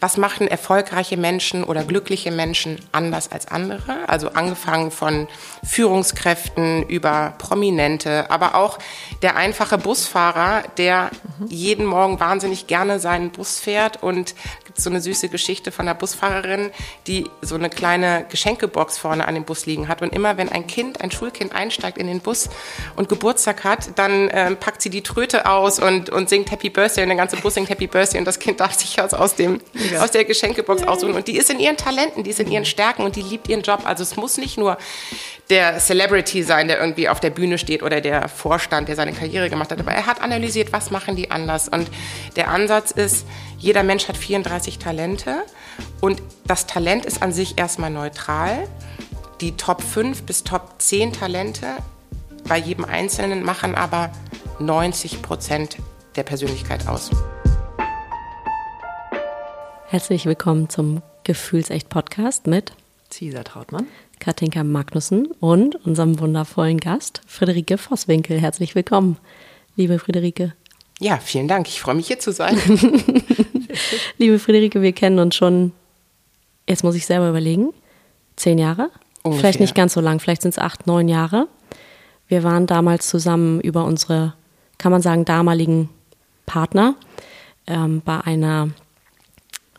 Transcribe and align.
was 0.00 0.16
machen 0.16 0.46
erfolgreiche 0.46 1.16
Menschen 1.16 1.64
oder 1.64 1.82
glückliche 1.82 2.30
Menschen 2.30 2.78
anders 2.92 3.32
als 3.32 3.48
andere? 3.48 4.08
Also 4.08 4.30
angefangen 4.30 4.90
von 4.90 5.26
Führungskräften 5.64 6.84
über 6.84 7.34
Prominente, 7.38 8.30
aber 8.30 8.54
auch 8.54 8.78
der 9.22 9.36
einfache 9.36 9.76
Busfahrer, 9.76 10.62
der 10.76 11.10
jeden 11.48 11.84
Morgen 11.84 12.20
wahnsinnig 12.20 12.68
gerne 12.68 13.00
seinen 13.00 13.30
Bus 13.30 13.58
fährt 13.58 14.02
und 14.02 14.34
so 14.78 14.90
eine 14.90 15.00
süße 15.00 15.28
Geschichte 15.28 15.72
von 15.72 15.86
der 15.86 15.94
Busfahrerin, 15.94 16.70
die 17.06 17.28
so 17.42 17.56
eine 17.56 17.68
kleine 17.68 18.26
Geschenkebox 18.28 18.98
vorne 18.98 19.26
an 19.26 19.34
dem 19.34 19.44
Bus 19.44 19.66
liegen 19.66 19.88
hat 19.88 20.02
und 20.02 20.14
immer 20.14 20.36
wenn 20.36 20.48
ein 20.48 20.66
Kind, 20.66 21.00
ein 21.00 21.10
Schulkind 21.10 21.52
einsteigt 21.52 21.98
in 21.98 22.06
den 22.06 22.20
Bus 22.20 22.48
und 22.96 23.08
Geburtstag 23.08 23.64
hat, 23.64 23.98
dann 23.98 24.28
äh, 24.28 24.54
packt 24.54 24.82
sie 24.82 24.90
die 24.90 25.02
Tröte 25.02 25.46
aus 25.46 25.78
und, 25.78 26.10
und 26.10 26.28
singt 26.28 26.50
Happy 26.50 26.70
Birthday 26.70 27.02
und 27.02 27.08
der 27.08 27.16
ganze 27.16 27.36
Bus 27.36 27.54
singt 27.54 27.68
Happy 27.68 27.86
Birthday 27.86 28.18
und 28.18 28.24
das 28.24 28.38
Kind 28.38 28.60
darf 28.60 28.74
sich 28.74 29.00
aus, 29.00 29.14
aus 29.14 29.34
dem 29.34 29.60
ja. 29.92 30.02
aus 30.02 30.10
der 30.10 30.24
Geschenkebox 30.24 30.82
aussuchen. 30.84 31.14
Und 31.14 31.28
die 31.28 31.36
ist 31.36 31.50
in 31.50 31.58
ihren 31.58 31.76
Talenten, 31.76 32.24
die 32.24 32.30
ist 32.30 32.40
in 32.40 32.50
ihren 32.50 32.64
Stärken 32.64 33.02
und 33.02 33.16
die 33.16 33.22
liebt 33.22 33.48
ihren 33.48 33.62
Job. 33.62 33.82
Also 33.84 34.02
es 34.02 34.16
muss 34.16 34.36
nicht 34.36 34.58
nur 34.58 34.78
der 35.50 35.78
Celebrity 35.78 36.42
sein, 36.42 36.68
der 36.68 36.78
irgendwie 36.78 37.08
auf 37.08 37.20
der 37.20 37.30
Bühne 37.30 37.56
steht 37.56 37.82
oder 37.82 38.00
der 38.00 38.28
Vorstand, 38.28 38.88
der 38.88 38.96
seine 38.96 39.12
Karriere 39.12 39.48
gemacht 39.48 39.70
hat. 39.70 39.80
Aber 39.80 39.92
er 39.92 40.06
hat 40.06 40.20
analysiert, 40.20 40.72
was 40.72 40.90
machen 40.90 41.16
die 41.16 41.30
anders. 41.30 41.68
Und 41.68 41.90
der 42.36 42.50
Ansatz 42.50 42.90
ist, 42.90 43.26
jeder 43.58 43.82
Mensch 43.82 44.08
hat 44.08 44.16
34 44.16 44.78
Talente 44.78 45.42
und 46.00 46.22
das 46.46 46.66
Talent 46.66 47.06
ist 47.06 47.22
an 47.22 47.32
sich 47.32 47.58
erstmal 47.58 47.90
neutral. 47.90 48.68
Die 49.40 49.56
Top 49.56 49.82
5 49.82 50.24
bis 50.24 50.44
Top 50.44 50.74
10 50.78 51.14
Talente 51.14 51.66
bei 52.46 52.58
jedem 52.58 52.84
Einzelnen 52.84 53.42
machen 53.42 53.74
aber 53.74 54.10
90 54.58 55.22
Prozent 55.22 55.78
der 56.16 56.24
Persönlichkeit 56.24 56.86
aus. 56.86 57.10
Herzlich 59.86 60.26
willkommen 60.26 60.68
zum 60.68 61.02
Gefühlsecht 61.24 61.88
Podcast 61.88 62.46
mit 62.46 62.72
Cesar 63.10 63.44
Trautmann, 63.44 63.86
Katinka 64.18 64.64
Magnussen 64.64 65.28
und 65.40 65.74
unserem 65.86 66.18
wundervollen 66.18 66.78
Gast 66.78 67.20
Friederike 67.26 67.78
Vosswinkel. 67.78 68.40
Herzlich 68.40 68.74
willkommen, 68.74 69.16
liebe 69.76 69.98
Friederike. 69.98 70.54
Ja, 71.00 71.18
vielen 71.18 71.48
Dank. 71.48 71.68
Ich 71.68 71.80
freue 71.80 71.94
mich 71.94 72.08
hier 72.08 72.18
zu 72.18 72.32
sein. 72.32 72.58
liebe 74.18 74.38
Friederike, 74.38 74.82
wir 74.82 74.92
kennen 74.92 75.18
uns 75.18 75.36
schon, 75.36 75.72
jetzt 76.68 76.84
muss 76.84 76.96
ich 76.96 77.06
selber 77.06 77.30
überlegen, 77.30 77.72
zehn 78.36 78.58
Jahre? 78.58 78.90
Ungefähr. 79.22 79.40
Vielleicht 79.40 79.60
nicht 79.60 79.74
ganz 79.74 79.94
so 79.94 80.00
lang, 80.00 80.20
vielleicht 80.20 80.42
sind 80.42 80.50
es 80.50 80.58
acht, 80.58 80.86
neun 80.86 81.08
Jahre. 81.08 81.46
Wir 82.26 82.42
waren 82.42 82.66
damals 82.66 83.08
zusammen 83.08 83.60
über 83.60 83.84
unsere, 83.84 84.34
kann 84.76 84.92
man 84.92 85.02
sagen, 85.02 85.24
damaligen 85.24 85.88
Partner 86.46 86.94
ähm, 87.66 88.02
bei 88.04 88.20
einer 88.20 88.70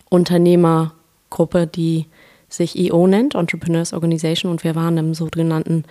Unternehmergruppe, 0.09 1.67
die 1.67 2.05
sich 2.49 2.77
EO 2.77 3.07
nennt, 3.07 3.35
Entrepreneurs 3.35 3.93
Organization, 3.93 4.51
und 4.51 4.63
wir 4.63 4.75
waren 4.75 4.97
im 4.97 5.13
sogenannten 5.13 5.83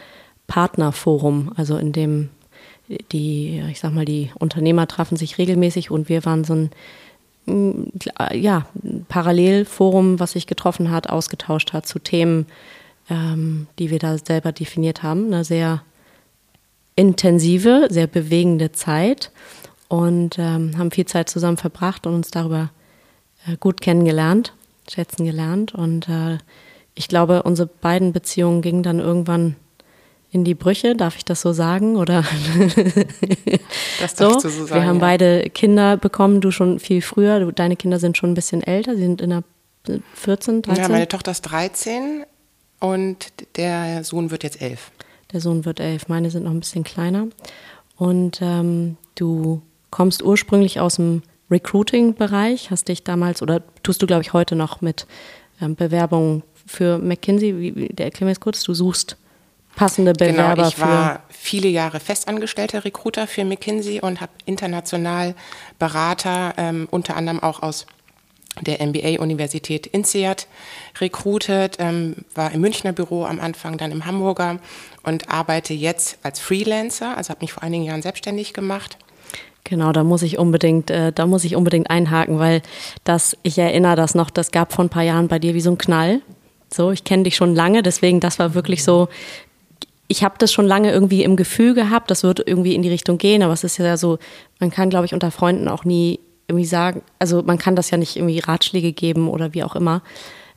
Partnerforum, 0.47 1.53
also 1.57 1.77
in 1.77 1.93
dem 1.93 2.31
die, 3.13 3.63
ich 3.71 3.81
sag 3.81 3.93
mal, 3.93 4.05
die 4.05 4.31
Unternehmer 4.39 4.89
trafen 4.89 5.17
sich 5.17 5.39
regelmäßig 5.39 5.91
und 5.91 6.09
wir 6.09 6.25
waren 6.25 6.45
so 6.45 6.55
ein 6.55 6.71
mm, 7.47 7.83
ja, 8.33 8.67
Parallelforum, 9.09 10.19
was 10.21 10.33
sich 10.33 10.47
getroffen 10.47 10.91
hat, 10.91 11.11
ausgetauscht 11.11 11.73
hat 11.73 11.87
zu 11.87 11.99
Themen, 11.99 12.47
ähm, 13.11 13.67
die 13.79 13.91
wir 13.91 13.99
da 13.99 14.17
selber 14.17 14.53
definiert 14.53 15.03
haben. 15.03 15.27
Eine 15.27 15.45
sehr 15.45 15.83
intensive, 16.97 17.89
sehr 17.91 18.07
bewegende 18.07 18.73
Zeit 18.73 19.31
und 19.89 20.39
ähm, 20.39 20.77
haben 20.79 20.91
viel 20.91 21.07
Zeit 21.07 21.29
zusammen 21.29 21.57
verbracht 21.57 22.07
und 22.07 22.15
uns 22.15 22.31
darüber 22.31 22.71
äh, 23.47 23.57
gut 23.59 23.81
kennengelernt, 23.81 24.53
schätzen 24.91 25.25
gelernt. 25.25 25.75
Und 25.75 26.09
äh, 26.09 26.39
ich 26.95 27.09
glaube, 27.09 27.43
unsere 27.43 27.69
beiden 27.69 28.13
Beziehungen 28.13 28.63
gingen 28.63 28.83
dann 28.83 28.99
irgendwann 28.99 29.57
in 30.31 30.45
die 30.45 30.55
Brüche, 30.55 30.95
darf 30.95 31.17
ich 31.17 31.25
das 31.25 31.41
so 31.41 31.53
sagen? 31.53 31.97
Oder 31.97 32.23
das 34.01 34.17
so? 34.17 34.39
So 34.39 34.49
sagen, 34.49 34.75
Wir 34.75 34.87
haben 34.87 34.97
ja. 34.97 35.01
beide 35.01 35.51
Kinder 35.51 35.97
bekommen, 35.97 36.41
du 36.41 36.51
schon 36.51 36.79
viel 36.79 37.01
früher. 37.01 37.51
Deine 37.53 37.77
Kinder 37.77 37.99
sind 37.99 38.17
schon 38.17 38.33
ein 38.33 38.35
bisschen 38.35 38.63
älter, 38.63 38.95
sie 38.95 39.03
sind 39.03 39.21
in 39.21 39.31
der 39.31 39.43
14, 40.15 40.63
13. 40.63 40.83
Ja, 40.83 40.89
meine 40.91 41.09
Tochter 41.09 41.31
ist 41.31 41.43
13 41.43 42.25
und 42.81 43.33
der 43.57 44.05
Sohn 44.05 44.31
wird 44.31 44.43
jetzt 44.43 44.61
11. 44.61 44.91
Der 45.33 45.41
Sohn 45.41 45.65
wird 45.65 45.81
11, 45.81 46.09
meine 46.09 46.31
sind 46.31 46.45
noch 46.45 46.51
ein 46.51 46.61
bisschen 46.61 46.85
kleiner. 46.85 47.29
Und 47.97 48.41
ähm, 48.43 48.97
du 49.15 49.63
kommst 49.91 50.23
ursprünglich 50.23 50.79
aus 50.79 50.97
dem 50.97 51.23
Recruiting-Bereich? 51.51 52.71
Hast 52.71 52.89
dich 52.89 53.05
damals 53.05 53.43
oder 53.43 53.63
tust 53.83 54.03
du, 54.03 54.07
glaube 54.07 54.23
ich, 54.23 54.33
heute 54.33 54.57
noch 54.57 54.81
mit 54.81 55.07
ähm, 55.61 55.75
Bewerbungen 55.75 56.43
für 56.67 56.99
McKinsey? 56.99 57.59
Wie, 57.59 57.77
wie, 57.77 58.03
erklär 58.03 58.27
mir 58.27 58.33
das 58.33 58.41
kurz, 58.41 58.63
du 58.63 58.75
suchst 58.75 59.17
passende 59.77 60.13
Bewerber 60.13 60.55
genau, 60.55 60.69
ich 60.69 60.81
war 60.81 61.23
viele 61.29 61.69
Jahre 61.69 62.01
festangestellter 62.01 62.85
Recruiter 62.85 63.27
für 63.27 63.45
McKinsey 63.45 64.01
und 64.01 64.21
habe 64.21 64.33
international 64.45 65.35
Berater, 65.79 66.55
ähm, 66.57 66.89
unter 66.91 67.17
anderem 67.17 67.41
auch 67.41 67.63
aus 67.63 67.87
der 68.61 68.85
MBA-Universität 68.85 69.87
INSEAD 69.87 70.49
recruited, 71.01 71.77
ähm, 71.79 72.17
war 72.35 72.51
im 72.51 72.61
Münchner 72.61 72.93
Büro 72.93 73.25
am 73.25 73.39
Anfang, 73.39 73.79
dann 73.79 73.93
im 73.93 74.05
Hamburger 74.05 74.59
und 75.05 75.29
arbeite 75.31 75.75
jetzt 75.75 76.19
als 76.25 76.41
Freelancer, 76.41 77.17
also 77.17 77.31
habe 77.31 77.43
mich 77.43 77.53
vor 77.53 77.63
einigen 77.63 77.85
Jahren 77.85 78.03
selbstständig 78.03 78.53
gemacht 78.53 78.99
Genau, 79.69 79.93
da 79.93 80.03
muss 80.03 80.23
ich 80.23 80.39
unbedingt, 80.39 80.91
äh, 80.91 81.13
da 81.13 81.27
muss 81.27 81.45
ich 81.45 81.55
unbedingt 81.55 81.91
einhaken, 81.91 82.39
weil 82.39 82.63
das, 83.05 83.37
ich 83.43 83.59
erinnere 83.59 83.97
das 83.97 84.15
noch, 84.15 84.31
das 84.31 84.51
gab 84.51 84.73
vor 84.73 84.83
ein 84.83 84.89
paar 84.89 85.03
Jahren 85.03 85.29
bei 85.29 85.39
dir 85.39 85.53
wie 85.53 85.61
so 85.61 85.71
ein 85.71 85.77
Knall. 85.77 86.23
So, 86.73 86.91
ich 86.91 87.05
kenne 87.05 87.25
dich 87.25 87.37
schon 87.37 87.55
lange, 87.55 87.83
deswegen 87.83 88.19
das 88.19 88.39
war 88.39 88.55
wirklich 88.55 88.83
so. 88.83 89.09
Ich 90.07 90.25
habe 90.25 90.37
das 90.39 90.55
schon 90.55 90.67
lange 90.67 90.91
irgendwie 90.91 91.23
im 91.23 91.37
Gefühl 91.37 91.75
gehabt, 91.75 92.11
das 92.11 92.23
wird 92.23 92.43
irgendwie 92.47 92.75
in 92.75 92.81
die 92.81 92.89
Richtung 92.89 93.19
gehen, 93.19 93.43
aber 93.43 93.53
es 93.53 93.63
ist 93.63 93.77
ja 93.77 93.99
so, 93.99 94.19
man 94.59 94.71
kann, 94.71 94.89
glaube 94.89 95.05
ich, 95.05 95.13
unter 95.13 95.31
Freunden 95.31 95.69
auch 95.69 95.85
nie 95.85 96.19
irgendwie 96.47 96.65
sagen, 96.65 97.03
also 97.19 97.43
man 97.43 97.59
kann 97.59 97.77
das 97.77 97.91
ja 97.91 97.99
nicht 97.99 98.17
irgendwie 98.17 98.39
Ratschläge 98.39 98.93
geben 98.93 99.29
oder 99.29 99.53
wie 99.53 99.65
auch 99.65 99.77
immer. 99.77 100.01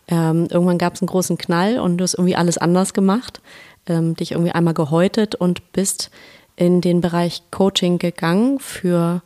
Ähm, 0.07 0.47
irgendwann 0.49 0.77
gab 0.77 0.93
es 0.95 1.01
einen 1.01 1.07
großen 1.07 1.37
Knall 1.37 1.79
und 1.79 1.97
du 1.97 2.03
hast 2.03 2.13
irgendwie 2.13 2.37
alles 2.37 2.57
anders 2.57 2.93
gemacht, 2.93 3.41
ähm, 3.87 4.15
dich 4.15 4.31
irgendwie 4.31 4.51
einmal 4.53 4.73
gehäutet 4.73 5.35
und 5.35 5.73
bist 5.73 6.11
in 6.55 6.81
den 6.81 7.01
Bereich 7.01 7.43
Coaching 7.51 7.97
gegangen 7.97 8.59
für 8.59 9.21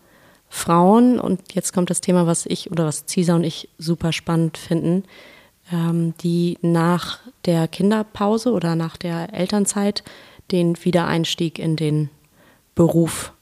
Frauen. 0.50 1.19
Und 1.19 1.53
jetzt 1.53 1.74
kommt 1.74 1.90
das 1.90 2.02
Thema, 2.02 2.28
was 2.28 2.46
ich 2.46 2.72
oder 2.72 2.86
was 2.86 3.06
Cisa 3.08 3.36
und 3.36 3.44
ich 3.44 3.69
super 3.78 4.13
spannend 4.13 4.58
finden, 4.58 5.03
ähm, 5.72 6.14
die 6.22 6.58
nach 6.62 7.19
der 7.46 7.68
Kinderpause 7.68 8.52
oder 8.52 8.75
nach 8.75 8.97
der 8.97 9.34
Elternzeit 9.34 10.03
den 10.52 10.84
Wiedereinstieg 10.84 11.59
in 11.59 11.75
den 11.75 12.09
Beruf 12.75 13.34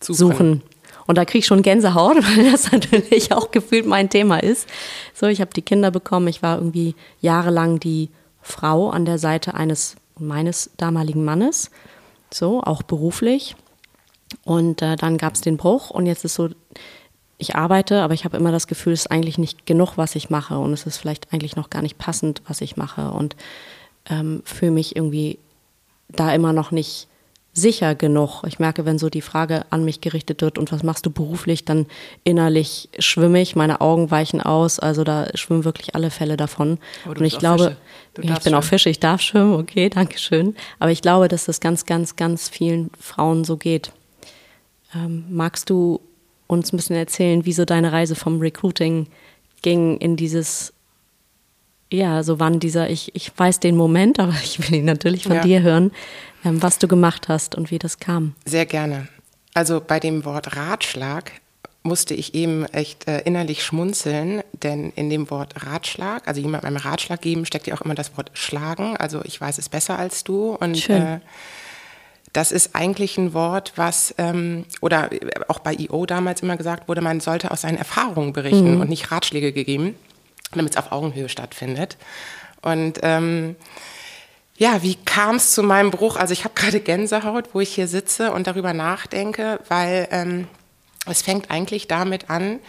suchen. 0.00 0.16
suchen. 0.16 0.62
Und 1.06 1.18
da 1.18 1.24
kriege 1.24 1.40
ich 1.40 1.46
schon 1.46 1.62
Gänsehaut, 1.62 2.16
weil 2.36 2.50
das 2.50 2.70
natürlich 2.70 3.32
auch 3.32 3.50
gefühlt 3.50 3.86
mein 3.86 4.10
Thema 4.10 4.42
ist. 4.42 4.68
So, 5.14 5.26
ich 5.26 5.40
habe 5.40 5.52
die 5.54 5.62
Kinder 5.62 5.90
bekommen. 5.90 6.28
Ich 6.28 6.42
war 6.42 6.58
irgendwie 6.58 6.94
jahrelang 7.20 7.80
die 7.80 8.10
Frau 8.40 8.90
an 8.90 9.04
der 9.04 9.18
Seite 9.18 9.54
eines 9.54 9.96
meines 10.18 10.70
damaligen 10.76 11.24
Mannes 11.24 11.70
so 12.34 12.62
auch 12.62 12.82
beruflich. 12.82 13.56
Und 14.44 14.82
äh, 14.82 14.96
dann 14.96 15.18
gab 15.18 15.34
es 15.34 15.40
den 15.40 15.56
Bruch 15.56 15.90
und 15.90 16.06
jetzt 16.06 16.24
ist 16.24 16.34
so, 16.34 16.48
ich 17.38 17.56
arbeite, 17.56 18.02
aber 18.02 18.14
ich 18.14 18.24
habe 18.24 18.36
immer 18.36 18.52
das 18.52 18.66
Gefühl, 18.66 18.92
es 18.92 19.00
ist 19.00 19.10
eigentlich 19.10 19.36
nicht 19.36 19.66
genug, 19.66 19.96
was 19.96 20.14
ich 20.14 20.30
mache 20.30 20.58
und 20.58 20.72
es 20.72 20.86
ist 20.86 20.96
vielleicht 20.96 21.32
eigentlich 21.32 21.56
noch 21.56 21.70
gar 21.70 21.82
nicht 21.82 21.98
passend, 21.98 22.40
was 22.46 22.60
ich 22.60 22.76
mache 22.76 23.10
und 23.10 23.36
ähm, 24.08 24.42
fühle 24.44 24.70
mich 24.70 24.96
irgendwie 24.96 25.38
da 26.08 26.32
immer 26.32 26.52
noch 26.52 26.70
nicht 26.70 27.08
sicher 27.52 27.94
genug. 27.94 28.44
Ich 28.46 28.58
merke, 28.58 28.86
wenn 28.86 28.98
so 28.98 29.10
die 29.10 29.20
Frage 29.20 29.64
an 29.70 29.84
mich 29.84 30.00
gerichtet 30.00 30.40
wird 30.40 30.58
und 30.58 30.72
was 30.72 30.82
machst 30.82 31.04
du 31.04 31.10
beruflich, 31.10 31.64
dann 31.64 31.86
innerlich 32.24 32.88
schwimme 32.98 33.42
ich, 33.42 33.54
meine 33.56 33.80
Augen 33.80 34.10
weichen 34.10 34.40
aus, 34.40 34.78
also 34.78 35.04
da 35.04 35.28
schwimmen 35.34 35.64
wirklich 35.64 35.94
alle 35.94 36.10
Fälle 36.10 36.36
davon. 36.36 36.78
und 37.04 37.20
ich 37.20 37.38
glaube, 37.38 37.76
ich 38.16 38.22
bin 38.22 38.36
schwimmen. 38.36 38.54
auch 38.54 38.64
Fische, 38.64 38.88
ich 38.88 39.00
darf 39.00 39.20
schwimmen, 39.20 39.54
okay, 39.54 39.90
danke 39.90 40.18
schön. 40.18 40.56
Aber 40.78 40.90
ich 40.90 41.02
glaube, 41.02 41.28
dass 41.28 41.44
das 41.44 41.60
ganz, 41.60 41.84
ganz, 41.84 42.16
ganz 42.16 42.48
vielen 42.48 42.90
Frauen 42.98 43.44
so 43.44 43.58
geht. 43.58 43.92
Ähm, 44.94 45.24
magst 45.28 45.68
du 45.68 46.00
uns 46.46 46.72
ein 46.72 46.76
bisschen 46.76 46.96
erzählen, 46.96 47.44
wie 47.44 47.52
so 47.52 47.64
deine 47.64 47.92
Reise 47.92 48.14
vom 48.14 48.40
Recruiting 48.40 49.08
ging 49.60 49.98
in 49.98 50.16
dieses 50.16 50.72
ja, 51.92 52.22
so 52.22 52.40
wann 52.40 52.60
dieser, 52.60 52.90
ich, 52.90 53.14
ich 53.14 53.32
weiß 53.36 53.60
den 53.60 53.76
Moment, 53.76 54.18
aber 54.18 54.34
ich 54.42 54.58
will 54.58 54.78
ihn 54.78 54.84
natürlich 54.84 55.24
von 55.24 55.36
ja. 55.36 55.42
dir 55.42 55.62
hören, 55.62 55.92
ähm, 56.44 56.62
was 56.62 56.78
du 56.78 56.88
gemacht 56.88 57.28
hast 57.28 57.54
und 57.54 57.70
wie 57.70 57.78
das 57.78 57.98
kam. 57.98 58.34
Sehr 58.44 58.66
gerne. 58.66 59.08
Also 59.54 59.82
bei 59.86 60.00
dem 60.00 60.24
Wort 60.24 60.56
Ratschlag 60.56 61.32
musste 61.82 62.14
ich 62.14 62.34
eben 62.34 62.64
echt 62.66 63.08
äh, 63.08 63.20
innerlich 63.22 63.64
schmunzeln, 63.64 64.42
denn 64.52 64.92
in 64.94 65.10
dem 65.10 65.30
Wort 65.30 65.66
Ratschlag, 65.66 66.26
also 66.28 66.40
jemandem 66.40 66.68
einen 66.68 66.76
Ratschlag 66.76 67.20
geben, 67.20 67.44
steckt 67.44 67.66
ja 67.66 67.74
auch 67.74 67.80
immer 67.80 67.94
das 67.94 68.16
Wort 68.16 68.30
schlagen. 68.34 68.96
Also 68.96 69.20
ich 69.24 69.40
weiß 69.40 69.58
es 69.58 69.68
besser 69.68 69.98
als 69.98 70.22
du 70.24 70.54
und 70.54 70.88
äh, 70.88 71.18
das 72.32 72.52
ist 72.52 72.74
eigentlich 72.74 73.18
ein 73.18 73.34
Wort, 73.34 73.72
was, 73.76 74.14
ähm, 74.16 74.64
oder 74.80 75.10
auch 75.48 75.58
bei 75.58 75.74
IO 75.74 76.06
damals 76.06 76.40
immer 76.40 76.56
gesagt 76.56 76.88
wurde, 76.88 77.02
man 77.02 77.20
sollte 77.20 77.50
aus 77.50 77.62
seinen 77.62 77.76
Erfahrungen 77.76 78.32
berichten 78.32 78.76
mhm. 78.76 78.80
und 78.80 78.88
nicht 78.88 79.10
Ratschläge 79.10 79.52
gegeben, 79.52 79.94
damit 80.58 80.72
es 80.72 80.78
auf 80.78 80.92
Augenhöhe 80.92 81.28
stattfindet. 81.28 81.96
Und 82.62 83.00
ähm, 83.02 83.56
ja, 84.56 84.82
wie 84.82 84.94
kam 84.94 85.36
es 85.36 85.52
zu 85.54 85.62
meinem 85.62 85.90
Bruch? 85.90 86.16
Also 86.16 86.32
ich 86.32 86.44
habe 86.44 86.54
gerade 86.54 86.80
Gänsehaut, 86.80 87.50
wo 87.52 87.60
ich 87.60 87.74
hier 87.74 87.88
sitze 87.88 88.32
und 88.32 88.46
darüber 88.46 88.72
nachdenke, 88.72 89.60
weil 89.68 90.08
ähm, 90.10 90.46
es 91.06 91.22
fängt 91.22 91.50
eigentlich 91.50 91.88
damit 91.88 92.30
an, 92.30 92.60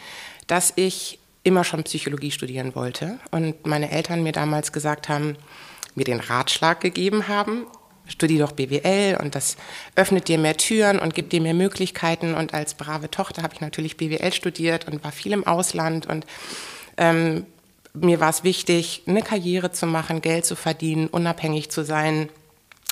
dass 0.48 0.74
ich 0.76 1.20
immer 1.44 1.64
schon 1.64 1.84
Psychologie 1.84 2.32
studieren 2.32 2.74
wollte 2.74 3.20
und 3.32 3.68
meine 3.68 3.92
Eltern 3.92 4.24
mir 4.24 4.32
damals 4.32 4.72
gesagt 4.72 5.10
haben, 5.10 5.36
mir 5.94 6.06
den 6.06 6.20
Ratschlag 6.20 6.80
gegeben 6.82 7.28
haben, 7.28 7.68
studier 8.08 8.40
doch 8.40 8.54
BWL 8.54 9.18
und 9.22 9.36
das 9.36 9.58
öffnet 9.96 10.28
dir 10.28 10.38
mehr 10.38 10.58
Türen 10.58 11.00
und 11.00 11.14
gibt 11.14 11.32
dir 11.32 11.42
mehr 11.42 11.54
Möglichkeiten. 11.54 12.34
Und 12.34 12.54
als 12.54 12.74
brave 12.74 13.12
Tochter 13.12 13.44
habe 13.44 13.54
ich 13.54 13.62
natürlich 13.62 13.98
BWL 13.98 14.34
studiert 14.34 14.88
und 14.88 15.04
war 15.04 15.12
viel 15.12 15.32
im 15.32 15.46
Ausland 15.46 16.06
und 16.06 16.26
ähm, 16.98 17.46
mir 17.94 18.20
war 18.20 18.30
es 18.30 18.44
wichtig, 18.44 19.04
eine 19.08 19.22
Karriere 19.22 19.72
zu 19.72 19.86
machen, 19.86 20.22
Geld 20.22 20.46
zu 20.46 20.56
verdienen, 20.56 21.08
unabhängig 21.08 21.70
zu 21.70 21.84
sein, 21.84 22.30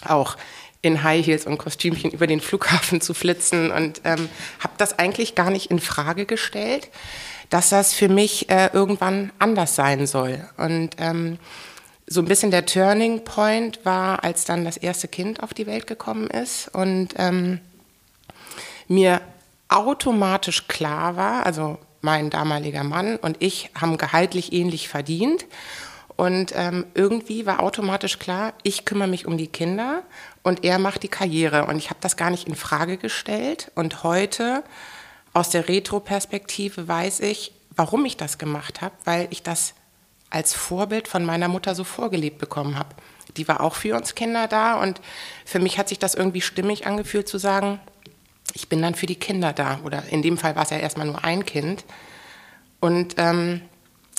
auch 0.05 0.37
in 0.81 1.03
High 1.03 1.25
Heels 1.25 1.45
und 1.45 1.57
Kostümchen 1.57 2.11
über 2.11 2.27
den 2.27 2.41
Flughafen 2.41 3.01
zu 3.01 3.13
flitzen 3.13 3.71
und 3.71 4.01
ähm, 4.03 4.29
habe 4.59 4.73
das 4.77 4.97
eigentlich 4.97 5.35
gar 5.35 5.49
nicht 5.49 5.69
in 5.69 5.79
Frage 5.79 6.25
gestellt, 6.25 6.89
dass 7.49 7.69
das 7.69 7.93
für 7.93 8.09
mich 8.09 8.49
äh, 8.49 8.69
irgendwann 8.73 9.31
anders 9.37 9.75
sein 9.75 10.07
soll. 10.07 10.47
Und 10.57 10.91
ähm, 10.97 11.37
so 12.07 12.21
ein 12.21 12.25
bisschen 12.25 12.51
der 12.51 12.65
Turning 12.65 13.23
Point 13.23 13.79
war, 13.85 14.23
als 14.23 14.45
dann 14.45 14.65
das 14.65 14.77
erste 14.77 15.07
Kind 15.07 15.43
auf 15.43 15.53
die 15.53 15.67
Welt 15.67 15.87
gekommen 15.87 16.29
ist 16.29 16.67
und 16.73 17.09
ähm, 17.17 17.59
mir 18.87 19.21
automatisch 19.69 20.67
klar 20.67 21.15
war, 21.15 21.45
also 21.45 21.77
mein 22.01 22.29
damaliger 22.29 22.83
Mann 22.83 23.17
und 23.17 23.37
ich 23.39 23.69
haben 23.79 23.97
gehaltlich 23.97 24.53
ähnlich 24.53 24.89
verdient. 24.89 25.45
Und 26.17 26.53
ähm, 26.55 26.85
irgendwie 26.93 27.45
war 27.45 27.61
automatisch 27.61 28.19
klar, 28.19 28.53
ich 28.63 28.85
kümmere 28.85 29.07
mich 29.07 29.25
um 29.25 29.37
die 29.37 29.47
Kinder 29.47 30.03
und 30.43 30.63
er 30.63 30.77
macht 30.77 31.03
die 31.03 31.07
Karriere. 31.07 31.65
Und 31.65 31.77
ich 31.77 31.89
habe 31.89 31.99
das 32.01 32.15
gar 32.15 32.29
nicht 32.29 32.47
in 32.47 32.55
Frage 32.55 32.97
gestellt. 32.97 33.71
Und 33.73 34.03
heute 34.03 34.63
aus 35.33 35.49
der 35.49 35.67
Retro-Perspektive 35.67 36.87
weiß 36.87 37.21
ich, 37.21 37.53
warum 37.75 38.05
ich 38.05 38.17
das 38.17 38.37
gemacht 38.37 38.81
habe, 38.81 38.93
weil 39.05 39.27
ich 39.31 39.41
das 39.41 39.73
als 40.29 40.53
Vorbild 40.53 41.07
von 41.07 41.25
meiner 41.25 41.47
Mutter 41.47 41.73
so 41.75 41.83
vorgelebt 41.83 42.37
bekommen 42.37 42.77
habe. 42.77 42.89
Die 43.37 43.47
war 43.47 43.61
auch 43.61 43.75
für 43.75 43.95
uns 43.95 44.13
Kinder 44.13 44.47
da 44.47 44.81
und 44.81 45.01
für 45.45 45.59
mich 45.59 45.77
hat 45.77 45.89
sich 45.89 45.99
das 45.99 46.15
irgendwie 46.15 46.41
stimmig 46.41 46.85
angefühlt 46.85 47.27
zu 47.27 47.37
sagen, 47.37 47.79
ich 48.53 48.69
bin 48.69 48.81
dann 48.81 48.95
für 48.95 49.05
die 49.05 49.15
Kinder 49.15 49.53
da. 49.53 49.79
Oder 49.83 50.03
in 50.09 50.21
dem 50.21 50.37
Fall 50.37 50.55
war 50.55 50.63
es 50.63 50.69
ja 50.69 50.77
erstmal 50.77 51.07
nur 51.07 51.23
ein 51.23 51.45
Kind. 51.45 51.85
Und 52.79 53.15
ähm, 53.17 53.61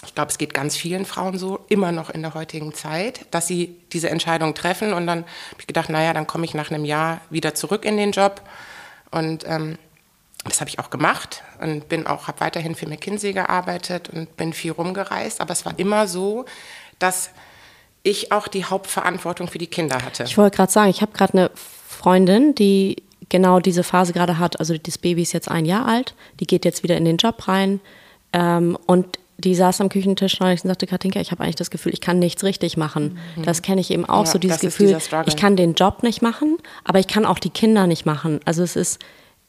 ich 0.04 0.14
glaube, 0.14 0.30
es 0.30 0.38
geht 0.38 0.52
ganz 0.54 0.76
vielen 0.76 1.04
Frauen 1.04 1.38
so, 1.38 1.60
immer 1.68 1.92
noch 1.92 2.10
in 2.10 2.22
der 2.22 2.34
heutigen 2.34 2.74
Zeit, 2.74 3.26
dass 3.30 3.46
sie 3.46 3.76
diese 3.92 4.10
Entscheidung 4.10 4.54
treffen. 4.54 4.92
Und 4.92 5.06
dann 5.06 5.20
habe 5.20 5.60
ich 5.60 5.66
gedacht, 5.66 5.90
naja, 5.90 6.12
dann 6.12 6.26
komme 6.26 6.44
ich 6.44 6.54
nach 6.54 6.70
einem 6.70 6.84
Jahr 6.84 7.20
wieder 7.30 7.54
zurück 7.54 7.84
in 7.84 7.96
den 7.96 8.12
Job. 8.12 8.42
Und 9.10 9.44
ähm, 9.46 9.78
das 10.44 10.60
habe 10.60 10.68
ich 10.68 10.78
auch 10.80 10.90
gemacht 10.90 11.44
und 11.60 11.88
bin 11.88 12.06
auch, 12.06 12.26
habe 12.26 12.40
weiterhin 12.40 12.74
für 12.74 12.88
McKinsey 12.88 13.32
gearbeitet 13.32 14.08
und 14.08 14.36
bin 14.36 14.52
viel 14.52 14.72
rumgereist. 14.72 15.40
Aber 15.40 15.52
es 15.52 15.64
war 15.64 15.78
immer 15.78 16.08
so, 16.08 16.46
dass 16.98 17.30
ich 18.02 18.32
auch 18.32 18.48
die 18.48 18.64
Hauptverantwortung 18.64 19.46
für 19.46 19.58
die 19.58 19.68
Kinder 19.68 20.02
hatte. 20.04 20.24
Ich 20.24 20.36
wollte 20.36 20.56
gerade 20.56 20.72
sagen, 20.72 20.90
ich 20.90 21.02
habe 21.02 21.12
gerade 21.12 21.34
eine 21.34 21.50
Freundin, 21.54 22.56
die 22.56 22.96
genau 23.32 23.58
diese 23.58 23.82
Phase 23.82 24.12
gerade 24.12 24.38
hat. 24.38 24.60
Also 24.60 24.76
das 24.78 24.98
Baby 24.98 25.22
ist 25.22 25.32
jetzt 25.32 25.50
ein 25.50 25.64
Jahr 25.64 25.86
alt, 25.86 26.14
die 26.38 26.46
geht 26.46 26.64
jetzt 26.64 26.84
wieder 26.84 26.96
in 26.96 27.04
den 27.04 27.16
Job 27.16 27.48
rein 27.48 27.80
ähm, 28.32 28.78
und 28.86 29.18
die 29.38 29.54
saß 29.56 29.80
am 29.80 29.88
Küchentisch 29.88 30.40
und 30.40 30.58
sagte, 30.58 30.86
Katinka, 30.86 31.18
ich 31.18 31.32
habe 31.32 31.42
eigentlich 31.42 31.56
das 31.56 31.70
Gefühl, 31.70 31.92
ich 31.92 32.00
kann 32.00 32.20
nichts 32.20 32.44
richtig 32.44 32.76
machen. 32.76 33.18
Mhm. 33.34 33.42
Das 33.42 33.62
kenne 33.62 33.80
ich 33.80 33.90
eben 33.90 34.04
auch, 34.04 34.26
ja, 34.26 34.30
so 34.30 34.38
dieses 34.38 34.60
Gefühl, 34.60 34.96
ich 35.26 35.36
kann 35.36 35.56
den 35.56 35.74
Job 35.74 36.04
nicht 36.04 36.22
machen, 36.22 36.58
aber 36.84 37.00
ich 37.00 37.08
kann 37.08 37.26
auch 37.26 37.40
die 37.40 37.50
Kinder 37.50 37.88
nicht 37.88 38.06
machen. 38.06 38.38
Also 38.44 38.62
es 38.62 38.76
ist, 38.76 39.00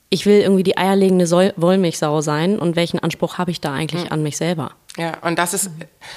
ich 0.10 0.26
will 0.26 0.40
irgendwie 0.40 0.64
die 0.64 0.78
eierlegende 0.78 1.30
Wollmilchsau 1.58 2.22
sein 2.22 2.58
und 2.58 2.76
welchen 2.76 3.00
Anspruch 3.00 3.38
habe 3.38 3.52
ich 3.52 3.62
da 3.62 3.74
eigentlich 3.74 4.06
mhm. 4.06 4.12
an 4.14 4.24
mich 4.24 4.38
selber? 4.38 4.72
Ja, 4.98 5.18
und 5.22 5.38
das 5.38 5.54
ist 5.54 5.70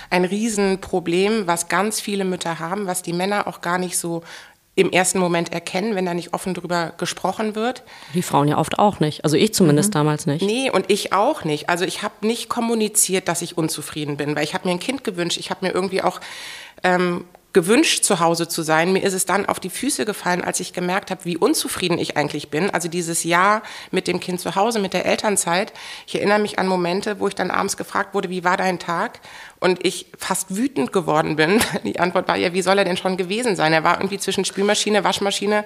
ein 0.09 0.25
Riesenproblem, 0.25 1.47
was 1.47 1.69
ganz 1.69 2.01
viele 2.01 2.25
Mütter 2.25 2.59
haben, 2.61 2.87
was 2.87 3.03
die 3.03 3.13
Männer 3.13 3.47
auch 3.49 3.61
gar 3.61 3.79
nicht 3.79 3.99
so 3.99 4.23
im 4.77 4.91
ersten 4.91 5.19
Moment 5.19 5.53
erkennen, 5.53 5.95
wenn 5.95 6.05
da 6.05 6.13
nicht 6.13 6.35
offen 6.35 6.53
drüber 6.53 6.93
gesprochen 6.99 7.55
wird. 7.55 7.83
Die 8.13 8.21
Frauen 8.21 8.47
ja 8.47 8.59
oft 8.59 8.79
auch 8.79 9.01
nicht. 9.01 9.25
Also 9.25 9.37
ich 9.37 9.55
zumindest 9.55 9.89
mhm. 9.91 9.95
damals 9.95 10.27
nicht. 10.27 10.45
Nee, 10.45 10.71
und 10.71 10.91
ich 10.91 11.15
auch 11.15 11.45
nicht. 11.45 11.71
Also 11.71 11.87
ich 11.87 12.03
habe 12.03 12.15
nicht 12.21 12.51
kommuniziert, 12.51 13.27
dass 13.27 13.41
ich 13.41 13.57
unzufrieden 13.57 14.19
bin, 14.19 14.37
weil 14.37 14.45
ich 14.45 14.53
habe 14.53 14.69
mir 14.69 14.75
ein 14.75 14.81
Kind 14.81 15.03
gewünscht. 15.03 15.39
Ich 15.39 15.51
habe 15.51 15.65
mir 15.67 15.73
irgendwie 15.73 16.03
auch 16.03 16.21
ähm, 16.85 17.25
gewünscht, 17.57 18.05
zu 18.05 18.21
Hause 18.21 18.49
zu 18.49 18.61
sein. 18.61 18.93
Mir 18.93 19.03
ist 19.03 19.15
es 19.15 19.25
dann 19.25 19.47
auf 19.47 19.59
die 19.59 19.71
Füße 19.71 20.05
gefallen, 20.05 20.45
als 20.45 20.61
ich 20.61 20.75
gemerkt 20.75 21.11
habe, 21.11 21.25
wie 21.25 21.39
unzufrieden 21.39 21.97
ich 21.97 22.15
eigentlich 22.15 22.51
bin. 22.51 22.69
Also 22.69 22.87
dieses 22.87 23.25
Jahr 23.25 23.63
mit 23.91 24.09
dem 24.09 24.21
Kind 24.21 24.43
zu 24.43 24.57
Hause, 24.57 24.79
mit 24.79 24.93
der 24.93 25.07
Elternzeit. 25.07 25.73
Ich 26.07 26.17
erinnere 26.17 26.39
mich 26.39 26.59
an 26.59 26.69
Momente, 26.69 27.19
wo 27.19 27.29
ich 27.29 27.35
dann 27.35 27.51
abends 27.51 27.79
gefragt 27.79 28.13
wurde, 28.13 28.29
wie 28.29 28.45
war 28.45 28.59
dein 28.59 28.79
Tag? 28.79 29.21
Und 29.59 29.87
ich 29.87 30.09
fast 30.19 30.55
wütend 30.55 30.93
geworden 30.93 31.37
bin. 31.37 31.59
Die 31.85 31.99
Antwort 31.99 32.29
war 32.29 32.37
ja, 32.37 32.53
wie 32.53 32.61
soll 32.61 32.77
er 32.77 32.85
denn 32.85 32.99
schon 32.99 33.17
gewesen 33.17 33.57
sein? 33.57 33.73
Er 33.73 33.85
war 33.85 33.97
irgendwie 33.97 34.19
zwischen 34.19 34.45
Spülmaschine, 34.45 35.03
Waschmaschine, 35.03 35.65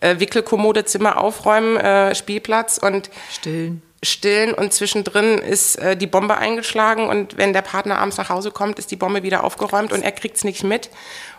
äh, 0.00 0.20
Wickelkommode, 0.20 0.84
Zimmer 0.84 1.20
aufräumen, 1.20 1.76
äh, 1.78 2.14
Spielplatz 2.14 2.78
und 2.78 3.10
stillen 3.32 3.82
stillen 4.04 4.54
und 4.54 4.72
zwischendrin 4.72 5.38
ist 5.38 5.76
äh, 5.76 5.96
die 5.96 6.06
Bombe 6.06 6.36
eingeschlagen 6.36 7.08
und 7.08 7.36
wenn 7.36 7.52
der 7.52 7.62
Partner 7.62 7.98
abends 7.98 8.16
nach 8.16 8.28
Hause 8.28 8.50
kommt, 8.50 8.78
ist 8.78 8.90
die 8.90 8.96
Bombe 8.96 9.22
wieder 9.22 9.44
aufgeräumt 9.44 9.92
und 9.92 10.02
er 10.02 10.12
kriegt 10.12 10.36
es 10.36 10.44
nicht 10.44 10.64
mit. 10.64 10.90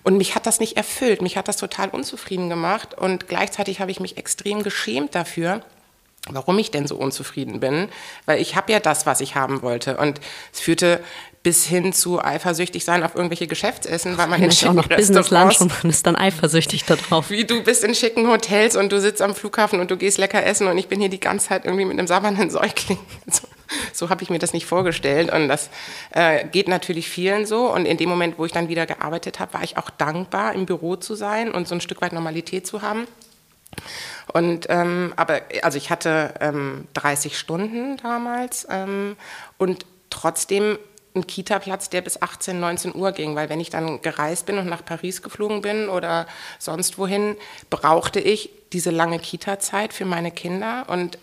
Und 0.03 0.17
mich 0.17 0.35
hat 0.35 0.45
das 0.45 0.59
nicht 0.59 0.77
erfüllt, 0.77 1.21
mich 1.21 1.37
hat 1.37 1.47
das 1.47 1.57
total 1.57 1.89
unzufrieden 1.89 2.49
gemacht 2.49 2.93
und 2.93 3.27
gleichzeitig 3.27 3.79
habe 3.79 3.91
ich 3.91 3.99
mich 3.99 4.17
extrem 4.17 4.63
geschämt 4.63 5.15
dafür, 5.15 5.61
warum 6.29 6.57
ich 6.59 6.71
denn 6.71 6.87
so 6.87 6.95
unzufrieden 6.95 7.59
bin, 7.59 7.89
weil 8.25 8.41
ich 8.41 8.55
habe 8.55 8.71
ja 8.71 8.79
das, 8.79 9.05
was 9.05 9.21
ich 9.21 9.35
haben 9.35 9.61
wollte 9.61 9.97
und 9.97 10.19
es 10.53 10.59
führte 10.59 11.03
bis 11.45 11.63
hin 11.63 11.93
zu 11.93 12.19
eifersüchtig 12.19 12.83
sein 12.83 13.03
auf 13.03 13.13
irgendwelche 13.13 13.45
Geschäftsessen, 13.45 14.17
weil 14.17 14.25
man 14.25 14.41
in 14.41 14.51
schicken 14.51 14.71
auch 14.71 14.73
noch 14.73 14.87
Business 14.89 15.29
Lunch 15.29 15.61
und 15.61 15.83
man 15.83 15.91
ist 15.91 16.07
dann 16.07 16.15
eifersüchtig 16.15 16.85
darauf. 16.85 17.29
Wie 17.29 17.45
du 17.45 17.61
bist 17.61 17.83
in 17.83 17.93
schicken 17.93 18.27
Hotels 18.27 18.75
und 18.75 18.91
du 18.91 18.99
sitzt 18.99 19.21
am 19.21 19.35
Flughafen 19.35 19.79
und 19.79 19.91
du 19.91 19.95
gehst 19.95 20.17
lecker 20.17 20.43
essen 20.43 20.65
und 20.65 20.79
ich 20.79 20.87
bin 20.87 20.99
hier 20.99 21.09
die 21.09 21.19
ganze 21.19 21.49
Zeit 21.49 21.65
irgendwie 21.65 21.85
mit 21.85 21.99
einem 21.99 22.07
sabbernden 22.07 22.49
Säugling. 22.49 22.97
So, 23.27 23.47
so 23.93 24.09
habe 24.09 24.23
ich 24.23 24.29
mir 24.29 24.39
das 24.39 24.53
nicht 24.53 24.65
vorgestellt 24.65 25.31
und 25.31 25.47
das 25.47 25.69
äh, 26.11 26.45
geht 26.47 26.67
natürlich 26.67 27.09
vielen 27.09 27.45
so 27.45 27.71
und 27.71 27.85
in 27.85 27.97
dem 27.97 28.09
Moment, 28.09 28.39
wo 28.39 28.45
ich 28.45 28.51
dann 28.51 28.67
wieder 28.67 28.85
gearbeitet 28.85 29.39
habe, 29.39 29.53
war 29.53 29.63
ich 29.63 29.77
auch 29.77 29.89
dankbar, 29.89 30.53
im 30.53 30.65
Büro 30.65 30.95
zu 30.95 31.15
sein 31.15 31.51
und 31.51 31.67
so 31.67 31.75
ein 31.75 31.81
Stück 31.81 32.01
weit 32.01 32.13
Normalität 32.13 32.65
zu 32.65 32.81
haben. 32.83 33.07
Und 34.33 34.67
ähm, 34.69 35.13
aber 35.15 35.41
also 35.61 35.77
ich 35.77 35.91
hatte 35.91 36.33
ähm, 36.39 36.87
30 36.93 37.37
Stunden 37.37 37.97
damals 37.97 38.67
ähm, 38.69 39.15
und 39.57 39.85
trotzdem 40.09 40.77
einen 41.15 41.27
Kita-Platz, 41.27 41.89
der 41.89 42.01
bis 42.01 42.21
18, 42.21 42.59
19 42.59 42.95
Uhr 42.95 43.11
ging, 43.11 43.35
weil 43.35 43.49
wenn 43.49 43.59
ich 43.59 43.69
dann 43.69 44.01
gereist 44.01 44.45
bin 44.45 44.57
und 44.57 44.67
nach 44.67 44.85
Paris 44.85 45.21
geflogen 45.21 45.61
bin 45.61 45.89
oder 45.89 46.27
sonst 46.59 46.97
wohin, 46.97 47.37
brauchte 47.69 48.19
ich 48.19 48.49
diese 48.73 48.91
lange 48.91 49.19
Kita-Zeit 49.19 49.93
für 49.93 50.05
meine 50.05 50.31
Kinder 50.31 50.85
und 50.87 51.17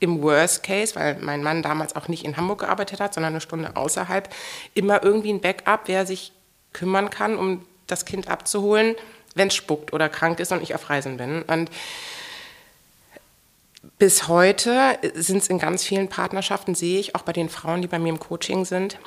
im 0.00 0.22
Worst 0.22 0.62
Case, 0.62 0.94
weil 0.94 1.16
mein 1.20 1.42
Mann 1.42 1.62
damals 1.62 1.96
auch 1.96 2.08
nicht 2.08 2.24
in 2.24 2.36
Hamburg 2.36 2.60
gearbeitet 2.60 3.00
hat, 3.00 3.14
sondern 3.14 3.32
eine 3.32 3.40
Stunde 3.40 3.74
außerhalb, 3.74 4.28
immer 4.74 5.02
irgendwie 5.02 5.32
ein 5.32 5.40
Backup, 5.40 5.82
wer 5.86 6.06
sich 6.06 6.32
kümmern 6.72 7.10
kann, 7.10 7.36
um 7.36 7.64
das 7.86 8.04
Kind 8.04 8.28
abzuholen, 8.28 8.94
wenn 9.34 9.48
es 9.48 9.54
spuckt 9.54 9.92
oder 9.92 10.08
krank 10.08 10.38
ist 10.40 10.52
und 10.52 10.62
ich 10.62 10.74
auf 10.74 10.88
Reisen 10.90 11.16
bin. 11.16 11.42
Und 11.42 11.70
bis 13.98 14.28
heute 14.28 14.98
sind 15.14 15.38
es 15.38 15.48
in 15.48 15.58
ganz 15.58 15.84
vielen 15.84 16.08
Partnerschaften, 16.08 16.74
sehe 16.74 17.00
ich, 17.00 17.14
auch 17.14 17.22
bei 17.22 17.32
den 17.32 17.48
Frauen, 17.48 17.82
die 17.82 17.88
bei 17.88 17.98
mir 17.98 18.10
im 18.10 18.20
Coaching 18.20 18.64
sind, 18.64 18.98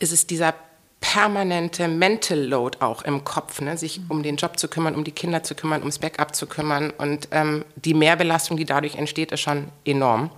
ist 0.00 0.12
es 0.12 0.26
dieser 0.26 0.54
permanente 1.02 1.88
Mental 1.88 2.38
Load 2.38 2.78
auch 2.80 3.02
im 3.02 3.24
Kopf, 3.24 3.60
ne? 3.60 3.76
sich 3.76 4.00
um 4.08 4.22
den 4.22 4.36
Job 4.36 4.58
zu 4.58 4.68
kümmern, 4.68 4.94
um 4.94 5.04
die 5.04 5.10
Kinder 5.10 5.42
zu 5.42 5.54
kümmern, 5.54 5.80
ums 5.80 5.98
Backup 5.98 6.34
zu 6.34 6.46
kümmern. 6.46 6.90
Und 6.90 7.28
ähm, 7.32 7.64
die 7.76 7.92
Mehrbelastung, 7.92 8.56
die 8.56 8.64
dadurch 8.64 8.94
entsteht, 8.94 9.32
ist 9.32 9.40
schon 9.40 9.68
enorm. 9.84 10.30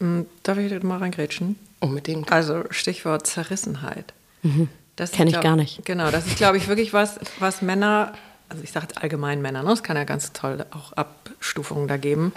Mm, 0.00 0.22
darf 0.42 0.58
ich 0.58 0.70
da 0.70 0.84
mal 0.86 0.98
reingrätschen? 0.98 1.56
Unbedingt. 1.78 2.30
Also 2.30 2.64
Stichwort 2.70 3.26
Zerrissenheit. 3.26 4.12
Mhm. 4.42 4.68
Das 4.96 5.12
kenne 5.12 5.30
ich 5.30 5.34
glaub, 5.34 5.44
gar 5.44 5.56
nicht. 5.56 5.84
Genau, 5.86 6.10
das 6.10 6.26
ist, 6.26 6.36
glaube 6.36 6.58
ich, 6.58 6.68
wirklich 6.68 6.92
was, 6.92 7.18
was 7.38 7.62
Männer, 7.62 8.12
also 8.50 8.62
ich 8.62 8.72
sage 8.72 8.88
allgemein 8.96 9.40
Männer, 9.40 9.62
ne? 9.62 9.72
es 9.72 9.82
kann 9.82 9.96
ja 9.96 10.04
ganz 10.04 10.32
toll 10.32 10.66
auch 10.72 10.92
Abstufungen 10.92 11.88
da 11.88 11.96
geben, 11.96 12.32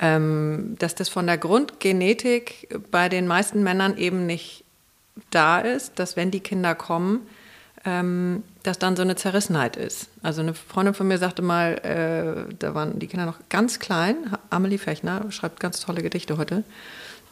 ähm, 0.00 0.76
dass 0.78 0.94
das 0.94 1.08
von 1.08 1.26
der 1.26 1.38
Grundgenetik 1.38 2.68
bei 2.92 3.08
den 3.08 3.26
meisten 3.26 3.64
Männern 3.64 3.96
eben 3.96 4.26
nicht 4.26 4.64
da 5.30 5.60
ist, 5.60 5.98
dass 5.98 6.16
wenn 6.16 6.30
die 6.30 6.40
Kinder 6.40 6.74
kommen, 6.74 7.26
ähm, 7.84 8.42
dass 8.62 8.78
dann 8.78 8.96
so 8.96 9.02
eine 9.02 9.16
Zerrissenheit 9.16 9.76
ist. 9.76 10.08
Also 10.22 10.40
eine 10.40 10.54
Freundin 10.54 10.94
von 10.94 11.08
mir 11.08 11.18
sagte 11.18 11.42
mal, 11.42 11.74
äh, 12.48 12.54
da 12.58 12.74
waren 12.74 12.98
die 12.98 13.06
Kinder 13.06 13.26
noch 13.26 13.38
ganz 13.48 13.78
klein, 13.78 14.16
Amelie 14.50 14.78
Fechner 14.78 15.30
schreibt 15.30 15.60
ganz 15.60 15.80
tolle 15.80 16.02
Gedichte 16.02 16.36
heute. 16.36 16.64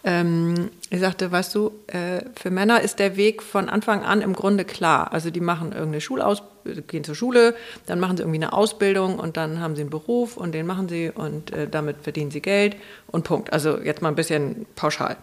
Ähm, 0.05 0.71
ich 0.89 1.01
sagte, 1.01 1.33
weißt 1.33 1.53
du, 1.57 1.73
äh, 1.89 2.21
für 2.37 2.51
Männer 2.51 2.81
ist 2.81 3.01
der 3.01 3.17
Weg 3.17 3.43
von 3.43 3.69
Anfang 3.69 4.05
an 4.05 4.21
im 4.21 4.35
Grunde 4.35 4.65
klar. 4.65 5.13
Also 5.13 5.31
die 5.31 5.41
machen 5.41 5.73
irgendeine 5.73 6.01
Schulausbildung, 6.01 6.87
gehen 6.87 7.03
zur 7.03 7.17
Schule, 7.17 7.57
dann 7.87 7.99
machen 7.99 8.17
sie 8.17 8.23
irgendwie 8.23 8.39
eine 8.39 8.53
Ausbildung 8.53 9.19
und 9.19 9.37
dann 9.37 9.61
haben 9.61 9.75
sie 9.75 9.83
einen 9.83 9.91
Beruf 9.91 10.37
und 10.37 10.53
den 10.53 10.65
machen 10.65 10.89
sie 10.89 11.11
und 11.11 11.53
äh, 11.53 11.69
damit 11.69 12.03
verdienen 12.03 12.31
sie 12.31 12.41
Geld 12.41 12.77
und 13.09 13.25
Punkt. 13.25 13.53
Also 13.53 13.79
jetzt 13.81 14.01
mal 14.01 14.09
ein 14.09 14.15
bisschen 14.15 14.67
pauschal. 14.77 15.17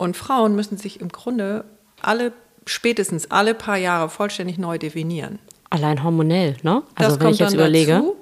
Und 0.00 0.16
Frauen 0.16 0.56
müssen 0.56 0.78
sich 0.78 1.02
im 1.02 1.10
Grunde 1.10 1.62
alle 2.00 2.32
spätestens 2.64 3.30
alle 3.30 3.52
paar 3.52 3.76
Jahre 3.76 4.08
vollständig 4.08 4.56
neu 4.56 4.78
definieren. 4.78 5.38
Allein 5.68 6.02
hormonell, 6.02 6.56
ne? 6.62 6.82
Also 6.94 7.16
das 7.16 7.20
wenn 7.20 7.32
ich 7.34 7.38
jetzt 7.38 7.52
überlege. 7.52 7.92
Dazu. 7.92 8.16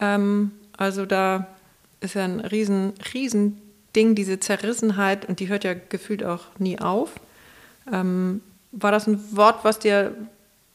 Ähm, 0.00 0.50
also 0.76 1.06
da 1.06 1.46
ist 2.00 2.14
ja 2.14 2.24
ein 2.24 2.40
riesen, 2.40 2.94
riesen 3.14 3.62
Ding, 3.94 4.16
diese 4.16 4.40
Zerrissenheit, 4.40 5.28
und 5.28 5.38
die 5.38 5.48
hört 5.48 5.62
ja 5.62 5.74
gefühlt 5.74 6.24
auch 6.24 6.46
nie 6.58 6.80
auf. 6.80 7.10
Ähm, 7.92 8.40
war 8.72 8.90
das 8.90 9.06
ein 9.06 9.20
Wort, 9.30 9.60
was 9.62 9.78
dir 9.78 10.12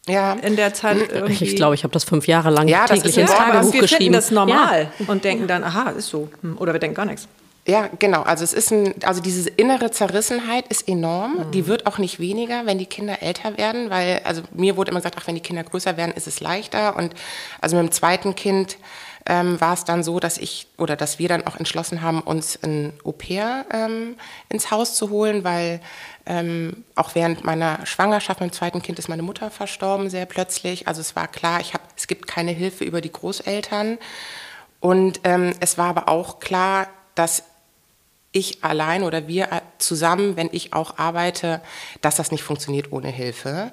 ja. 0.08 0.36
in 0.36 0.56
der 0.56 0.74
Zeit 0.74 1.12
irgendwie... 1.12 1.44
Ich 1.44 1.58
glaube, 1.58 1.76
ich 1.76 1.84
habe 1.84 1.92
das 1.92 2.06
fünf 2.06 2.28
Jahre 2.28 2.50
lang 2.50 2.70
ja, 2.70 2.86
täglich 2.86 3.18
ins 3.18 3.30
Tagebuch 3.30 3.74
geschrieben. 3.74 3.82
Wir 3.82 3.98
finden 3.98 4.14
das 4.14 4.32
normal 4.32 4.90
ja. 5.00 5.06
und 5.08 5.26
denken 5.26 5.48
dann, 5.48 5.66
aha, 5.66 5.90
ist 5.90 6.08
so. 6.08 6.30
Hm, 6.40 6.58
oder 6.58 6.72
wir 6.72 6.80
denken 6.80 6.96
gar 6.96 7.06
nichts. 7.06 7.28
Ja, 7.68 7.90
genau. 7.98 8.22
Also 8.22 8.44
es 8.44 8.54
ist 8.54 8.72
ein, 8.72 8.94
also 9.04 9.22
diese 9.22 9.50
innere 9.50 9.90
Zerrissenheit 9.90 10.68
ist 10.68 10.88
enorm. 10.88 11.48
Mhm. 11.48 11.52
Die 11.52 11.66
wird 11.66 11.88
auch 11.88 11.98
nicht 11.98 12.20
weniger, 12.20 12.68
wenn 12.68 12.78
die 12.78 12.86
Kinder 12.86 13.24
älter 13.24 13.58
werden, 13.58 13.90
weil, 13.90 14.22
also 14.24 14.44
mir 14.54 14.78
wurde 14.78 14.92
immer 14.92 15.00
gesagt, 15.00 15.18
ach, 15.20 15.26
wenn 15.26 15.34
die 15.34 15.42
Kinder 15.42 15.64
größer 15.64 15.98
werden, 15.98 16.14
ist 16.14 16.28
es 16.28 16.40
leichter. 16.42 16.96
Und 16.96 17.16
also 17.62 17.76
mit 17.76 17.88
dem 17.88 17.92
zweiten 17.92 18.36
Kind 18.36 18.78
ähm, 19.26 19.60
war 19.60 19.74
es 19.74 19.84
dann 19.84 20.04
so, 20.04 20.20
dass 20.20 20.38
ich 20.38 20.68
oder 20.78 20.96
dass 20.96 21.18
wir 21.18 21.28
dann 21.28 21.48
auch 21.48 21.56
entschlossen 21.56 22.04
haben, 22.04 22.22
uns 22.22 22.60
ein 22.62 22.94
Au-pair 23.04 23.66
ähm, 23.72 24.16
ins 24.50 24.70
Haus 24.70 24.94
zu 24.94 25.10
holen, 25.10 25.44
weil 25.44 25.82
ähm, 26.28 26.84
auch 26.94 27.16
während 27.16 27.44
meiner 27.44 27.84
Schwangerschaft 27.88 28.42
mit 28.42 28.52
dem 28.52 28.54
zweiten 28.54 28.84
Kind 28.84 29.00
ist 29.00 29.10
meine 29.10 29.24
Mutter 29.24 29.50
verstorben, 29.50 30.12
sehr 30.12 30.28
plötzlich. 30.28 30.88
Also 30.88 31.02
es 31.02 31.16
war 31.16 31.28
klar, 31.28 31.62
ich 31.62 31.74
hab, 31.74 31.82
es 31.98 32.06
gibt 32.06 32.28
keine 32.28 32.52
Hilfe 32.52 32.84
über 32.84 33.02
die 33.02 33.12
Großeltern. 33.12 33.98
Und 34.80 35.22
ähm, 35.24 35.56
es 35.62 35.80
war 35.80 35.88
aber 35.88 36.10
auch 36.10 36.40
klar, 36.40 36.88
dass 37.16 37.44
ich 38.36 38.64
allein 38.64 39.04
oder 39.04 39.28
wir 39.28 39.62
zusammen, 39.78 40.36
wenn 40.36 40.50
ich 40.52 40.74
auch 40.74 40.98
arbeite, 40.98 41.62
dass 42.02 42.18
das 42.18 42.32
nicht 42.32 42.44
funktioniert 42.44 42.92
ohne 42.92 43.08
Hilfe. 43.10 43.72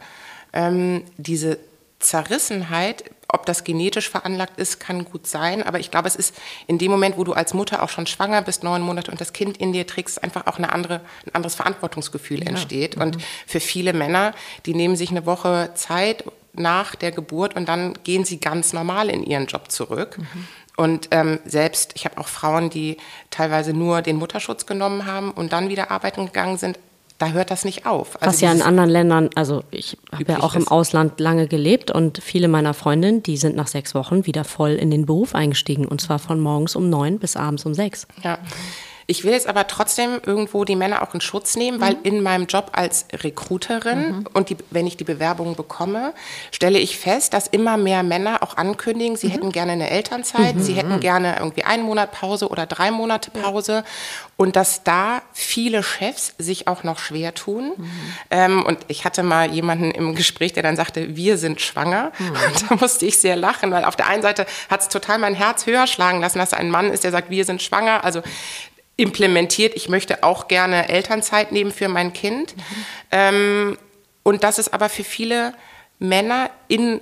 Ähm, 0.53 1.03
diese 1.17 1.59
Zerrissenheit, 1.99 3.05
ob 3.29 3.47
das 3.47 3.65
genetisch 3.65 4.09
veranlagt 4.09 4.59
ist, 4.59 4.79
kann 4.79 5.05
gut 5.05 5.27
sein, 5.27 5.63
aber 5.63 5.81
ich 5.81 5.91
glaube, 5.91 6.09
es 6.09 6.17
ist 6.17 6.35
in 6.67 6.79
dem 6.79 6.91
Moment, 6.91 7.17
wo 7.17 7.25
du 7.25 7.33
als 7.33 7.55
Mutter 7.55 7.83
auch 7.83 7.89
schon 7.89 8.07
schwanger 8.07 8.43
bist, 8.43 8.63
neun 8.63 8.83
Monate 8.83 9.11
und 9.11 9.21
das 9.21 9.33
Kind 9.33 9.57
in 9.57 9.73
dir 9.73 9.87
trägst, 9.87 10.23
einfach 10.23 10.47
auch 10.47 10.59
eine 10.59 10.73
andere, 10.73 11.01
ein 11.27 11.35
anderes 11.35 11.55
Verantwortungsgefühl 11.55 12.41
ja. 12.41 12.47
entsteht. 12.47 12.97
Mhm. 12.97 13.03
Und 13.03 13.19
für 13.47 13.61
viele 13.61 13.93
Männer, 13.93 14.35
die 14.67 14.75
nehmen 14.75 14.97
sich 14.97 15.11
eine 15.11 15.27
Woche 15.27 15.71
Zeit 15.75 16.25
nach 16.55 16.95
der 16.95 17.13
Geburt 17.13 17.57
und 17.57 17.69
dann 17.69 17.99
gehen 18.05 18.25
sie 18.25 18.39
ganz 18.39 18.73
normal 18.73 19.09
in 19.09 19.25
ihren 19.25 19.47
Job 19.47 19.71
zurück. 19.71 20.19
Mhm. 20.19 20.49
Und 20.77 21.09
ähm, 21.11 21.39
selbst, 21.45 21.93
ich 21.95 22.05
habe 22.05 22.19
auch 22.19 22.29
Frauen, 22.29 22.71
die 22.71 22.97
teilweise 23.31 23.73
nur 23.73 24.03
den 24.03 24.17
Mutterschutz 24.17 24.67
genommen 24.67 25.07
haben 25.07 25.31
und 25.31 25.53
dann 25.53 25.69
wieder 25.69 25.91
arbeiten 25.91 26.27
gegangen 26.27 26.57
sind. 26.57 26.79
Da 27.19 27.29
hört 27.29 27.53
das 27.53 27.65
nicht 27.65 27.87
auf. 27.87 28.21
Also 28.21 28.27
Was 28.27 28.41
ja 28.41 28.51
in 28.51 28.63
anderen 28.63 28.91
Ländern, 28.91 29.31
also 29.37 29.63
ich 29.71 29.97
habe 30.11 30.25
ja 30.25 30.41
auch 30.41 30.57
im 30.57 30.67
Ausland 30.67 31.21
lange 31.21 31.47
gelebt 31.47 31.93
und 31.93 32.21
viele 32.21 32.49
meiner 32.49 32.75
Freundinnen, 32.75 33.23
die 33.23 33.37
sind 33.37 33.55
nach 33.55 33.69
sechs 33.69 33.95
Wochen 33.95 34.27
wieder 34.27 34.43
voll 34.43 34.73
in 34.73 34.91
den 34.91 35.07
Beruf 35.07 35.35
eingestiegen 35.37 35.87
und 35.87 36.01
zwar 36.01 36.19
von 36.19 36.41
morgens 36.41 36.75
um 36.75 36.91
neun 36.91 37.21
bis 37.21 37.37
abends 37.37 37.65
um 37.65 37.75
sechs. 37.75 38.09
Ja. 38.25 38.39
Ich 39.07 39.25
will 39.25 39.33
jetzt 39.33 39.47
aber 39.47 39.67
trotzdem 39.67 40.21
irgendwo 40.25 40.65
die 40.65 40.77
Männer 40.77 41.03
auch 41.03 41.15
in 41.15 41.21
Schutz 41.21 41.57
nehmen, 41.57 41.81
weil 41.81 41.95
mhm. 41.95 42.05
in 42.05 42.23
meinem 42.23 42.47
Job 42.47 42.71
als 42.73 43.07
Recruiterin 43.13 44.19
mhm. 44.19 44.27
und 44.33 44.51
die, 44.51 44.57
wenn 44.71 44.87
ich 44.87 44.97
die 44.97 45.05
Bewerbungen 45.05 45.57
bekomme, 45.57 46.15
stelle 46.51 46.79
ich 46.79 46.99
fest, 46.99 47.35
dass 47.35 47.47
immer 47.47 47.77
mehr 47.77 48.03
Männer 48.03 48.43
auch 48.43 48.57
ankündigen, 48.57 49.17
sie 49.17 49.29
mhm. 49.29 49.33
hätten 49.33 49.53
gerne 49.53 49.73
eine 49.73 49.91
Elternzeit, 49.91 50.55
sie 50.59 50.75
hätten 50.75 50.97
mhm. 50.97 51.01
gerne 51.01 51.37
irgendwie 51.39 51.65
einen 51.65 51.85
Monat 51.85 52.13
Pause 52.13 52.49
oder 52.49 52.67
drei 52.67 52.91
Monate 52.91 53.31
Pause 53.31 53.85
und 54.37 54.57
dass 54.57 54.83
da 54.83 55.23
viele 55.33 55.83
Chefs 55.83 56.35
sich 56.39 56.67
auch 56.67 56.83
noch 56.83 56.99
schwer 56.99 57.33
tun. 57.33 57.73
Mhm. 57.77 58.15
Ähm, 58.31 58.63
und 58.65 58.79
ich 58.89 59.05
hatte 59.05 59.23
mal 59.23 59.53
jemanden 59.53 59.93
im 59.93 60.17
Gespräch, 60.17 60.53
der 60.53 60.65
dann 60.65 60.75
sagte, 60.75 61.15
wir 61.15 61.39
sind 61.39 61.61
schwanger. 61.61 62.11
Mhm. 62.19 62.27
Und 62.47 62.71
da 62.71 62.75
musste 62.75 63.07
ich 63.07 63.21
sehr 63.21 63.37
lachen, 63.37 63.71
weil 63.71 63.85
auf 63.85 63.95
der 63.95 64.09
einen 64.09 64.23
Seite 64.23 64.47
hat 64.69 64.81
es 64.81 64.89
total 64.89 65.19
mein 65.19 65.35
Herz 65.35 65.67
höher 65.67 65.87
schlagen 65.87 66.21
lassen, 66.21 66.39
dass 66.39 66.55
ein 66.55 66.71
Mann 66.71 66.91
ist, 66.91 67.05
der 67.05 67.13
sagt, 67.13 67.31
wir 67.31 67.45
sind 67.45 67.63
schwanger. 67.63 68.03
Also 68.03 68.23
implementiert, 69.03 69.75
ich 69.75 69.89
möchte 69.89 70.23
auch 70.23 70.47
gerne 70.47 70.89
Elternzeit 70.89 71.51
nehmen 71.51 71.73
für 71.73 71.89
mein 71.89 72.13
Kind. 72.13 72.57
Mhm. 72.57 72.63
Ähm, 73.11 73.79
und 74.23 74.45
das 74.45 74.59
ist 74.59 74.73
aber 74.73 74.89
für 74.89 75.03
viele 75.05 75.53
Männer 75.99 76.51
in 76.69 77.01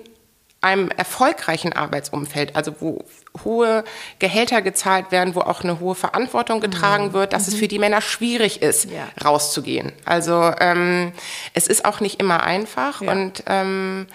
einem 0.62 0.90
erfolgreichen 0.90 1.72
Arbeitsumfeld, 1.72 2.56
also 2.56 2.74
wo 2.80 3.04
hohe 3.44 3.84
Gehälter 4.18 4.62
gezahlt 4.62 5.10
werden, 5.10 5.34
wo 5.34 5.40
auch 5.40 5.62
eine 5.62 5.80
hohe 5.80 5.94
Verantwortung 5.94 6.60
getragen 6.60 7.08
mhm. 7.08 7.12
wird, 7.12 7.32
dass 7.32 7.46
mhm. 7.46 7.52
es 7.52 7.58
für 7.58 7.68
die 7.68 7.78
Männer 7.78 8.00
schwierig 8.00 8.62
ist, 8.62 8.90
ja. 8.90 9.08
rauszugehen. 9.22 9.92
Also 10.04 10.52
ähm, 10.60 11.12
es 11.54 11.66
ist 11.66 11.84
auch 11.84 12.00
nicht 12.00 12.20
immer 12.20 12.42
einfach 12.42 13.02
ja. 13.02 13.12
und 13.12 13.42
ähm, 13.46 14.06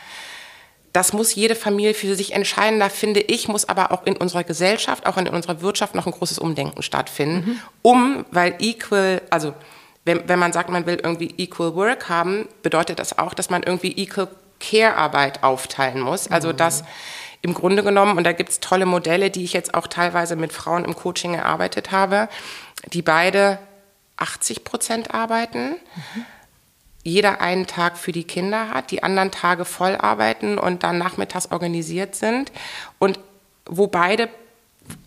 das 0.96 1.12
muss 1.12 1.36
jede 1.36 1.56
Familie 1.56 1.94
für 1.94 2.16
sich 2.16 2.34
entscheiden. 2.34 2.80
Da 2.80 2.88
finde 2.88 3.20
ich, 3.20 3.50
muss 3.50 3.68
aber 3.68 3.92
auch 3.92 4.06
in 4.06 4.16
unserer 4.16 4.46
Gesellschaft, 4.46 5.06
auch 5.06 5.18
in 5.18 5.28
unserer 5.28 5.62
Wirtschaft 5.62 5.94
noch 5.94 6.06
ein 6.06 6.14
großes 6.14 6.40
Umdenken 6.40 6.82
stattfinden, 6.84 7.50
mhm. 7.50 7.60
um, 7.82 8.26
weil 8.32 8.56
equal, 8.60 9.22
also 9.30 9.54
wenn, 10.06 10.30
wenn 10.30 10.40
man 10.40 10.54
sagt, 10.54 10.70
man 10.70 10.86
will 10.86 11.00
irgendwie 11.04 11.34
equal 11.38 11.76
work 11.76 12.08
haben, 12.08 12.48
bedeutet 12.64 13.00
das 13.00 13.20
auch, 13.20 13.34
dass 13.34 13.50
man 13.50 13.64
irgendwie 13.64 13.92
equal 13.92 14.30
Care-Arbeit 14.62 15.44
aufteilen 15.44 16.00
muss. 16.00 16.32
Also 16.32 16.54
mhm. 16.54 16.58
dass 16.58 16.86
im 17.42 17.54
Grunde 17.54 17.84
genommen, 17.84 18.18
und 18.18 18.24
da 18.24 18.32
gibt 18.32 18.50
es 18.50 18.62
tolle 18.62 18.86
Modelle, 18.86 19.30
die 19.30 19.44
ich 19.44 19.52
jetzt 19.52 19.74
auch 19.74 19.88
teilweise 19.88 20.38
mit 20.38 20.54
Frauen 20.54 20.86
im 20.86 20.96
Coaching 20.96 21.34
erarbeitet 21.34 21.92
habe, 21.92 22.30
die 22.94 23.02
beide 23.02 23.60
80 24.16 24.64
Prozent 24.64 25.14
arbeiten. 25.14 25.76
Mhm 26.16 26.26
jeder 27.06 27.40
einen 27.40 27.68
Tag 27.68 27.98
für 27.98 28.12
die 28.12 28.24
Kinder 28.24 28.70
hat, 28.70 28.90
die 28.90 29.04
anderen 29.04 29.30
Tage 29.30 29.64
voll 29.64 29.96
arbeiten 29.96 30.58
und 30.58 30.82
dann 30.84 30.98
nachmittags 30.98 31.52
organisiert 31.52 32.16
sind 32.16 32.52
und 32.98 33.20
wo 33.68 33.88
beide 33.88 34.28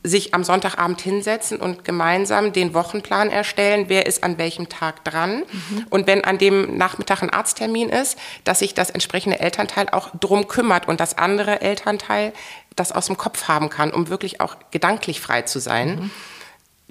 sich 0.04 0.32
am 0.32 0.44
Sonntagabend 0.44 1.00
hinsetzen 1.00 1.58
und 1.58 1.84
gemeinsam 1.84 2.52
den 2.52 2.72
Wochenplan 2.72 3.30
erstellen, 3.30 3.86
wer 3.88 4.06
ist 4.06 4.22
an 4.24 4.38
welchem 4.38 4.68
Tag 4.68 5.04
dran. 5.04 5.38
Mhm. 5.38 5.86
Und 5.90 6.06
wenn 6.06 6.24
an 6.24 6.38
dem 6.38 6.76
Nachmittag 6.76 7.22
ein 7.22 7.30
Arzttermin 7.30 7.88
ist, 7.88 8.16
dass 8.44 8.60
sich 8.60 8.74
das 8.74 8.90
entsprechende 8.90 9.40
Elternteil 9.40 9.88
auch 9.90 10.10
drum 10.18 10.46
kümmert 10.48 10.88
und 10.88 11.00
das 11.00 11.18
andere 11.18 11.60
Elternteil 11.60 12.32
das 12.76 12.92
aus 12.92 13.06
dem 13.06 13.16
Kopf 13.16 13.48
haben 13.48 13.70
kann, 13.70 13.92
um 13.92 14.08
wirklich 14.08 14.40
auch 14.40 14.56
gedanklich 14.70 15.20
frei 15.20 15.42
zu 15.42 15.58
sein. 15.58 15.88
Mhm. 15.88 16.10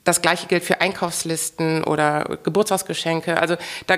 Das 0.03 0.21
gleiche 0.21 0.47
gilt 0.47 0.63
für 0.63 0.81
Einkaufslisten 0.81 1.83
oder 1.83 2.37
Geburtstagsgeschenke. 2.43 3.39
Also 3.39 3.55
da 3.87 3.97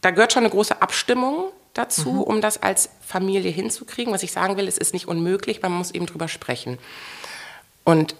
da 0.00 0.10
gehört 0.10 0.32
schon 0.32 0.44
eine 0.44 0.50
große 0.50 0.80
Abstimmung 0.80 1.50
dazu, 1.74 2.12
mhm. 2.12 2.22
um 2.22 2.40
das 2.40 2.62
als 2.62 2.90
Familie 3.00 3.50
hinzukriegen. 3.50 4.12
Was 4.12 4.22
ich 4.22 4.32
sagen 4.32 4.56
will, 4.56 4.68
es 4.68 4.78
ist 4.78 4.92
nicht 4.92 5.08
unmöglich, 5.08 5.62
man 5.62 5.72
muss 5.72 5.90
eben 5.90 6.06
drüber 6.06 6.28
sprechen. 6.28 6.78
Und 7.84 8.14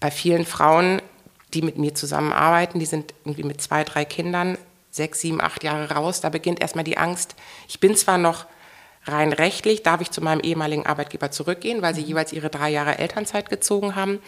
bei 0.00 0.10
vielen 0.10 0.46
Frauen, 0.46 1.00
die 1.52 1.62
mit 1.62 1.78
mir 1.78 1.94
zusammenarbeiten, 1.94 2.78
die 2.78 2.86
sind 2.86 3.14
irgendwie 3.24 3.44
mit 3.44 3.60
zwei, 3.60 3.84
drei 3.84 4.04
Kindern, 4.04 4.58
sechs, 4.90 5.20
sieben, 5.20 5.40
acht 5.40 5.64
Jahre 5.64 5.92
raus, 5.92 6.20
da 6.20 6.28
beginnt 6.28 6.60
erstmal 6.60 6.84
die 6.84 6.98
Angst. 6.98 7.34
Ich 7.68 7.80
bin 7.80 7.96
zwar 7.96 8.18
noch 8.18 8.46
rein 9.06 9.32
rechtlich, 9.32 9.82
darf 9.82 10.00
ich 10.00 10.10
zu 10.10 10.20
meinem 10.20 10.40
ehemaligen 10.40 10.86
Arbeitgeber 10.86 11.30
zurückgehen, 11.30 11.82
weil 11.82 11.94
sie 11.94 12.02
mhm. 12.02 12.08
jeweils 12.08 12.32
ihre 12.32 12.50
drei 12.50 12.70
Jahre 12.70 12.98
Elternzeit 12.98 13.50
gezogen 13.50 13.96
haben. 13.96 14.20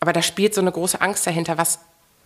Aber 0.00 0.12
da 0.12 0.22
spielt 0.22 0.54
so 0.54 0.60
eine 0.60 0.72
große 0.72 1.00
Angst 1.00 1.26
dahinter, 1.26 1.58
was 1.58 1.80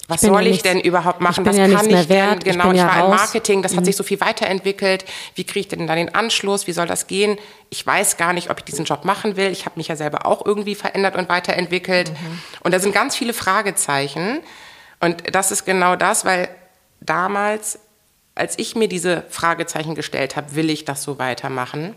was 0.09 0.23
soll 0.23 0.43
ja 0.43 0.50
ich 0.50 0.62
denn 0.62 0.81
überhaupt 0.81 1.21
machen? 1.21 1.45
was 1.45 1.57
ja 1.57 1.69
kann 1.69 1.88
ich 1.88 2.09
denn? 2.09 2.38
Genau, 2.38 2.73
ich, 2.73 2.79
ich 2.79 2.85
war 2.85 3.05
im 3.05 3.11
Marketing, 3.11 3.62
das 3.62 3.73
mhm. 3.73 3.77
hat 3.77 3.85
sich 3.85 3.95
so 3.95 4.03
viel 4.03 4.21
weiterentwickelt. 4.21 5.05
Wie 5.35 5.45
kriege 5.45 5.61
ich 5.61 5.69
denn 5.69 5.87
da 5.87 5.95
den 5.95 6.15
Anschluss? 6.15 6.67
Wie 6.67 6.73
soll 6.73 6.87
das 6.87 7.07
gehen? 7.07 7.38
Ich 7.69 7.87
weiß 7.87 8.17
gar 8.17 8.33
nicht, 8.33 8.50
ob 8.50 8.59
ich 8.59 8.65
diesen 8.65 8.87
Job 8.87 9.05
machen 9.05 9.37
will. 9.37 9.50
Ich 9.50 9.67
habe 9.67 9.75
mich 9.77 9.88
ja 9.88 9.97
selber 9.97 10.25
auch 10.25 10.47
irgendwie 10.47 10.75
verändert 10.75 11.15
und 11.15 11.29
weiterentwickelt. 11.29 12.11
Mhm. 12.11 12.43
Und 12.62 12.73
da 12.73 12.81
sind 12.81 12.95
ganz 12.95 13.17
viele 13.17 13.35
Fragezeichen. 13.35 14.41
Und 14.99 15.35
das 15.35 15.53
ist 15.53 15.67
genau 15.67 15.95
das, 15.95 16.25
weil 16.25 16.49
damals, 17.00 17.79
als 18.35 18.59
ich 18.59 18.77
mir 18.77 18.88
diese 18.88 19.25
Fragezeichen 19.29 19.95
gestellt 19.95 20.37
habe, 20.37 20.55
will 20.55 20.71
ich 20.71 20.87
das 20.87 21.03
so 21.03 21.19
weitermachen, 21.19 21.95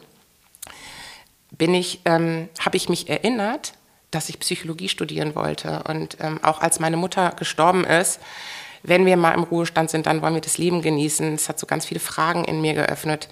bin 1.51 1.73
ich, 1.73 2.01
ähm, 2.03 2.49
habe 2.59 2.75
ich 2.75 2.89
mich 2.89 3.09
erinnert, 3.09 3.73
dass 4.11 4.29
ich 4.29 4.39
Psychologie 4.39 4.89
studieren 4.89 5.35
wollte. 5.35 5.83
Und 5.87 6.17
ähm, 6.19 6.39
auch 6.43 6.61
als 6.61 6.79
meine 6.79 6.97
Mutter 6.97 7.31
gestorben 7.37 7.85
ist, 7.85 8.19
wenn 8.83 9.05
wir 9.05 9.17
mal 9.17 9.33
im 9.33 9.43
Ruhestand 9.43 9.89
sind, 9.89 10.05
dann 10.05 10.21
wollen 10.21 10.33
wir 10.33 10.41
das 10.41 10.57
Leben 10.57 10.81
genießen. 10.81 11.33
Es 11.33 11.49
hat 11.49 11.59
so 11.59 11.67
ganz 11.67 11.85
viele 11.85 11.99
Fragen 11.99 12.45
in 12.45 12.61
mir 12.61 12.73
geöffnet. 12.73 13.29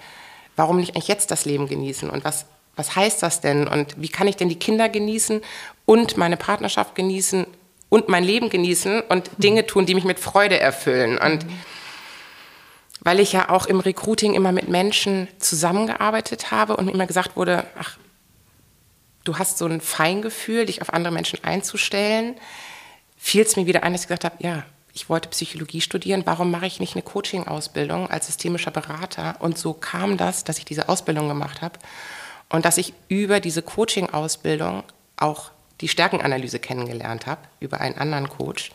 warum 0.56 0.78
nicht 0.78 0.94
eigentlich 0.94 1.08
jetzt 1.08 1.30
das 1.30 1.44
Leben 1.44 1.68
genießen 1.68 2.10
und 2.10 2.24
was, 2.24 2.44
was 2.76 2.94
heißt 2.94 3.22
das 3.22 3.40
denn 3.40 3.66
und 3.66 4.00
wie 4.00 4.08
kann 4.08 4.28
ich 4.28 4.36
denn 4.36 4.48
die 4.48 4.58
Kinder 4.58 4.88
genießen 4.88 5.40
und 5.86 6.16
meine 6.16 6.36
Partnerschaft 6.36 6.94
genießen 6.94 7.46
und 7.88 8.08
mein 8.08 8.24
Leben 8.24 8.50
genießen 8.50 9.02
und 9.08 9.30
Dinge 9.38 9.66
tun, 9.66 9.86
die 9.86 9.94
mich 9.94 10.04
mit 10.04 10.20
Freude 10.20 10.58
erfüllen. 10.60 11.18
Und 11.18 11.46
weil 13.00 13.20
ich 13.20 13.32
ja 13.32 13.48
auch 13.48 13.66
im 13.66 13.80
Recruiting 13.80 14.34
immer 14.34 14.52
mit 14.52 14.68
Menschen 14.68 15.28
zusammengearbeitet 15.38 16.50
habe 16.50 16.76
und 16.76 16.86
mir 16.86 16.92
immer 16.92 17.06
gesagt 17.06 17.36
wurde, 17.36 17.64
ach, 17.78 17.96
du 19.24 19.38
hast 19.38 19.58
so 19.58 19.66
ein 19.66 19.80
Feingefühl, 19.80 20.66
dich 20.66 20.82
auf 20.82 20.92
andere 20.92 21.12
Menschen 21.12 21.42
einzustellen, 21.44 22.36
fiel 23.16 23.42
es 23.42 23.56
mir 23.56 23.66
wieder 23.66 23.82
ein, 23.82 23.92
dass 23.92 24.02
ich 24.02 24.08
gesagt 24.08 24.24
habe, 24.24 24.36
ja, 24.40 24.64
ich 24.92 25.08
wollte 25.08 25.28
Psychologie 25.28 25.80
studieren, 25.80 26.22
warum 26.24 26.50
mache 26.50 26.66
ich 26.66 26.80
nicht 26.80 26.94
eine 26.94 27.02
Coaching-Ausbildung 27.02 28.10
als 28.10 28.26
systemischer 28.26 28.70
Berater? 28.70 29.36
Und 29.38 29.56
so 29.56 29.72
kam 29.72 30.16
das, 30.16 30.44
dass 30.44 30.58
ich 30.58 30.64
diese 30.64 30.88
Ausbildung 30.88 31.28
gemacht 31.28 31.62
habe 31.62 31.78
und 32.48 32.64
dass 32.64 32.78
ich 32.78 32.92
über 33.08 33.40
diese 33.40 33.62
Coaching-Ausbildung 33.62 34.82
auch 35.16 35.52
die 35.80 35.88
Stärkenanalyse 35.88 36.58
kennengelernt 36.58 37.26
habe, 37.26 37.42
über 37.60 37.80
einen 37.80 37.96
anderen 37.96 38.28
Coach. 38.28 38.70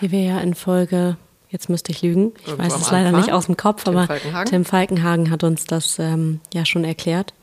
Die 0.00 0.10
wir 0.10 0.22
ja 0.22 0.40
in 0.40 0.54
Folge, 0.54 1.16
jetzt 1.48 1.68
müsste 1.68 1.92
ich 1.92 2.02
lügen, 2.02 2.32
ich 2.40 2.48
Irgendwo 2.48 2.64
weiß 2.64 2.80
es 2.80 2.90
leider 2.90 3.12
nicht 3.12 3.32
aus 3.32 3.46
dem 3.46 3.56
Kopf, 3.56 3.84
Tim 3.84 3.96
aber 3.96 4.06
Falkenhagen. 4.06 4.50
Tim 4.50 4.64
Falkenhagen 4.64 5.30
hat 5.30 5.44
uns 5.44 5.64
das 5.64 5.98
ähm, 5.98 6.40
ja 6.52 6.66
schon 6.66 6.84
erklärt. 6.84 7.34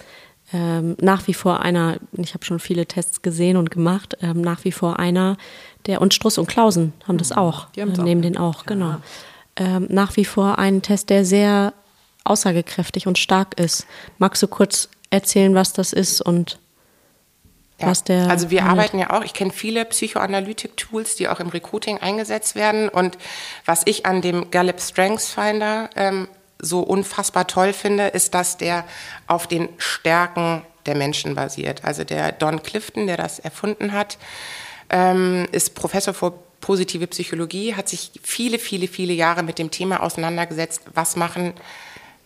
Ähm, 0.52 0.98
nach 1.00 1.28
wie 1.28 1.34
vor 1.34 1.62
einer, 1.62 1.98
ich 2.14 2.34
habe 2.34 2.44
schon 2.44 2.60
viele 2.60 2.88
Tests 2.88 3.22
gesehen 3.22 3.56
und 3.56 3.70
gemacht, 3.70 4.18
ähm, 4.22 4.42
nach 4.42 4.64
wie 4.64 4.72
vor 4.72 4.98
einer, 4.98 5.38
der 5.86 6.02
und 6.02 6.14
Struss 6.14 6.38
und 6.38 6.48
Klausen 6.48 6.94
haben 7.08 7.18
das 7.18 7.30
mhm. 7.32 7.38
auch, 7.38 7.68
Die 7.76 7.82
äh, 7.82 7.86
nehmen 7.86 8.22
den 8.22 8.38
auch, 8.38 8.62
ja. 8.62 8.64
genau. 8.66 8.96
Ähm, 9.56 9.88
nach 9.90 10.16
wie 10.18 10.26
vor 10.26 10.58
ein 10.58 10.82
Test, 10.82 11.10
der 11.10 11.24
sehr 11.26 11.74
aussagekräftig 12.24 13.08
und 13.08 13.18
stark 13.18 13.60
ist. 13.60 13.86
Magst 14.18 14.42
du 14.42 14.48
kurz 14.48 14.90
erzählen, 15.10 15.56
was 15.56 15.74
das 15.74 15.94
ist 15.94 16.22
und 16.22 16.60
ja. 17.80 17.88
was 17.88 18.04
der. 18.04 18.30
Also 18.30 18.50
wir 18.50 18.64
handelt? 18.64 18.80
arbeiten 18.80 19.00
ja 19.00 19.10
auch, 19.12 19.24
ich 19.24 19.34
kenne 19.34 19.52
viele 19.52 19.86
Psychoanalytik-Tools, 19.86 21.16
die 21.16 21.28
auch 21.28 21.40
im 21.40 21.50
Recruiting 21.50 21.98
eingesetzt 21.98 22.56
werden. 22.56 22.90
Und 22.90 23.18
was 23.66 23.84
ich 23.86 24.06
an 24.06 24.22
dem 24.22 24.52
Gallup 24.52 24.80
Strengths 24.80 25.32
Finder 25.32 25.90
ähm, 25.96 26.28
so 26.60 26.82
unfassbar 26.82 27.48
toll 27.48 27.74
finde, 27.74 28.08
ist, 28.08 28.34
dass 28.34 28.58
der 28.58 28.86
auf 29.28 29.48
den 29.48 29.70
Stärken 29.78 30.64
der 30.86 30.96
Menschen 30.96 31.36
basiert. 31.36 31.84
Also 31.86 32.04
der 32.04 32.32
Don 32.32 32.64
Clifton, 32.64 33.08
der 33.08 33.18
das 33.18 33.40
erfunden 33.40 33.94
hat, 33.94 34.18
ähm, 34.90 35.48
ist 35.52 35.76
Professor 35.76 36.14
für 36.14 36.34
positive 36.62 37.08
Psychologie, 37.08 37.76
hat 37.76 37.88
sich 37.88 38.12
viele, 38.22 38.60
viele, 38.60 38.88
viele 38.88 39.14
Jahre 39.14 39.44
mit 39.44 39.60
dem 39.60 39.72
Thema 39.72 40.04
auseinandergesetzt, 40.04 40.82
was 40.94 41.16
machen 41.16 41.54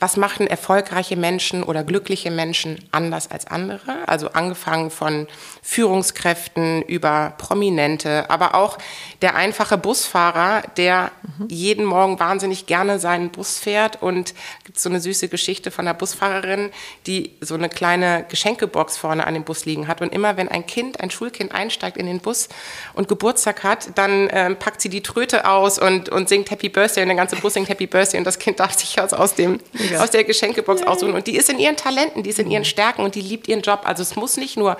was 0.03 0.17
machen 0.17 0.47
erfolgreiche 0.47 1.15
Menschen 1.15 1.63
oder 1.63 1.85
glückliche 1.85 2.29
Menschen 2.29 2.77
anders 2.91 3.31
als 3.31 3.47
andere? 3.47 4.05
Also 4.05 4.31
angefangen 4.33 4.91
von 4.91 5.27
Führungskräften 5.61 6.81
über 6.81 7.31
Prominente, 7.37 8.29
aber 8.29 8.53
auch 8.53 8.77
der 9.21 9.35
einfache 9.35 9.77
Busfahrer, 9.77 10.63
der 10.75 11.13
jeden 11.47 11.85
Morgen 11.85 12.19
wahnsinnig 12.19 12.65
gerne 12.65 12.99
seinen 12.99 13.29
Bus 13.29 13.59
fährt 13.59 14.01
und 14.01 14.33
gibt 14.65 14.77
so 14.77 14.89
eine 14.89 14.99
süße 14.99 15.29
Geschichte 15.29 15.71
von 15.71 15.85
der 15.85 15.93
Busfahrerin, 15.93 16.71
die 17.07 17.31
so 17.39 17.55
eine 17.55 17.69
kleine 17.69 18.25
Geschenkebox 18.27 18.97
vorne 18.97 19.25
an 19.25 19.35
dem 19.35 19.45
Bus 19.45 19.63
liegen 19.63 19.87
hat 19.87 20.01
und 20.01 20.11
immer 20.11 20.35
wenn 20.35 20.49
ein 20.49 20.67
Kind, 20.67 20.99
ein 20.99 21.11
Schulkind 21.11 21.53
einsteigt 21.53 21.95
in 21.95 22.07
den 22.07 22.19
Bus 22.19 22.49
und 22.93 23.07
Geburtstag 23.07 23.63
hat, 23.63 23.97
dann 23.97 24.27
ähm, 24.33 24.57
packt 24.57 24.81
sie 24.81 24.89
die 24.89 25.01
Tröte 25.01 25.47
aus 25.47 25.79
und, 25.79 26.09
und 26.09 26.27
singt 26.27 26.51
Happy 26.51 26.67
Birthday 26.67 27.03
und 27.03 27.07
der 27.07 27.15
ganze 27.15 27.37
Bus 27.37 27.53
singt 27.53 27.69
Happy 27.69 27.87
Birthday 27.87 28.17
und 28.17 28.25
das 28.25 28.37
Kind 28.37 28.59
darf 28.59 28.73
sich 28.73 28.99
also 28.99 29.15
aus 29.15 29.35
dem. 29.35 29.61
Aus 30.01 30.11
der 30.11 30.23
Geschenkebox 30.23 30.83
aussuchen. 30.83 31.13
Und 31.13 31.27
die 31.27 31.35
ist 31.35 31.49
in 31.49 31.59
ihren 31.59 31.77
Talenten, 31.77 32.23
die 32.23 32.29
ist 32.29 32.39
in 32.39 32.49
ihren 32.49 32.65
Stärken 32.65 33.03
und 33.03 33.15
die 33.15 33.21
liebt 33.21 33.47
ihren 33.47 33.61
Job. 33.61 33.81
Also 33.83 34.01
es 34.01 34.15
muss 34.15 34.37
nicht 34.37 34.57
nur 34.57 34.77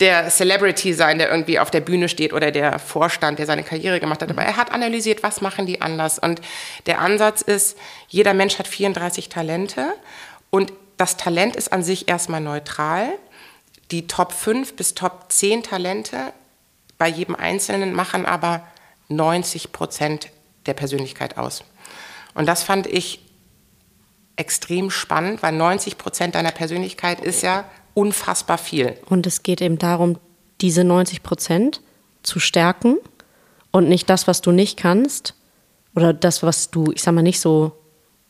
der 0.00 0.28
Celebrity 0.28 0.92
sein, 0.92 1.18
der 1.18 1.30
irgendwie 1.30 1.58
auf 1.58 1.70
der 1.70 1.80
Bühne 1.80 2.08
steht 2.08 2.32
oder 2.32 2.50
der 2.50 2.78
Vorstand, 2.78 3.38
der 3.38 3.46
seine 3.46 3.62
Karriere 3.62 4.00
gemacht 4.00 4.22
hat. 4.22 4.30
Aber 4.30 4.42
er 4.42 4.56
hat 4.56 4.72
analysiert, 4.72 5.22
was 5.22 5.40
machen 5.40 5.66
die 5.66 5.80
anders. 5.80 6.18
Und 6.18 6.40
der 6.86 7.00
Ansatz 7.00 7.42
ist, 7.42 7.78
jeder 8.08 8.34
Mensch 8.34 8.58
hat 8.58 8.66
34 8.66 9.28
Talente 9.28 9.94
und 10.50 10.72
das 10.96 11.16
Talent 11.16 11.56
ist 11.56 11.72
an 11.72 11.82
sich 11.82 12.08
erstmal 12.08 12.40
neutral. 12.40 13.08
Die 13.90 14.06
Top 14.06 14.32
5 14.32 14.74
bis 14.74 14.94
Top 14.94 15.26
10 15.28 15.62
Talente 15.62 16.32
bei 16.98 17.08
jedem 17.08 17.34
Einzelnen 17.34 17.92
machen 17.92 18.26
aber 18.26 18.66
90 19.08 19.72
Prozent 19.72 20.28
der 20.66 20.74
Persönlichkeit 20.74 21.36
aus. 21.36 21.64
Und 22.34 22.46
das 22.46 22.62
fand 22.62 22.86
ich 22.86 23.20
extrem 24.36 24.90
spannend, 24.90 25.42
weil 25.42 25.52
90 25.52 25.98
Prozent 25.98 26.34
deiner 26.34 26.50
Persönlichkeit 26.50 27.20
ist 27.20 27.42
ja 27.42 27.64
unfassbar 27.94 28.58
viel. 28.58 28.96
Und 29.06 29.26
es 29.26 29.42
geht 29.42 29.60
eben 29.60 29.78
darum, 29.78 30.18
diese 30.60 30.84
90 30.84 31.22
Prozent 31.22 31.80
zu 32.22 32.40
stärken 32.40 32.96
und 33.70 33.88
nicht 33.88 34.10
das, 34.10 34.26
was 34.26 34.40
du 34.40 34.50
nicht 34.50 34.76
kannst 34.76 35.34
oder 35.94 36.12
das, 36.12 36.42
was 36.42 36.70
du, 36.70 36.90
ich 36.92 37.02
sag 37.02 37.14
mal, 37.14 37.22
nicht 37.22 37.40
so, 37.40 37.72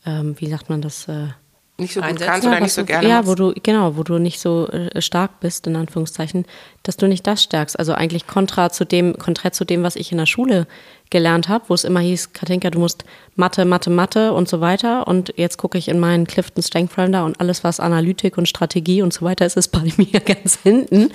ähm, 0.05 0.35
wie 0.38 0.49
sagt 0.49 0.69
man 0.69 0.83
das, 0.83 1.09
äh, 1.09 1.29
nicht 1.77 1.95
so 1.95 2.01
gut 2.01 2.21
kannst 2.21 2.47
oder 2.47 2.61
nicht 2.61 2.73
so 2.73 2.85
gerne 2.85 3.09
Ja, 3.09 3.27
wo 3.27 3.35
du, 3.35 3.53
genau, 3.63 3.97
wo 3.97 4.05
du 4.05 4.19
nicht 4.19 4.39
so 4.39 4.69
äh, 4.69 5.03
stark 5.03 5.41
bist, 5.41 5.67
in 5.67 5.75
Anführungszeichen, 5.75 6.45
dass 6.85 6.97
du 6.97 7.09
nicht 7.09 7.27
das 7.27 7.43
stärkst. 7.43 7.79
Also 7.79 7.95
eigentlich 7.95 8.29
kontra 8.29 8.71
zu 8.71 8.85
dem, 8.85 9.19
konträr 9.19 9.53
zu 9.53 9.65
dem, 9.65 9.83
was 9.83 9.97
ich 9.97 10.13
in 10.13 10.19
der 10.19 10.27
Schule 10.27 10.69
gelernt 11.11 11.49
habe, 11.49 11.65
wo 11.69 11.75
es 11.75 11.83
immer 11.85 12.01
hieß, 12.01 12.33
Katinka, 12.33 12.71
du 12.71 12.79
musst 12.79 13.05
Mathe, 13.35 13.65
Mathe, 13.65 13.91
Mathe 13.91 14.33
und 14.33 14.49
so 14.49 14.61
weiter. 14.61 15.09
Und 15.09 15.35
jetzt 15.37 15.57
gucke 15.57 15.77
ich 15.77 15.89
in 15.89 15.99
meinen 15.99 16.27
Clifton 16.29 16.63
Strength 16.63 16.93
Finder 16.93 17.25
und 17.25 17.41
alles, 17.41 17.65
was 17.65 17.81
Analytik 17.81 18.39
und 18.39 18.49
Strategie 18.49 19.03
und 19.03 19.13
so 19.13 19.25
weiter 19.25 19.45
ist, 19.45 19.57
ist 19.57 19.69
bei 19.69 19.81
mir 19.97 20.21
ganz 20.21 20.59
hinten. 20.63 21.11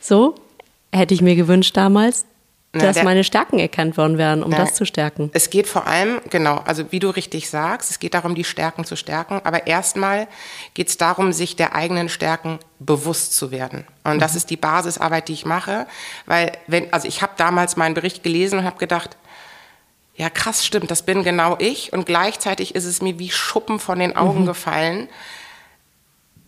So 0.00 0.34
hätte 0.92 1.14
ich 1.14 1.22
mir 1.22 1.36
gewünscht 1.36 1.74
damals, 1.74 2.26
dass 2.80 2.94
der, 2.94 3.04
meine 3.04 3.22
Stärken 3.22 3.58
erkannt 3.58 3.98
worden 3.98 4.16
wären, 4.16 4.42
um 4.42 4.50
na, 4.50 4.56
das 4.56 4.74
zu 4.74 4.86
stärken. 4.86 5.30
Es 5.34 5.50
geht 5.50 5.66
vor 5.66 5.86
allem, 5.86 6.20
genau, 6.30 6.56
also 6.64 6.90
wie 6.90 7.00
du 7.00 7.10
richtig 7.10 7.50
sagst, 7.50 7.90
es 7.90 7.98
geht 7.98 8.14
darum, 8.14 8.34
die 8.34 8.44
Stärken 8.44 8.84
zu 8.84 8.96
stärken, 8.96 9.42
aber 9.44 9.66
erstmal 9.66 10.26
geht 10.72 10.88
es 10.88 10.96
darum, 10.96 11.32
sich 11.34 11.54
der 11.54 11.74
eigenen 11.74 12.08
Stärken 12.08 12.58
bewusst 12.78 13.36
zu 13.36 13.50
werden. 13.50 13.84
Und 14.04 14.14
mhm. 14.14 14.20
das 14.20 14.34
ist 14.34 14.48
die 14.48 14.56
Basisarbeit, 14.56 15.28
die 15.28 15.34
ich 15.34 15.44
mache, 15.44 15.86
weil 16.24 16.52
wenn, 16.66 16.90
also 16.94 17.06
ich 17.06 17.20
habe 17.20 17.32
damals 17.36 17.76
meinen 17.76 17.94
Bericht 17.94 18.22
gelesen 18.22 18.60
und 18.60 18.64
habe 18.64 18.78
gedacht, 18.78 19.18
ja 20.14 20.30
krass, 20.30 20.64
stimmt, 20.64 20.90
das 20.90 21.02
bin 21.02 21.24
genau 21.24 21.56
ich 21.58 21.92
und 21.92 22.06
gleichzeitig 22.06 22.74
ist 22.74 22.84
es 22.86 23.02
mir 23.02 23.18
wie 23.18 23.30
Schuppen 23.30 23.80
von 23.80 23.98
den 23.98 24.16
Augen 24.16 24.42
mhm. 24.42 24.46
gefallen, 24.46 25.08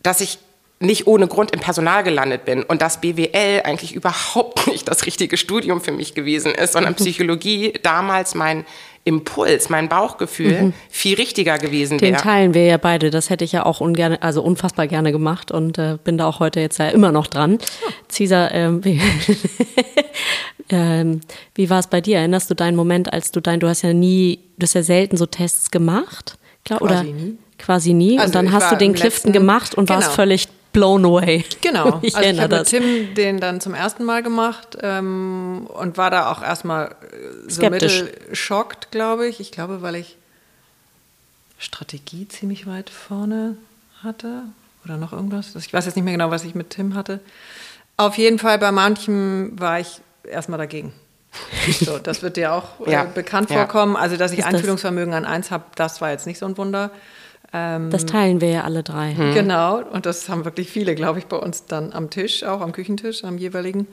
dass 0.02 0.22
ich 0.22 0.38
nicht 0.84 1.06
ohne 1.06 1.26
Grund 1.26 1.50
im 1.52 1.60
Personal 1.60 2.02
gelandet 2.02 2.44
bin 2.44 2.62
und 2.62 2.82
dass 2.82 3.00
BWL 3.00 3.62
eigentlich 3.64 3.94
überhaupt 3.94 4.66
nicht 4.72 4.88
das 4.88 5.06
richtige 5.06 5.36
Studium 5.36 5.80
für 5.80 5.92
mich 5.92 6.14
gewesen 6.14 6.54
ist, 6.54 6.72
sondern 6.72 6.92
mhm. 6.92 6.96
Psychologie 6.96 7.72
damals 7.82 8.34
mein 8.34 8.64
Impuls, 9.06 9.68
mein 9.68 9.90
Bauchgefühl 9.90 10.62
mhm. 10.62 10.72
viel 10.88 11.16
richtiger 11.16 11.58
gewesen 11.58 12.00
wäre. 12.00 12.12
Den 12.12 12.20
teilen 12.20 12.54
wir 12.54 12.64
ja 12.64 12.78
beide. 12.78 13.10
Das 13.10 13.28
hätte 13.28 13.44
ich 13.44 13.52
ja 13.52 13.66
auch 13.66 13.80
ungern, 13.80 14.16
also 14.20 14.42
unfassbar 14.42 14.86
gerne 14.86 15.12
gemacht 15.12 15.50
und 15.50 15.76
äh, 15.76 15.98
bin 16.02 16.16
da 16.16 16.26
auch 16.26 16.40
heute 16.40 16.60
jetzt 16.60 16.78
ja 16.78 16.88
immer 16.88 17.12
noch 17.12 17.26
dran. 17.26 17.58
Ja. 17.58 17.92
Cesar, 18.08 18.52
ähm, 18.52 18.82
wie, 18.82 18.98
ähm, 20.70 21.20
wie 21.54 21.68
war 21.68 21.80
es 21.80 21.86
bei 21.86 22.00
dir? 22.00 22.16
Erinnerst 22.18 22.50
du 22.50 22.54
deinen 22.54 22.76
Moment, 22.76 23.12
als 23.12 23.30
du 23.30 23.40
dein, 23.40 23.60
du 23.60 23.68
hast 23.68 23.82
ja 23.82 23.92
nie, 23.92 24.38
du 24.56 24.64
hast 24.64 24.72
ja 24.72 24.82
selten 24.82 25.18
so 25.18 25.26
Tests 25.26 25.70
gemacht, 25.70 26.38
klar, 26.64 26.78
Quasi 26.78 26.94
oder? 26.94 27.02
Nie. 27.02 27.36
Quasi 27.58 27.92
nie. 27.92 28.18
Also 28.18 28.26
und 28.26 28.34
dann 28.34 28.52
hast 28.52 28.72
du 28.72 28.76
den 28.76 28.94
Clifton 28.94 29.32
gemacht 29.32 29.74
und 29.74 29.86
genau. 29.86 30.00
warst 30.00 30.12
völlig 30.12 30.48
blown 30.74 31.06
away. 31.06 31.44
Genau. 31.62 32.00
Ich 32.02 32.14
also 32.14 32.28
ich 32.28 32.40
habe 32.40 32.58
mit 32.58 32.66
Tim 32.66 33.14
den 33.14 33.40
dann 33.40 33.62
zum 33.62 33.72
ersten 33.72 34.04
Mal 34.04 34.22
gemacht 34.22 34.76
ähm, 34.82 35.66
und 35.72 35.96
war 35.96 36.10
da 36.10 36.30
auch 36.30 36.42
erstmal 36.42 36.88
äh, 36.88 37.50
so 37.50 37.62
mittelschockt, 37.70 38.90
glaube 38.90 39.26
ich. 39.26 39.40
Ich 39.40 39.50
glaube, 39.50 39.80
weil 39.80 39.94
ich 39.94 40.18
Strategie 41.58 42.28
ziemlich 42.28 42.66
weit 42.66 42.90
vorne 42.90 43.56
hatte 44.02 44.42
oder 44.84 44.98
noch 44.98 45.14
irgendwas. 45.14 45.54
Ich 45.54 45.72
weiß 45.72 45.86
jetzt 45.86 45.94
nicht 45.94 46.04
mehr 46.04 46.12
genau, 46.12 46.30
was 46.30 46.44
ich 46.44 46.54
mit 46.54 46.70
Tim 46.70 46.94
hatte. 46.94 47.20
Auf 47.96 48.18
jeden 48.18 48.38
Fall 48.38 48.58
bei 48.58 48.70
manchem 48.72 49.58
war 49.58 49.80
ich 49.80 50.00
erstmal 50.28 50.58
dagegen. 50.58 50.92
So, 51.80 51.98
das 51.98 52.22
wird 52.22 52.36
dir 52.36 52.52
auch 52.52 52.86
äh, 52.86 52.92
ja. 52.92 53.04
bekannt 53.04 53.50
ja. 53.50 53.56
vorkommen. 53.56 53.96
Also, 53.96 54.16
dass 54.16 54.32
ich 54.32 54.40
Ist 54.40 54.44
Einfühlungsvermögen 54.44 55.14
an 55.14 55.24
eins 55.24 55.50
habe, 55.50 55.64
das 55.74 56.00
war 56.00 56.10
jetzt 56.10 56.26
nicht 56.26 56.38
so 56.38 56.46
ein 56.46 56.56
Wunder. 56.58 56.90
Ähm, 57.54 57.90
das 57.90 58.04
teilen 58.04 58.40
wir 58.40 58.50
ja 58.50 58.64
alle 58.64 58.82
drei. 58.82 59.14
Hm. 59.14 59.32
Genau, 59.32 59.78
und 59.78 60.06
das 60.06 60.28
haben 60.28 60.44
wirklich 60.44 60.68
viele, 60.68 60.96
glaube 60.96 61.20
ich, 61.20 61.26
bei 61.26 61.36
uns 61.36 61.66
dann 61.66 61.92
am 61.92 62.10
Tisch, 62.10 62.42
auch 62.42 62.60
am 62.60 62.72
Küchentisch, 62.72 63.22
am 63.22 63.38
jeweiligen. 63.38 63.86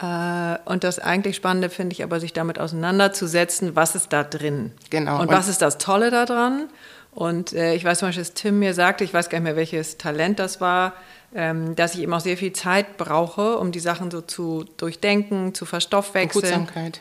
Äh, 0.00 0.56
und 0.64 0.84
das 0.84 0.98
eigentlich 0.98 1.36
Spannende 1.36 1.68
finde 1.68 1.92
ich 1.92 2.02
aber, 2.02 2.18
sich 2.18 2.32
damit 2.32 2.58
auseinanderzusetzen, 2.58 3.76
was 3.76 3.94
ist 3.94 4.12
da 4.14 4.24
drin? 4.24 4.72
Genau. 4.88 5.16
Und, 5.16 5.28
und 5.28 5.28
was 5.28 5.48
ist 5.48 5.60
das 5.60 5.76
Tolle 5.76 6.10
daran? 6.10 6.70
Und 7.12 7.52
äh, 7.52 7.74
ich 7.74 7.84
weiß 7.84 7.98
zum 7.98 8.08
Beispiel, 8.08 8.24
dass 8.24 8.32
Tim 8.32 8.58
mir 8.58 8.72
sagte, 8.72 9.04
ich 9.04 9.12
weiß 9.12 9.28
gar 9.28 9.38
nicht 9.38 9.44
mehr, 9.44 9.56
welches 9.56 9.98
Talent 9.98 10.38
das 10.38 10.62
war, 10.62 10.94
ähm, 11.34 11.76
dass 11.76 11.94
ich 11.94 12.00
eben 12.00 12.14
auch 12.14 12.20
sehr 12.20 12.38
viel 12.38 12.54
Zeit 12.54 12.96
brauche, 12.96 13.58
um 13.58 13.70
die 13.70 13.80
Sachen 13.80 14.10
so 14.10 14.22
zu 14.22 14.64
durchdenken, 14.78 15.52
zu 15.52 15.66
verstoffwechseln. 15.66 16.42
Behutsamkeit. 16.42 17.00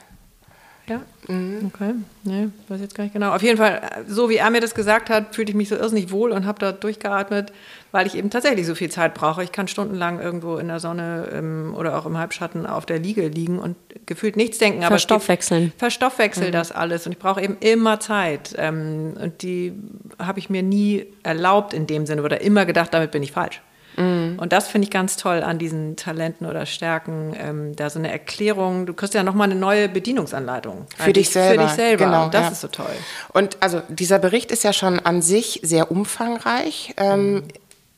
Ja. 0.88 1.02
Mhm. 1.28 1.72
Okay. 1.74 1.94
Nee, 2.26 2.50
weiß 2.68 2.82
jetzt 2.82 2.96
gar 2.96 3.06
nicht 3.06 3.14
genau. 3.14 3.34
Auf 3.34 3.42
jeden 3.42 3.58
Fall, 3.58 3.82
so 4.08 4.30
wie 4.30 4.36
er 4.36 4.50
mir 4.50 4.60
das 4.60 4.76
gesagt 4.76 5.10
hat, 5.10 5.34
fühlte 5.34 5.52
ich 5.52 5.56
mich 5.56 5.70
so 5.70 5.76
irrsinnig 5.76 6.12
wohl 6.12 6.32
und 6.32 6.46
habe 6.46 6.60
da 6.60 6.74
durchgeatmet, 6.74 7.54
weil 7.94 8.06
ich 8.06 8.16
eben 8.16 8.30
tatsächlich 8.30 8.66
so 8.66 8.76
viel 8.76 8.92
Zeit 8.92 9.14
brauche. 9.14 9.44
Ich 9.44 9.54
kann 9.54 9.70
stundenlang 9.70 10.20
irgendwo 10.20 10.58
in 10.58 10.68
der 10.68 10.82
Sonne 10.82 11.30
ähm, 11.32 11.74
oder 11.78 11.98
auch 11.98 12.06
im 12.06 12.18
Halbschatten 12.18 12.66
auf 12.66 12.86
der 12.86 13.00
Liege 13.00 13.28
liegen 13.30 13.60
und 13.60 13.78
gefühlt 14.06 14.36
nichts 14.36 14.58
denken. 14.58 14.82
Verstoffwechseln. 14.82 15.72
Aber 15.72 15.80
verstoffwechsel 15.80 16.48
mhm. 16.48 16.52
das 16.52 16.74
alles 16.74 17.06
und 17.06 17.14
ich 17.14 17.20
brauche 17.20 17.42
eben 17.42 17.56
immer 17.62 18.02
Zeit. 18.02 18.54
Ähm, 18.58 19.14
und 19.22 19.42
die 19.42 19.74
habe 20.20 20.40
ich 20.40 20.50
mir 20.50 20.64
nie 20.64 21.06
erlaubt 21.24 21.74
in 21.74 21.88
dem 21.88 22.06
Sinne 22.06 22.24
oder 22.24 22.42
immer 22.42 22.66
gedacht, 22.66 22.94
damit 22.94 23.12
bin 23.12 23.24
ich 23.24 23.32
falsch. 23.32 23.62
Mhm. 23.98 24.38
Und 24.40 24.54
das 24.54 24.68
finde 24.68 24.86
ich 24.86 24.92
ganz 24.92 25.18
toll 25.18 25.44
an 25.44 25.60
diesen 25.60 25.96
Talenten 25.96 26.46
oder 26.46 26.66
Stärken. 26.66 27.36
Ähm, 27.38 27.76
da 27.76 27.90
so 27.90 28.00
eine 28.00 28.12
Erklärung. 28.12 28.86
Du 28.86 28.94
kriegst 28.94 29.14
ja 29.14 29.24
nochmal 29.24 29.50
eine 29.50 29.60
neue 29.60 29.90
Bedienungsanleitung. 29.90 30.88
Für 30.98 31.14
dich 31.14 31.30
selber. 31.30 31.64
Für 31.64 31.68
dich 31.68 31.76
selber. 31.76 32.06
Genau, 32.06 32.26
und 32.26 32.34
das 32.34 32.44
ja. 32.44 32.50
ist 32.50 32.62
so 32.62 32.68
toll. 32.68 32.96
Und 33.34 33.58
also 33.60 33.82
dieser 33.90 34.20
Bericht 34.20 34.52
ist 34.52 34.64
ja 34.64 34.74
schon 34.74 35.00
an 35.00 35.22
sich 35.22 35.60
sehr 35.64 35.92
umfangreich. 35.92 36.94
Ähm, 36.98 37.34
mhm 37.34 37.44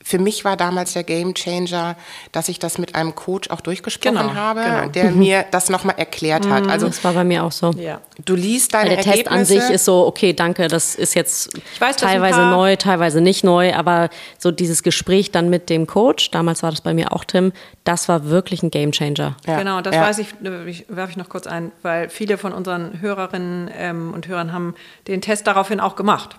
für 0.06 0.20
mich 0.20 0.44
war 0.44 0.56
damals 0.56 0.92
der 0.92 1.02
Game 1.02 1.34
Changer, 1.34 1.96
dass 2.30 2.48
ich 2.48 2.60
das 2.60 2.78
mit 2.78 2.94
einem 2.94 3.16
Coach 3.16 3.50
auch 3.50 3.60
durchgesprochen 3.60 4.16
genau, 4.16 4.34
habe, 4.34 4.62
genau. 4.62 4.86
der 4.86 5.10
mhm. 5.10 5.18
mir 5.18 5.44
das 5.50 5.68
nochmal 5.68 5.96
erklärt 5.98 6.48
hat. 6.48 6.68
Also 6.68 6.86
das 6.86 7.02
war 7.02 7.12
bei 7.12 7.24
mir 7.24 7.42
auch 7.42 7.50
so. 7.50 7.72
Ja. 7.72 8.00
Du 8.24 8.36
liest 8.36 8.72
deine 8.72 8.90
der 8.90 8.98
Ergebnisse. 8.98 9.24
Test 9.24 9.32
an 9.32 9.44
sich 9.44 9.70
ist 9.74 9.84
so, 9.84 10.06
okay, 10.06 10.32
danke, 10.32 10.68
das 10.68 10.94
ist 10.94 11.16
jetzt 11.16 11.50
weiß, 11.80 11.96
teilweise 11.96 12.40
neu, 12.42 12.76
teilweise 12.76 13.20
nicht 13.20 13.42
neu, 13.42 13.74
aber 13.74 14.08
so 14.38 14.52
dieses 14.52 14.84
Gespräch 14.84 15.32
dann 15.32 15.50
mit 15.50 15.70
dem 15.70 15.88
Coach, 15.88 16.30
damals 16.30 16.62
war 16.62 16.70
das 16.70 16.82
bei 16.82 16.94
mir 16.94 17.12
auch 17.12 17.24
Tim, 17.24 17.52
das 17.82 18.08
war 18.08 18.26
wirklich 18.26 18.62
ein 18.62 18.70
Game 18.70 18.92
Changer. 18.92 19.36
Ja. 19.44 19.58
Genau, 19.58 19.80
das 19.80 19.96
ja. 19.96 20.02
weiß 20.02 20.18
ich, 20.20 20.28
ich 20.66 20.86
werfe 20.88 21.10
ich 21.10 21.16
noch 21.16 21.28
kurz 21.28 21.48
ein, 21.48 21.72
weil 21.82 22.10
viele 22.10 22.38
von 22.38 22.52
unseren 22.52 23.00
Hörerinnen 23.00 23.72
ähm, 23.76 24.14
und 24.14 24.28
Hörern 24.28 24.52
haben 24.52 24.76
den 25.08 25.20
Test 25.20 25.48
daraufhin 25.48 25.80
auch 25.80 25.96
gemacht. 25.96 26.36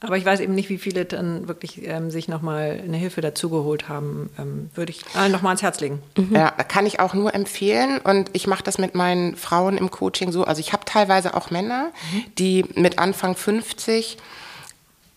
Aber 0.00 0.16
ich 0.16 0.24
weiß 0.24 0.38
eben 0.40 0.54
nicht, 0.54 0.68
wie 0.68 0.78
viele 0.78 1.04
dann 1.04 1.48
wirklich 1.48 1.84
ähm, 1.84 2.10
sich 2.10 2.28
nochmal 2.28 2.80
eine 2.84 2.96
Hilfe 2.96 3.20
dazugeholt 3.20 3.88
haben. 3.88 4.30
Ähm, 4.38 4.70
würde 4.74 4.92
ich 4.92 5.02
allen 5.14 5.32
nochmal 5.32 5.50
ans 5.50 5.62
Herz 5.62 5.80
legen. 5.80 6.00
Mhm. 6.16 6.36
Ja, 6.36 6.50
kann 6.50 6.86
ich 6.86 7.00
auch 7.00 7.14
nur 7.14 7.34
empfehlen. 7.34 7.98
Und 7.98 8.30
ich 8.32 8.46
mache 8.46 8.62
das 8.62 8.78
mit 8.78 8.94
meinen 8.94 9.34
Frauen 9.34 9.76
im 9.76 9.90
Coaching 9.90 10.30
so. 10.30 10.44
Also 10.44 10.60
ich 10.60 10.72
habe 10.72 10.84
teilweise 10.84 11.34
auch 11.34 11.50
Männer, 11.50 11.90
mhm. 12.12 12.24
die 12.38 12.64
mit 12.74 13.00
Anfang 13.00 13.34
50 13.34 14.18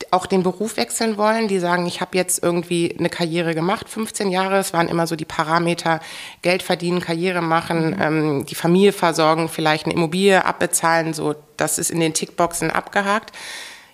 auch 0.09 0.25
den 0.25 0.41
Beruf 0.43 0.77
wechseln 0.77 1.17
wollen, 1.17 1.47
die 1.47 1.59
sagen, 1.59 1.85
ich 1.85 2.01
habe 2.01 2.17
jetzt 2.17 2.43
irgendwie 2.43 2.95
eine 2.97 3.09
Karriere 3.09 3.53
gemacht, 3.53 3.87
15 3.87 4.29
Jahre, 4.29 4.57
es 4.57 4.73
waren 4.73 4.89
immer 4.89 5.05
so 5.07 5.15
die 5.15 5.25
Parameter, 5.25 6.01
Geld 6.41 6.63
verdienen, 6.63 6.99
Karriere 6.99 7.41
machen, 7.41 7.91
mhm. 7.91 8.01
ähm, 8.01 8.45
die 8.45 8.55
Familie 8.55 8.93
versorgen, 8.93 9.47
vielleicht 9.47 9.85
eine 9.85 9.93
Immobilie 9.93 10.43
abbezahlen, 10.43 11.13
so, 11.13 11.35
das 11.55 11.77
ist 11.77 11.91
in 11.91 11.99
den 11.99 12.13
Tickboxen 12.13 12.71
abgehakt. 12.71 13.31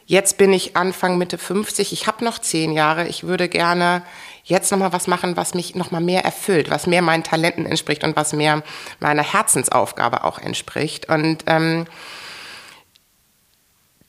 Jetzt 0.10 0.38
bin 0.38 0.54
ich 0.54 0.78
Anfang 0.78 1.18
Mitte 1.18 1.38
50, 1.38 1.92
ich 1.92 2.08
habe 2.08 2.24
noch 2.24 2.40
zehn 2.40 2.72
Jahre, 2.72 3.10
ich 3.10 3.24
würde 3.24 3.50
gerne 3.50 4.04
jetzt 4.46 4.72
nochmal 4.72 4.94
was 4.94 5.08
machen, 5.08 5.36
was 5.36 5.54
mich 5.54 5.76
nochmal 5.76 6.00
mehr 6.00 6.24
erfüllt, 6.24 6.70
was 6.70 6.88
mehr 6.88 7.02
meinen 7.02 7.24
Talenten 7.24 7.66
entspricht 7.66 8.06
und 8.06 8.16
was 8.16 8.32
mehr 8.32 8.64
meiner 9.02 9.22
Herzensaufgabe 9.22 10.24
auch 10.24 10.40
entspricht. 10.40 11.10
Und 11.10 11.44
ähm, 11.48 11.88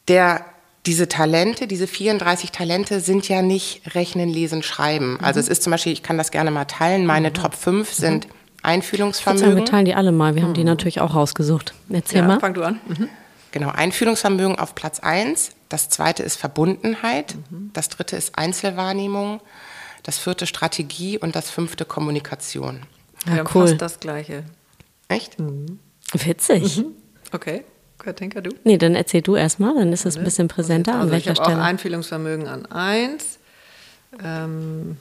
der 0.07 0.45
diese 0.87 1.09
Talente, 1.09 1.67
diese 1.67 1.89
34 1.89 2.53
Talente 2.53 3.01
sind 3.01 3.29
ja 3.29 3.43
nicht 3.43 3.95
Rechnen, 3.97 4.29
Lesen, 4.29 4.63
Schreiben. 4.63 5.15
Mhm. 5.15 5.25
Also 5.25 5.41
es 5.41 5.49
ist 5.49 5.65
zum 5.65 5.73
Beispiel, 5.73 5.93
ich 5.93 6.05
kann 6.05 6.17
das 6.17 6.31
gerne 6.31 6.53
mal 6.53 6.67
teilen, 6.67 7.07
meine 7.07 7.31
mhm. 7.31 7.35
Top 7.35 7.57
5 7.57 7.93
sind 7.93 8.29
mhm. 8.29 8.33
Einfühlungsvermögen. 8.63 9.49
Sagen, 9.49 9.59
wir 9.59 9.65
teilen 9.65 9.85
die 9.85 9.95
alle 9.95 10.13
mal, 10.13 10.37
wir 10.37 10.45
haben 10.45 10.55
die 10.55 10.61
mhm. 10.61 10.67
natürlich 10.67 11.01
auch 11.01 11.17
rausgesucht. 11.17 11.75
Erzähl 11.91 12.21
ja, 12.21 12.27
mal. 12.29 12.39
Fang 12.39 12.55
du 12.55 12.63
an. 12.63 12.81
Mhm. 12.87 13.09
Genau, 13.51 13.71
Einfühlungsvermögen 13.71 14.61
auf 14.61 14.77
Platz 14.77 15.01
1. 15.01 15.51
Das 15.69 15.89
zweite 15.89 16.23
ist 16.23 16.37
Verbundenheit. 16.37 17.35
Mhm. 17.51 17.71
Das 17.73 17.89
dritte 17.89 18.17
ist 18.17 18.39
Einzelwahrnehmung. 18.39 19.41
Das 20.03 20.19
vierte 20.19 20.47
Strategie 20.47 21.19
und 21.19 21.37
das 21.37 21.51
fünfte 21.51 21.85
Kommunikation. 21.85 22.83
Ja, 23.27 23.37
ja 23.37 23.45
cool. 23.55 23.69
fast 23.69 23.83
das 23.83 24.01
Gleiche. 24.01 24.45
Echt? 25.09 25.39
Mhm. 25.39 25.79
Witzig. 26.13 26.79
Mhm. 26.79 26.93
Okay. 27.33 27.65
Katinka, 27.99 28.41
du? 28.41 28.51
Nee, 28.65 28.79
dann 28.79 28.95
erzähl 28.95 29.23
du 29.23 29.37
erstmal, 29.37 29.75
dann 29.75 29.93
ist 29.93 30.07
es 30.07 30.17
ein 30.17 30.25
bisschen 30.25 30.49
präsenter. 30.49 30.95
Also 30.95 31.05
an 31.07 31.11
welcher 31.11 31.33
ich 31.33 31.39
Stelle? 31.39 31.59
Auch 31.59 31.63
Einfühlungsvermögen 31.63 32.47
an 32.47 32.67
1. 32.67 33.39
Ähm, 34.23 34.97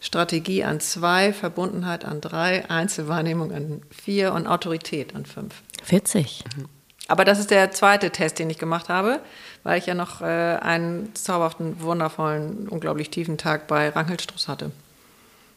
Strategie 0.00 0.64
an 0.64 0.80
2, 0.80 1.32
Verbundenheit 1.32 2.04
an 2.04 2.20
3, 2.20 2.70
Einzelwahrnehmung 2.70 3.52
an 3.52 3.82
4 3.90 4.32
und 4.32 4.46
Autorität 4.46 5.14
an 5.14 5.26
5. 5.26 5.54
Witzig. 5.88 6.44
Mhm. 6.56 6.66
Aber 7.08 7.24
das 7.24 7.38
ist 7.38 7.50
der 7.50 7.70
zweite 7.70 8.10
Test, 8.10 8.38
den 8.38 8.48
ich 8.48 8.58
gemacht 8.58 8.88
habe, 8.88 9.20
weil 9.62 9.78
ich 9.78 9.86
ja 9.86 9.94
noch 9.94 10.22
äh, 10.22 10.24
einen 10.24 11.14
zauberhaften, 11.14 11.80
wundervollen, 11.80 12.68
unglaublich 12.68 13.10
tiefen 13.10 13.36
Tag 13.36 13.66
bei 13.66 13.90
Rangelstruss 13.90 14.48
hatte. 14.48 14.70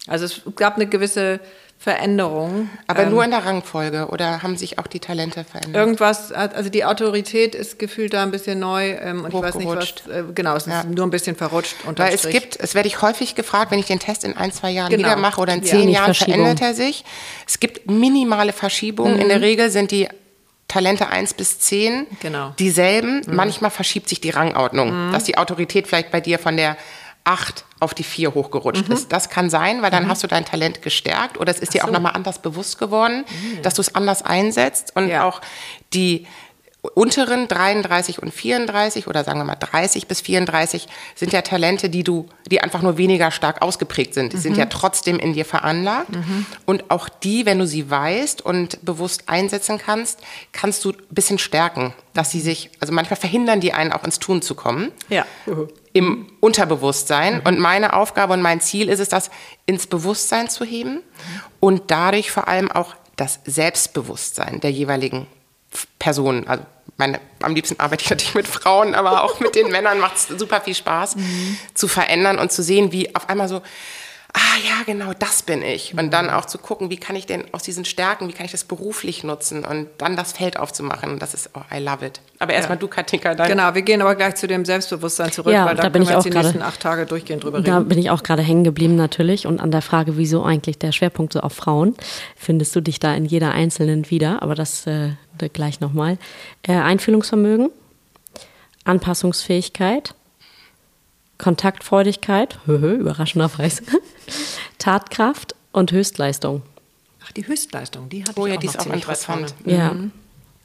Also 0.07 0.25
es 0.25 0.41
gab 0.55 0.75
eine 0.75 0.87
gewisse 0.87 1.39
Veränderung. 1.79 2.69
Aber 2.87 3.03
ähm, 3.03 3.11
nur 3.11 3.23
in 3.23 3.29
der 3.29 3.45
Rangfolge 3.45 4.07
oder 4.07 4.41
haben 4.41 4.57
sich 4.57 4.79
auch 4.79 4.87
die 4.87 4.99
Talente 4.99 5.43
verändert? 5.43 5.75
Irgendwas, 5.75 6.31
also 6.31 6.69
die 6.69 6.83
Autorität 6.85 7.53
ist 7.53 7.77
gefühlt 7.77 8.13
da 8.13 8.23
ein 8.23 8.31
bisschen 8.31 8.59
neu 8.59 8.93
ähm, 8.93 9.23
und 9.23 9.33
ich 9.33 9.41
weiß 9.41 9.55
nicht 9.55 9.67
was. 9.67 10.07
Äh, 10.07 10.23
genau, 10.33 10.55
es 10.55 10.65
ja. 10.65 10.81
ist 10.81 10.89
nur 10.89 11.05
ein 11.05 11.11
bisschen 11.11 11.35
verrutscht. 11.35 11.75
Weil 11.95 12.15
es 12.15 12.27
gibt, 12.27 12.59
es 12.59 12.73
werde 12.73 12.87
ich 12.87 13.01
häufig 13.03 13.35
gefragt, 13.35 13.69
wenn 13.69 13.77
ich 13.77 13.85
den 13.85 13.99
Test 13.99 14.23
in 14.23 14.35
ein, 14.35 14.51
zwei 14.51 14.71
Jahren 14.71 14.89
genau. 14.89 15.07
wieder 15.07 15.17
mache 15.17 15.39
oder 15.39 15.53
in 15.53 15.63
zehn 15.63 15.89
ja. 15.89 15.99
Jahren 15.99 16.15
verändert 16.15 16.61
er 16.61 16.73
sich. 16.73 17.05
Es 17.45 17.59
gibt 17.59 17.89
minimale 17.89 18.53
Verschiebungen. 18.53 19.15
Mhm. 19.15 19.21
In 19.21 19.29
der 19.29 19.41
Regel 19.41 19.69
sind 19.69 19.91
die 19.91 20.07
Talente 20.67 21.07
1 21.07 21.33
bis 21.35 21.59
10 21.59 22.07
genau. 22.19 22.53
dieselben. 22.59 23.21
Mhm. 23.25 23.35
Manchmal 23.35 23.71
verschiebt 23.71 24.09
sich 24.09 24.19
die 24.19 24.31
Rangordnung, 24.31 25.07
mhm. 25.07 25.11
dass 25.13 25.23
die 25.23 25.37
Autorität 25.37 25.87
vielleicht 25.87 26.11
bei 26.11 26.21
dir 26.21 26.39
von 26.39 26.57
der 26.57 26.77
8 27.23 27.65
auf 27.79 27.93
die 27.93 28.03
4 28.03 28.33
hochgerutscht 28.33 28.87
mhm. 28.87 28.93
ist. 28.93 29.11
Das 29.11 29.29
kann 29.29 29.49
sein, 29.49 29.81
weil 29.81 29.91
dann 29.91 30.05
mhm. 30.05 30.09
hast 30.09 30.23
du 30.23 30.27
dein 30.27 30.45
Talent 30.45 30.81
gestärkt 30.81 31.37
oder 31.37 31.51
es 31.51 31.59
ist 31.59 31.69
Ach 31.69 31.73
dir 31.73 31.81
so. 31.81 31.87
auch 31.87 31.91
nochmal 31.91 32.13
anders 32.13 32.41
bewusst 32.41 32.79
geworden, 32.79 33.25
mhm. 33.27 33.61
dass 33.61 33.75
du 33.75 33.81
es 33.81 33.95
anders 33.95 34.23
einsetzt 34.23 34.95
und 34.95 35.09
ja. 35.09 35.25
auch 35.25 35.41
die 35.93 36.25
unteren 36.95 37.47
33 37.47 38.21
und 38.21 38.33
34 38.33 39.07
oder 39.07 39.23
sagen 39.23 39.39
wir 39.39 39.45
mal 39.45 39.55
30 39.55 40.07
bis 40.07 40.21
34 40.21 40.87
sind 41.15 41.33
ja 41.33 41.41
Talente, 41.41 41.89
die 41.89 42.03
du, 42.03 42.27
die 42.49 42.61
einfach 42.61 42.81
nur 42.81 42.97
weniger 42.97 43.31
stark 43.31 43.61
ausgeprägt 43.61 44.13
sind. 44.13 44.33
Die 44.33 44.37
mhm. 44.37 44.41
sind 44.41 44.57
ja 44.57 44.65
trotzdem 44.65 45.19
in 45.19 45.33
dir 45.33 45.45
veranlagt. 45.45 46.09
Mhm. 46.09 46.45
Und 46.65 46.91
auch 46.91 47.09
die, 47.09 47.45
wenn 47.45 47.59
du 47.59 47.67
sie 47.67 47.89
weißt 47.89 48.41
und 48.41 48.83
bewusst 48.85 49.23
einsetzen 49.27 49.77
kannst, 49.77 50.21
kannst 50.51 50.85
du 50.85 50.91
ein 50.91 50.97
bisschen 51.09 51.39
stärken, 51.39 51.93
dass 52.13 52.31
sie 52.31 52.41
sich, 52.41 52.69
also 52.79 52.93
manchmal 52.93 53.19
verhindern 53.19 53.59
die 53.59 53.73
einen 53.73 53.91
auch 53.91 54.03
ins 54.03 54.19
Tun 54.19 54.41
zu 54.41 54.55
kommen. 54.55 54.91
Ja. 55.09 55.25
Im 55.93 56.27
Unterbewusstsein. 56.39 57.35
Mhm. 57.35 57.41
Und 57.45 57.59
meine 57.59 57.93
Aufgabe 57.93 58.33
und 58.33 58.41
mein 58.41 58.61
Ziel 58.61 58.89
ist 58.89 58.99
es, 58.99 59.09
das 59.09 59.31
ins 59.65 59.87
Bewusstsein 59.87 60.49
zu 60.49 60.63
heben 60.63 61.01
und 61.59 61.83
dadurch 61.91 62.31
vor 62.31 62.47
allem 62.47 62.71
auch 62.71 62.95
das 63.15 63.39
Selbstbewusstsein 63.45 64.59
der 64.59 64.71
jeweiligen 64.71 65.25
Personen, 65.99 66.47
also 66.47 66.63
meine, 66.97 67.19
am 67.41 67.53
liebsten 67.53 67.79
arbeite 67.79 68.03
ich 68.03 68.09
natürlich 68.09 68.35
mit 68.35 68.47
Frauen, 68.47 68.95
aber 68.95 69.23
auch 69.23 69.39
mit 69.39 69.55
den 69.55 69.69
Männern 69.69 69.99
macht 69.99 70.15
es 70.15 70.27
super 70.27 70.61
viel 70.61 70.75
Spaß, 70.75 71.15
mhm. 71.15 71.57
zu 71.73 71.87
verändern 71.87 72.39
und 72.39 72.51
zu 72.51 72.63
sehen, 72.63 72.91
wie 72.91 73.15
auf 73.15 73.29
einmal 73.29 73.47
so, 73.47 73.61
ah 74.37 74.57
ja, 74.63 74.83
genau, 74.85 75.13
das 75.17 75.41
bin 75.41 75.63
ich. 75.63 75.97
Und 75.97 76.11
dann 76.11 76.29
auch 76.29 76.45
zu 76.45 76.57
gucken, 76.57 76.89
wie 76.89 76.97
kann 76.97 77.15
ich 77.15 77.25
denn 77.25 77.45
aus 77.53 77.63
diesen 77.63 77.85
Stärken, 77.85 78.27
wie 78.27 78.33
kann 78.33 78.45
ich 78.45 78.51
das 78.51 78.63
beruflich 78.63 79.23
nutzen 79.23 79.65
und 79.65 79.87
dann 79.97 80.15
das 80.15 80.33
Feld 80.33 80.59
aufzumachen. 80.59 81.17
Das 81.19 81.33
ist, 81.33 81.49
oh, 81.55 81.61
I 81.73 81.79
love 81.79 82.05
it. 82.05 82.21
Aber 82.39 82.53
erstmal 82.53 82.77
ja. 82.77 82.81
du, 82.81 82.87
Katinka. 82.87 83.33
Dann. 83.33 83.47
Genau, 83.47 83.73
wir 83.73 83.81
gehen 83.81 84.01
aber 84.01 84.15
gleich 84.15 84.35
zu 84.35 84.47
dem 84.47 84.63
Selbstbewusstsein 84.63 85.31
zurück, 85.31 85.53
ja, 85.53 85.65
weil 85.65 85.75
da, 85.75 85.83
da 85.83 85.89
bin 85.89 86.03
ich 86.03 86.09
wir 86.09 86.19
auch 86.19 86.23
die 86.23 86.29
grade, 86.29 86.45
nächsten 86.45 86.61
acht 86.61 86.79
Tage 86.79 87.05
durchgehend 87.05 87.43
drüber 87.43 87.59
reden. 87.59 87.65
Da 87.65 87.79
bin 87.79 87.97
ich 87.97 88.11
auch 88.11 88.21
gerade 88.21 88.43
hängen 88.43 88.63
geblieben 88.63 88.95
natürlich 88.95 89.47
und 89.47 89.59
an 89.59 89.71
der 89.71 89.81
Frage, 89.81 90.17
wieso 90.17 90.43
eigentlich 90.43 90.77
der 90.77 90.91
Schwerpunkt 90.91 91.33
so 91.33 91.39
auf 91.39 91.53
Frauen, 91.53 91.95
findest 92.35 92.75
du 92.75 92.81
dich 92.81 92.99
da 92.99 93.13
in 93.15 93.25
jeder 93.25 93.51
Einzelnen 93.51 94.09
wieder, 94.09 94.43
aber 94.43 94.53
das 94.53 94.85
äh, 94.85 95.09
gleich 95.53 95.79
nochmal. 95.79 96.17
Äh, 96.63 96.73
Einfühlungsvermögen, 96.73 97.69
Anpassungsfähigkeit, 98.83 100.13
Kontaktfreudigkeit, 101.37 102.59
überraschenderweise, 102.67 103.83
Tatkraft 104.77 105.55
und 105.71 105.91
Höchstleistung. 105.91 106.63
Ach, 107.23 107.31
die 107.31 107.47
Höchstleistung, 107.47 108.09
die 108.09 108.23
hat 108.23 108.37
oh, 108.37 108.45
ich 108.45 108.51
ja, 108.51 108.57
auch 108.57 108.61
die 108.61 108.67
ist 108.67 108.79
auch 108.79 108.93
interessant. 108.93 109.55
Ja. 109.65 109.93
Mhm. 109.93 110.11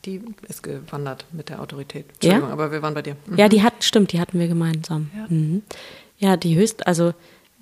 Die 0.05 0.21
ist 0.49 0.65
gewandert 0.65 1.27
mit 1.31 1.49
der 1.49 1.61
Autorität. 1.61 2.07
Entschuldigung, 2.15 2.49
ja? 2.49 2.53
aber 2.53 2.73
wir 2.73 2.83
waren 2.83 2.95
bei 2.95 3.03
dir. 3.03 3.17
Mhm. 3.27 3.39
Ja, 3.39 3.49
die 3.49 3.63
hat, 3.63 3.85
stimmt, 3.85 4.13
die 4.13 4.21
hatten 4.21 4.39
wir 4.39 4.49
gemeinsam. 4.49 5.11
Ja, 5.17 5.27
mhm. 5.29 5.63
ja 6.19 6.37
die 6.37 6.57
Höchst, 6.57 6.87
also 6.87 7.15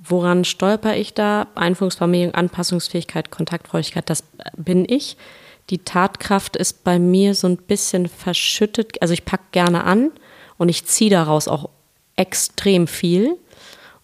woran 0.03 0.44
stolper 0.44 0.96
ich 0.96 1.12
da? 1.12 1.49
Einführungsvermögen, 1.55 2.35
Anpassungsfähigkeit, 2.35 3.31
Kontaktfreudigkeit, 3.31 4.09
das 4.09 4.25
bin 4.57 4.87
ich. 4.88 5.18
Die 5.68 5.79
Tatkraft 5.79 6.57
ist 6.57 6.83
bei 6.83 6.99
mir 6.99 7.35
so 7.35 7.46
ein 7.46 7.57
bisschen 7.57 8.09
verschüttet. 8.09 9.01
Also 9.03 9.12
ich 9.14 9.25
packe 9.25 9.44
gerne 9.53 9.85
an 9.85 10.11
und 10.57 10.68
ich 10.68 10.87
ziehe 10.87 11.11
daraus 11.11 11.46
auch 11.46 11.68
extrem 12.21 12.87
viel. 12.87 13.39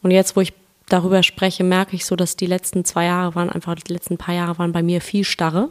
Und 0.03 0.11
jetzt, 0.11 0.37
wo 0.37 0.41
ich 0.41 0.55
darüber 0.89 1.23
spreche, 1.23 1.65
merke 1.65 1.95
ich 1.95 2.07
so, 2.07 2.17
dass 2.17 2.35
die 2.37 2.47
letzten 2.47 2.85
zwei 2.85 3.05
Jahre 3.05 3.35
waren 3.35 3.51
einfach, 3.51 3.75
die 3.75 3.93
letzten 3.93 4.17
paar 4.17 4.35
Jahre 4.35 4.59
waren 4.59 4.73
bei 4.73 4.83
mir 4.83 5.01
viel 5.01 5.25
starre. 5.25 5.69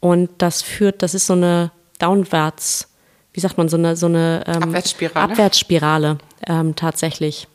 Und 0.00 0.28
das 0.38 0.62
führt, 0.62 1.02
das 1.02 1.14
ist 1.14 1.26
so 1.26 1.34
eine 1.34 1.70
Downwärts, 1.98 2.88
wie 3.32 3.40
sagt 3.40 3.58
man, 3.58 3.68
so 3.68 3.76
eine, 3.76 3.96
so 3.96 4.06
eine 4.06 4.42
ähm, 4.46 4.62
Abwärtsspirale, 4.64 5.32
Abwärtsspirale 5.32 6.18
ähm, 6.46 6.74
tatsächlich. 6.74 7.46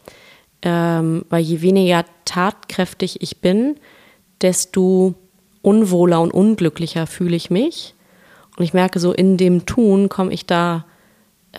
Ähm, 0.62 1.26
weil 1.30 1.44
je 1.44 1.62
weniger 1.62 2.06
tatkräftig 2.24 3.22
ich 3.22 3.42
bin, 3.42 3.76
desto 4.42 5.16
unwohler 5.62 6.22
und 6.22 6.32
unglücklicher 6.32 7.08
fühle 7.08 7.36
ich 7.36 7.50
mich. 7.50 7.96
Und 8.58 8.64
ich 8.64 8.74
merke 8.74 9.00
so, 9.00 9.12
in 9.12 9.38
dem 9.38 9.66
Tun 9.66 10.08
komme 10.08 10.32
ich 10.32 10.46
da 10.46 10.86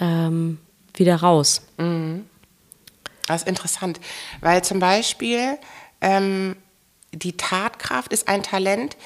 ähm, 0.00 0.58
wieder 0.94 1.16
raus. 1.16 1.62
Mhm. 1.78 2.26
Das 3.26 3.42
ist 3.42 3.48
interessant, 3.48 4.00
weil 4.40 4.62
zum 4.64 4.78
Beispiel 4.78 5.58
ähm, 6.00 6.56
die 7.12 7.36
Tatkraft 7.36 8.12
ist 8.12 8.28
ein 8.28 8.42
Talent. 8.42 8.96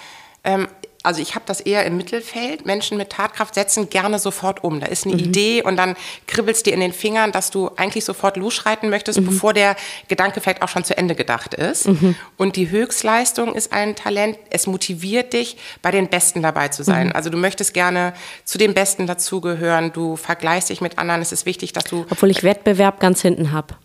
Ähm, 0.43 0.69
also 1.07 1.23
ich 1.23 1.37
habe 1.37 1.45
das 1.47 1.61
eher 1.61 1.87
im 1.87 1.97
Mittelfeld. 1.97 2.67
Menschen 2.67 2.99
mit 2.99 3.11
Tatkraft 3.11 3.55
setzen 3.55 3.89
gerne 3.89 4.19
sofort 4.19 4.65
um. 4.65 4.81
Da 4.81 4.87
ist 4.87 5.07
eine 5.07 5.15
mhm. 5.15 5.21
Idee 5.21 5.63
und 5.63 5.77
dann 5.77 5.95
kribbelst 6.27 6.67
dir 6.67 6.75
in 6.75 6.81
den 6.81 6.93
Fingern, 6.93 7.31
dass 7.31 7.51
du 7.51 7.71
eigentlich 7.77 8.05
sofort 8.05 8.37
losschreiten 8.37 8.91
möchtest, 8.91 9.21
mhm. 9.21 9.27
bevor 9.27 9.55
der 9.55 9.77
Gedanke 10.09 10.41
vielleicht 10.41 10.63
auch 10.63 10.69
schon 10.69 10.83
zu 10.83 10.97
Ende 10.99 11.15
gedacht 11.15 11.55
ist. 11.55 11.87
Mhm. 11.87 12.17
Und 12.37 12.57
die 12.57 12.71
Höchstleistung 12.71 13.55
ist 13.55 13.73
ein 13.73 13.95
Talent. 13.95 14.37
Es 14.51 14.67
motiviert 14.67 15.33
dich, 15.33 15.57
bei 15.81 15.93
den 15.93 16.09
Besten 16.09 16.43
dabei 16.43 16.69
zu 16.69 16.83
sein. 16.83 17.09
Mhm. 17.09 17.13
Also 17.13 17.31
du 17.31 17.39
möchtest 17.39 17.73
gerne 17.73 18.13
zu 18.45 18.59
den 18.59 18.75
Besten 18.75 19.07
dazugehören. 19.07 19.93
Du 19.93 20.17
vergleichst 20.17 20.71
dich 20.71 20.81
mit 20.81 20.99
anderen. 20.99 21.23
Es 21.23 21.31
ist 21.31 21.47
wichtig, 21.47 21.73
dass 21.73 21.85
du... 21.85 22.05
Obwohl 22.11 22.33
ich 22.33 22.43
Wettbewerb 22.43 22.99
ganz 22.99 23.23
hinten 23.23 23.53
habe. 23.53 23.77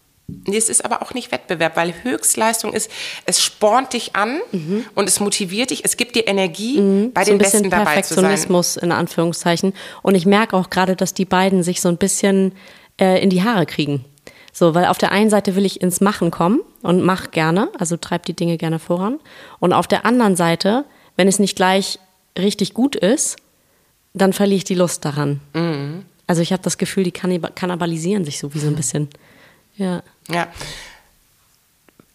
Es 0.52 0.70
ist 0.70 0.84
aber 0.84 1.02
auch 1.02 1.13
nicht 1.13 1.32
Wettbewerb, 1.32 1.76
weil 1.76 1.94
Höchstleistung 2.04 2.74
ist, 2.74 2.89
es 3.26 3.41
spornt 3.41 3.94
dich 3.94 4.15
an 4.15 4.39
mhm. 4.52 4.86
und 4.96 5.08
es 5.08 5.20
motiviert 5.20 5.70
dich, 5.70 5.86
es 5.86 5.98
gibt 5.98 6.15
dir 6.15 6.28
Energie, 6.28 6.80
mhm. 6.80 7.13
bei 7.13 7.24
so 7.24 7.32
den 7.32 7.38
Besten 7.38 7.70
dabei 7.70 8.02
zu 8.02 8.15
sein. 8.15 8.24
Perfektionismus 8.24 8.78
in 8.78 8.91
Anführungszeichen. 8.91 9.74
Und 10.02 10.15
ich 10.15 10.26
merke 10.26 10.56
auch 10.56 10.70
gerade, 10.70 10.96
dass 10.96 11.13
die 11.13 11.26
beiden 11.26 11.63
sich 11.63 11.82
so 11.82 11.89
ein 11.89 11.98
bisschen 11.98 12.54
äh, 13.00 13.22
in 13.22 13.30
die 13.30 13.44
Haare 13.44 13.65
kriegen. 13.65 14.06
So, 14.54 14.76
weil 14.76 14.86
auf 14.86 14.98
der 14.98 15.12
einen 15.12 15.30
Seite 15.30 15.56
will 15.56 15.65
ich 15.65 15.82
ins 15.82 16.02
Machen 16.02 16.30
kommen 16.30 16.60
und 16.82 17.02
mach 17.02 17.32
gerne, 17.32 17.70
also 17.80 17.96
treib 17.98 18.26
die 18.26 18.34
Dinge 18.34 18.58
gerne 18.58 18.80
voran. 18.80 19.20
Und 19.60 19.74
auf 19.74 19.88
der 19.88 20.06
anderen 20.06 20.36
Seite, 20.36 20.86
wenn 21.15 21.28
es 21.28 21.39
nicht 21.39 21.56
gleich 21.56 22.00
richtig 22.38 22.74
gut 22.74 22.96
ist, 22.96 23.38
dann 24.13 24.34
verliere 24.34 24.58
ich 24.58 24.63
die 24.65 24.76
Lust 24.76 25.06
daran. 25.06 25.39
Mhm. 25.54 26.06
Also 26.28 26.41
ich 26.41 26.52
habe 26.52 26.63
das 26.63 26.78
Gefühl, 26.78 27.04
die 27.04 27.12
kannibalisieren 27.12 28.26
sich 28.26 28.39
so 28.39 28.54
wie 28.54 28.60
so 28.60 28.67
ein 28.67 28.76
bisschen. 28.76 29.10
Ja. 29.76 30.04
Ja. 30.30 30.48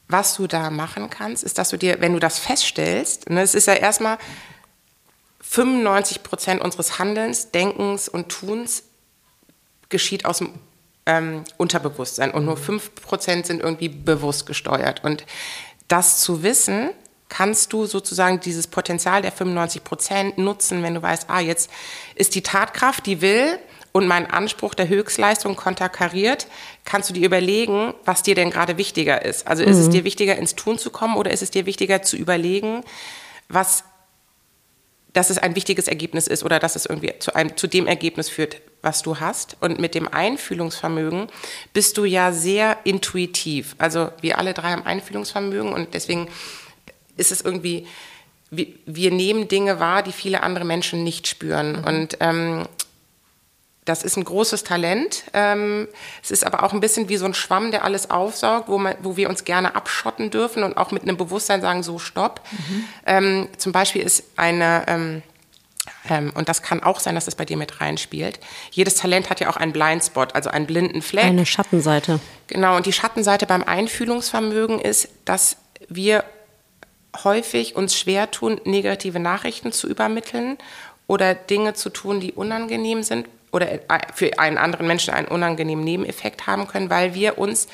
Was 0.09 0.37
du 0.37 0.47
da 0.47 0.71
machen 0.71 1.11
kannst, 1.11 1.43
ist, 1.43 1.59
dass 1.59 1.71
du 1.71 1.77
dir, 1.77 2.01
wenn 2.01 2.13
du 2.13 2.21
das 2.21 2.39
feststellst, 2.39 3.29
ne, 3.29 3.43
es 3.43 3.55
ist 3.55 3.67
ja 3.67 3.75
erstmal 3.75 4.19
95 5.41 6.23
Prozent 6.23 6.61
unseres 6.61 6.99
Handelns, 6.99 7.51
Denkens 7.51 8.09
und 8.09 8.29
Tuns 8.29 8.85
geschieht 9.89 10.25
aus 10.25 10.39
dem 10.39 10.55
ähm, 11.07 11.45
Unterbewusstsein 11.57 12.31
und 12.33 12.45
nur 12.45 12.57
5 12.57 12.95
Prozent 12.97 13.47
sind 13.47 13.63
irgendwie 13.63 13.89
bewusst 13.89 14.47
gesteuert. 14.47 15.03
Und 15.05 15.25
das 15.89 16.21
zu 16.21 16.43
wissen, 16.43 16.91
kannst 17.29 17.73
du 17.73 17.87
sozusagen 17.87 18.41
dieses 18.41 18.67
Potenzial 18.67 19.23
der 19.23 19.33
95 19.33 19.85
Prozent 19.85 20.39
nutzen, 20.39 20.83
wenn 20.83 20.95
du 20.95 21.03
weißt, 21.03 21.29
ah, 21.29 21.41
jetzt 21.41 21.71
ist 22.15 22.35
die 22.35 22.43
Tatkraft, 22.43 23.07
die 23.07 23.21
will, 23.21 23.59
und 23.97 24.07
mein 24.07 24.31
Anspruch 24.31 24.75
der 24.75 24.89
Höchstleistung 24.89 25.57
konterkariert, 25.57 26.49
kannst 26.87 27.11
du 27.11 27.15
dir 27.15 27.27
überlegen, 27.27 27.93
was 28.07 28.23
dir 28.23 28.35
denn 28.35 28.51
gerade 28.51 28.79
wichtiger 28.79 29.23
ist. 29.23 29.47
Also 29.47 29.63
ist 29.63 29.77
es 29.77 29.89
mhm. 29.89 29.91
dir 29.91 30.05
wichtiger, 30.05 30.37
ins 30.37 30.55
Tun 30.55 30.79
zu 30.79 30.91
kommen 30.91 31.17
oder 31.17 31.31
ist 31.31 31.43
es 31.43 31.51
dir 31.51 31.67
wichtiger 31.67 32.01
zu 32.01 32.17
überlegen, 32.17 32.83
was 33.49 33.85
dass 35.17 35.31
es 35.31 35.39
ein 35.39 35.57
wichtiges 35.57 35.89
Ergebnis 35.89 36.27
ist 36.27 36.45
oder 36.45 36.59
dass 36.59 36.77
es 36.77 36.85
irgendwie 36.85 37.15
zu, 37.19 37.35
einem, 37.35 37.57
zu 37.57 37.67
dem 37.69 37.87
Ergebnis 37.87 38.29
führt, 38.29 38.61
was 38.83 39.01
du 39.01 39.19
hast. 39.19 39.57
Und 39.61 39.79
mit 39.79 39.95
dem 39.95 40.09
Einfühlungsvermögen 40.09 41.29
bist 41.73 41.97
du 41.97 42.05
ja 42.05 42.33
sehr 42.33 42.77
intuitiv. 42.85 43.77
Also 43.79 44.11
wir 44.21 44.39
alle 44.39 44.53
drei 44.53 44.73
haben 44.73 44.85
Einfühlungsvermögen 44.85 45.73
und 45.73 45.95
deswegen 45.95 46.29
ist 47.17 47.33
es 47.33 47.41
irgendwie, 47.41 47.87
wir, 48.51 48.67
wir 48.85 49.11
nehmen 49.11 49.49
Dinge 49.49 49.81
wahr, 49.81 50.03
die 50.03 50.13
viele 50.13 50.43
andere 50.43 50.67
Menschen 50.67 51.03
nicht 51.03 51.27
spüren. 51.27 51.81
Mhm. 51.81 51.85
Und 51.85 52.17
ähm, 52.21 52.69
das 53.87 54.03
ist 54.03 54.17
ein 54.17 54.25
großes 54.25 54.65
Talent. 54.65 55.25
Ähm, 55.33 55.89
es 56.23 56.31
ist 56.31 56.45
aber 56.45 56.65
auch 56.65 56.73
ein 56.73 56.81
bisschen 56.81 57.09
wie 57.09 57.17
so 57.17 57.25
ein 57.25 57.35
Schwamm, 57.35 57.71
der 57.71 57.85
alles 57.85 58.11
aufsaugt, 58.11 58.69
wo, 58.69 58.79
man, 58.79 58.97
wo 59.01 59.17
wir 59.17 59.31
uns 59.31 59.45
gerne 59.45 59.75
abschotten 59.75 60.31
dürfen 60.31 60.63
und 60.65 60.77
auch 60.77 60.91
mit 60.91 61.05
einem 61.05 61.17
Bewusstsein 61.17 61.61
sagen, 61.61 61.83
so 61.83 61.99
stopp. 61.99 62.41
Mhm. 62.51 62.85
Ähm, 63.07 63.49
zum 63.57 63.73
Beispiel 63.73 64.03
ist 64.03 64.25
eine, 64.37 64.85
ähm, 64.89 65.23
ähm, 66.11 66.33
und 66.35 66.49
das 66.49 66.63
kann 66.63 66.83
auch 66.83 66.99
sein, 66.99 67.15
dass 67.15 67.27
das 67.27 67.37
bei 67.37 67.45
dir 67.45 67.57
mit 67.57 67.81
reinspielt. 67.81 68.41
Jedes 68.73 68.97
Talent 68.97 69.31
hat 69.31 69.41
ja 69.41 69.49
auch 69.49 69.57
einen 69.57 69.73
Blindspot, 69.73 70.35
also 70.35 70.51
einen 70.51 70.67
blinden 70.67 71.01
Fleck. 71.01 71.25
Eine 71.25 71.47
Schattenseite. 71.47 72.19
Genau, 72.49 72.77
und 72.77 72.87
die 72.87 72.93
Schattenseite 72.93 73.47
beim 73.47 73.63
Einfühlungsvermögen 73.63 74.81
ist, 74.81 75.09
dass 75.25 75.59
wir 75.89 76.25
häufig 77.23 77.77
uns 77.77 77.97
schwer 77.97 78.33
tun, 78.33 78.61
negative 78.65 79.21
Nachrichten 79.21 79.71
zu 79.71 79.89
übermitteln 79.89 80.59
oder 81.07 81.35
Dinge 81.35 81.75
zu 81.75 81.89
tun, 81.89 82.21
die 82.21 82.33
unangenehm 82.33 83.05
sind, 83.05 83.29
oder 83.57 83.81
für 84.15 84.39
einen 84.39 84.59
anderen 84.59 84.87
Menschen 84.87 85.15
einen 85.15 85.29
unangenehmen 85.29 85.83
Nebeneffekt 85.83 86.47
haben 86.47 86.69
können, 86.69 86.91
weil 86.91 87.15
wir 87.15 87.39
uns 87.39 87.69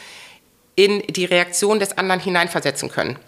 in 0.76 1.00
die 1.08 1.24
Reaktion 1.24 1.80
des 1.80 1.98
anderen 1.98 2.20
hineinversetzen 2.20 2.88
können. 2.88 3.18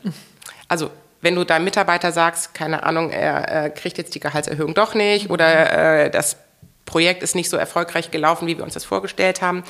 Also 0.69 0.91
wenn 1.21 1.35
du 1.35 1.45
deinem 1.45 1.65
Mitarbeiter 1.65 2.13
sagst, 2.13 2.55
keine 2.55 2.85
Ahnung, 2.85 3.11
er, 3.11 3.49
er 3.49 3.71
kriegt 3.71 3.99
jetzt 3.99 4.15
die 4.15 4.21
Gehaltserhöhung 4.21 4.73
doch 4.75 4.95
nicht 4.95 5.31
oder 5.31 6.05
äh, 6.05 6.11
das 6.11 6.37
Projekt 6.85 7.23
ist 7.23 7.35
nicht 7.35 7.51
so 7.51 7.57
erfolgreich 7.57 8.11
gelaufen, 8.11 8.47
wie 8.47 8.57
wir 8.57 8.65
uns 8.65 8.75
das 8.75 8.85
vorgestellt 8.85 9.43
haben, 9.43 9.65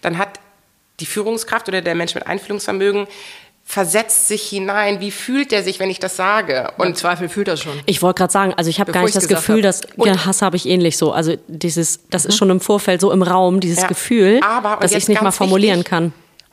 dann 0.00 0.18
hat 0.18 0.40
die 0.98 1.06
Führungskraft 1.06 1.68
oder 1.68 1.82
der 1.82 1.94
Mensch 1.94 2.14
mit 2.14 2.26
Einfühlungsvermögen 2.26 3.06
versetzt 3.70 4.26
sich 4.26 4.48
hinein. 4.48 4.98
Wie 4.98 5.12
fühlt 5.12 5.52
er 5.52 5.62
sich, 5.62 5.78
wenn 5.78 5.90
ich 5.90 6.00
das 6.00 6.16
sage? 6.16 6.72
Und 6.76 6.88
Im 6.88 6.94
Zweifel 6.96 7.28
fühlt 7.28 7.46
er 7.46 7.56
schon. 7.56 7.78
Ich 7.86 8.02
wollte 8.02 8.18
gerade 8.18 8.32
sagen, 8.32 8.52
also 8.56 8.68
ich 8.68 8.80
habe 8.80 8.90
gar 8.90 9.04
nicht 9.04 9.14
das 9.14 9.28
Gefühl, 9.28 9.62
dass 9.62 9.82
ja, 9.96 10.26
Hass 10.26 10.42
habe 10.42 10.56
ich 10.56 10.66
ähnlich 10.66 10.96
so. 10.96 11.12
Also 11.12 11.36
dieses, 11.46 12.00
das 12.10 12.24
mhm. 12.24 12.28
ist 12.30 12.36
schon 12.36 12.50
im 12.50 12.60
Vorfeld 12.60 13.00
so 13.00 13.12
im 13.12 13.22
Raum, 13.22 13.60
dieses 13.60 13.82
ja. 13.82 13.86
Gefühl, 13.86 14.40
Aber, 14.42 14.78
dass 14.80 14.90
ich 14.90 15.04
es 15.04 15.08
nicht 15.08 15.22
mal 15.22 15.30
formulieren 15.30 15.78
wichtig, 15.78 15.88
kann. 15.90 16.12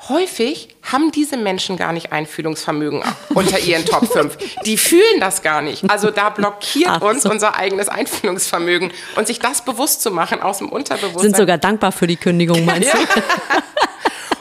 Häufig 0.10 0.76
haben 0.84 1.12
diese 1.12 1.38
Menschen 1.38 1.76
gar 1.76 1.92
nicht 1.92 2.12
Einfühlungsvermögen 2.12 3.02
unter 3.34 3.58
ihren 3.62 3.84
Top 3.84 4.06
5. 4.14 4.38
Die 4.68 4.78
fühlen 4.78 5.20
das 5.20 5.42
gar 5.42 5.64
nicht. 5.64 5.90
Also 5.90 6.12
da 6.12 6.30
blockiert 6.30 6.88
Ach, 6.88 7.02
uns 7.02 7.24
so. 7.24 7.32
unser 7.32 7.56
eigenes 7.56 7.90
Einfühlungsvermögen. 7.90 8.92
Und 9.16 9.26
sich 9.26 9.40
das 9.40 9.66
bewusst 9.66 10.04
zu 10.04 10.12
machen 10.12 10.44
aus 10.44 10.60
dem 10.60 10.70
Unterbewusstsein. 10.70 11.22
Sind 11.24 11.36
sogar 11.36 11.58
dankbar 11.58 11.92
für 11.92 12.06
die 12.06 12.16
Kündigung, 12.16 12.64
meinst 12.64 12.94
du? 12.94 12.98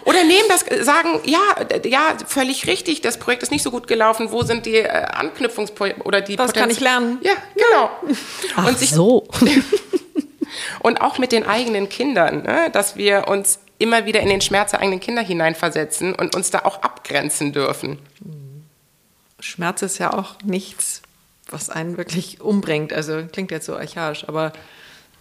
Oder 0.07 0.23
nehmen 0.23 0.49
das, 0.49 0.65
sagen, 0.87 1.21
ja, 1.25 1.41
ja, 1.85 2.17
völlig 2.29 2.69
richtig, 2.69 3.01
das 3.01 3.19
Projekt 3.19 3.43
ist 3.43 3.51
nicht 3.51 3.65
so 3.65 3.73
gut 3.73 3.89
gelaufen, 3.89 4.31
wo 4.31 4.45
sind 4.45 4.65
die 4.65 4.77
äh, 4.77 4.89
Anknüpfungsprojekte 4.89 6.03
oder 6.05 6.21
die 6.21 6.39
Was 6.39 6.53
Potenz 6.53 6.63
kann 6.63 6.71
ich 6.71 6.79
lernen? 6.79 7.19
Ja, 7.23 7.33
genau. 7.55 7.91
Ach 8.55 8.69
und 8.69 8.79
sich, 8.79 8.91
so. 8.91 9.27
und 10.81 11.01
auch 11.01 11.19
mit 11.19 11.33
den 11.33 11.45
eigenen 11.45 11.89
Kindern, 11.89 12.45
ne, 12.45 12.71
dass 12.73 12.95
wir 12.95 13.27
uns 13.27 13.59
immer 13.79 14.07
wieder 14.07 14.21
in 14.21 14.29
den 14.29 14.41
Schmerz 14.41 14.71
der 14.71 14.81
eigenen 14.81 15.01
Kinder 15.01 15.23
hineinversetzen 15.23 16.15
und 16.15 16.37
uns 16.37 16.53
da 16.53 16.61
auch 16.61 16.83
abgrenzen 16.83 17.53
dürfen. 17.53 17.99
Schmerz 19.41 19.83
ist 19.83 19.99
ja 19.99 20.13
auch 20.13 20.37
nichts, 20.45 21.03
was 21.51 21.69
einen 21.69 21.97
wirklich 21.97 22.41
umbringt. 22.41 22.93
Also 22.93 23.25
klingt 23.33 23.51
jetzt 23.51 23.67
so 23.67 23.75
archaisch, 23.75 24.25
aber 24.29 24.53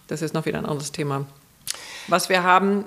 das 0.06 0.22
ist 0.22 0.32
noch 0.32 0.46
wieder 0.46 0.58
ein 0.58 0.66
anderes 0.66 0.92
Thema. 0.92 1.26
Was 2.06 2.28
wir 2.28 2.44
haben, 2.44 2.84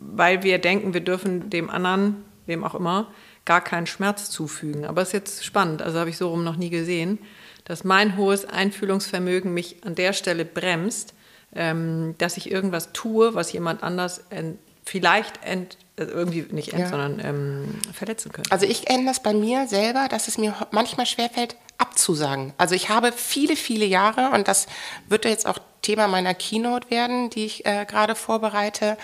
weil 0.00 0.42
wir 0.42 0.58
denken, 0.58 0.94
wir 0.94 1.02
dürfen 1.02 1.50
dem 1.50 1.70
anderen, 1.70 2.24
wem 2.46 2.64
auch 2.64 2.74
immer, 2.74 3.08
gar 3.44 3.60
keinen 3.60 3.86
Schmerz 3.86 4.30
zufügen. 4.30 4.84
Aber 4.84 5.02
es 5.02 5.08
ist 5.08 5.14
jetzt 5.14 5.44
spannend, 5.44 5.82
also 5.82 5.98
habe 5.98 6.10
ich 6.10 6.16
so 6.16 6.28
rum 6.28 6.42
noch 6.42 6.56
nie 6.56 6.70
gesehen, 6.70 7.18
dass 7.64 7.84
mein 7.84 8.16
hohes 8.16 8.44
Einfühlungsvermögen 8.44 9.52
mich 9.54 9.84
an 9.84 9.94
der 9.94 10.12
Stelle 10.12 10.44
bremst, 10.44 11.14
ähm, 11.54 12.14
dass 12.18 12.36
ich 12.36 12.50
irgendwas 12.50 12.92
tue, 12.92 13.34
was 13.34 13.52
jemand 13.52 13.82
anders 13.82 14.24
ent, 14.30 14.58
vielleicht 14.84 15.44
ent, 15.44 15.76
also 15.98 16.12
irgendwie 16.12 16.46
nicht 16.50 16.72
end, 16.72 16.80
ja. 16.80 16.88
sondern 16.88 17.20
ähm, 17.22 17.74
verletzen 17.92 18.32
könnte. 18.32 18.50
Also 18.50 18.66
ich 18.66 18.86
kenne 18.86 19.04
das 19.04 19.22
bei 19.22 19.34
mir 19.34 19.66
selber, 19.66 20.08
dass 20.08 20.28
es 20.28 20.38
mir 20.38 20.54
manchmal 20.70 21.06
schwerfällt, 21.06 21.56
abzusagen. 21.78 22.52
Also 22.56 22.74
ich 22.74 22.88
habe 22.88 23.12
viele, 23.12 23.56
viele 23.56 23.84
Jahre, 23.84 24.30
und 24.34 24.48
das 24.48 24.66
wird 25.08 25.24
jetzt 25.24 25.46
auch 25.46 25.58
Thema 25.82 26.08
meiner 26.08 26.34
Keynote 26.34 26.90
werden, 26.90 27.30
die 27.30 27.46
ich 27.46 27.66
äh, 27.66 27.84
gerade 27.86 28.14
vorbereite, 28.14 28.96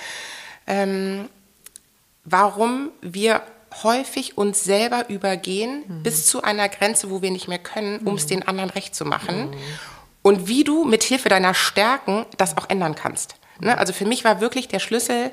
ähm, 0.66 1.28
warum 2.24 2.90
wir 3.00 3.42
häufig 3.82 4.38
uns 4.38 4.64
selber 4.64 5.08
übergehen 5.08 5.84
mhm. 5.86 6.02
bis 6.02 6.26
zu 6.26 6.42
einer 6.42 6.68
Grenze, 6.68 7.10
wo 7.10 7.22
wir 7.22 7.30
nicht 7.30 7.48
mehr 7.48 7.58
können, 7.58 7.98
um 7.98 8.14
es 8.14 8.24
mhm. 8.24 8.28
den 8.28 8.48
anderen 8.48 8.70
recht 8.70 8.94
zu 8.94 9.04
machen. 9.04 9.50
Mhm. 9.50 9.54
Und 10.22 10.48
wie 10.48 10.64
du 10.64 10.84
mit 10.84 11.04
Hilfe 11.04 11.28
deiner 11.28 11.54
Stärken 11.54 12.26
das 12.36 12.56
auch 12.56 12.68
ändern 12.68 12.94
kannst. 12.94 13.36
Ne? 13.60 13.76
Also 13.78 13.92
für 13.92 14.06
mich 14.06 14.24
war 14.24 14.40
wirklich 14.40 14.68
der 14.68 14.80
Schlüssel, 14.80 15.30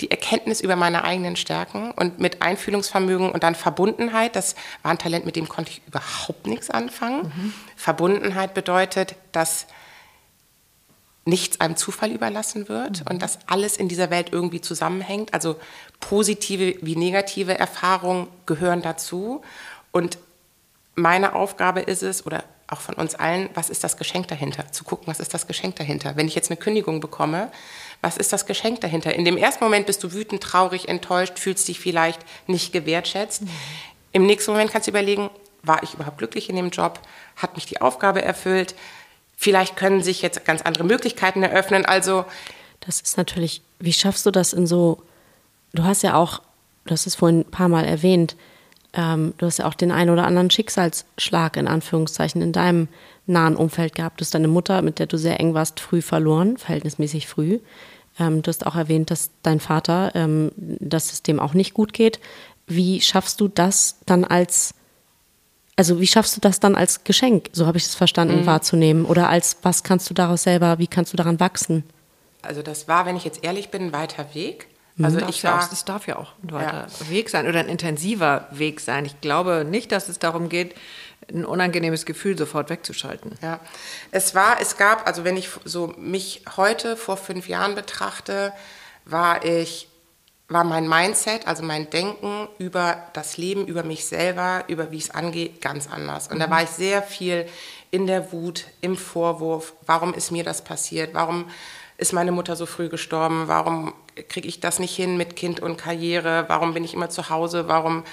die 0.00 0.10
Erkenntnis 0.10 0.60
über 0.60 0.76
meine 0.76 1.04
eigenen 1.04 1.36
Stärken 1.36 1.90
und 1.92 2.18
mit 2.18 2.42
Einfühlungsvermögen 2.42 3.30
und 3.30 3.42
dann 3.42 3.54
Verbundenheit. 3.54 4.36
Das 4.36 4.54
war 4.82 4.90
ein 4.90 4.98
Talent, 4.98 5.24
mit 5.24 5.36
dem 5.36 5.48
konnte 5.48 5.70
ich 5.70 5.82
überhaupt 5.86 6.46
nichts 6.46 6.68
anfangen. 6.68 7.32
Mhm. 7.34 7.54
Verbundenheit 7.76 8.52
bedeutet, 8.52 9.14
dass 9.32 9.66
nichts 11.26 11.60
einem 11.60 11.76
Zufall 11.76 12.12
überlassen 12.12 12.68
wird 12.68 13.00
mhm. 13.00 13.10
und 13.10 13.22
dass 13.22 13.40
alles 13.46 13.76
in 13.76 13.88
dieser 13.88 14.10
Welt 14.10 14.28
irgendwie 14.32 14.60
zusammenhängt. 14.60 15.34
Also 15.34 15.56
positive 16.00 16.76
wie 16.80 16.96
negative 16.96 17.58
Erfahrungen 17.58 18.28
gehören 18.46 18.80
dazu. 18.80 19.42
Und 19.92 20.18
meine 20.94 21.34
Aufgabe 21.34 21.80
ist 21.80 22.02
es, 22.02 22.24
oder 22.24 22.44
auch 22.68 22.80
von 22.80 22.94
uns 22.94 23.14
allen, 23.14 23.50
was 23.54 23.70
ist 23.70 23.84
das 23.84 23.96
Geschenk 23.96 24.28
dahinter? 24.28 24.72
Zu 24.72 24.84
gucken, 24.84 25.06
was 25.08 25.20
ist 25.20 25.34
das 25.34 25.46
Geschenk 25.46 25.76
dahinter? 25.76 26.16
Wenn 26.16 26.28
ich 26.28 26.34
jetzt 26.34 26.50
eine 26.50 26.56
Kündigung 26.56 27.00
bekomme, 27.00 27.50
was 28.02 28.16
ist 28.16 28.32
das 28.32 28.46
Geschenk 28.46 28.80
dahinter? 28.80 29.14
In 29.14 29.24
dem 29.24 29.36
ersten 29.36 29.64
Moment 29.64 29.86
bist 29.86 30.02
du 30.04 30.12
wütend, 30.12 30.42
traurig, 30.42 30.88
enttäuscht, 30.88 31.38
fühlst 31.38 31.66
dich 31.66 31.80
vielleicht 31.80 32.20
nicht 32.46 32.72
gewertschätzt. 32.72 33.42
Mhm. 33.42 33.50
Im 34.12 34.26
nächsten 34.26 34.52
Moment 34.52 34.70
kannst 34.70 34.86
du 34.86 34.90
überlegen, 34.90 35.30
war 35.62 35.82
ich 35.82 35.94
überhaupt 35.94 36.18
glücklich 36.18 36.48
in 36.48 36.56
dem 36.56 36.70
Job? 36.70 37.00
Hat 37.36 37.56
mich 37.56 37.66
die 37.66 37.80
Aufgabe 37.80 38.22
erfüllt? 38.22 38.74
Vielleicht 39.36 39.76
können 39.76 40.02
sich 40.02 40.22
jetzt 40.22 40.44
ganz 40.44 40.62
andere 40.62 40.84
Möglichkeiten 40.84 41.42
eröffnen. 41.42 41.84
Also 41.84 42.24
das 42.80 43.00
ist 43.00 43.16
natürlich, 43.16 43.62
wie 43.78 43.92
schaffst 43.92 44.26
du 44.26 44.30
das 44.30 44.52
in 44.52 44.66
so, 44.66 45.02
du 45.72 45.84
hast 45.84 46.02
ja 46.02 46.14
auch, 46.14 46.40
du 46.86 46.92
hast 46.92 47.06
es 47.06 47.14
vorhin 47.14 47.40
ein 47.40 47.50
paar 47.50 47.68
Mal 47.68 47.84
erwähnt, 47.84 48.36
ähm, 48.94 49.34
du 49.38 49.46
hast 49.46 49.58
ja 49.58 49.66
auch 49.66 49.74
den 49.74 49.92
einen 49.92 50.10
oder 50.10 50.26
anderen 50.26 50.50
Schicksalsschlag 50.50 51.56
in 51.56 51.68
Anführungszeichen 51.68 52.40
in 52.40 52.52
deinem 52.52 52.88
nahen 53.26 53.56
Umfeld 53.56 53.94
gehabt. 53.94 54.20
Du 54.20 54.24
hast 54.24 54.34
deine 54.34 54.48
Mutter, 54.48 54.80
mit 54.82 54.98
der 54.98 55.06
du 55.06 55.18
sehr 55.18 55.38
eng 55.38 55.52
warst, 55.52 55.80
früh 55.80 56.00
verloren, 56.00 56.56
verhältnismäßig 56.56 57.26
früh. 57.26 57.58
Ähm, 58.18 58.42
du 58.42 58.48
hast 58.48 58.66
auch 58.66 58.76
erwähnt, 58.76 59.10
dass 59.10 59.30
dein 59.42 59.60
Vater, 59.60 60.12
ähm, 60.14 60.52
dass 60.56 61.12
es 61.12 61.22
dem 61.22 61.40
auch 61.40 61.52
nicht 61.52 61.74
gut 61.74 61.92
geht. 61.92 62.20
Wie 62.66 63.00
schaffst 63.00 63.40
du 63.40 63.48
das 63.48 63.98
dann 64.06 64.24
als, 64.24 64.74
also 65.76 66.00
wie 66.00 66.06
schaffst 66.06 66.36
du 66.36 66.40
das 66.40 66.58
dann 66.58 66.74
als 66.74 67.04
Geschenk, 67.04 67.50
so 67.52 67.66
habe 67.66 67.76
ich 67.76 67.84
es 67.84 67.94
verstanden, 67.94 68.40
mhm. 68.40 68.46
wahrzunehmen? 68.46 69.04
Oder 69.04 69.28
als, 69.28 69.58
was 69.62 69.82
kannst 69.82 70.08
du 70.08 70.14
daraus 70.14 70.42
selber, 70.42 70.78
wie 70.78 70.86
kannst 70.86 71.12
du 71.12 71.16
daran 71.16 71.38
wachsen? 71.38 71.84
Also 72.42 72.62
das 72.62 72.88
war, 72.88 73.06
wenn 73.06 73.16
ich 73.16 73.24
jetzt 73.24 73.44
ehrlich 73.44 73.70
bin, 73.70 73.82
ein 73.82 73.92
weiter 73.92 74.34
Weg. 74.34 74.68
Mhm. 74.96 75.04
Also 75.04 75.18
ich 75.28 75.44
war, 75.44 75.62
auch, 75.62 75.68
das 75.68 75.84
darf 75.84 76.06
ja 76.06 76.16
auch 76.16 76.32
ein 76.42 76.52
weiter 76.52 76.86
ja. 77.00 77.10
Weg 77.10 77.28
sein 77.28 77.46
oder 77.46 77.60
ein 77.60 77.68
intensiver 77.68 78.48
Weg 78.50 78.80
sein. 78.80 79.04
Ich 79.04 79.20
glaube 79.20 79.66
nicht, 79.68 79.92
dass 79.92 80.08
es 80.08 80.18
darum 80.18 80.48
geht, 80.48 80.74
ein 81.28 81.44
unangenehmes 81.44 82.06
Gefühl 82.06 82.38
sofort 82.38 82.70
wegzuschalten. 82.70 83.32
Ja, 83.42 83.60
es 84.12 84.34
war, 84.34 84.60
es 84.60 84.76
gab, 84.76 85.06
also 85.06 85.24
wenn 85.24 85.36
ich 85.36 85.48
so 85.64 85.88
mich 85.98 86.42
heute 86.56 86.96
vor 86.96 87.16
fünf 87.16 87.48
Jahren 87.48 87.74
betrachte, 87.74 88.52
war 89.04 89.44
ich, 89.44 89.88
war 90.48 90.64
mein 90.64 90.88
Mindset, 90.88 91.46
also 91.46 91.62
mein 91.62 91.90
Denken 91.90 92.48
über 92.58 93.02
das 93.14 93.36
Leben, 93.36 93.66
über 93.66 93.82
mich 93.82 94.06
selber, 94.06 94.64
über 94.68 94.92
wie 94.92 94.98
es 94.98 95.10
angeht, 95.10 95.60
ganz 95.60 95.88
anders. 95.88 96.28
Und 96.28 96.36
mhm. 96.36 96.40
da 96.40 96.50
war 96.50 96.62
ich 96.62 96.70
sehr 96.70 97.02
viel 97.02 97.48
in 97.90 98.06
der 98.06 98.32
Wut, 98.32 98.64
im 98.80 98.96
Vorwurf, 98.96 99.72
warum 99.86 100.14
ist 100.14 100.30
mir 100.30 100.44
das 100.44 100.62
passiert, 100.62 101.14
warum 101.14 101.46
ist 101.98 102.12
meine 102.12 102.32
Mutter 102.32 102.56
so 102.56 102.66
früh 102.66 102.88
gestorben, 102.88 103.48
warum 103.48 103.94
kriege 104.28 104.48
ich 104.48 104.60
das 104.60 104.78
nicht 104.78 104.94
hin 104.94 105.16
mit 105.16 105.36
Kind 105.36 105.60
und 105.60 105.78
Karriere, 105.78 106.44
warum 106.48 106.74
bin 106.74 106.84
ich 106.84 106.94
immer 106.94 107.10
zu 107.10 107.30
Hause, 107.30 107.68
warum, 107.68 108.04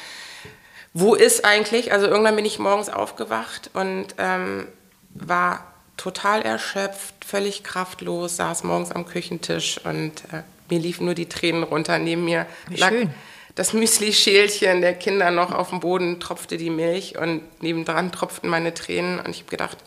wo 0.94 1.16
ist 1.16 1.46
eigentlich, 1.46 1.92
also 1.92 2.08
irgendwann 2.08 2.36
bin 2.36 2.46
ich 2.46 2.60
morgens 2.60 2.90
aufgewacht 2.90 3.70
und 3.74 4.08
ähm, 4.18 4.68
war 5.14 5.66
total 5.98 6.42
erschöpft, 6.42 7.26
völlig 7.26 7.64
kraftlos, 7.64 8.38
saß 8.38 8.64
morgens 8.64 8.92
am 8.92 9.06
Küchentisch 9.06 9.80
und 9.84 10.24
äh, 10.32 10.44
mir 10.74 10.80
liefen 10.80 11.06
nur 11.06 11.14
die 11.14 11.28
Tränen 11.28 11.64
runter. 11.64 12.00
Neben 12.00 12.26
mir 12.26 12.46
Wie 12.68 12.76
lag 12.76 12.90
schön. 12.90 13.10
das 13.56 13.74
Müsli-Schälchen 13.74 14.82
der 14.82 14.96
Kinder 14.96 15.32
noch 15.32 15.52
auf 15.52 15.70
dem 15.70 15.80
Boden, 15.80 16.20
tropfte 16.20 16.58
die 16.58 16.70
Milch 16.70 17.18
und 17.18 17.42
nebendran 17.62 18.12
tropften 18.12 18.50
meine 18.50 18.74
Tränen 18.74 19.20
und 19.20 19.30
ich 19.30 19.40
habe 19.40 19.50
gedacht, 19.52 19.78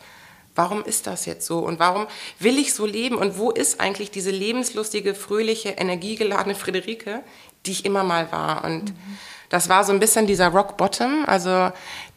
warum 0.55 0.83
ist 0.83 1.05
das 1.05 1.25
jetzt 1.25 1.45
so 1.45 1.59
und 1.59 1.79
warum 1.79 2.07
will 2.39 2.57
ich 2.57 2.73
so 2.73 2.85
leben 2.85 3.15
und 3.15 3.37
wo 3.37 3.51
ist 3.51 3.79
eigentlich 3.79 4.09
diese 4.11 4.31
lebenslustige, 4.31 5.13
fröhliche, 5.13 5.69
energiegeladene 5.69 6.55
Friederike, 6.55 7.21
die 7.65 7.71
ich 7.71 7.85
immer 7.85 8.03
mal 8.03 8.31
war 8.31 8.63
und 8.63 8.85
mhm. 8.85 9.17
das 9.49 9.69
war 9.69 9.83
so 9.83 9.91
ein 9.91 9.99
bisschen 9.99 10.25
dieser 10.25 10.47
Rock 10.47 10.77
Bottom, 10.77 11.25
also 11.27 11.71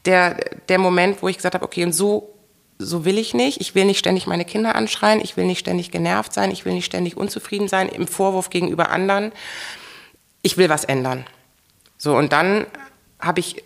der, 0.07 0.37
der 0.69 0.79
Moment, 0.79 1.23
wo 1.23 1.29
ich 1.29 1.37
gesagt 1.37 1.55
habe, 1.55 1.65
okay, 1.65 1.85
und 1.85 1.93
so 1.93 2.40
so 2.81 3.05
will 3.05 3.19
ich 3.19 3.35
nicht. 3.35 3.61
Ich 3.61 3.75
will 3.75 3.85
nicht 3.85 3.99
ständig 3.99 4.27
meine 4.27 4.45
Kinder 4.45 4.75
anschreien. 4.75 5.21
Ich 5.21 5.37
will 5.37 5.45
nicht 5.45 5.61
ständig 5.61 5.91
genervt 5.91 6.33
sein. 6.33 6.51
Ich 6.51 6.65
will 6.65 6.73
nicht 6.73 6.87
ständig 6.87 7.17
unzufrieden 7.17 7.69
sein 7.69 7.89
im 7.89 8.09
Vorwurf 8.09 8.51
gegenüber 8.51 8.91
anderen. 8.91 9.33
Ich 10.43 10.57
will 10.57 10.69
was 10.69 10.85
ändern. 10.85 11.27
So, 11.99 12.17
und 12.17 12.33
dann 12.33 12.67
habe 13.21 13.41
ich 13.41 13.63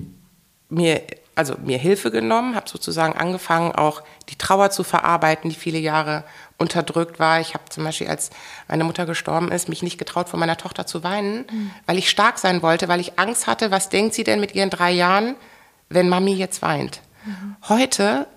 mir 0.68 1.02
also 1.36 1.56
mir 1.64 1.78
Hilfe 1.78 2.10
genommen, 2.10 2.54
habe 2.54 2.68
sozusagen 2.68 3.14
angefangen, 3.14 3.72
auch 3.72 4.02
die 4.28 4.36
Trauer 4.36 4.70
zu 4.70 4.84
verarbeiten, 4.84 5.50
die 5.50 5.56
viele 5.56 5.78
Jahre 5.78 6.24
unterdrückt 6.58 7.18
war. 7.18 7.40
Ich 7.40 7.54
habe 7.54 7.64
zum 7.70 7.84
Beispiel, 7.84 8.06
als 8.06 8.30
meine 8.68 8.84
Mutter 8.84 9.06
gestorben 9.06 9.50
ist, 9.50 9.68
mich 9.68 9.82
nicht 9.82 9.98
getraut, 9.98 10.28
vor 10.28 10.38
meiner 10.38 10.56
Tochter 10.56 10.86
zu 10.86 11.02
weinen, 11.02 11.46
mhm. 11.50 11.70
weil 11.86 11.98
ich 11.98 12.08
stark 12.08 12.38
sein 12.38 12.62
wollte, 12.62 12.88
weil 12.88 13.00
ich 13.00 13.18
Angst 13.18 13.46
hatte, 13.46 13.70
was 13.70 13.88
denkt 13.88 14.14
sie 14.14 14.24
denn 14.24 14.40
mit 14.40 14.54
ihren 14.54 14.70
drei 14.70 14.92
Jahren, 14.92 15.34
wenn 15.88 16.08
Mami 16.08 16.34
jetzt 16.34 16.62
weint. 16.62 17.00
Mhm. 17.24 17.56
Heute 17.68 18.28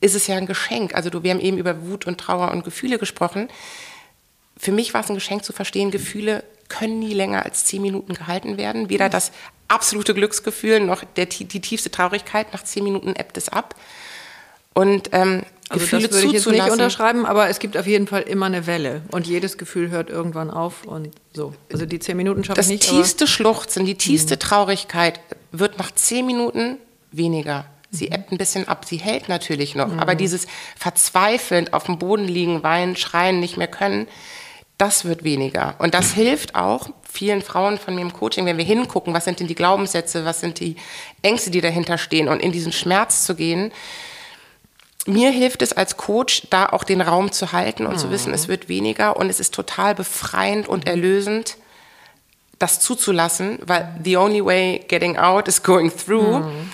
ist 0.00 0.14
es 0.14 0.26
ja 0.26 0.36
ein 0.36 0.46
Geschenk. 0.46 0.94
Also 0.94 1.10
du, 1.10 1.22
wir 1.22 1.30
haben 1.30 1.40
eben 1.40 1.58
über 1.58 1.86
Wut 1.86 2.06
und 2.06 2.18
Trauer 2.18 2.50
und 2.50 2.64
Gefühle 2.64 2.98
gesprochen. 2.98 3.48
Für 4.56 4.72
mich 4.72 4.94
war 4.94 5.02
es 5.02 5.08
ein 5.08 5.14
Geschenk 5.14 5.44
zu 5.44 5.52
verstehen, 5.52 5.90
Gefühle 5.90 6.44
können 6.68 6.98
nie 6.98 7.14
länger 7.14 7.44
als 7.44 7.64
zehn 7.64 7.82
Minuten 7.82 8.14
gehalten 8.14 8.56
werden. 8.56 8.90
Weder 8.90 9.06
mhm. 9.06 9.12
das 9.12 9.32
absolute 9.68 10.14
Glücksgefühl 10.14 10.80
noch 10.80 11.04
der, 11.16 11.26
die 11.26 11.60
tiefste 11.60 11.90
Traurigkeit. 11.90 12.52
Nach 12.52 12.62
zehn 12.62 12.84
Minuten 12.84 13.14
ebbt 13.16 13.36
es 13.36 13.48
ab. 13.48 13.74
Und 14.72 15.10
ähm, 15.12 15.42
also 15.68 15.84
Gefühle 15.84 16.08
das 16.08 16.12
würde 16.12 16.26
ich 16.26 16.32
jetzt 16.32 16.46
nicht 16.48 16.70
unterschreiben, 16.70 17.26
aber 17.26 17.48
es 17.48 17.60
gibt 17.60 17.76
auf 17.76 17.86
jeden 17.86 18.08
Fall 18.08 18.22
immer 18.22 18.46
eine 18.46 18.66
Welle 18.66 19.02
und 19.12 19.26
jedes 19.26 19.56
Gefühl 19.56 19.90
hört 19.90 20.10
irgendwann 20.10 20.50
auf 20.50 20.84
und 20.84 21.10
so. 21.32 21.54
Also 21.72 21.86
die 21.86 22.00
zehn 22.00 22.16
Minuten 22.16 22.42
schaffe 22.42 22.60
ich 22.60 22.66
nicht. 22.66 22.82
Das 22.82 22.90
tiefste 22.90 23.26
Schluchzen, 23.28 23.86
die 23.86 23.94
tiefste 23.94 24.34
mhm. 24.34 24.40
Traurigkeit 24.40 25.20
wird 25.52 25.78
nach 25.78 25.92
zehn 25.92 26.26
Minuten 26.26 26.78
weniger. 27.12 27.66
Sie 27.90 28.06
mhm. 28.06 28.12
ebbt 28.12 28.32
ein 28.32 28.38
bisschen 28.38 28.68
ab, 28.68 28.84
sie 28.84 28.98
hält 28.98 29.28
natürlich 29.28 29.74
noch, 29.74 29.88
mhm. 29.88 29.98
aber 29.98 30.14
dieses 30.14 30.46
verzweifelnd 30.76 31.72
auf 31.72 31.84
dem 31.84 31.98
Boden 31.98 32.28
liegen, 32.28 32.62
weinen, 32.62 32.96
schreien, 32.96 33.40
nicht 33.40 33.56
mehr 33.56 33.68
können, 33.68 34.06
das 34.78 35.04
wird 35.04 35.24
weniger. 35.24 35.74
Und 35.78 35.92
das 35.92 36.12
hilft 36.12 36.54
auch 36.54 36.88
vielen 37.02 37.42
Frauen 37.42 37.78
von 37.78 37.94
mir 37.94 38.00
im 38.00 38.12
Coaching, 38.12 38.46
wenn 38.46 38.56
wir 38.56 38.64
hingucken, 38.64 39.12
was 39.12 39.24
sind 39.24 39.40
denn 39.40 39.46
die 39.46 39.54
Glaubenssätze, 39.54 40.24
was 40.24 40.40
sind 40.40 40.60
die 40.60 40.76
Ängste, 41.22 41.50
die 41.50 41.60
dahinter 41.60 41.98
stehen 41.98 42.28
und 42.28 42.40
in 42.40 42.52
diesen 42.52 42.72
Schmerz 42.72 43.24
zu 43.26 43.34
gehen. 43.34 43.72
Mir 45.06 45.30
hilft 45.30 45.60
es 45.60 45.72
als 45.72 45.96
Coach, 45.96 46.42
da 46.50 46.66
auch 46.66 46.84
den 46.84 47.00
Raum 47.00 47.32
zu 47.32 47.52
halten 47.52 47.86
und 47.86 47.94
mhm. 47.94 47.98
zu 47.98 48.10
wissen, 48.10 48.32
es 48.32 48.48
wird 48.48 48.68
weniger 48.68 49.16
und 49.16 49.28
es 49.28 49.40
ist 49.40 49.52
total 49.52 49.94
befreiend 49.94 50.68
und 50.68 50.86
erlösend, 50.86 51.56
das 52.58 52.80
zuzulassen, 52.80 53.58
weil 53.62 53.88
the 54.02 54.16
only 54.16 54.44
way 54.44 54.84
getting 54.88 55.18
out 55.18 55.48
is 55.48 55.62
going 55.62 55.90
through. 55.90 56.38
Mhm 56.38 56.70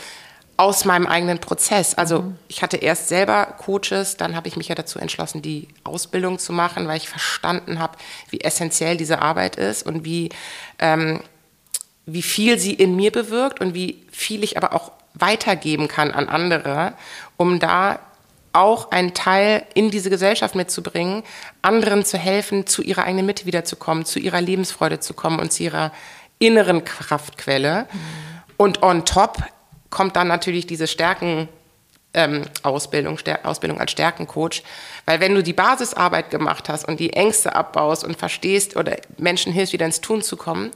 aus 0.57 0.85
meinem 0.85 1.07
eigenen 1.07 1.39
Prozess. 1.39 1.95
Also 1.95 2.23
mhm. 2.23 2.39
ich 2.49 2.63
hatte 2.63 2.79
erst 2.79 3.09
selber 3.09 3.47
Coaches, 3.59 4.17
dann 4.17 4.35
habe 4.37 4.49
ich 4.49 4.57
mich 4.57 4.69
ja 4.69 4.75
dazu 4.75 4.99
entschlossen, 4.99 5.43
die 5.43 5.69
Ausbildung 5.85 6.39
zu 6.39 6.53
machen, 6.53 6.89
weil 6.89 6.97
ich 6.97 7.09
verstanden 7.09 7.79
habe, 7.79 7.99
wie 8.31 8.41
essentiell 8.41 8.97
diese 8.97 9.21
Arbeit 9.21 9.57
ist 9.57 9.85
und 9.85 10.05
wie, 10.05 10.31
ähm, 10.79 11.21
wie 12.07 12.23
viel 12.23 12.59
sie 12.59 12.75
in 12.75 12.97
mir 12.97 13.13
bewirkt 13.13 13.61
und 13.61 13.75
wie 13.75 14.03
viel 14.11 14.43
ich 14.45 14.57
aber 14.57 14.73
auch 14.73 14.93
weitergeben 15.15 15.89
kann 15.89 16.11
an 16.11 16.29
andere, 16.29 16.95
um 17.37 17.59
da 17.59 17.99
auch 18.53 18.91
einen 18.91 19.13
Teil 19.13 19.65
in 19.75 19.91
diese 19.91 20.09
Gesellschaft 20.09 20.55
mitzubringen, 20.55 21.23
anderen 21.61 22.05
zu 22.05 22.17
helfen, 22.17 22.67
zu 22.67 22.83
ihrer 22.83 23.05
eigenen 23.05 23.27
Mitte 23.27 23.45
wiederzukommen, 23.45 24.07
zu 24.07 24.19
ihrer 24.19 24.41
Lebensfreude 24.41 24.99
zu 25.01 25.13
kommen 25.13 25.39
und 25.39 25.53
zu 25.53 25.65
ihrer 25.65 25.93
inneren 26.39 26.85
Kraftquelle. 26.85 27.83
Mhm. 27.83 27.99
Und 28.57 28.83
on 28.83 29.05
top 29.05 29.43
kommt 29.97 30.15
dann 30.15 30.29
natürlich 30.29 30.67
diese 30.67 30.87
Stärken. 30.87 31.49
Ähm, 32.13 32.43
Ausbildung, 32.63 33.19
Ausbildung 33.43 33.79
als 33.79 33.91
Stärkencoach. 33.91 34.63
Weil 35.05 35.21
wenn 35.21 35.35
du 35.35 35.43
die 35.43 35.53
Basisarbeit 35.53 36.31
gemacht 36.31 36.71
hast 36.71 36.89
und 36.89 36.99
die 36.99 37.13
Ängste 37.13 37.55
abbaust 37.55 38.05
und 38.05 38.17
verstehst 38.17 38.77
oder 38.77 38.97
Menschen 39.19 39.53
hilfst, 39.53 39.75
wieder 39.75 39.85
ins 39.85 40.01
Tun 40.01 40.23
zu 40.23 40.39
kommen 40.39 40.71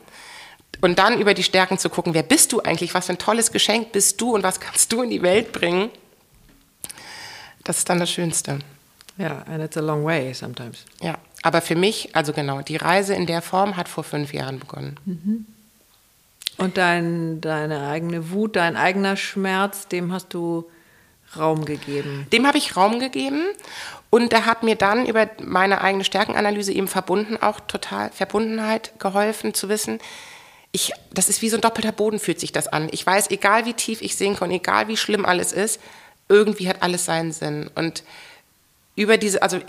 und 0.83 0.99
dann 0.99 1.19
über 1.19 1.33
die 1.33 1.43
Stärken 1.43 1.79
zu 1.79 1.89
gucken, 1.89 2.13
wer 2.13 2.23
bist 2.23 2.53
du 2.53 2.61
eigentlich, 2.61 2.93
was 2.93 3.07
für 3.07 3.13
ein 3.13 3.19
tolles 3.19 3.53
Geschenk 3.53 3.93
bist 3.93 4.21
du 4.21 4.35
und 4.35 4.43
was 4.43 4.61
kannst 4.61 4.93
du 4.93 5.03
in 5.03 5.09
die 5.09 5.23
Welt 5.23 5.53
bringen, 5.53 5.89
das 7.65 7.79
ist 7.79 7.89
dann 7.89 8.01
das 8.01 8.11
Schönste. 8.11 8.59
Ja, 9.17 9.43
and 9.47 9.63
it's 9.63 9.79
a 9.79 9.81
long 9.81 10.05
way 10.05 10.35
sometimes. 10.35 10.85
Ja, 11.01 11.17
aber 11.43 11.63
für 11.63 11.75
mich, 11.75 12.15
also 12.15 12.33
genau, 12.33 12.61
die 12.61 12.77
Reise 12.77 13.15
in 13.15 13.27
der 13.27 13.41
Form 13.41 13.77
hat 13.77 13.89
vor 13.89 14.05
fünf 14.05 14.35
Jahren 14.35 14.59
begonnen. 14.59 14.99
Mhm. 15.05 15.47
Und 16.61 16.77
dein, 16.77 17.41
deine 17.41 17.89
eigene 17.89 18.31
Wut, 18.31 18.55
dein 18.57 18.77
eigener 18.77 19.17
Schmerz, 19.17 19.89
dem 19.89 20.13
hast 20.13 20.35
du 20.35 20.71
Raum 21.35 21.65
gegeben. 21.65 22.27
Dem 22.33 22.47
habe 22.47 22.59
ich 22.59 22.77
Raum 22.77 23.01
gegeben 23.01 23.47
und 24.11 24.33
der 24.33 24.45
hat 24.45 24.63
mir 24.63 24.77
dann 24.77 25.07
über 25.07 25.31
meine 25.43 25.81
eigene 25.81 26.05
Stärkenanalyse 26.05 26.73
eben 26.73 26.87
verbunden, 26.87 27.39
auch 27.39 27.61
total 27.61 28.11
Verbundenheit 28.11 28.93
geholfen 28.99 29.55
zu 29.55 29.71
wissen. 29.71 30.01
Ich, 30.71 30.93
das 31.13 31.31
ist 31.31 31.41
wie 31.41 31.49
so 31.49 31.57
ein 31.57 31.63
doppelter 31.63 31.93
Boden 31.93 32.19
fühlt 32.19 32.39
sich 32.39 32.53
das 32.53 32.69
an. 32.69 32.89
Ich 32.93 33.07
weiß, 33.07 33.31
egal 33.31 33.65
wie 33.65 33.75
tief 33.75 34.03
ich 34.03 34.17
sinke 34.17 34.45
und 34.45 34.51
egal 34.51 34.89
wie 34.89 34.99
schlimm 34.99 35.25
alles 35.25 35.53
ist, 35.53 35.81
irgendwie 36.29 36.69
hat 36.69 36.83
alles 36.83 37.07
seinen 37.07 37.33
Sinn. 37.33 37.71
Und 37.75 38.05
über 38.97 39.17
diese, 39.17 39.43
also 39.43 39.61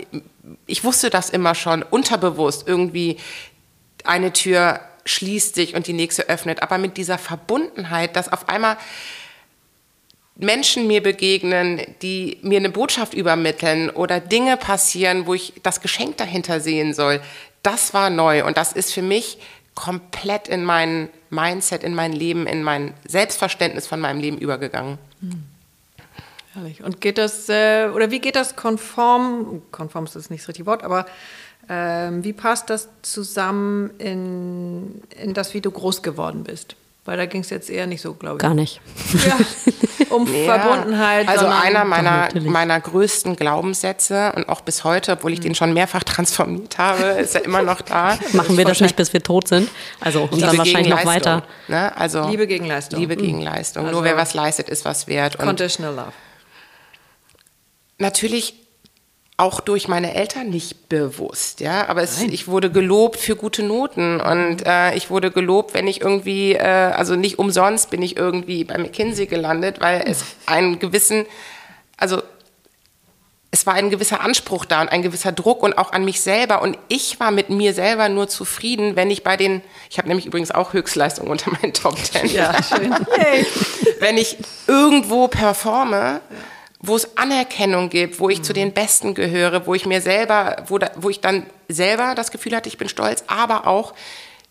ich 0.66 0.84
wusste 0.84 1.08
das 1.08 1.30
immer 1.30 1.54
schon, 1.54 1.82
unterbewusst 1.82 2.68
irgendwie 2.68 3.16
eine 4.04 4.32
Tür 4.34 4.80
schließt 5.04 5.54
sich 5.54 5.74
und 5.74 5.86
die 5.86 5.92
nächste 5.92 6.28
öffnet, 6.28 6.62
aber 6.62 6.78
mit 6.78 6.96
dieser 6.96 7.18
Verbundenheit, 7.18 8.16
dass 8.16 8.32
auf 8.32 8.48
einmal 8.48 8.76
Menschen 10.36 10.86
mir 10.86 11.02
begegnen, 11.02 11.82
die 12.00 12.38
mir 12.42 12.58
eine 12.58 12.70
Botschaft 12.70 13.14
übermitteln 13.14 13.90
oder 13.90 14.20
Dinge 14.20 14.56
passieren, 14.56 15.26
wo 15.26 15.34
ich 15.34 15.52
das 15.62 15.80
Geschenk 15.80 16.16
dahinter 16.16 16.60
sehen 16.60 16.94
soll, 16.94 17.20
das 17.62 17.94
war 17.94 18.10
neu 18.10 18.44
und 18.44 18.56
das 18.56 18.72
ist 18.72 18.92
für 18.92 19.02
mich 19.02 19.38
komplett 19.74 20.48
in 20.48 20.64
mein 20.64 21.08
Mindset, 21.30 21.82
in 21.82 21.94
mein 21.94 22.12
Leben, 22.12 22.46
in 22.46 22.62
mein 22.62 22.94
Selbstverständnis 23.06 23.86
von 23.86 24.00
meinem 24.00 24.20
Leben 24.20 24.38
übergegangen. 24.38 24.98
Mhm. 25.20 25.44
Herrlich. 26.54 26.82
Und 26.82 27.00
geht 27.00 27.18
das, 27.18 27.48
äh, 27.48 27.88
oder 27.94 28.10
wie 28.10 28.20
geht 28.20 28.36
das 28.36 28.56
konform, 28.56 29.62
konform 29.70 30.04
ist 30.04 30.16
das 30.16 30.28
nicht 30.28 30.42
das 30.42 30.48
richtige 30.48 30.66
Wort, 30.66 30.84
aber 30.84 31.06
ähm, 31.68 32.24
wie 32.24 32.32
passt 32.32 32.68
das 32.70 32.88
zusammen 33.02 33.90
in, 33.98 35.02
in 35.18 35.32
das, 35.32 35.54
wie 35.54 35.60
du 35.60 35.70
groß 35.70 36.02
geworden 36.02 36.44
bist? 36.44 36.76
Weil 37.04 37.16
da 37.16 37.26
ging 37.26 37.40
es 37.40 37.50
jetzt 37.50 37.68
eher 37.68 37.88
nicht 37.88 38.00
so, 38.00 38.14
glaube 38.14 38.36
ich. 38.36 38.42
Gar 38.42 38.54
nicht. 38.54 38.80
Ja, 39.26 39.36
um 40.14 40.24
ja. 40.32 40.56
Verbundenheit. 40.56 41.26
Also 41.26 41.46
einer 41.46 41.84
meiner, 41.84 42.28
meiner 42.40 42.80
größten 42.80 43.34
Glaubenssätze 43.34 44.32
und 44.36 44.48
auch 44.48 44.60
bis 44.60 44.84
heute, 44.84 45.12
obwohl 45.12 45.32
ich 45.32 45.40
den 45.40 45.56
schon 45.56 45.72
mehrfach 45.72 46.04
transformiert 46.04 46.78
habe, 46.78 47.02
ist 47.02 47.34
er 47.34 47.44
immer 47.44 47.62
noch 47.62 47.80
da. 47.80 48.18
Machen 48.34 48.56
wir 48.56 48.64
das 48.64 48.80
nicht, 48.80 48.94
bis 48.94 49.12
wir 49.12 49.22
tot 49.22 49.48
sind? 49.48 49.68
Also 50.00 50.28
Liebe 50.30 50.46
dann 50.46 50.58
wahrscheinlich 50.58 50.92
noch 50.92 51.04
weiter. 51.04 51.42
Ne? 51.66 51.96
Also, 51.96 52.28
Liebe 52.28 52.46
gegen 52.46 52.66
Leistung. 52.66 53.00
Liebe 53.00 53.16
gegen 53.16 53.38
mhm. 53.38 53.44
Leistung. 53.44 53.84
Also 53.86 53.96
Nur 53.96 54.04
wer 54.04 54.16
was 54.16 54.34
leistet, 54.34 54.68
ist 54.68 54.84
was 54.84 55.08
wert. 55.08 55.38
Conditional 55.38 55.94
Love. 55.94 56.12
Natürlich 58.02 58.54
auch 59.36 59.60
durch 59.60 59.88
meine 59.88 60.14
Eltern 60.14 60.50
nicht 60.50 60.88
bewusst, 60.88 61.60
ja. 61.60 61.88
Aber 61.88 62.02
es, 62.02 62.20
ich 62.20 62.48
wurde 62.48 62.70
gelobt 62.70 63.18
für 63.18 63.36
gute 63.36 63.62
Noten 63.62 64.20
und 64.20 64.66
äh, 64.66 64.94
ich 64.94 65.08
wurde 65.08 65.30
gelobt, 65.30 65.72
wenn 65.72 65.86
ich 65.86 66.00
irgendwie, 66.00 66.52
äh, 66.52 66.60
also 66.60 67.14
nicht 67.16 67.38
umsonst 67.38 67.90
bin 67.90 68.02
ich 68.02 68.16
irgendwie 68.16 68.64
bei 68.64 68.76
McKinsey 68.76 69.26
gelandet, 69.26 69.80
weil 69.80 70.02
es 70.06 70.24
einen 70.46 70.78
gewissen, 70.80 71.26
also 71.96 72.22
es 73.52 73.66
war 73.66 73.74
ein 73.74 73.90
gewisser 73.90 74.20
Anspruch 74.20 74.64
da 74.64 74.80
und 74.80 74.88
ein 74.88 75.02
gewisser 75.02 75.30
Druck 75.30 75.62
und 75.62 75.78
auch 75.78 75.92
an 75.92 76.04
mich 76.04 76.20
selber. 76.20 76.60
Und 76.60 76.76
ich 76.88 77.20
war 77.20 77.30
mit 77.30 77.50
mir 77.50 77.72
selber 77.74 78.08
nur 78.08 78.28
zufrieden, 78.28 78.96
wenn 78.96 79.10
ich 79.10 79.22
bei 79.22 79.36
den, 79.36 79.62
ich 79.90 79.98
habe 79.98 80.08
nämlich 80.08 80.26
übrigens 80.26 80.50
auch 80.50 80.72
Höchstleistung 80.72 81.28
unter 81.28 81.50
meinen 81.52 81.72
Top 81.72 81.96
Ten. 82.02 82.28
Ja, 82.30 82.54
schön. 82.62 82.92
wenn 84.00 84.18
ich 84.18 84.36
irgendwo 84.66 85.28
performe. 85.28 86.20
Ja 86.30 86.36
wo 86.82 86.96
es 86.96 87.16
Anerkennung 87.16 87.88
gibt, 87.88 88.18
wo 88.18 88.28
ich 88.28 88.40
mhm. 88.40 88.44
zu 88.44 88.52
den 88.52 88.72
Besten 88.72 89.14
gehöre, 89.14 89.66
wo 89.66 89.74
ich 89.74 89.86
mir 89.86 90.00
selber, 90.00 90.64
wo, 90.66 90.78
da, 90.78 90.90
wo 90.96 91.08
ich 91.08 91.20
dann 91.20 91.46
selber 91.68 92.14
das 92.14 92.30
Gefühl 92.32 92.54
hatte, 92.54 92.68
ich 92.68 92.76
bin 92.76 92.88
stolz, 92.88 93.24
aber 93.28 93.66
auch 93.66 93.94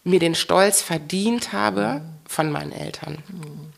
mir 0.04 0.20
den 0.20 0.34
Stolz 0.34 0.82
verdient 0.82 1.54
habe 1.54 2.02
mhm. 2.02 2.02
von 2.28 2.52
meinen 2.52 2.72
Eltern. 2.72 3.18
Mhm. 3.28 3.74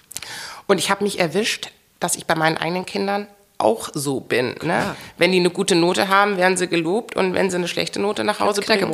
Und 0.67 0.77
ich 0.77 0.89
habe 0.89 1.03
mich 1.03 1.19
erwischt, 1.19 1.71
dass 1.99 2.15
ich 2.15 2.25
bei 2.25 2.35
meinen 2.35 2.57
eigenen 2.57 2.85
Kindern 2.85 3.27
auch 3.57 3.89
so 3.93 4.19
bin. 4.19 4.55
Ne? 4.61 4.95
Wenn 5.17 5.31
die 5.31 5.39
eine 5.39 5.49
gute 5.49 5.75
Note 5.75 6.07
haben, 6.07 6.37
werden 6.37 6.57
sie 6.57 6.67
gelobt 6.67 7.15
und 7.15 7.33
wenn 7.33 7.49
sie 7.49 7.57
eine 7.57 7.67
schlechte 7.67 7.99
Note 7.99 8.23
nach 8.23 8.39
Hause 8.39 8.61
bringen, 8.61 8.91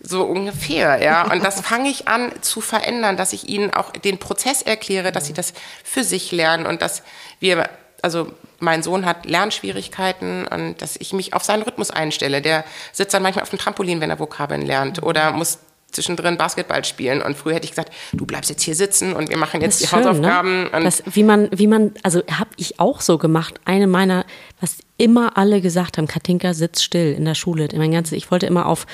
so 0.00 0.22
ungefähr, 0.24 1.02
ja. 1.02 1.30
Und 1.30 1.44
das 1.44 1.60
fange 1.60 1.88
ich 1.88 2.06
an 2.06 2.32
zu 2.40 2.60
verändern, 2.60 3.16
dass 3.16 3.32
ich 3.32 3.48
ihnen 3.48 3.74
auch 3.74 3.90
den 3.90 4.18
Prozess 4.18 4.62
erkläre, 4.62 5.10
dass 5.10 5.26
sie 5.26 5.32
das 5.32 5.52
für 5.82 6.04
sich 6.04 6.30
lernen 6.30 6.66
und 6.66 6.82
dass 6.82 7.02
wir 7.40 7.68
also 8.00 8.32
mein 8.58 8.82
Sohn 8.82 9.06
hat 9.06 9.26
Lernschwierigkeiten 9.26 10.46
und 10.46 10.82
dass 10.82 10.96
ich 10.96 11.12
mich 11.12 11.34
auf 11.34 11.44
seinen 11.44 11.62
Rhythmus 11.62 11.90
einstelle. 11.90 12.42
Der 12.42 12.64
sitzt 12.92 13.14
dann 13.14 13.22
manchmal 13.22 13.42
auf 13.42 13.50
dem 13.50 13.58
Trampolin, 13.58 14.00
wenn 14.00 14.10
er 14.10 14.18
Vokabeln 14.18 14.62
lernt 14.62 15.02
oder 15.02 15.32
muss 15.32 15.58
zwischendrin 15.90 16.36
Basketball 16.36 16.84
spielen 16.84 17.22
und 17.22 17.36
früher 17.36 17.54
hätte 17.54 17.64
ich 17.64 17.70
gesagt, 17.70 17.92
du 18.12 18.26
bleibst 18.26 18.50
jetzt 18.50 18.62
hier 18.62 18.74
sitzen 18.74 19.14
und 19.14 19.30
wir 19.30 19.38
machen 19.38 19.60
jetzt 19.60 19.80
die 19.80 19.86
schön, 19.86 20.00
ne? 20.00 20.06
Hausaufgaben. 20.06 20.62
Ne? 20.64 20.80
Das, 20.82 21.02
wie 21.10 21.22
man, 21.22 21.48
wie 21.52 21.66
man, 21.66 21.92
also 22.02 22.22
habe 22.30 22.50
ich 22.56 22.78
auch 22.78 23.00
so 23.00 23.18
gemacht. 23.18 23.60
Eine 23.64 23.86
meiner, 23.86 24.24
was 24.60 24.76
immer 24.98 25.38
alle 25.38 25.60
gesagt 25.60 25.96
haben, 25.96 26.08
Katinka 26.08 26.52
sitzt 26.54 26.82
still 26.82 27.14
in 27.14 27.24
der 27.24 27.36
Schule. 27.36 27.68
Mein 27.76 27.92
ganzes, 27.92 28.12
ich 28.12 28.30
wollte 28.30 28.46
immer 28.46 28.66
auf, 28.66 28.86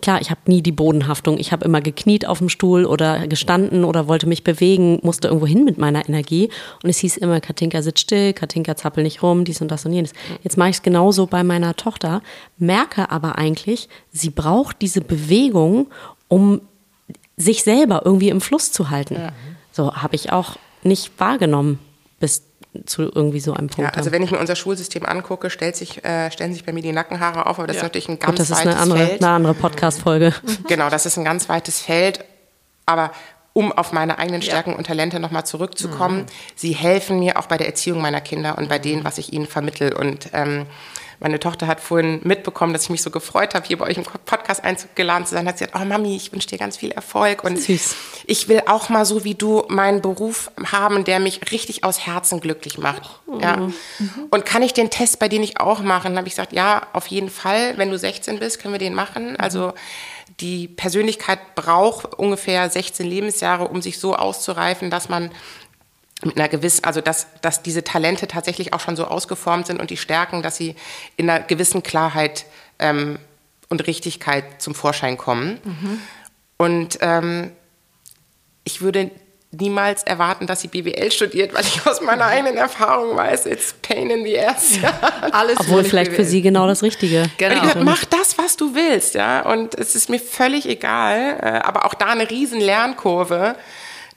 klar, 0.00 0.20
ich 0.20 0.30
habe 0.30 0.40
nie 0.46 0.62
die 0.62 0.72
Bodenhaftung. 0.72 1.38
Ich 1.38 1.52
habe 1.52 1.64
immer 1.64 1.82
gekniet 1.82 2.26
auf 2.26 2.38
dem 2.38 2.48
Stuhl 2.48 2.86
oder 2.86 3.26
gestanden 3.28 3.84
oder 3.84 4.08
wollte 4.08 4.26
mich 4.26 4.44
bewegen, 4.44 4.98
musste 5.02 5.28
irgendwo 5.28 5.46
hin 5.46 5.64
mit 5.64 5.76
meiner 5.76 6.08
Energie. 6.08 6.48
Und 6.82 6.88
es 6.88 6.98
hieß 6.98 7.18
immer, 7.18 7.40
Katinka 7.40 7.82
sitzt 7.82 8.00
still, 8.00 8.32
Katinka 8.32 8.76
zappel 8.76 9.04
nicht 9.04 9.22
rum, 9.22 9.44
dies 9.44 9.60
und 9.60 9.70
das 9.70 9.84
und 9.84 9.92
jenes. 9.92 10.12
Jetzt 10.42 10.56
mache 10.56 10.70
ich 10.70 10.76
es 10.76 10.82
genauso 10.82 11.26
bei 11.26 11.44
meiner 11.44 11.76
Tochter, 11.76 12.22
merke 12.56 13.10
aber 13.10 13.36
eigentlich, 13.36 13.88
sie 14.10 14.30
braucht 14.30 14.80
diese 14.80 15.02
Bewegung, 15.02 15.88
um 16.32 16.62
sich 17.36 17.62
selber 17.62 18.02
irgendwie 18.06 18.30
im 18.30 18.40
Fluss 18.40 18.72
zu 18.72 18.88
halten. 18.88 19.16
Ja. 19.16 19.32
So 19.70 19.94
habe 19.94 20.14
ich 20.14 20.32
auch 20.32 20.56
nicht 20.82 21.12
wahrgenommen 21.18 21.78
bis 22.20 22.44
zu 22.86 23.02
irgendwie 23.02 23.40
so 23.40 23.52
einem 23.52 23.68
Punkt. 23.68 23.90
Ja, 23.90 23.98
also 23.98 24.12
wenn 24.12 24.22
ich 24.22 24.30
mir 24.30 24.38
unser 24.38 24.56
Schulsystem 24.56 25.04
angucke, 25.04 25.50
stellt 25.50 25.76
sich, 25.76 26.02
äh, 26.06 26.30
stellen 26.30 26.54
sich 26.54 26.64
bei 26.64 26.72
mir 26.72 26.80
die 26.80 26.92
Nackenhaare 26.92 27.44
auf, 27.44 27.58
aber 27.58 27.66
das 27.66 27.76
ja. 27.76 27.82
ist 27.82 27.84
natürlich 27.84 28.08
ein 28.08 28.18
ganz 28.18 28.30
Gut, 28.30 28.38
das 28.38 28.50
weites 28.50 28.64
ist 28.64 28.70
eine 28.70 28.80
andere, 28.80 29.06
Feld. 29.06 29.22
eine 29.22 29.32
andere 29.32 29.52
Podcast-Folge. 29.52 30.34
Genau, 30.68 30.88
das 30.88 31.04
ist 31.04 31.18
ein 31.18 31.24
ganz 31.24 31.50
weites 31.50 31.80
Feld. 31.80 32.24
Aber 32.86 33.12
um 33.52 33.72
auf 33.72 33.92
meine 33.92 34.18
eigenen 34.18 34.42
Stärken 34.42 34.70
ja. 34.70 34.76
und 34.76 34.86
Talente 34.86 35.20
nochmal 35.20 35.44
zurückzukommen, 35.44 36.20
mhm. 36.20 36.26
sie 36.54 36.72
helfen 36.72 37.18
mir 37.18 37.38
auch 37.38 37.46
bei 37.46 37.58
der 37.58 37.66
Erziehung 37.66 38.00
meiner 38.00 38.20
Kinder 38.20 38.56
und 38.58 38.68
bei 38.68 38.78
dem, 38.78 39.04
was 39.04 39.18
ich 39.18 39.32
ihnen 39.32 39.46
vermittel. 39.46 39.92
Und 39.92 40.30
ähm, 40.32 40.66
meine 41.22 41.38
Tochter 41.38 41.68
hat 41.68 41.80
vorhin 41.80 42.20
mitbekommen, 42.24 42.72
dass 42.72 42.84
ich 42.84 42.90
mich 42.90 43.02
so 43.02 43.10
gefreut 43.10 43.54
habe, 43.54 43.64
hier 43.64 43.78
bei 43.78 43.86
euch 43.86 43.96
im 43.96 44.02
Podcast 44.02 44.64
eingeladen 44.64 45.24
zu 45.24 45.34
sein. 45.34 45.46
Hat 45.46 45.56
sie 45.56 45.66
gesagt, 45.66 45.80
oh 45.80 45.86
Mami, 45.86 46.16
ich 46.16 46.32
wünsche 46.32 46.48
dir 46.48 46.58
ganz 46.58 46.76
viel 46.76 46.90
Erfolg 46.90 47.44
und 47.44 47.60
Süß. 47.60 47.94
ich 48.26 48.48
will 48.48 48.62
auch 48.66 48.88
mal 48.88 49.04
so 49.04 49.22
wie 49.22 49.36
du 49.36 49.62
meinen 49.68 50.02
Beruf 50.02 50.50
haben, 50.72 51.04
der 51.04 51.20
mich 51.20 51.52
richtig 51.52 51.84
aus 51.84 52.04
Herzen 52.04 52.40
glücklich 52.40 52.76
macht. 52.76 53.20
Oh. 53.26 53.38
Ja. 53.40 53.56
Mhm. 53.58 53.72
Und 54.30 54.44
kann 54.44 54.62
ich 54.62 54.72
den 54.72 54.90
Test 54.90 55.20
bei 55.20 55.28
dir 55.28 55.38
nicht 55.38 55.60
auch 55.60 55.78
machen? 55.78 56.08
Dann 56.08 56.18
habe 56.18 56.26
ich 56.26 56.34
gesagt, 56.34 56.52
ja, 56.52 56.88
auf 56.92 57.06
jeden 57.06 57.30
Fall. 57.30 57.78
Wenn 57.78 57.90
du 57.90 57.98
16 57.98 58.40
bist, 58.40 58.60
können 58.60 58.74
wir 58.74 58.80
den 58.80 58.94
machen. 58.94 59.36
Also 59.36 59.74
die 60.42 60.66
Persönlichkeit 60.66 61.54
braucht 61.54 62.14
ungefähr 62.14 62.68
16 62.68 63.06
Lebensjahre, 63.06 63.68
um 63.68 63.80
sich 63.80 63.98
so 63.98 64.16
auszureifen, 64.16 64.90
dass 64.90 65.08
man 65.08 65.30
mit 66.24 66.36
einer 66.36 66.48
gewissen, 66.48 66.84
also 66.84 67.00
dass, 67.00 67.28
dass 67.40 67.62
diese 67.62 67.84
Talente 67.84 68.26
tatsächlich 68.26 68.72
auch 68.72 68.80
schon 68.80 68.96
so 68.96 69.06
ausgeformt 69.06 69.68
sind 69.68 69.80
und 69.80 69.90
die 69.90 69.96
Stärken, 69.96 70.42
dass 70.42 70.56
sie 70.56 70.74
in 71.16 71.30
einer 71.30 71.44
gewissen 71.44 71.82
Klarheit 71.82 72.44
ähm, 72.80 73.18
und 73.68 73.86
Richtigkeit 73.86 74.60
zum 74.60 74.74
Vorschein 74.74 75.16
kommen. 75.16 75.60
Mhm. 75.64 76.00
Und 76.56 76.98
ähm, 77.00 77.52
ich 78.64 78.80
würde 78.80 79.10
niemals 79.52 80.02
erwarten, 80.02 80.46
dass 80.46 80.62
sie 80.62 80.68
BWL 80.68 81.10
studiert, 81.12 81.54
weil 81.54 81.64
ich 81.64 81.86
aus 81.86 82.00
meiner 82.00 82.24
eigenen 82.24 82.56
Erfahrung 82.56 83.16
weiß, 83.16 83.46
it's 83.46 83.74
pain 83.82 84.10
in 84.10 84.24
the 84.24 84.38
ass. 84.40 84.80
Ja. 84.80 84.98
Alles 85.32 85.60
Obwohl 85.60 85.84
vielleicht 85.84 86.10
BWL. 86.10 86.24
für 86.24 86.24
sie 86.24 86.42
genau 86.42 86.66
das 86.66 86.82
Richtige. 86.82 87.30
Genau. 87.36 87.60
Gesagt, 87.60 87.84
mach 87.84 88.04
das, 88.06 88.38
was 88.38 88.56
du 88.56 88.74
willst, 88.74 89.14
ja. 89.14 89.42
Und 89.42 89.74
es 89.74 89.94
ist 89.94 90.08
mir 90.08 90.18
völlig 90.18 90.66
egal, 90.66 91.38
äh, 91.40 91.46
aber 91.62 91.84
auch 91.84 91.94
da 91.94 92.06
eine 92.06 92.28
riesen 92.30 92.60
Lernkurve, 92.60 93.54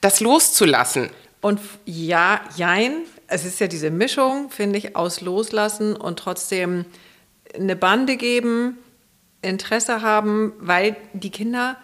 das 0.00 0.20
loszulassen. 0.20 1.10
Und 1.40 1.60
ja, 1.84 2.40
jein. 2.56 3.02
Es 3.28 3.44
ist 3.44 3.60
ja 3.60 3.66
diese 3.66 3.90
Mischung, 3.90 4.50
finde 4.50 4.78
ich, 4.78 4.96
aus 4.96 5.20
Loslassen 5.20 5.96
und 5.96 6.18
trotzdem 6.18 6.84
eine 7.54 7.76
Bande 7.76 8.16
geben, 8.16 8.78
Interesse 9.42 10.00
haben, 10.02 10.52
weil 10.58 10.96
die 11.12 11.30
Kinder 11.30 11.76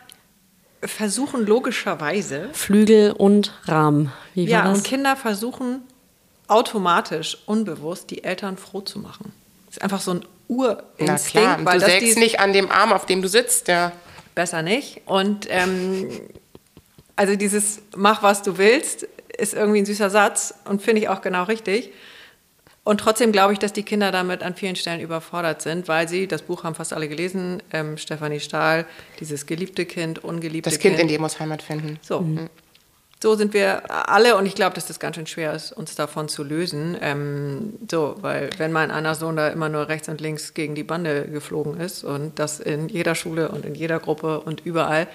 versuchen 0.85 1.47
logischerweise. 1.47 2.51
Flügel 2.53 3.13
und 3.13 3.53
Rahmen. 3.65 4.13
Wie 4.35 4.47
war 4.47 4.51
ja, 4.51 4.65
das? 4.65 4.79
und 4.79 4.85
Kinder 4.85 5.17
versuchen 5.17 5.83
automatisch, 6.49 7.39
unbewusst, 7.47 8.11
die 8.11 8.25
Eltern 8.25 8.57
froh 8.57 8.81
zu 8.81 8.99
machen. 8.99 9.33
Das 9.67 9.77
ist 9.77 9.83
einfach 9.83 10.01
so 10.01 10.13
ein 10.13 10.25
Urinstinkt. 10.49 11.07
Na 11.07 11.17
klar, 11.17 11.65
weil 11.65 11.79
du 11.79 11.87
sägst 11.87 12.19
nicht 12.19 12.41
an 12.41 12.53
dem 12.53 12.71
Arm, 12.71 12.93
auf 12.93 13.07
dem 13.07 13.23
du 13.23 13.29
sitzt, 13.29 13.69
ja. 13.69 13.93
Besser 14.35 14.63
nicht. 14.63 15.03
Und 15.07 15.47
ähm, 15.51 16.09
also 17.17 17.37
dieses 17.37 17.81
Mach, 17.97 18.23
was 18.23 18.43
du 18.43 18.59
willst, 18.59 19.07
ist 19.37 19.55
irgendwie 19.55 19.79
ein 19.79 19.87
süßer 19.87 20.11
Satz 20.11 20.55
und 20.65 20.83
finde 20.83 21.03
ich 21.03 21.09
auch 21.09 21.21
genau 21.21 21.45
richtig. 21.45 21.91
Und 22.85 22.99
trotzdem 22.99 23.31
glaube 23.31 23.53
ich, 23.53 23.61
dass 23.61 23.73
die 23.73 23.85
Kinder 23.85 24.11
damit 24.11 24.43
an 24.43 24.55
vielen 24.55 24.75
Stellen 24.75 25.01
überfordert 25.01 25.63
sind, 25.63 25.87
weil 25.87 26.09
sie, 26.09 26.27
das 26.27 26.43
Buch 26.43 26.65
haben 26.65 26.75
fast 26.75 26.93
alle 26.93 27.09
gelesen, 27.09 27.63
ähm, 27.73 27.97
Stefanie 27.97 28.41
Stahl, 28.41 28.87
dieses 29.21 29.47
geliebte 29.47 29.87
Kind, 29.87 30.25
ungeliebte 30.25 30.69
Kind. 30.71 30.75
Das 30.75 30.83
Kind, 30.83 30.99
in 30.99 31.09
dem 31.09 31.21
muss 31.21 31.39
Heimat 31.39 31.63
finden. 31.63 32.01
So. 32.03 32.21
Mhm. 32.21 32.51
so 33.23 33.37
sind 33.37 33.55
wir 33.55 34.11
alle 34.11 34.37
und 34.37 34.47
ich 34.47 34.57
glaube, 34.57 34.75
dass 34.75 34.87
das 34.87 34.99
ganz 34.99 35.15
schön 35.15 35.29
schwer 35.29 35.53
ist, 35.53 35.71
uns 35.71 35.95
davon 35.95 36.29
zu 36.29 36.43
lösen. 36.43 36.97
Ähm, 37.01 37.75
so, 37.89 38.17
weil 38.21 38.51
wenn 38.59 38.73
mein 38.73 38.91
einer 38.91 39.15
Sohn 39.15 39.37
da 39.37 39.49
immer 39.49 39.69
nur 39.69 39.87
rechts 39.87 40.09
und 40.09 40.21
links 40.21 40.53
gegen 40.53 40.75
die 40.75 40.83
Bande 40.83 41.29
geflogen 41.29 41.79
ist 41.79 42.03
und 42.03 42.41
das 42.41 42.59
in 42.59 42.89
jeder 42.89 43.15
Schule 43.15 43.51
und 43.51 43.65
in 43.65 43.77
jeder 43.77 44.01
Gruppe 44.01 44.41
und 44.41 44.67
überall, 44.67 45.07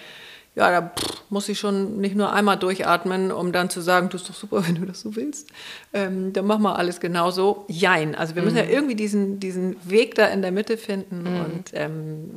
ja, 0.57 0.71
da 0.71 0.91
muss 1.29 1.47
ich 1.49 1.59
schon 1.59 1.97
nicht 1.97 2.15
nur 2.15 2.33
einmal 2.33 2.57
durchatmen, 2.57 3.31
um 3.31 3.51
dann 3.51 3.69
zu 3.69 3.79
sagen, 3.79 4.09
du 4.09 4.17
ist 4.17 4.27
doch 4.27 4.33
super, 4.33 4.63
wenn 4.67 4.75
du 4.75 4.85
das 4.85 5.01
so 5.01 5.15
willst. 5.15 5.49
Ähm, 5.93 6.33
dann 6.33 6.45
mach 6.45 6.57
mal 6.57 6.73
alles 6.73 6.99
genauso. 6.99 7.65
Jein. 7.67 8.15
Also 8.15 8.35
wir 8.35 8.41
müssen 8.41 8.55
mhm. 8.57 8.63
ja 8.63 8.69
irgendwie 8.69 8.95
diesen, 8.95 9.39
diesen 9.39 9.75
Weg 9.87 10.15
da 10.15 10.25
in 10.25 10.41
der 10.41 10.51
Mitte 10.51 10.77
finden 10.77 11.21
mhm. 11.21 11.45
und 11.45 11.63
ähm, 11.73 12.31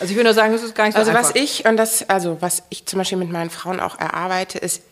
also 0.00 0.10
ich 0.10 0.16
will 0.16 0.24
nur 0.24 0.34
sagen, 0.34 0.52
es 0.52 0.62
ist 0.62 0.74
gar 0.74 0.84
nicht 0.84 0.94
so 0.94 0.98
also 0.98 1.10
einfach. 1.10 1.30
was 1.30 1.36
ich 1.36 1.64
und 1.64 1.76
das 1.76 2.08
also 2.08 2.38
was 2.40 2.64
ich 2.70 2.86
zum 2.86 2.98
Beispiel 2.98 3.18
mit 3.18 3.30
meinen 3.30 3.50
Frauen 3.50 3.80
auch 3.80 3.98
erarbeite, 3.98 4.58
ist 4.58 4.82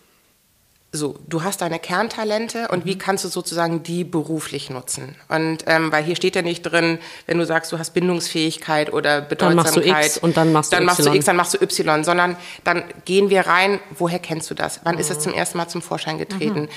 so, 0.96 1.18
du 1.26 1.42
hast 1.42 1.60
deine 1.60 1.80
Kerntalente 1.80 2.68
und 2.68 2.84
mhm. 2.84 2.88
wie 2.88 2.98
kannst 2.98 3.24
du 3.24 3.28
sozusagen 3.28 3.82
die 3.82 4.04
beruflich 4.04 4.70
nutzen? 4.70 5.16
Und 5.28 5.64
ähm, 5.66 5.90
weil 5.90 6.04
hier 6.04 6.14
steht 6.14 6.36
ja 6.36 6.42
nicht 6.42 6.62
drin, 6.62 6.98
wenn 7.26 7.38
du 7.38 7.46
sagst, 7.46 7.72
du 7.72 7.78
hast 7.78 7.90
Bindungsfähigkeit 7.94 8.92
oder 8.92 9.20
Bedeutsamkeit, 9.20 9.42
dann 9.42 9.56
machst 9.56 9.76
du 9.76 9.80
X 9.80 10.18
und 10.18 10.36
dann 10.36 10.52
machst 10.52 10.72
du 10.72 10.76
dann 10.76 10.84
Y. 10.84 10.86
machst 10.86 11.06
du 11.06 11.12
X, 11.12 11.24
dann 11.24 11.36
machst 11.36 11.54
du 11.54 11.62
Y, 11.62 12.04
sondern 12.04 12.36
dann 12.62 12.84
gehen 13.04 13.28
wir 13.28 13.46
rein, 13.46 13.80
woher 13.90 14.20
kennst 14.20 14.50
du 14.50 14.54
das? 14.54 14.80
Wann 14.84 14.94
mhm. 14.94 15.00
ist 15.00 15.10
es 15.10 15.18
zum 15.18 15.34
ersten 15.34 15.58
Mal 15.58 15.68
zum 15.68 15.82
Vorschein 15.82 16.18
getreten? 16.18 16.62
Mhm. 16.62 16.68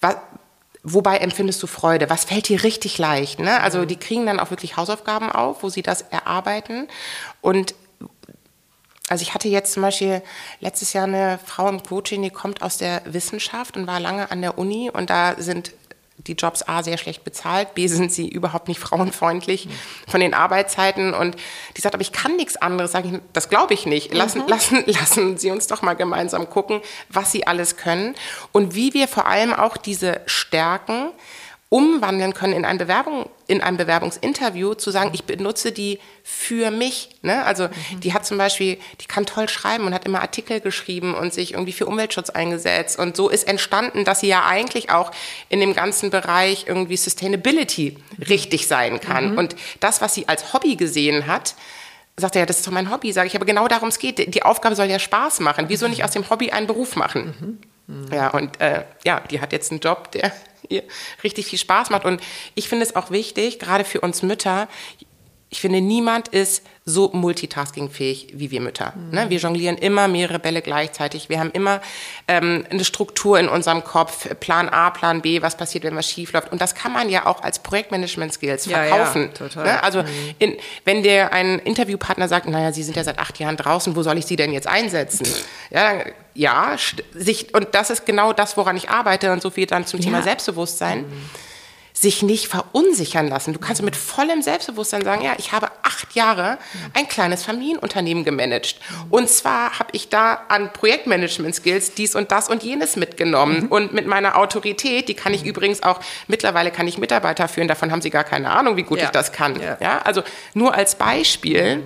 Was, 0.00 0.16
wobei 0.82 1.18
empfindest 1.18 1.62
du 1.62 1.68
Freude? 1.68 2.10
Was 2.10 2.24
fällt 2.24 2.48
dir 2.48 2.64
richtig 2.64 2.98
leicht? 2.98 3.38
Ne? 3.38 3.60
Also 3.62 3.80
mhm. 3.80 3.86
die 3.86 3.96
kriegen 3.96 4.26
dann 4.26 4.40
auch 4.40 4.50
wirklich 4.50 4.76
Hausaufgaben 4.76 5.30
auf, 5.30 5.62
wo 5.62 5.68
sie 5.68 5.82
das 5.82 6.02
erarbeiten 6.02 6.88
und 7.40 7.74
also 9.10 9.22
ich 9.22 9.34
hatte 9.34 9.48
jetzt 9.48 9.72
zum 9.72 9.82
Beispiel 9.82 10.22
letztes 10.60 10.92
Jahr 10.92 11.04
eine 11.04 11.40
Frau 11.44 11.68
im 11.68 11.82
Coaching, 11.82 12.22
die 12.22 12.30
kommt 12.30 12.62
aus 12.62 12.78
der 12.78 13.02
Wissenschaft 13.06 13.76
und 13.76 13.88
war 13.88 13.98
lange 13.98 14.30
an 14.30 14.40
der 14.40 14.56
Uni 14.56 14.88
und 14.88 15.10
da 15.10 15.34
sind 15.36 15.72
die 16.26 16.34
Jobs 16.34 16.62
A 16.62 16.84
sehr 16.84 16.96
schlecht 16.96 17.24
bezahlt, 17.24 17.74
B 17.74 17.88
sind 17.88 18.12
sie 18.12 18.28
überhaupt 18.28 18.68
nicht 18.68 18.78
frauenfreundlich 18.80 19.68
von 20.06 20.20
den 20.20 20.32
Arbeitszeiten 20.32 21.12
und 21.12 21.36
die 21.76 21.80
sagt, 21.80 21.94
aber 21.94 22.02
ich 22.02 22.12
kann 22.12 22.36
nichts 22.36 22.56
anderes, 22.56 22.92
sage 22.92 23.08
ich, 23.08 23.20
das 23.32 23.48
glaube 23.48 23.74
ich 23.74 23.84
nicht. 23.84 24.14
Lassen, 24.14 24.42
mhm. 24.42 24.48
lassen, 24.48 24.82
lassen 24.86 25.38
Sie 25.38 25.50
uns 25.50 25.66
doch 25.66 25.82
mal 25.82 25.94
gemeinsam 25.94 26.48
gucken, 26.48 26.80
was 27.08 27.32
Sie 27.32 27.48
alles 27.48 27.76
können 27.76 28.14
und 28.52 28.76
wie 28.76 28.94
wir 28.94 29.08
vor 29.08 29.26
allem 29.26 29.52
auch 29.52 29.76
diese 29.76 30.20
Stärken 30.26 31.10
umwandeln 31.70 32.34
können 32.34 32.52
in 32.52 32.64
ein, 32.64 32.78
Bewerbung, 32.78 33.30
in 33.46 33.60
ein 33.60 33.76
Bewerbungsinterview, 33.76 34.74
zu 34.74 34.90
sagen, 34.90 35.12
ich 35.14 35.22
benutze 35.22 35.70
die 35.70 36.00
für 36.24 36.72
mich. 36.72 37.10
Ne? 37.22 37.44
Also 37.44 37.68
mhm. 37.68 38.00
die 38.00 38.12
hat 38.12 38.26
zum 38.26 38.38
Beispiel, 38.38 38.76
die 39.00 39.06
kann 39.06 39.24
toll 39.24 39.48
schreiben 39.48 39.84
und 39.84 39.94
hat 39.94 40.04
immer 40.04 40.20
Artikel 40.20 40.60
geschrieben 40.60 41.14
und 41.14 41.32
sich 41.32 41.52
irgendwie 41.52 41.72
für 41.72 41.86
Umweltschutz 41.86 42.30
eingesetzt. 42.30 42.98
Und 42.98 43.16
so 43.16 43.28
ist 43.28 43.46
entstanden, 43.46 44.04
dass 44.04 44.18
sie 44.18 44.26
ja 44.26 44.46
eigentlich 44.46 44.90
auch 44.90 45.12
in 45.48 45.60
dem 45.60 45.72
ganzen 45.72 46.10
Bereich 46.10 46.64
irgendwie 46.66 46.96
Sustainability 46.96 47.96
richtig 48.28 48.66
sein 48.66 49.00
kann. 49.00 49.32
Mhm. 49.32 49.38
Und 49.38 49.56
das, 49.78 50.00
was 50.00 50.12
sie 50.12 50.26
als 50.26 50.52
Hobby 50.52 50.74
gesehen 50.74 51.28
hat, 51.28 51.54
sagt 52.16 52.34
er, 52.34 52.40
ja, 52.40 52.46
das 52.46 52.58
ist 52.58 52.66
doch 52.66 52.72
mein 52.72 52.90
Hobby. 52.90 53.12
Sage 53.12 53.28
ich, 53.28 53.36
aber 53.36 53.46
genau 53.46 53.68
darum 53.68 53.90
es 53.90 54.00
geht. 54.00 54.34
Die 54.34 54.42
Aufgabe 54.42 54.74
soll 54.74 54.86
ja 54.86 54.98
Spaß 54.98 55.38
machen. 55.38 55.66
Wieso 55.68 55.86
nicht 55.86 56.02
aus 56.02 56.10
dem 56.10 56.28
Hobby 56.30 56.50
einen 56.50 56.66
Beruf 56.66 56.96
machen? 56.96 57.34
Mhm. 57.38 57.58
Mhm. 57.90 58.12
Ja, 58.12 58.28
und 58.30 58.60
äh, 58.60 58.82
ja, 59.04 59.20
die 59.20 59.40
hat 59.40 59.52
jetzt 59.52 59.70
einen 59.70 59.80
Job, 59.80 60.10
der 60.10 60.32
richtig 61.24 61.46
viel 61.46 61.58
Spaß 61.58 61.90
macht. 61.90 62.04
Und 62.04 62.20
ich 62.54 62.68
finde 62.68 62.84
es 62.84 62.96
auch 62.96 63.10
wichtig, 63.10 63.58
gerade 63.58 63.84
für 63.84 64.00
uns 64.00 64.22
Mütter, 64.22 64.68
ich 65.52 65.60
finde, 65.60 65.80
niemand 65.80 66.28
ist 66.28 66.62
so 66.84 67.10
multitaskingfähig 67.12 68.34
wie 68.34 68.52
wir 68.52 68.60
Mütter. 68.60 68.94
Mhm. 68.96 69.10
Ne? 69.10 69.30
Wir 69.30 69.38
jonglieren 69.38 69.76
immer 69.76 70.06
mehrere 70.06 70.38
Bälle 70.38 70.62
gleichzeitig. 70.62 71.28
Wir 71.28 71.40
haben 71.40 71.50
immer 71.50 71.80
ähm, 72.28 72.64
eine 72.70 72.84
Struktur 72.84 73.38
in 73.38 73.48
unserem 73.48 73.82
Kopf, 73.82 74.28
Plan 74.38 74.68
A, 74.68 74.90
Plan 74.90 75.22
B, 75.22 75.42
was 75.42 75.56
passiert, 75.56 75.82
wenn 75.82 75.96
was 75.96 76.08
schief 76.08 76.32
läuft. 76.32 76.52
Und 76.52 76.60
das 76.60 76.76
kann 76.76 76.92
man 76.92 77.08
ja 77.08 77.26
auch 77.26 77.42
als 77.42 77.58
Projektmanagement-Skills 77.58 78.68
verkaufen. 78.68 79.30
Ja, 79.38 79.46
ja, 79.46 79.62
ne? 79.64 79.82
Also 79.82 80.02
mhm. 80.02 80.08
in, 80.38 80.56
wenn 80.84 81.02
dir 81.02 81.32
ein 81.32 81.58
Interviewpartner 81.58 82.28
sagt, 82.28 82.46
naja, 82.46 82.72
Sie 82.72 82.84
sind 82.84 82.96
ja 82.96 83.02
seit 83.02 83.18
acht 83.18 83.38
Jahren 83.40 83.56
draußen, 83.56 83.96
wo 83.96 84.04
soll 84.04 84.18
ich 84.18 84.26
Sie 84.26 84.36
denn 84.36 84.52
jetzt 84.52 84.68
einsetzen? 84.68 85.26
ja, 85.70 85.94
ja, 86.34 86.76
sich, 87.12 87.52
und 87.54 87.68
das 87.72 87.90
ist 87.90 88.06
genau 88.06 88.32
das, 88.32 88.56
woran 88.56 88.76
ich 88.76 88.88
arbeite 88.88 89.32
und 89.32 89.42
so 89.42 89.50
viel 89.50 89.66
dann 89.66 89.84
zum 89.84 89.98
ja. 89.98 90.06
Thema 90.06 90.22
Selbstbewusstsein. 90.22 91.02
Mhm 91.02 91.30
sich 91.92 92.22
nicht 92.22 92.48
verunsichern 92.48 93.28
lassen. 93.28 93.52
Du 93.52 93.58
kannst 93.58 93.82
mit 93.82 93.96
vollem 93.96 94.42
Selbstbewusstsein 94.42 95.02
sagen, 95.02 95.22
ja, 95.22 95.34
ich 95.38 95.52
habe 95.52 95.68
acht 95.82 96.14
Jahre 96.14 96.58
ein 96.94 97.08
kleines 97.08 97.44
Familienunternehmen 97.44 98.24
gemanagt. 98.24 98.76
Und 99.10 99.28
zwar 99.28 99.78
habe 99.78 99.90
ich 99.92 100.08
da 100.08 100.42
an 100.48 100.72
Projektmanagement-Skills 100.72 101.94
dies 101.94 102.14
und 102.14 102.30
das 102.32 102.48
und 102.48 102.62
jenes 102.62 102.96
mitgenommen. 102.96 103.64
Mhm. 103.64 103.68
Und 103.68 103.92
mit 103.92 104.06
meiner 104.06 104.36
Autorität, 104.36 105.08
die 105.08 105.14
kann 105.14 105.34
ich 105.34 105.42
mhm. 105.42 105.50
übrigens 105.50 105.82
auch, 105.82 106.00
mittlerweile 106.28 106.70
kann 106.70 106.86
ich 106.88 106.98
Mitarbeiter 106.98 107.48
führen, 107.48 107.68
davon 107.68 107.90
haben 107.90 108.02
sie 108.02 108.10
gar 108.10 108.24
keine 108.24 108.50
Ahnung, 108.50 108.76
wie 108.76 108.82
gut 108.82 108.98
ja. 108.98 109.04
ich 109.04 109.10
das 109.10 109.32
kann. 109.32 109.60
Ja. 109.60 109.76
ja. 109.80 109.98
also 110.02 110.22
nur 110.54 110.74
als 110.74 110.94
Beispiel. 110.94 111.76
Mhm. 111.76 111.82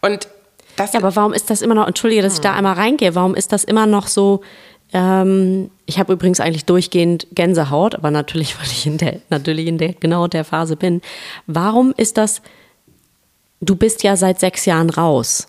Und 0.00 0.28
das 0.76 0.92
ja, 0.92 1.00
aber 1.00 1.16
warum 1.16 1.32
ist 1.32 1.48
das 1.48 1.62
immer 1.62 1.74
noch, 1.74 1.86
entschuldige, 1.86 2.22
dass 2.22 2.34
ich 2.34 2.40
da 2.40 2.52
einmal 2.52 2.74
reingehe, 2.74 3.14
warum 3.14 3.34
ist 3.34 3.50
das 3.52 3.64
immer 3.64 3.86
noch 3.86 4.08
so, 4.08 4.42
ähm, 4.92 5.70
ich 5.86 5.98
habe 5.98 6.12
übrigens 6.12 6.40
eigentlich 6.40 6.64
durchgehend 6.64 7.26
Gänsehaut, 7.32 7.94
aber 7.94 8.10
natürlich, 8.10 8.58
weil 8.60 8.66
ich 8.66 8.86
in 8.86 8.98
der, 8.98 9.20
natürlich 9.30 9.66
in 9.66 9.78
der 9.78 9.94
genau 9.94 10.26
der 10.26 10.44
Phase 10.44 10.76
bin. 10.76 11.00
Warum 11.46 11.92
ist 11.96 12.16
das? 12.16 12.42
Du 13.60 13.76
bist 13.76 14.02
ja 14.02 14.16
seit 14.16 14.38
sechs 14.38 14.66
Jahren 14.66 14.90
raus. 14.90 15.48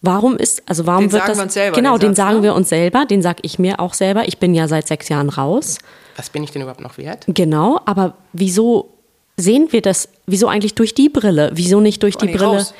Warum 0.00 0.36
ist, 0.36 0.62
also 0.68 0.86
warum 0.86 1.04
den 1.04 1.12
wird 1.12 1.22
sagen 1.22 1.30
das? 1.30 1.38
Wir 1.38 1.44
uns 1.44 1.54
selber, 1.54 1.76
genau, 1.76 1.98
den, 1.98 2.10
den 2.10 2.14
sagen 2.14 2.36
ne? 2.36 2.42
wir 2.44 2.54
uns 2.54 2.68
selber, 2.68 3.04
den 3.04 3.20
sag 3.20 3.38
ich 3.42 3.58
mir 3.58 3.80
auch 3.80 3.94
selber. 3.94 4.28
Ich 4.28 4.38
bin 4.38 4.54
ja 4.54 4.68
seit 4.68 4.86
sechs 4.86 5.08
Jahren 5.08 5.28
raus. 5.28 5.78
Was 6.16 6.30
bin 6.30 6.44
ich 6.44 6.52
denn 6.52 6.62
überhaupt 6.62 6.80
noch 6.80 6.98
wert? 6.98 7.24
Genau, 7.26 7.80
aber 7.84 8.14
wieso 8.32 8.94
sehen 9.36 9.68
wir 9.70 9.82
das? 9.82 10.08
Wieso 10.26 10.46
eigentlich 10.48 10.74
durch 10.74 10.94
die 10.94 11.08
Brille? 11.08 11.50
Wieso 11.54 11.80
nicht 11.80 12.02
durch 12.02 12.16
die 12.16 12.26
Brille? 12.26 12.58
Raus. 12.58 12.74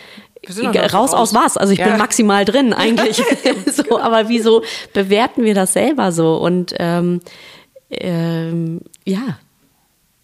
Raus, 0.92 1.14
aus 1.14 1.34
was? 1.34 1.56
Also 1.56 1.72
ich 1.72 1.78
ja. 1.78 1.88
bin 1.88 1.98
maximal 1.98 2.44
drin 2.44 2.72
eigentlich. 2.74 3.16
so, 3.66 3.98
aber 3.98 4.28
wieso 4.28 4.62
bewerten 4.92 5.44
wir 5.44 5.54
das 5.54 5.72
selber 5.72 6.12
so? 6.12 6.36
Und 6.36 6.74
ähm, 6.78 7.20
ähm, 7.90 8.82
ja, 9.04 9.38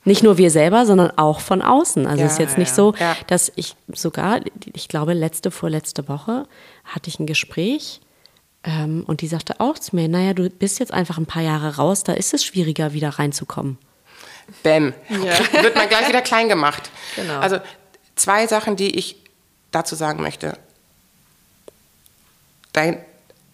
nicht 0.04 0.22
nur 0.22 0.36
wir 0.36 0.50
selber, 0.50 0.86
sondern 0.86 1.12
auch 1.16 1.40
von 1.40 1.62
außen. 1.62 2.06
Also 2.06 2.24
es 2.24 2.32
ist 2.32 2.38
jetzt 2.38 2.58
nicht 2.58 2.68
ja. 2.68 2.74
so, 2.74 2.94
dass 3.26 3.50
ich 3.56 3.74
sogar, 3.92 4.40
ich 4.74 4.88
glaube, 4.88 5.14
letzte, 5.14 5.50
vorletzte 5.50 6.08
Woche 6.08 6.46
hatte 6.84 7.08
ich 7.08 7.18
ein 7.18 7.26
Gespräch 7.26 8.00
ähm, 8.64 9.04
und 9.06 9.22
die 9.22 9.26
sagte 9.26 9.60
auch 9.60 9.78
zu 9.78 9.96
mir, 9.96 10.08
naja, 10.08 10.34
du 10.34 10.48
bist 10.50 10.78
jetzt 10.78 10.92
einfach 10.92 11.16
ein 11.16 11.26
paar 11.26 11.42
Jahre 11.42 11.76
raus, 11.76 12.04
da 12.04 12.12
ist 12.12 12.34
es 12.34 12.44
schwieriger, 12.44 12.92
wieder 12.92 13.08
reinzukommen. 13.10 13.78
Bäm. 14.62 14.92
Ja. 15.08 15.62
Wird 15.62 15.74
man 15.74 15.88
gleich 15.88 16.08
wieder 16.08 16.22
klein 16.22 16.48
gemacht. 16.48 16.90
Genau. 17.16 17.38
Also 17.38 17.58
zwei 18.14 18.46
Sachen, 18.46 18.76
die 18.76 18.96
ich 18.98 19.23
dazu 19.74 19.94
sagen 19.94 20.22
möchte. 20.22 20.58
Dein 22.72 22.98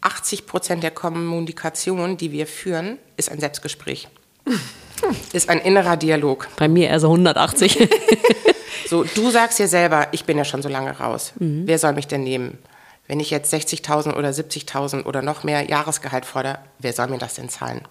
80 0.00 0.46
Prozent 0.46 0.82
der 0.82 0.90
Kommunikation, 0.90 2.16
die 2.16 2.32
wir 2.32 2.46
führen, 2.46 2.98
ist 3.16 3.30
ein 3.30 3.40
Selbstgespräch. 3.40 4.08
ist 5.32 5.48
ein 5.48 5.60
innerer 5.60 5.96
Dialog. 5.96 6.48
Bei 6.56 6.68
mir 6.68 6.88
eher 6.88 7.00
so 7.00 7.08
180. 7.08 7.88
so, 8.88 9.04
du 9.04 9.30
sagst 9.30 9.58
dir 9.58 9.68
selber, 9.68 10.08
ich 10.12 10.24
bin 10.24 10.38
ja 10.38 10.44
schon 10.44 10.62
so 10.62 10.68
lange 10.68 10.98
raus. 10.98 11.32
Mhm. 11.38 11.62
Wer 11.66 11.78
soll 11.78 11.92
mich 11.92 12.06
denn 12.06 12.22
nehmen? 12.22 12.58
Wenn 13.06 13.20
ich 13.20 13.30
jetzt 13.30 13.52
60.000 13.52 14.14
oder 14.14 14.30
70.000 14.30 15.04
oder 15.04 15.20
noch 15.20 15.42
mehr 15.42 15.68
Jahresgehalt 15.68 16.24
fordere, 16.24 16.60
wer 16.78 16.92
soll 16.92 17.08
mir 17.08 17.18
das 17.18 17.34
denn 17.34 17.48
zahlen? 17.48 17.82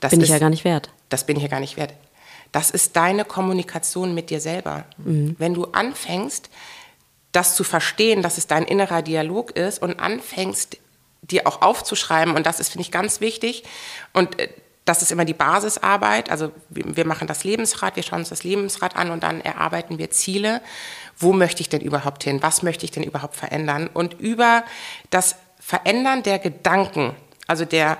Das 0.00 0.10
bin 0.10 0.20
ist, 0.20 0.26
ich 0.26 0.30
ja 0.30 0.38
gar 0.38 0.50
nicht 0.50 0.64
wert. 0.64 0.90
Das 1.08 1.24
bin 1.24 1.36
ich 1.36 1.42
ja 1.42 1.48
gar 1.48 1.60
nicht 1.60 1.76
wert. 1.76 1.92
Das 2.52 2.70
ist 2.70 2.96
deine 2.96 3.24
Kommunikation 3.24 4.14
mit 4.14 4.30
dir 4.30 4.40
selber. 4.40 4.84
Mhm. 4.98 5.34
Wenn 5.38 5.54
du 5.54 5.64
anfängst, 5.66 6.48
das 7.38 7.54
zu 7.54 7.62
verstehen, 7.62 8.20
dass 8.20 8.36
es 8.36 8.48
dein 8.48 8.64
innerer 8.64 9.00
Dialog 9.00 9.52
ist 9.52 9.80
und 9.80 10.00
anfängst, 10.00 10.78
dir 11.22 11.46
auch 11.46 11.62
aufzuschreiben, 11.62 12.34
und 12.34 12.46
das 12.46 12.58
ist, 12.58 12.70
finde 12.70 12.82
ich, 12.82 12.90
ganz 12.90 13.20
wichtig. 13.20 13.62
Und 14.12 14.38
äh, 14.40 14.48
das 14.84 15.02
ist 15.02 15.12
immer 15.12 15.24
die 15.24 15.34
Basisarbeit. 15.34 16.30
Also 16.30 16.50
wir 16.70 17.06
machen 17.06 17.28
das 17.28 17.44
Lebensrad, 17.44 17.94
wir 17.94 18.02
schauen 18.02 18.20
uns 18.20 18.30
das 18.30 18.42
Lebensrad 18.42 18.96
an 18.96 19.10
und 19.10 19.22
dann 19.22 19.40
erarbeiten 19.40 19.98
wir 19.98 20.10
Ziele. 20.10 20.62
Wo 21.16 21.32
möchte 21.32 21.60
ich 21.60 21.68
denn 21.68 21.82
überhaupt 21.82 22.24
hin? 22.24 22.42
Was 22.42 22.62
möchte 22.62 22.84
ich 22.84 22.90
denn 22.90 23.02
überhaupt 23.02 23.36
verändern? 23.36 23.88
Und 23.92 24.18
über 24.18 24.64
das 25.10 25.36
Verändern 25.60 26.22
der 26.22 26.38
Gedanken, 26.38 27.14
also 27.46 27.66
der 27.66 27.98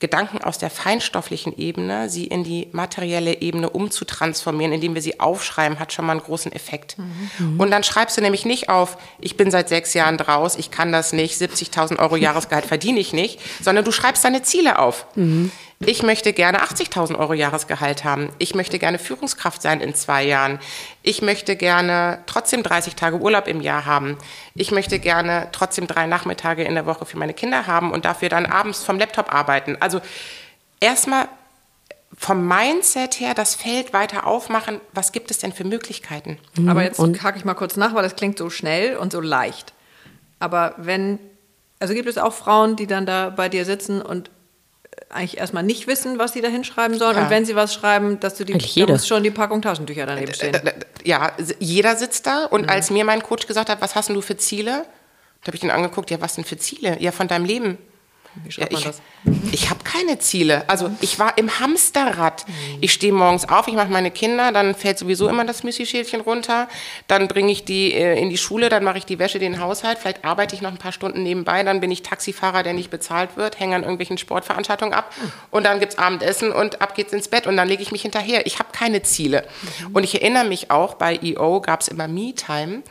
Gedanken 0.00 0.42
aus 0.42 0.56
der 0.56 0.70
feinstofflichen 0.70 1.56
Ebene, 1.58 2.08
sie 2.08 2.24
in 2.24 2.42
die 2.42 2.68
materielle 2.72 3.42
Ebene 3.42 3.68
umzutransformieren, 3.68 4.72
indem 4.72 4.94
wir 4.94 5.02
sie 5.02 5.20
aufschreiben, 5.20 5.78
hat 5.78 5.92
schon 5.92 6.06
mal 6.06 6.12
einen 6.12 6.22
großen 6.22 6.50
Effekt. 6.52 6.96
Mhm. 6.98 7.60
Und 7.60 7.70
dann 7.70 7.84
schreibst 7.84 8.16
du 8.16 8.22
nämlich 8.22 8.46
nicht 8.46 8.70
auf, 8.70 8.96
ich 9.20 9.36
bin 9.36 9.50
seit 9.50 9.68
sechs 9.68 9.92
Jahren 9.92 10.16
draus, 10.16 10.56
ich 10.56 10.70
kann 10.70 10.90
das 10.90 11.12
nicht, 11.12 11.40
70.000 11.40 11.98
Euro 11.98 12.16
Jahresgehalt 12.16 12.64
verdiene 12.64 12.98
ich 12.98 13.12
nicht, 13.12 13.40
sondern 13.62 13.84
du 13.84 13.92
schreibst 13.92 14.24
deine 14.24 14.42
Ziele 14.42 14.78
auf. 14.78 15.06
Mhm. 15.16 15.52
Ich 15.86 16.02
möchte 16.02 16.34
gerne 16.34 16.62
80.000 16.62 17.18
Euro 17.18 17.32
Jahresgehalt 17.32 18.04
haben. 18.04 18.28
Ich 18.36 18.54
möchte 18.54 18.78
gerne 18.78 18.98
Führungskraft 18.98 19.62
sein 19.62 19.80
in 19.80 19.94
zwei 19.94 20.22
Jahren. 20.22 20.60
Ich 21.02 21.22
möchte 21.22 21.56
gerne 21.56 22.22
trotzdem 22.26 22.62
30 22.62 22.96
Tage 22.96 23.18
Urlaub 23.18 23.48
im 23.48 23.62
Jahr 23.62 23.86
haben. 23.86 24.18
Ich 24.54 24.72
möchte 24.72 24.98
gerne 24.98 25.48
trotzdem 25.52 25.86
drei 25.86 26.06
Nachmittage 26.06 26.64
in 26.64 26.74
der 26.74 26.84
Woche 26.84 27.06
für 27.06 27.16
meine 27.16 27.32
Kinder 27.32 27.66
haben 27.66 27.92
und 27.92 28.04
dafür 28.04 28.28
dann 28.28 28.44
abends 28.44 28.84
vom 28.84 28.98
Laptop 28.98 29.32
arbeiten. 29.32 29.78
Also 29.80 30.02
erstmal 30.80 31.28
vom 32.14 32.46
Mindset 32.46 33.18
her 33.18 33.32
das 33.32 33.54
Feld 33.54 33.94
weiter 33.94 34.26
aufmachen, 34.26 34.82
was 34.92 35.12
gibt 35.12 35.30
es 35.30 35.38
denn 35.38 35.54
für 35.54 35.64
Möglichkeiten? 35.64 36.36
Aber 36.68 36.82
jetzt 36.82 37.00
hake 37.00 37.38
ich 37.38 37.46
mal 37.46 37.54
kurz 37.54 37.76
nach, 37.76 37.94
weil 37.94 38.02
das 38.02 38.16
klingt 38.16 38.36
so 38.36 38.50
schnell 38.50 38.98
und 38.98 39.12
so 39.12 39.20
leicht. 39.22 39.72
Aber 40.40 40.74
wenn, 40.76 41.18
also 41.78 41.94
gibt 41.94 42.08
es 42.08 42.18
auch 42.18 42.34
Frauen, 42.34 42.76
die 42.76 42.86
dann 42.86 43.06
da 43.06 43.30
bei 43.30 43.48
dir 43.48 43.64
sitzen 43.64 44.02
und 44.02 44.30
eigentlich 45.08 45.38
erstmal 45.38 45.62
nicht 45.62 45.86
wissen, 45.86 46.18
was 46.18 46.32
sie 46.32 46.40
da 46.40 46.48
hinschreiben 46.48 46.98
sollen. 46.98 47.16
Ja. 47.16 47.24
Und 47.24 47.30
wenn 47.30 47.44
sie 47.44 47.56
was 47.56 47.74
schreiben, 47.74 48.20
dass 48.20 48.34
du 48.36 48.44
die, 48.44 48.52
Eigentlich 48.54 48.74
da 48.74 48.80
jede. 48.80 48.92
muss 48.92 49.06
schon 49.06 49.22
die 49.22 49.30
Packung 49.30 49.62
Taschentücher 49.62 50.06
daneben 50.06 50.32
stehen. 50.32 50.60
Ja, 51.04 51.32
jeder 51.58 51.96
sitzt 51.96 52.26
da 52.26 52.44
und 52.44 52.68
als 52.68 52.90
mir 52.90 53.04
mein 53.04 53.22
Coach 53.22 53.46
gesagt 53.46 53.68
hat, 53.68 53.80
was 53.80 53.94
hast 53.94 54.08
denn 54.08 54.16
du 54.16 54.22
für 54.22 54.36
Ziele? 54.36 54.84
Da 55.42 55.48
habe 55.48 55.56
ich 55.56 55.62
ihn 55.62 55.70
angeguckt, 55.70 56.10
ja, 56.10 56.20
was 56.20 56.34
denn 56.34 56.44
für 56.44 56.58
Ziele? 56.58 56.96
Ja, 57.00 57.12
von 57.12 57.26
deinem 57.26 57.44
Leben. 57.44 57.78
Wie 58.34 58.48
Ja, 58.48 58.52
schreibt 58.52 58.72
man 58.72 58.80
ich 58.80 58.86
das? 58.86 59.02
ich 59.52 59.70
habe 59.70 59.82
keine 59.84 60.18
Ziele. 60.18 60.68
Also 60.68 60.90
ich 61.00 61.18
war 61.18 61.36
im 61.36 61.58
Hamsterrad. 61.60 62.46
Ich 62.80 62.92
stehe 62.92 63.12
morgens 63.12 63.48
auf, 63.48 63.66
ich 63.68 63.74
mache 63.74 63.88
meine 63.88 64.10
Kinder, 64.10 64.52
dann 64.52 64.74
fällt 64.74 64.98
sowieso 64.98 65.28
immer 65.28 65.44
das 65.44 65.62
Müsli-Schälchen 65.64 66.20
runter. 66.20 66.68
Dann 67.08 67.26
bringe 67.28 67.50
ich 67.50 67.64
die 67.64 67.92
äh, 67.92 68.18
in 68.20 68.30
die 68.30 68.38
Schule, 68.38 68.68
dann 68.68 68.84
mache 68.84 68.98
ich 68.98 69.04
die 69.04 69.18
Wäsche, 69.18 69.38
den 69.38 69.60
Haushalt. 69.60 69.98
Vielleicht 69.98 70.24
arbeite 70.24 70.54
ich 70.54 70.62
noch 70.62 70.70
ein 70.70 70.78
paar 70.78 70.92
Stunden 70.92 71.22
nebenbei. 71.22 71.62
Dann 71.64 71.80
bin 71.80 71.90
ich 71.90 72.02
Taxifahrer, 72.02 72.62
der 72.62 72.72
nicht 72.72 72.90
bezahlt 72.90 73.36
wird, 73.36 73.58
hänge 73.58 73.74
an 73.76 73.82
irgendwelchen 73.82 74.18
Sportveranstaltungen 74.18 74.94
ab. 74.94 75.12
Und 75.50 75.64
dann 75.64 75.80
gibt's 75.80 75.98
Abendessen 75.98 76.52
und 76.52 76.80
ab 76.80 76.94
geht's 76.94 77.12
ins 77.12 77.28
Bett. 77.28 77.46
Und 77.46 77.56
dann 77.56 77.68
lege 77.68 77.82
ich 77.82 77.92
mich 77.92 78.02
hinterher. 78.02 78.46
Ich 78.46 78.58
habe 78.58 78.70
keine 78.72 79.02
Ziele. 79.02 79.44
Und 79.92 80.04
ich 80.04 80.14
erinnere 80.14 80.44
mich 80.44 80.70
auch, 80.70 80.94
bei 80.94 81.18
EO 81.22 81.60
gab's 81.60 81.88
immer 81.88 82.06
Me-Time 82.08 82.82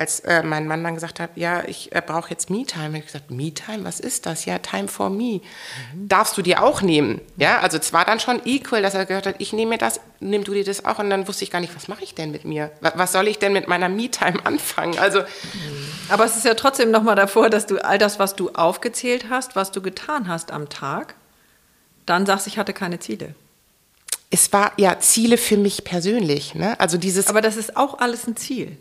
als 0.00 0.20
äh, 0.20 0.42
mein 0.42 0.66
Mann 0.66 0.82
dann 0.82 0.94
gesagt 0.94 1.20
hat, 1.20 1.30
ja, 1.36 1.62
ich 1.68 1.94
äh, 1.94 2.02
brauche 2.04 2.30
jetzt 2.30 2.50
Me-Time, 2.50 2.84
habe 2.86 2.98
ich 2.98 3.06
gesagt, 3.06 3.30
Me-Time, 3.30 3.84
was 3.84 4.00
ist 4.00 4.26
das? 4.26 4.46
Ja, 4.46 4.58
Time 4.58 4.88
for 4.88 5.10
Me. 5.10 5.40
Darfst 5.94 6.36
du 6.36 6.42
dir 6.42 6.62
auch 6.62 6.82
nehmen? 6.82 7.20
Ja, 7.36 7.60
also 7.60 7.78
es 7.78 7.92
war 7.92 8.04
dann 8.04 8.18
schon 8.18 8.40
equal, 8.46 8.82
dass 8.82 8.94
er 8.94 9.06
gesagt 9.06 9.26
hat, 9.26 9.34
ich 9.38 9.52
nehme 9.52 9.70
mir 9.72 9.78
das, 9.78 10.00
nimm 10.18 10.42
du 10.42 10.52
dir 10.54 10.64
das 10.64 10.84
auch. 10.84 10.98
Und 10.98 11.10
dann 11.10 11.28
wusste 11.28 11.44
ich 11.44 11.50
gar 11.50 11.60
nicht, 11.60 11.76
was 11.76 11.86
mache 11.86 12.02
ich 12.02 12.14
denn 12.14 12.30
mit 12.32 12.44
mir? 12.44 12.72
Wa- 12.80 12.92
Was 12.96 13.12
soll 13.12 13.28
ich 13.28 13.38
denn 13.38 13.52
mit 13.52 13.68
meiner 13.68 13.88
Me-Time 13.88 14.38
anfangen? 14.44 14.98
Also 14.98 15.22
Aber 16.08 16.24
es 16.24 16.34
ist 16.36 16.44
ja 16.44 16.54
trotzdem 16.54 16.90
nochmal 16.90 17.14
davor, 17.16 17.50
dass 17.50 17.66
du 17.66 17.78
all 17.78 17.98
das, 17.98 18.18
was 18.18 18.34
du 18.34 18.50
aufgezählt 18.50 19.26
hast, 19.30 19.54
was 19.54 19.70
du 19.70 19.80
getan 19.82 20.26
hast 20.28 20.50
am 20.50 20.68
Tag, 20.68 21.14
dann 22.06 22.26
sagst, 22.26 22.46
ich 22.46 22.58
hatte 22.58 22.72
keine 22.72 22.98
Ziele. 22.98 23.34
es 24.30 24.52
war 24.52 24.72
ja 24.76 24.98
Ziele 24.98 25.36
für 25.36 25.56
mich 25.56 25.84
persönlich. 25.84 26.54
Ne? 26.54 26.78
Also 26.80 26.96
dieses 26.98 27.26
Aber 27.28 27.40
das 27.42 27.56
ist 27.56 27.76
auch 27.76 27.98
alles 27.98 28.26
ein 28.26 28.36
Ziel. 28.36 28.76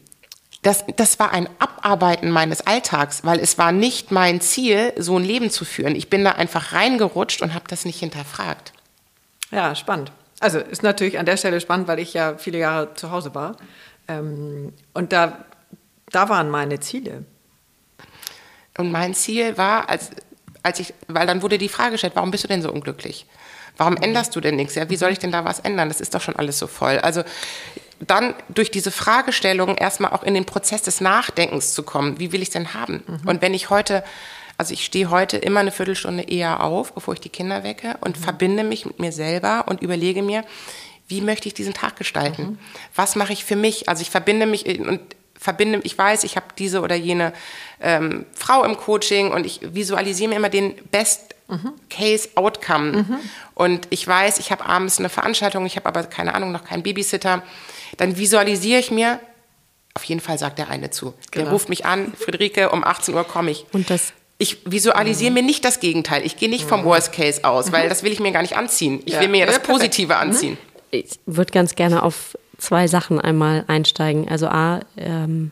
Das, 0.62 0.84
das 0.97 1.20
war 1.20 1.32
ein 1.32 1.47
Abarbeiten 1.60 2.32
meines 2.32 2.66
Alltags, 2.68 3.24
weil 3.24 3.39
es 3.39 3.58
war 3.58 3.72
nicht 3.72 4.12
mein 4.12 4.41
Ziel, 4.41 4.93
so 4.97 5.18
ein 5.18 5.24
Leben 5.24 5.50
zu 5.50 5.64
führen. 5.64 5.95
Ich 5.95 6.10
bin 6.10 6.24
da 6.24 6.32
einfach 6.32 6.74
reingerutscht 6.74 7.41
und 7.41 7.54
habe 7.54 7.66
das 7.70 7.86
nicht 7.86 8.00
hinterfragt. 8.00 8.74
Ja, 9.52 9.74
spannend. 9.74 10.12
Also 10.39 10.60
ist 10.60 10.84
natürlich 10.84 11.18
an 11.18 11.26
der 11.26 11.38
Stelle 11.38 11.62
spannend, 11.62 11.88
weil 11.88 12.00
ich 12.00 12.14
ja 12.14 12.38
viele 12.38 12.58
Jahre 12.60 12.93
zu 12.95 13.12
Hause 13.12 13.34
war. 13.36 13.56
Ähm, 14.08 14.74
und 14.93 15.14
da, 15.14 15.45
da 16.12 16.30
waren 16.30 16.50
meine 16.50 16.80
Ziele. 16.80 17.24
Und 18.78 18.91
mein 18.91 19.14
Ziel 19.14 19.58
war, 19.58 19.89
als, 19.89 20.12
als 20.64 20.80
ich, 20.80 20.93
weil 21.08 21.28
dann 21.28 21.41
wurde 21.41 21.58
die 21.58 21.70
Frage 21.70 21.91
gestellt, 21.93 22.14
warum 22.16 22.32
bist 22.32 22.43
du 22.43 22.47
denn 22.47 22.62
so 22.62 22.72
unglücklich? 22.72 23.26
Warum 23.78 23.95
änderst 23.95 24.36
du 24.36 24.41
denn 24.41 24.56
nichts? 24.56 24.76
Ja, 24.76 24.89
wie 24.89 24.97
soll 24.97 25.12
ich 25.12 25.20
denn 25.20 25.32
da 25.32 25.45
was 25.45 25.60
ändern? 25.60 25.88
Das 25.88 26.02
ist 26.02 26.14
doch 26.14 26.22
schon 26.22 26.36
alles 26.36 26.60
so 26.60 26.68
voll. 26.68 27.00
Also 27.00 27.24
dann 28.00 28.34
durch 28.50 28.72
diese 28.72 28.91
Fragestellung 28.91 29.76
erstmal 29.76 30.12
auch 30.12 30.24
in 30.24 30.34
den 30.34 30.45
Prozess 30.45 30.82
des 30.82 31.02
Nachdenkens 31.02 31.74
zu 31.74 31.84
kommen. 31.84 32.20
Wie 32.20 32.32
will 32.32 32.41
ich 32.41 32.50
es 32.50 32.54
denn 32.54 32.74
haben? 32.74 33.04
Und 33.26 33.41
wenn 33.41 33.54
ich 33.54 33.70
heute, 33.70 34.04
also 34.58 34.74
ich 34.74 34.86
stehe 34.86 35.10
heute 35.10 35.38
immer 35.38 35.60
eine 35.60 35.72
Viertelstunde 35.72 36.24
eher 36.24 36.64
auf, 36.64 36.93
bevor 36.93 37.14
ich 37.14 37.20
die 37.20 37.30
Kinder 37.30 37.64
wecke 37.64 37.97
und 38.02 38.18
verbinde 38.18 38.64
mich 38.64 38.86
mit 38.86 39.00
mir 39.00 39.12
selber 39.12 39.66
und 39.68 39.82
überlege 39.82 40.22
mir, 40.22 40.43
wie 41.08 41.22
möchte 41.22 41.47
ich 41.47 41.54
diesen 41.54 41.74
Tag 41.74 41.97
gestalten? 41.97 42.60
Was 42.95 43.16
mache 43.16 43.34
ich 43.34 43.43
für 43.43 43.56
mich? 43.56 43.89
Also 43.89 44.02
ich 44.02 44.12
verbinde 44.12 44.45
mich 44.45 44.80
und 44.80 45.02
verbinde, 45.38 45.80
ich 45.84 45.97
weiß, 45.97 46.24
ich 46.24 46.36
habe 46.36 46.47
diese 46.58 46.82
oder 46.82 46.95
jene 46.95 47.34
ähm, 47.82 48.26
Frau 48.34 48.64
im 48.64 48.78
Coaching 48.78 49.32
und 49.32 49.45
ich 49.45 49.62
visualisiere 49.74 50.30
mir 50.30 50.36
immer 50.36 50.50
den 50.50 50.76
Best 50.91 51.36
Case 51.89 52.30
Outcome. 52.36 53.20
Und 53.56 53.88
ich 53.89 54.08
weiß, 54.08 54.38
ich 54.39 54.52
habe 54.52 54.66
abends 54.66 55.00
eine 55.00 55.10
Veranstaltung, 55.10 55.66
ich 55.66 55.76
habe 55.76 55.86
aber 55.88 56.04
keine 56.04 56.36
Ahnung, 56.36 56.52
noch 56.52 56.64
keinen 56.64 56.84
Babysitter. 56.84 57.43
Dann 57.97 58.18
visualisiere 58.18 58.80
ich 58.80 58.91
mir, 58.91 59.20
auf 59.95 60.04
jeden 60.04 60.22
Fall 60.22 60.38
sagt 60.38 60.60
der 60.60 60.70
eine 60.70 60.91
zu. 60.91 61.14
Der 61.34 61.41
Genau. 61.43 61.52
ruft 61.54 61.70
mich 61.70 61.86
an, 61.86 62.14
Friederike, 62.18 62.70
um 62.70 62.84
18 62.84 63.14
Uhr 63.16 63.24
komme 63.24 63.52
ich. 63.52 63.66
Und 63.74 63.89
das- 63.89 64.14
ich 64.38 64.60
visualisiere 64.66 65.32
mir 65.32 65.43
nicht 65.43 65.66
das 65.66 65.80
Gegenteil. 65.82 66.26
Ich 66.26 66.38
gehe 66.38 66.50
nicht 66.50 66.64
vom 66.66 66.86
Worst 66.86 67.12
Case 67.12 67.43
aus, 67.43 67.72
weil 67.74 67.89
das 67.89 68.04
will 68.04 68.12
ich 68.14 68.20
mir 68.22 68.32
gar 68.32 68.41
nicht 68.41 68.56
anziehen. 68.56 69.02
Ich 69.06 69.16
Ja. 69.16 69.20
will 69.22 69.28
mir 69.28 69.39
ja 69.39 69.45
das. 69.47 69.60
Positive 69.60 70.16
anziehen. 70.16 70.58
Ich 70.91 71.20
würde 71.26 71.52
ganz 71.52 71.76
gerne 71.76 72.04
auf 72.04 72.38
zwei 72.58 72.88
Sachen 72.88 73.20
einmal 73.20 73.66
einsteigen. 73.68 74.30
Also 74.30 74.47
A, 74.47 74.80
ähm, 74.97 75.52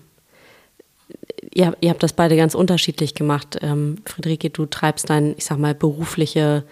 ihr, 1.53 1.75
ihr 1.81 1.89
habt 1.89 2.03
das 2.03 2.13
beide 2.13 2.35
ganz 2.35 2.55
unterschiedlich 2.55 3.13
gemacht. 3.13 3.57
Ähm, 3.61 3.97
Friederike, 4.05 4.49
du 4.49 4.65
treibst 4.65 5.09
deinen, 5.09 5.35
ich 5.37 5.45
sag 5.45 5.57
mal, 5.57 5.75
berufliche, 5.75 6.63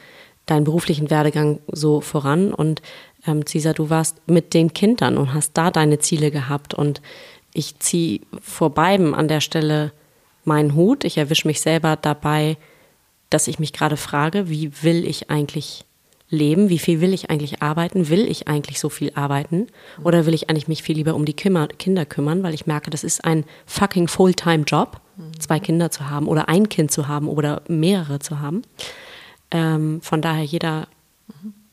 deinen 0.46 0.64
beruflichen 0.64 1.10
Werdegang 1.10 1.60
so 1.68 2.02
voran 2.02 2.54
und 2.54 2.82
ähm, 3.28 3.46
Cesar, 3.46 3.74
du 3.74 3.90
warst 3.90 4.18
mit 4.28 4.54
den 4.54 4.74
Kindern 4.74 5.18
und 5.18 5.34
hast 5.34 5.54
da 5.54 5.72
deine 5.72 6.00
Ziele 6.00 6.32
gehabt 6.32 6.74
und 6.74 7.02
ich 7.54 7.80
ziehe 7.80 8.22
vor 8.42 8.72
beiden 8.72 9.16
an 9.16 9.28
der 9.28 9.42
Stelle 9.42 9.92
meinen 10.44 10.76
Hut. 10.76 11.04
Ich 11.04 11.18
erwische 11.18 11.48
mich 11.48 11.62
selber 11.62 11.96
dabei, 11.96 12.58
dass 13.30 13.48
ich 13.48 13.60
mich 13.60 13.74
gerade 13.74 13.98
frage, 13.98 14.50
wie 14.50 14.84
will 14.84 15.08
ich 15.08 15.30
eigentlich 15.30 15.85
leben? 16.30 16.70
Wie 16.70 16.80
viel 16.80 17.02
will 17.02 17.14
ich 17.14 17.30
eigentlich 17.30 17.62
arbeiten? 17.62 18.10
Will 18.10 18.28
ich 18.28 18.48
eigentlich 18.48 18.80
so 18.80 18.90
viel 18.90 19.12
arbeiten? 19.16 19.68
Oder 20.04 20.26
will 20.26 20.34
ich 20.34 20.50
eigentlich 20.50 20.68
mich 20.68 20.84
viel 20.84 20.96
lieber 20.96 21.16
um 21.16 21.26
die 21.26 21.34
Kinder 21.34 22.06
kümmern? 22.06 22.44
Weil 22.44 22.54
ich 22.54 22.66
merke, 22.66 22.90
das 22.90 23.04
ist 23.04 23.24
ein 23.24 23.46
fucking 23.66 24.08
Fulltime-Job, 24.08 25.00
zwei 25.40 25.60
Kinder 25.60 25.92
zu 25.92 26.10
haben 26.10 26.28
oder 26.28 26.50
ein 26.50 26.70
Kind 26.70 26.92
zu 26.92 27.08
haben 27.08 27.28
oder 27.28 27.62
mehrere 27.68 28.20
zu 28.20 28.40
haben. 28.40 28.64
Ähm, 29.52 30.02
von 30.02 30.22
daher 30.22 30.44
jeder, 30.44 30.88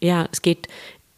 ja, 0.00 0.28
es 0.30 0.42
geht, 0.42 0.68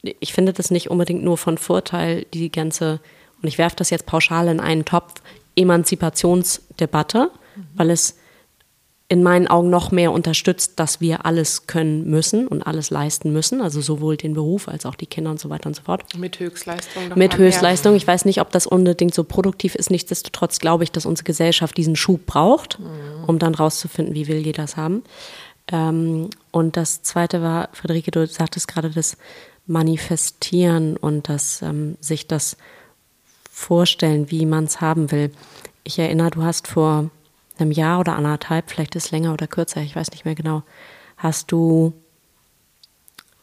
ich 0.03 0.32
finde 0.32 0.53
das 0.53 0.70
nicht 0.70 0.91
unbedingt 0.91 1.24
nur 1.24 1.37
von 1.37 1.59
Vorteil, 1.59 2.26
die 2.32 2.51
ganze, 2.51 3.01
und 3.43 3.49
ich 3.49 3.59
werfe 3.59 3.76
das 3.76 3.91
jetzt 3.91 4.07
pauschal 4.07 4.49
in 4.49 4.61
einen 4.61 4.85
Topf, 4.85 5.14
Emanzipationsdebatte, 5.57 7.30
weil 7.74 7.91
es 7.91 8.16
in 9.14 9.22
meinen 9.22 9.46
Augen 9.46 9.70
noch 9.70 9.92
mehr 9.92 10.10
unterstützt, 10.10 10.72
dass 10.80 11.00
wir 11.00 11.24
alles 11.24 11.68
können 11.68 12.10
müssen 12.10 12.48
und 12.48 12.64
alles 12.64 12.90
leisten 12.90 13.32
müssen, 13.32 13.60
also 13.60 13.80
sowohl 13.80 14.16
den 14.16 14.34
Beruf 14.34 14.66
als 14.66 14.86
auch 14.86 14.96
die 14.96 15.06
Kinder 15.06 15.30
und 15.30 15.38
so 15.38 15.50
weiter 15.50 15.68
und 15.68 15.76
so 15.76 15.82
fort. 15.82 16.02
Mit 16.18 16.40
Höchstleistung. 16.40 17.04
Mit 17.04 17.10
mal 17.10 17.28
mehr. 17.28 17.38
Höchstleistung. 17.38 17.94
Ich 17.94 18.08
weiß 18.08 18.24
nicht, 18.24 18.40
ob 18.40 18.50
das 18.50 18.66
unbedingt 18.66 19.14
so 19.14 19.22
produktiv 19.22 19.76
ist. 19.76 19.88
Nichtsdestotrotz 19.88 20.58
glaube 20.58 20.82
ich, 20.82 20.90
dass 20.90 21.06
unsere 21.06 21.24
Gesellschaft 21.26 21.76
diesen 21.76 21.94
Schub 21.94 22.26
braucht, 22.26 22.80
um 23.28 23.38
dann 23.38 23.54
rauszufinden, 23.54 24.16
wie 24.16 24.26
will 24.26 24.38
jeder 24.38 24.64
das 24.64 24.76
haben. 24.76 25.04
Ähm, 25.70 26.30
und 26.50 26.76
das 26.76 27.02
Zweite 27.02 27.40
war, 27.40 27.68
Friederike, 27.72 28.10
du 28.10 28.26
sagtest 28.26 28.66
gerade 28.66 28.90
das 28.90 29.16
Manifestieren 29.68 30.96
und 30.96 31.28
das 31.28 31.62
ähm, 31.62 31.96
sich 32.00 32.26
das 32.26 32.56
vorstellen, 33.48 34.32
wie 34.32 34.44
man 34.44 34.64
es 34.64 34.80
haben 34.80 35.12
will. 35.12 35.30
Ich 35.84 36.00
erinnere, 36.00 36.32
du 36.32 36.42
hast 36.42 36.66
vor 36.66 37.10
einem 37.59 37.70
Jahr 37.70 38.00
oder 38.00 38.16
anderthalb, 38.16 38.70
vielleicht 38.70 38.96
ist 38.96 39.07
es 39.07 39.11
länger 39.11 39.32
oder 39.32 39.46
kürzer, 39.46 39.80
ich 39.80 39.96
weiß 39.96 40.11
nicht 40.11 40.24
mehr 40.24 40.34
genau, 40.34 40.62
hast 41.16 41.52
du 41.52 41.92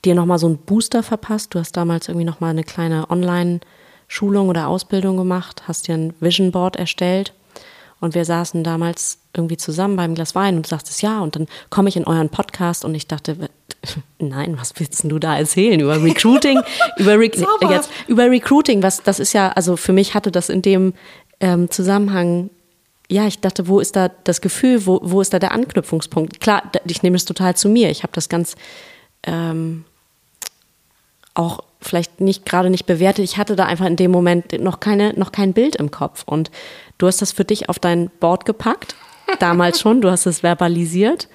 dir 0.06 0.16
nochmal 0.16 0.40
so 0.40 0.48
einen 0.48 0.58
Booster 0.58 1.04
verpasst. 1.04 1.54
Du 1.54 1.60
hast 1.60 1.74
damals 1.74 2.08
irgendwie 2.08 2.26
nochmal 2.26 2.52
eine 2.52 2.64
kleine 2.64 3.10
Online-Schulung 3.10 4.50
oder 4.50 4.68
Ausbildung 4.68 5.18
gemacht, 5.18 5.64
hast 5.68 5.88
dir 5.88 5.96
ein 5.96 6.14
Vision 6.20 6.52
Board 6.52 6.76
erstellt 6.76 7.34
und 8.00 8.16
wir 8.16 8.26
saßen 8.26 8.64
damals 8.64 9.20
irgendwie 9.36 9.58
zusammen 9.58 9.96
beim 9.96 10.16
Glas 10.16 10.36
Wein 10.36 10.58
und 10.58 10.66
du 10.66 10.70
sagtest 10.70 11.02
ja 11.02 11.22
und 11.22 11.36
dann 11.36 11.48
komme 11.70 11.90
ich 11.90 11.98
in 11.98 12.06
euren 12.06 12.30
Podcast 12.30 12.84
und 12.84 12.96
ich 12.96 13.08
dachte, 13.08 13.50
nein, 14.20 14.58
was 14.60 14.74
willst 14.78 15.04
du 15.04 15.20
da 15.20 15.38
erzählen 15.38 15.80
über 15.80 16.02
Recruiting, 16.02 16.60
über, 16.98 17.18
Re 17.18 17.32
jetzt, 17.70 17.90
über 18.08 18.30
Recruiting, 18.30 18.84
was 18.84 19.04
das 19.04 19.20
ist 19.20 19.34
ja, 19.34 19.50
also 19.50 19.78
für 19.78 19.94
mich 19.94 20.16
hatte 20.16 20.32
das 20.32 20.50
in 20.50 20.62
dem 20.62 20.94
ähm, 21.40 21.70
Zusammenhang 21.70 22.50
ja, 23.12 23.28
ich 23.28 23.40
dachte, 23.40 23.68
wo 23.68 23.82
ist 23.82 23.98
da 23.98 24.10
das 24.24 24.40
Gefühl, 24.40 24.86
wo, 24.86 25.02
wo 25.04 25.20
ist 25.20 25.34
da 25.34 25.40
der 25.40 25.52
Anknüpfungspunkt? 25.52 26.40
Klar, 26.40 26.72
ich 26.86 27.04
nehme 27.04 27.18
es 27.18 27.26
total 27.26 27.58
zu 27.58 27.68
mir. 27.68 27.90
Ich 27.90 28.04
habe 28.04 28.14
das 28.14 28.30
ganz 28.30 28.56
ähm, 29.24 29.84
auch 31.34 31.60
vielleicht 31.82 32.22
nicht 32.22 32.46
gerade 32.46 32.70
nicht 32.70 32.86
bewertet. 32.86 33.26
Ich 33.26 33.38
hatte 33.38 33.58
da 33.58 33.66
einfach 33.66 33.86
in 33.86 33.98
dem 33.98 34.12
Moment 34.12 34.58
noch 34.62 34.80
keine, 34.80 35.12
noch 35.20 35.34
kein 35.34 35.52
Bild 35.52 35.76
im 35.76 35.92
Kopf. 35.92 36.24
Und 36.26 36.52
du 37.00 37.08
hast 37.08 37.22
das 37.22 37.34
für 37.34 37.44
dich 37.44 37.68
auf 37.68 37.80
dein 37.80 38.10
Board 38.22 38.46
gepackt, 38.46 38.96
damals 39.40 39.82
schon. 39.82 40.00
Du 40.00 40.10
hast 40.10 40.26
es 40.26 40.40
verbalisiert. 40.40 41.28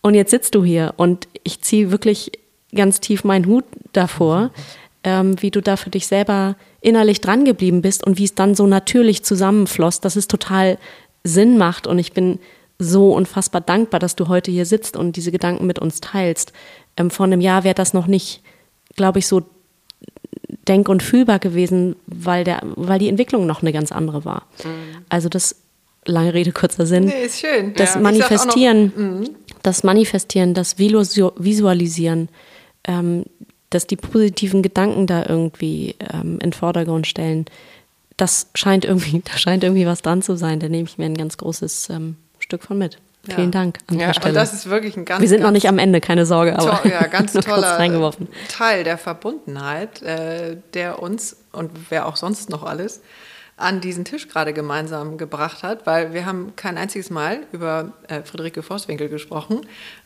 Und 0.00 0.14
jetzt 0.14 0.30
sitzt 0.30 0.54
du 0.54 0.64
hier 0.64 0.94
und 0.96 1.28
ich 1.42 1.60
ziehe 1.60 1.90
wirklich 1.90 2.32
ganz 2.74 3.00
tief 3.00 3.24
meinen 3.24 3.44
Hut 3.44 3.64
davor, 3.92 4.52
ähm, 5.02 5.40
wie 5.42 5.50
du 5.50 5.60
da 5.60 5.76
für 5.76 5.90
dich 5.90 6.06
selber 6.06 6.56
innerlich 6.84 7.20
dran 7.20 7.44
geblieben 7.44 7.82
bist 7.82 8.04
und 8.04 8.18
wie 8.18 8.24
es 8.24 8.34
dann 8.34 8.54
so 8.54 8.66
natürlich 8.66 9.24
zusammenfloss, 9.24 10.00
dass 10.00 10.16
es 10.16 10.28
total 10.28 10.78
Sinn 11.24 11.56
macht. 11.56 11.86
Und 11.86 11.98
ich 11.98 12.12
bin 12.12 12.38
so 12.78 13.12
unfassbar 13.12 13.60
dankbar, 13.60 14.00
dass 14.00 14.16
du 14.16 14.28
heute 14.28 14.50
hier 14.50 14.66
sitzt 14.66 14.96
und 14.96 15.16
diese 15.16 15.32
Gedanken 15.32 15.66
mit 15.66 15.78
uns 15.78 16.00
teilst. 16.00 16.52
Ähm, 16.96 17.10
vor 17.10 17.26
einem 17.26 17.40
Jahr 17.40 17.64
wäre 17.64 17.74
das 17.74 17.94
noch 17.94 18.06
nicht, 18.06 18.42
glaube 18.96 19.20
ich, 19.20 19.26
so 19.26 19.42
denk- 20.68 20.88
und 20.88 21.02
fühlbar 21.02 21.38
gewesen, 21.38 21.96
weil, 22.06 22.44
der, 22.44 22.60
weil 22.76 22.98
die 22.98 23.08
Entwicklung 23.08 23.46
noch 23.46 23.62
eine 23.62 23.72
ganz 23.72 23.92
andere 23.92 24.24
war. 24.24 24.46
Mhm. 24.64 25.04
Also 25.08 25.28
das, 25.28 25.56
lange 26.06 26.34
Rede, 26.34 26.52
kurzer 26.52 26.86
Sinn. 26.86 27.06
Nee, 27.06 27.24
ist 27.26 27.40
schön. 27.40 27.74
Das 27.74 27.94
ja. 27.94 28.00
Manifestieren, 28.00 28.86
noch, 28.86 28.96
mhm. 28.96 29.30
das 29.62 29.84
Manifestieren, 29.84 30.54
das 30.54 30.78
Visualisieren, 30.78 32.28
ähm, 32.86 33.24
dass 33.74 33.86
die 33.86 33.96
positiven 33.96 34.62
Gedanken 34.62 35.06
da 35.06 35.24
irgendwie 35.28 35.96
ähm, 36.12 36.38
in 36.40 36.52
Vordergrund 36.52 37.06
stellen, 37.06 37.46
das 38.16 38.48
scheint 38.54 38.84
irgendwie, 38.84 39.20
da 39.24 39.36
scheint 39.36 39.64
irgendwie 39.64 39.86
was 39.86 40.02
dran 40.02 40.22
zu 40.22 40.36
sein. 40.36 40.60
Da 40.60 40.68
nehme 40.68 40.88
ich 40.88 40.98
mir 40.98 41.06
ein 41.06 41.16
ganz 41.16 41.36
großes 41.36 41.90
ähm, 41.90 42.16
Stück 42.38 42.62
von 42.62 42.78
mit. 42.78 42.98
Ja. 43.26 43.36
Vielen 43.36 43.50
Dank 43.50 43.78
an 43.86 43.98
ja, 43.98 44.08
der 44.08 44.14
Stelle. 44.14 44.28
Und 44.28 44.34
das 44.34 44.52
ist 44.52 44.68
wirklich 44.68 44.96
ein 44.98 45.06
ganz 45.06 45.22
Wir 45.22 45.28
sind 45.28 45.42
noch 45.42 45.50
nicht 45.50 45.66
am 45.66 45.78
Ende, 45.78 46.02
keine 46.02 46.26
Sorge, 46.26 46.58
aber 46.58 46.82
to 46.82 46.88
ja, 46.88 47.06
ganz 47.06 47.32
toller 47.32 47.78
Teil 48.48 48.84
der 48.84 48.98
Verbundenheit, 48.98 50.02
äh, 50.02 50.58
der 50.74 51.00
uns 51.00 51.36
und 51.52 51.70
wer 51.88 52.06
auch 52.06 52.16
sonst 52.16 52.50
noch 52.50 52.64
alles 52.64 53.00
an 53.56 53.80
diesen 53.80 54.04
Tisch 54.04 54.28
gerade 54.28 54.52
gemeinsam 54.52 55.16
gebracht 55.16 55.62
hat, 55.62 55.86
weil 55.86 56.12
wir 56.12 56.26
haben 56.26 56.54
kein 56.56 56.76
einziges 56.76 57.10
Mal 57.10 57.40
über 57.52 57.92
äh, 58.08 58.22
Friederike 58.22 58.64
Vosswinkel 58.64 59.08
gesprochen, 59.08 59.60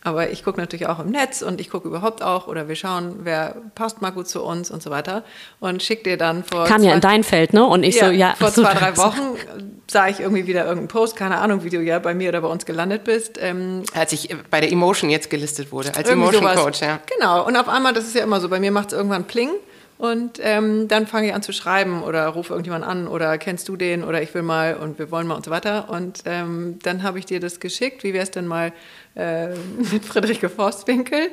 aber 0.05 0.31
ich 0.31 0.45
gucke 0.45 0.61
natürlich 0.61 0.87
auch 0.87 0.99
im 0.99 1.11
Netz 1.11 1.41
und 1.41 1.59
ich 1.59 1.71
gucke 1.71 1.89
überhaupt 1.89 2.23
auch 2.23 2.47
oder 2.47 2.69
wir 2.69 2.77
schauen, 2.77 3.21
wer 3.21 3.57
passt 3.75 4.03
mal 4.03 4.11
gut 4.11 4.29
zu 4.29 4.43
uns 4.43 4.71
und 4.71 4.83
so 4.83 4.91
weiter 4.91 5.25
und 5.61 5.83
schick 5.83 6.05
dir 6.05 6.19
dann 6.19 6.45
vor 6.45 6.67
kam 6.67 6.83
ja 6.83 6.93
in 6.93 7.01
dein 7.01 7.25
Feld, 7.25 7.55
ne? 7.55 7.65
Und 7.65 7.85
ich 7.85 7.97
ja, 7.97 8.07
so 8.07 8.13
ja 8.13 8.35
vor 8.39 8.53
zwei 8.53 8.75
drei 8.75 8.97
Wochen 8.99 9.37
sah 9.91 10.09
ich 10.09 10.21
irgendwie 10.21 10.47
wieder 10.47 10.65
irgendeinen 10.65 10.89
Post, 10.89 11.17
keine 11.17 11.39
Ahnung, 11.39 11.65
wie 11.65 11.71
du 11.71 11.81
ja 11.81 11.99
bei 12.01 12.13
mir 12.13 12.29
oder 12.29 12.43
bei 12.43 12.49
uns 12.49 12.67
gelandet 12.67 13.05
bist, 13.05 13.39
ähm, 13.41 13.83
als 13.95 14.13
ich 14.13 14.29
bei 14.51 14.61
der 14.61 14.71
Emotion 14.71 15.09
jetzt 15.09 15.31
gelistet 15.31 15.73
wurde 15.73 15.95
als 15.95 16.09
Emotion 16.11 16.43
sowas. 16.43 16.57
Coach, 16.57 16.81
ja. 16.83 17.01
Genau. 17.17 17.47
Und 17.47 17.57
auf 17.57 17.69
einmal, 17.69 17.95
das 17.95 18.05
ist 18.05 18.15
ja 18.15 18.23
immer 18.23 18.41
so, 18.41 18.51
bei 18.51 18.61
mir 18.61 18.71
macht 18.71 18.89
es 18.89 18.93
irgendwann 18.93 19.25
Pling 19.25 19.51
und 19.99 20.39
ähm, 20.41 20.87
dann 20.87 21.09
fange 21.09 21.27
ich 21.27 21.35
an 21.35 21.43
zu 21.43 21.53
schreiben 21.53 22.05
oder 22.05 22.29
rufe 22.29 22.53
irgendjemand 22.53 22.85
an 22.85 23.09
oder 23.09 23.37
kennst 23.37 23.69
du 23.69 23.77
den 23.77 24.05
oder 24.05 24.23
ich 24.23 24.33
will 24.33 24.43
mal 24.43 24.77
und 24.77 25.01
wir 25.01 25.11
wollen 25.11 25.27
mal 25.27 25.35
und 25.35 25.45
so 25.45 25.51
weiter. 25.51 25.91
Und 25.91 26.23
ähm, 26.25 26.79
dann 26.85 27.03
habe 27.03 27.19
ich 27.19 27.27
dir 27.27 27.41
das 27.41 27.59
geschickt, 27.59 28.05
wie 28.05 28.13
wäre 28.15 28.23
es 28.23 28.31
denn 28.31 28.47
mal 28.47 28.73
äh, 29.17 29.49
mit 29.93 30.05
Friederike 30.05 30.49
Forstwinkel 30.49 31.31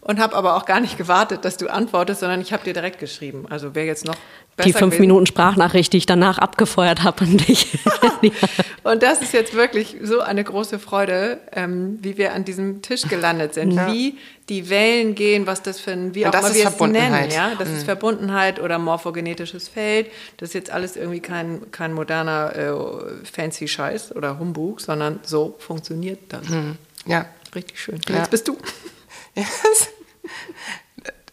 und 0.00 0.18
habe 0.18 0.34
aber 0.34 0.56
auch 0.56 0.66
gar 0.66 0.80
nicht 0.80 0.98
gewartet, 0.98 1.44
dass 1.44 1.58
du 1.58 1.68
antwortest, 1.68 2.20
sondern 2.20 2.40
ich 2.40 2.52
habe 2.52 2.64
dir 2.64 2.72
direkt 2.72 2.98
geschrieben. 2.98 3.46
Also 3.50 3.76
wer 3.76 3.84
jetzt 3.84 4.04
noch 4.04 4.16
die 4.64 4.72
fünf 4.72 4.92
gewesen. 4.92 5.00
Minuten 5.00 5.26
Sprachnachricht, 5.26 5.92
die 5.92 5.98
ich 5.98 6.06
danach 6.06 6.38
abgefeuert 6.38 7.02
habe 7.02 7.24
an 7.24 7.36
dich. 7.36 7.78
und 8.82 9.02
das 9.02 9.20
ist 9.22 9.32
jetzt 9.32 9.54
wirklich 9.54 9.96
so 10.02 10.20
eine 10.20 10.44
große 10.44 10.78
Freude, 10.78 11.40
ähm, 11.52 11.98
wie 12.00 12.18
wir 12.18 12.32
an 12.32 12.44
diesem 12.44 12.82
Tisch 12.82 13.02
gelandet 13.02 13.54
sind, 13.54 13.72
ja. 13.72 13.92
wie 13.92 14.18
die 14.48 14.70
Wellen 14.70 15.14
gehen, 15.14 15.46
was 15.46 15.62
das 15.62 15.78
für 15.78 15.92
ein, 15.92 16.14
wie 16.14 16.26
auch 16.26 16.32
immer 16.32 16.54
wir 16.54 16.66
es 16.66 16.80
nennen, 16.80 17.30
ja, 17.30 17.52
das 17.58 17.68
mhm. 17.68 17.76
ist 17.76 17.84
Verbundenheit 17.84 18.60
oder 18.60 18.78
morphogenetisches 18.78 19.68
Feld. 19.68 20.06
Das 20.38 20.50
ist 20.50 20.54
jetzt 20.54 20.70
alles 20.70 20.96
irgendwie 20.96 21.20
kein 21.20 21.70
kein 21.70 21.92
moderner 21.92 22.56
äh, 22.56 23.26
fancy 23.30 23.68
Scheiß 23.68 24.14
oder 24.16 24.38
Humbug, 24.38 24.80
sondern 24.80 25.20
so 25.22 25.54
funktioniert 25.58 26.20
das. 26.30 26.48
Mhm. 26.48 26.76
Ja, 27.06 27.26
richtig 27.54 27.80
schön. 27.80 28.00
Ja. 28.08 28.16
Jetzt 28.16 28.30
bist 28.30 28.48
du. 28.48 28.56
Yes. 29.34 29.88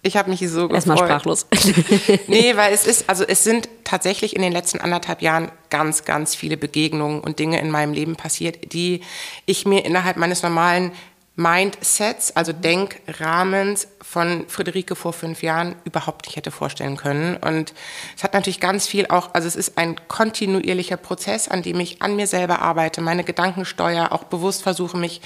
Ich 0.05 0.17
habe 0.17 0.29
mich 0.29 0.39
so 0.41 0.67
gefreut. 0.67 0.75
Erstmal 0.75 0.97
sprachlos. 0.99 1.47
nee, 2.27 2.55
weil 2.55 2.71
es 2.71 2.85
ist, 2.85 3.09
also 3.09 3.23
es 3.23 3.43
sind 3.43 3.67
tatsächlich 3.83 4.35
in 4.35 4.43
den 4.43 4.51
letzten 4.53 4.79
anderthalb 4.79 5.23
Jahren 5.23 5.51
ganz, 5.71 6.05
ganz 6.05 6.35
viele 6.35 6.57
Begegnungen 6.57 7.21
und 7.21 7.39
Dinge 7.39 7.59
in 7.59 7.71
meinem 7.71 7.91
Leben 7.91 8.15
passiert, 8.15 8.71
die 8.71 9.01
ich 9.47 9.65
mir 9.65 9.83
innerhalb 9.83 10.17
meines 10.17 10.43
normalen 10.43 10.91
Mindsets, 11.37 12.35
also 12.35 12.53
Denkrahmens 12.53 13.87
von 13.99 14.45
Friederike 14.47 14.95
vor 14.95 15.11
fünf 15.11 15.41
Jahren 15.41 15.75
überhaupt 15.85 16.27
nicht 16.27 16.35
hätte 16.35 16.51
vorstellen 16.51 16.97
können. 16.97 17.37
Und 17.37 17.73
es 18.15 18.23
hat 18.23 18.35
natürlich 18.35 18.59
ganz 18.59 18.87
viel 18.87 19.07
auch, 19.07 19.33
also 19.33 19.47
es 19.47 19.55
ist 19.55 19.75
ein 19.79 19.95
kontinuierlicher 20.07 20.97
Prozess, 20.97 21.47
an 21.47 21.63
dem 21.63 21.79
ich 21.79 22.03
an 22.03 22.15
mir 22.15 22.27
selber 22.27 22.61
arbeite, 22.61 23.01
meine 23.01 23.23
Gedanken 23.23 23.65
steuere, 23.65 24.11
auch 24.11 24.25
bewusst 24.25 24.61
versuche, 24.61 24.97
mich 24.97 25.21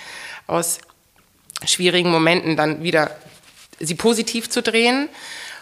aus 0.47 0.79
schwierigen 1.65 2.11
Momenten 2.11 2.55
dann 2.55 2.81
wieder 2.81 3.11
sie 3.79 3.95
positiv 3.95 4.49
zu 4.49 4.61
drehen. 4.61 5.09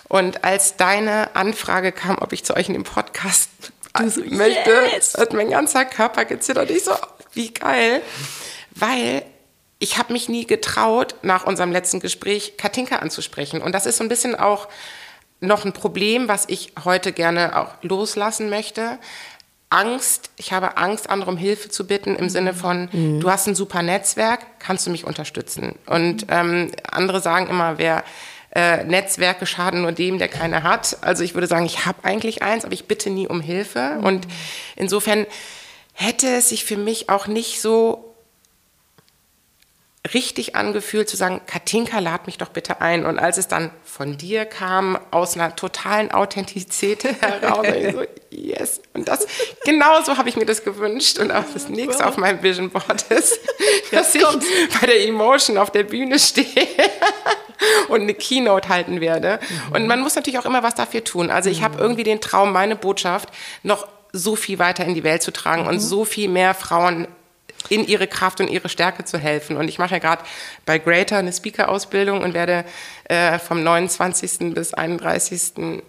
Und 0.08 0.44
als 0.44 0.78
deine 0.78 1.36
Anfrage 1.36 1.92
kam, 1.92 2.18
ob 2.20 2.32
ich 2.34 2.46
zu 2.46 2.56
euch 2.56 2.68
in 2.68 2.74
dem 2.74 2.84
Podcast 2.84 3.50
so, 4.08 4.22
möchte, 4.30 4.72
yes. 4.94 5.16
hat 5.16 5.34
mein 5.34 5.50
ganzer 5.50 5.86
Körper 5.86 6.26
gezittert. 6.26 6.70
Ich 6.70 6.84
so, 6.84 6.94
wie 7.34 7.54
geil. 7.54 8.02
Weil 8.72 9.24
ich 9.80 9.98
habe 9.98 10.14
mich 10.14 10.30
nie 10.30 10.46
getraut, 10.46 11.16
nach 11.22 11.46
unserem 11.46 11.72
letzten 11.72 12.00
Gespräch 12.00 12.58
Katinka 12.58 12.98
anzusprechen. 12.98 13.62
Und 13.62 13.74
das 13.74 13.86
ist 13.86 13.98
so 13.98 14.04
ein 14.04 14.10
bisschen 14.10 14.36
auch 14.36 14.68
noch 15.40 15.66
ein 15.66 15.74
Problem, 15.74 16.28
was 16.28 16.46
ich 16.48 16.74
heute 16.84 17.12
gerne 17.12 17.60
auch 17.60 17.74
loslassen 17.82 18.50
möchte. 18.50 18.98
Angst, 19.70 20.32
ich 20.38 20.54
habe 20.54 20.78
Angst, 20.78 21.10
andere 21.10 21.30
um 21.30 21.38
Hilfe 21.38 21.70
zu 21.70 21.86
bitten, 21.86 22.16
im 22.16 22.30
Sinne 22.30 22.54
von, 22.54 22.90
mhm. 22.92 23.20
du 23.20 23.30
hast 23.30 23.48
ein 23.48 23.56
super 23.56 23.84
Netzwerk, 23.84 24.60
kannst 24.60 24.88
du 24.88 24.92
mich 24.92 25.06
unterstützen? 25.06 25.76
Und 25.86 26.28
ähm, 26.30 26.72
andere 26.90 27.20
sagen 27.20 27.48
immer, 27.48 27.78
wer 27.78 28.04
äh, 28.56 28.86
Netzwerke 28.86 29.46
schaden 29.46 29.82
nur 29.82 29.92
dem, 29.92 30.20
der 30.20 30.30
keine 30.30 30.64
hat. 30.64 30.98
Also 31.02 31.24
ich 31.24 31.34
würde 31.34 31.48
sagen, 31.48 31.66
ich 31.66 31.86
habe 31.86 32.04
eigentlich 32.04 32.42
eins, 32.42 32.64
aber 32.64 32.74
ich 32.74 32.86
bitte 32.86 33.10
nie 33.10 33.28
um 33.28 33.42
Hilfe. 33.42 33.98
Mhm. 33.98 34.06
Und 34.06 34.28
insofern 34.78 35.26
hätte 35.94 36.28
es 36.28 36.50
sich 36.50 36.64
für 36.64 36.78
mich 36.78 37.10
auch 37.10 37.28
nicht 37.28 37.62
so 37.62 38.07
richtig 40.14 40.56
angefühlt 40.56 41.10
zu 41.10 41.18
sagen, 41.18 41.42
Katinka, 41.46 42.00
lad 42.00 42.28
mich 42.28 42.38
doch 42.38 42.50
bitte 42.50 42.82
ein. 42.82 43.06
Und 43.06 43.20
als 43.20 43.38
es 43.38 43.48
dann 43.48 43.72
von 43.84 44.18
dir 44.18 44.46
kam, 44.46 45.00
aus 45.12 45.36
einer 45.36 45.56
totalen 45.56 46.12
Authentizität 46.12 47.04
heraus, 47.22 47.66
ich 47.68 47.94
so, 47.94 48.04
yes. 48.30 48.82
Und 48.94 49.08
das, 49.08 49.28
genau 49.66 50.02
so 50.04 50.18
habe 50.18 50.30
ich 50.30 50.36
mir 50.36 50.46
das 50.46 50.64
gewünscht. 50.64 51.20
Und 51.20 51.32
auch 51.32 51.44
das 51.54 51.70
nächste 51.70 52.06
auf 52.06 52.18
meinem 52.18 52.42
Vision 52.44 52.70
Board 52.70 53.04
ist, 53.10 53.40
dass 53.92 54.14
ich 54.16 54.24
bei 54.80 54.88
der 54.88 55.06
Emotion 55.06 55.58
auf 55.58 55.72
der 55.72 55.84
Bühne 55.84 56.20
stehe 56.20 56.46
und 57.90 58.02
eine 58.02 58.14
Keynote 58.14 58.70
halten 58.70 59.02
werde. 59.02 59.40
Und 59.74 59.88
man 59.88 60.02
muss 60.02 60.16
natürlich 60.16 60.40
auch 60.40 60.46
immer 60.46 60.64
was 60.64 60.76
dafür 60.76 61.04
tun. 61.04 61.32
Also 61.32 61.50
ich 61.50 61.64
habe 61.64 61.80
irgendwie 61.80 62.04
den 62.04 62.22
Traum, 62.22 62.52
meine 62.52 62.76
Botschaft 62.76 63.30
noch 63.64 63.88
so 64.14 64.36
viel 64.36 64.60
weiter 64.60 64.86
in 64.86 64.94
die 64.94 65.04
Welt 65.04 65.22
zu 65.22 65.32
tragen 65.32 65.64
mhm. 65.64 65.68
und 65.68 65.80
so 65.80 66.06
viel 66.06 66.30
mehr 66.30 66.54
Frauen 66.54 67.08
in 67.70 67.86
ihre 67.86 68.08
Kraft 68.08 68.40
und 68.40 68.50
ihre 68.50 68.70
Stärke 68.70 69.06
zu 69.06 69.18
helfen. 69.18 69.58
Und 69.58 69.68
ich 69.68 69.80
mache 69.80 69.94
ja 69.94 70.00
gerade 70.00 70.24
bei 70.66 70.80
Greater 70.80 71.18
eine 71.18 71.34
Speaker-Ausbildung 71.34 72.22
und 72.22 72.34
werde 72.34 72.66
äh, 73.06 73.40
vom 73.40 73.64
29. 73.64 74.54
bis 74.54 74.74
31. 74.74 75.82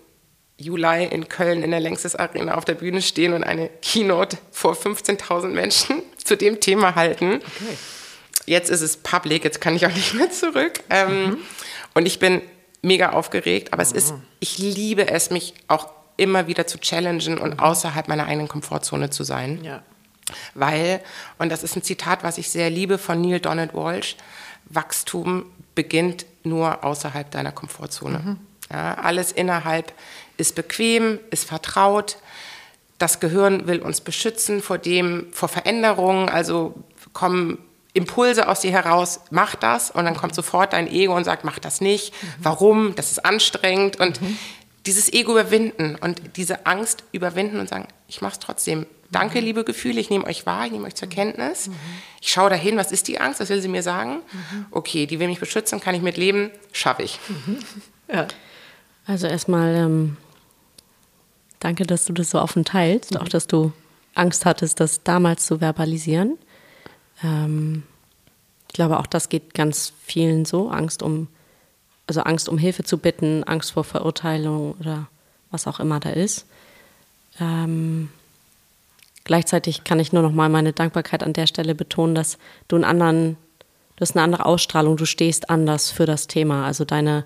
Juli 0.59 1.05
in 1.05 1.29
Köln 1.29 1.63
in 1.63 1.71
der 1.71 1.81
Längstes 1.81 2.17
Arena 2.17 2.55
auf 2.55 2.65
der 2.65 2.75
Bühne 2.75 3.01
stehen 3.01 3.33
und 3.33 3.45
eine 3.45 3.71
Keynote 3.81 4.39
vor 4.51 4.75
15.000 4.75 5.49
Menschen 5.49 6.03
zu 6.25 6.37
dem 6.37 6.61
Thema 6.61 6.95
halten. 6.95 7.35
Okay. 7.37 7.79
Jetzt 8.47 8.71
ist 8.71 8.81
es 8.81 8.97
public, 8.97 9.45
jetzt 9.45 9.61
kann 9.61 9.77
ich 9.77 9.87
auch 9.87 9.93
nicht 9.93 10.15
mehr 10.15 10.31
zurück. 10.31 10.81
Ähm, 10.91 11.27
mhm. 11.27 11.39
Und 11.95 12.07
ich 12.07 12.19
bin 12.19 12.43
mega 12.83 13.11
aufgeregt, 13.11 13.73
aber 13.73 13.83
es 13.83 13.93
ist, 13.93 14.13
mhm. 14.13 14.23
ich 14.41 14.59
liebe 14.59 15.09
es, 15.09 15.31
mich 15.31 15.55
auch 15.69 15.89
immer 16.17 16.47
wieder 16.47 16.67
zu 16.67 16.79
challengen 16.79 17.39
und 17.39 17.55
mhm. 17.55 17.61
außerhalb 17.61 18.09
meiner 18.09 18.27
eigenen 18.27 18.49
Komfortzone 18.49 19.11
zu 19.11 19.25
sein. 19.25 19.63
Ja. 19.63 19.83
Weil, 20.55 21.01
und 21.39 21.51
das 21.51 21.63
ist 21.63 21.77
ein 21.77 21.83
Zitat, 21.83 22.23
was 22.23 22.39
ich 22.39 22.51
sehr 22.51 22.71
liebe 22.71 22.99
von 22.99 23.21
Neil 23.21 23.41
Donald 23.41 23.75
Walsh, 23.75 24.17
Wachstum 24.67 25.47
beginnt 25.75 26.27
nur 26.45 26.85
außerhalb 26.85 27.31
deiner 27.31 27.53
Komfortzone. 27.53 28.19
Mhm. 28.19 28.39
Ja, 28.71 28.95
alles 28.95 29.33
innerhalb 29.33 29.93
ist 30.37 30.55
bequem, 30.55 31.19
ist 31.31 31.45
vertraut. 31.45 32.19
Das 32.99 33.21
Gehirn 33.21 33.67
will 33.67 33.81
uns 33.81 34.01
beschützen 34.01 34.61
vor 34.61 34.79
dem, 34.79 35.29
vor 35.33 35.49
Veränderungen. 35.49 36.29
Also 36.29 36.75
kommen 37.13 37.59
Impulse 37.95 38.49
aus 38.49 38.61
dir 38.61 38.73
heraus, 38.73 39.21
mach 39.31 39.55
das. 39.55 39.91
Und 39.91 40.05
dann 40.05 40.17
kommt 40.17 40.35
sofort 40.35 40.73
dein 40.73 40.89
Ego 40.89 41.17
und 41.17 41.25
sagt, 41.25 41.45
mach 41.45 41.59
das 41.59 41.81
nicht. 41.81 42.13
Mhm. 42.13 42.27
Warum? 42.41 42.95
Das 42.95 43.11
ist 43.11 43.25
anstrengend. 43.25 43.99
Und 43.99 44.21
mhm. 44.21 44.39
dieses 44.87 45.13
Ego 45.13 45.33
überwinden 45.33 45.97
und 45.97 46.37
diese 46.37 46.67
Angst 46.67 47.05
überwinden 47.13 47.61
und 47.61 47.69
sagen, 47.69 47.87
ich 48.07 48.21
mach's 48.21 48.39
trotzdem. 48.39 48.87
Danke, 49.11 49.41
liebe 49.41 49.65
Gefühle, 49.65 50.01
ich 50.01 50.11
nehme 50.11 50.27
euch 50.27 50.45
wahr, 50.45 50.67
ich 50.67 50.73
nehme 50.73 50.87
euch 50.87 50.95
zur 50.95 51.09
Kenntnis. 51.09 51.71
Ich 52.21 52.31
schaue 52.31 52.51
dahin, 52.51 52.77
was 52.77 52.93
ist 52.93 53.09
die 53.09 53.21
Angst, 53.21 53.41
was 53.41 53.49
will 53.49 53.63
sie 53.63 53.69
mir 53.69 53.83
sagen? 53.83 54.21
Okay, 54.71 55.07
die 55.07 55.19
will 55.19 55.29
mich 55.29 55.41
beschützen, 55.41 55.81
kann 55.81 55.95
ich 55.95 56.03
mit 56.03 56.17
leben, 56.17 56.51
schaffe 56.73 57.03
ich. 57.03 57.19
Ja. 58.11 58.27
Also 59.07 59.27
erstmal 59.27 59.75
ähm, 59.75 60.17
danke, 61.61 61.85
dass 61.85 62.07
du 62.07 62.15
das 62.15 62.31
so 62.31 62.41
offen 62.41 62.65
teilst, 62.65 63.13
mhm. 63.13 63.21
auch 63.21 63.29
dass 63.29 63.47
du 63.47 63.75
Angst 64.15 64.47
hattest, 64.47 64.81
das 64.81 65.03
damals 65.03 65.45
zu 65.45 65.59
verbalisieren. 65.59 66.39
Ähm, 67.23 67.83
ich 68.67 68.73
glaube, 68.73 68.99
auch 68.99 69.07
das 69.07 69.29
geht 69.29 69.53
ganz 69.53 69.93
vielen 70.07 70.47
so, 70.47 70.71
Angst 70.71 71.03
um 71.03 71.29
also 72.09 72.23
Angst 72.23 72.49
um 72.49 72.59
Hilfe 72.59 72.83
zu 72.83 72.99
bitten, 72.99 73.45
Angst 73.45 73.73
vor 73.73 73.85
Verurteilung 73.85 74.75
oder 74.81 75.09
was 75.51 75.67
auch 75.67 75.79
immer 75.79 76.01
da 76.01 76.11
ist. 76.11 76.47
Ähm, 77.39 78.09
gleichzeitig 79.29 79.85
kann 79.85 80.01
ich 80.01 80.13
nur 80.13 80.23
noch 80.23 80.33
mal 80.33 80.49
meine 80.49 80.73
Dankbarkeit 80.73 81.23
an 81.23 81.35
der 81.35 81.47
Stelle 81.47 81.77
betonen, 81.77 82.17
dass 82.17 82.39
du 82.67 82.75
einen 82.75 82.85
anderen, 82.85 83.37
du 83.95 84.01
hast 84.01 84.17
eine 84.17 84.25
andere 84.25 84.47
Ausstrahlung, 84.47 84.97
du 84.97 85.05
stehst 85.05 85.51
anders 85.51 85.93
für 85.93 86.07
das 86.07 86.27
Thema. 86.27 86.67
Also 86.67 86.85
deine 86.85 87.25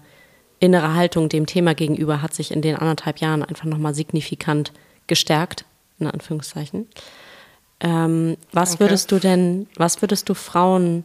innere 0.61 0.95
Haltung 0.95 1.29
dem 1.29 1.47
Thema 1.47 1.75
gegenüber 1.75 2.21
hat 2.21 2.35
sich 2.35 2.51
in 2.51 2.61
den 2.61 2.77
anderthalb 2.77 3.19
Jahren 3.19 3.43
einfach 3.43 3.65
noch 3.65 3.79
mal 3.79 3.95
signifikant 3.95 4.73
gestärkt, 5.07 5.65
in 5.99 6.07
Anführungszeichen. 6.07 6.89
Ähm, 7.81 8.37
was 8.53 8.71
Danke. 8.71 8.85
würdest 8.85 9.11
du 9.11 9.19
denn, 9.19 9.67
was 9.77 10.03
würdest 10.03 10.29
du 10.29 10.35
Frauen 10.35 11.05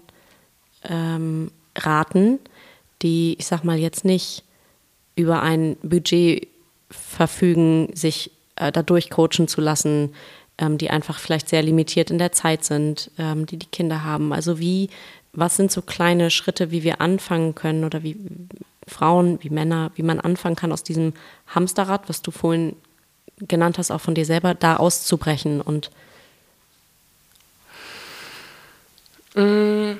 ähm, 0.83 1.51
raten, 1.75 2.39
die, 3.01 3.35
ich 3.37 3.47
sag 3.47 3.63
mal, 3.63 3.77
jetzt 3.77 4.03
nicht 4.03 4.43
über 5.15 5.41
ein 5.41 5.77
Budget 5.81 6.47
verfügen, 6.89 7.89
sich 7.93 8.31
äh, 8.55 8.71
dadurch 8.71 9.09
coachen 9.09 9.47
zu 9.47 9.61
lassen, 9.61 10.13
ähm, 10.57 10.77
die 10.77 10.89
einfach 10.89 11.19
vielleicht 11.19 11.49
sehr 11.49 11.61
limitiert 11.61 12.11
in 12.11 12.17
der 12.17 12.31
Zeit 12.31 12.63
sind, 12.63 13.11
ähm, 13.17 13.45
die 13.45 13.57
die 13.57 13.67
Kinder 13.67 14.03
haben. 14.03 14.33
Also 14.33 14.59
wie, 14.59 14.89
was 15.33 15.55
sind 15.55 15.71
so 15.71 15.81
kleine 15.81 16.31
Schritte, 16.31 16.71
wie 16.71 16.83
wir 16.83 17.01
anfangen 17.01 17.55
können 17.55 17.83
oder 17.83 18.03
wie 18.03 18.17
Frauen, 18.87 19.37
wie 19.43 19.49
Männer, 19.49 19.91
wie 19.95 20.03
man 20.03 20.19
anfangen 20.19 20.55
kann 20.55 20.71
aus 20.71 20.83
diesem 20.83 21.13
Hamsterrad, 21.47 22.09
was 22.09 22.21
du 22.21 22.31
vorhin 22.31 22.75
genannt 23.39 23.77
hast, 23.77 23.91
auch 23.91 24.01
von 24.01 24.15
dir 24.15 24.25
selber, 24.25 24.55
da 24.55 24.77
auszubrechen 24.77 25.61
und 25.61 25.91
mm. 29.35 29.91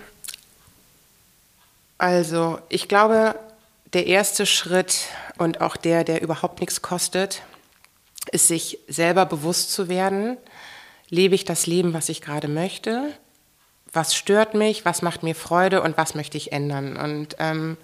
also, 2.00 2.60
ich 2.70 2.88
glaube, 2.88 3.36
der 3.94 4.08
erste 4.08 4.46
Schritt 4.46 5.06
und 5.38 5.62
auch 5.62 5.78
der, 5.78 6.04
der 6.04 6.22
überhaupt 6.22 6.62
nichts 6.62 6.82
kostet, 6.82 7.44
ist 8.32 8.48
sich 8.48 8.80
selber 8.88 9.26
bewusst 9.26 9.72
zu 9.72 9.90
werden, 9.90 10.38
lebe 11.10 11.36
ich 11.36 11.46
das 11.46 11.68
Leben, 11.68 11.94
was 11.94 12.10
ich 12.10 12.22
gerade 12.22 12.48
möchte? 12.48 13.12
Was 13.94 14.16
stört 14.16 14.54
mich? 14.54 14.86
Was 14.86 15.02
macht 15.02 15.24
mir 15.24 15.36
Freude? 15.36 15.82
Und 15.82 15.98
was 15.98 16.16
möchte 16.16 16.38
ich 16.38 16.52
ändern? 16.52 16.98
Und 16.98 17.36
ähm, 17.40 17.78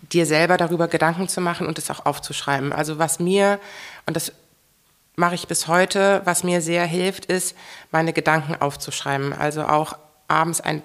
dir 0.00 0.26
selber 0.26 0.56
darüber 0.56 0.88
Gedanken 0.88 1.28
zu 1.28 1.40
machen 1.40 1.66
und 1.66 1.78
es 1.78 1.90
auch 1.90 2.06
aufzuschreiben. 2.06 2.72
Also 2.72 2.98
was 2.98 3.20
mir, 3.20 3.60
und 4.06 4.16
das 4.16 4.32
mache 5.16 5.34
ich 5.34 5.46
bis 5.46 5.68
heute, 5.68 6.22
was 6.24 6.42
mir 6.42 6.60
sehr 6.60 6.84
hilft, 6.86 7.26
ist, 7.26 7.56
meine 7.90 8.12
Gedanken 8.12 8.56
aufzuschreiben. 8.60 9.32
Also 9.32 9.64
auch 9.64 9.96
abends 10.28 10.60
ein 10.60 10.82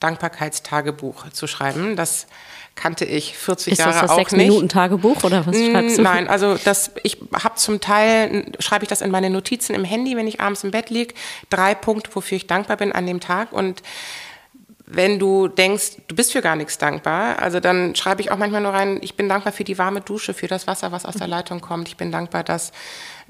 Dankbarkeitstagebuch 0.00 1.30
zu 1.30 1.46
schreiben. 1.46 1.96
Das 1.96 2.26
kannte 2.74 3.04
ich 3.04 3.36
40 3.36 3.72
ist 3.72 3.78
Jahre 3.78 3.92
das 3.92 4.00
das 4.02 4.10
auch 4.10 4.18
nicht. 4.18 4.32
Minuten 4.32 4.68
Tagebuch 4.68 5.22
oder 5.24 5.46
was 5.46 5.56
schreibst 5.56 5.98
du? 5.98 6.02
Nein, 6.02 6.28
also 6.28 6.56
das, 6.64 6.90
ich 7.02 7.18
habe 7.32 7.54
zum 7.56 7.80
Teil, 7.80 8.52
schreibe 8.58 8.84
ich 8.84 8.88
das 8.88 9.00
in 9.00 9.10
meine 9.10 9.30
Notizen 9.30 9.74
im 9.74 9.84
Handy, 9.84 10.16
wenn 10.16 10.26
ich 10.26 10.40
abends 10.40 10.64
im 10.64 10.70
Bett 10.70 10.90
liege, 10.90 11.14
drei 11.50 11.74
Punkte, 11.74 12.10
wofür 12.14 12.36
ich 12.36 12.46
dankbar 12.46 12.76
bin 12.76 12.92
an 12.92 13.06
dem 13.06 13.20
Tag 13.20 13.52
und 13.52 13.82
wenn 14.86 15.18
du 15.18 15.48
denkst, 15.48 15.92
du 16.08 16.14
bist 16.14 16.32
für 16.32 16.42
gar 16.42 16.56
nichts 16.56 16.76
dankbar, 16.76 17.38
also 17.38 17.58
dann 17.58 17.94
schreibe 17.94 18.20
ich 18.20 18.30
auch 18.30 18.36
manchmal 18.36 18.60
nur 18.60 18.72
rein, 18.72 18.98
ich 19.00 19.14
bin 19.16 19.28
dankbar 19.28 19.52
für 19.52 19.64
die 19.64 19.78
warme 19.78 20.02
Dusche, 20.02 20.34
für 20.34 20.46
das 20.46 20.66
Wasser, 20.66 20.92
was 20.92 21.06
aus 21.06 21.14
der 21.14 21.26
Leitung 21.26 21.62
kommt. 21.62 21.88
Ich 21.88 21.96
bin 21.96 22.12
dankbar, 22.12 22.44
dass 22.44 22.72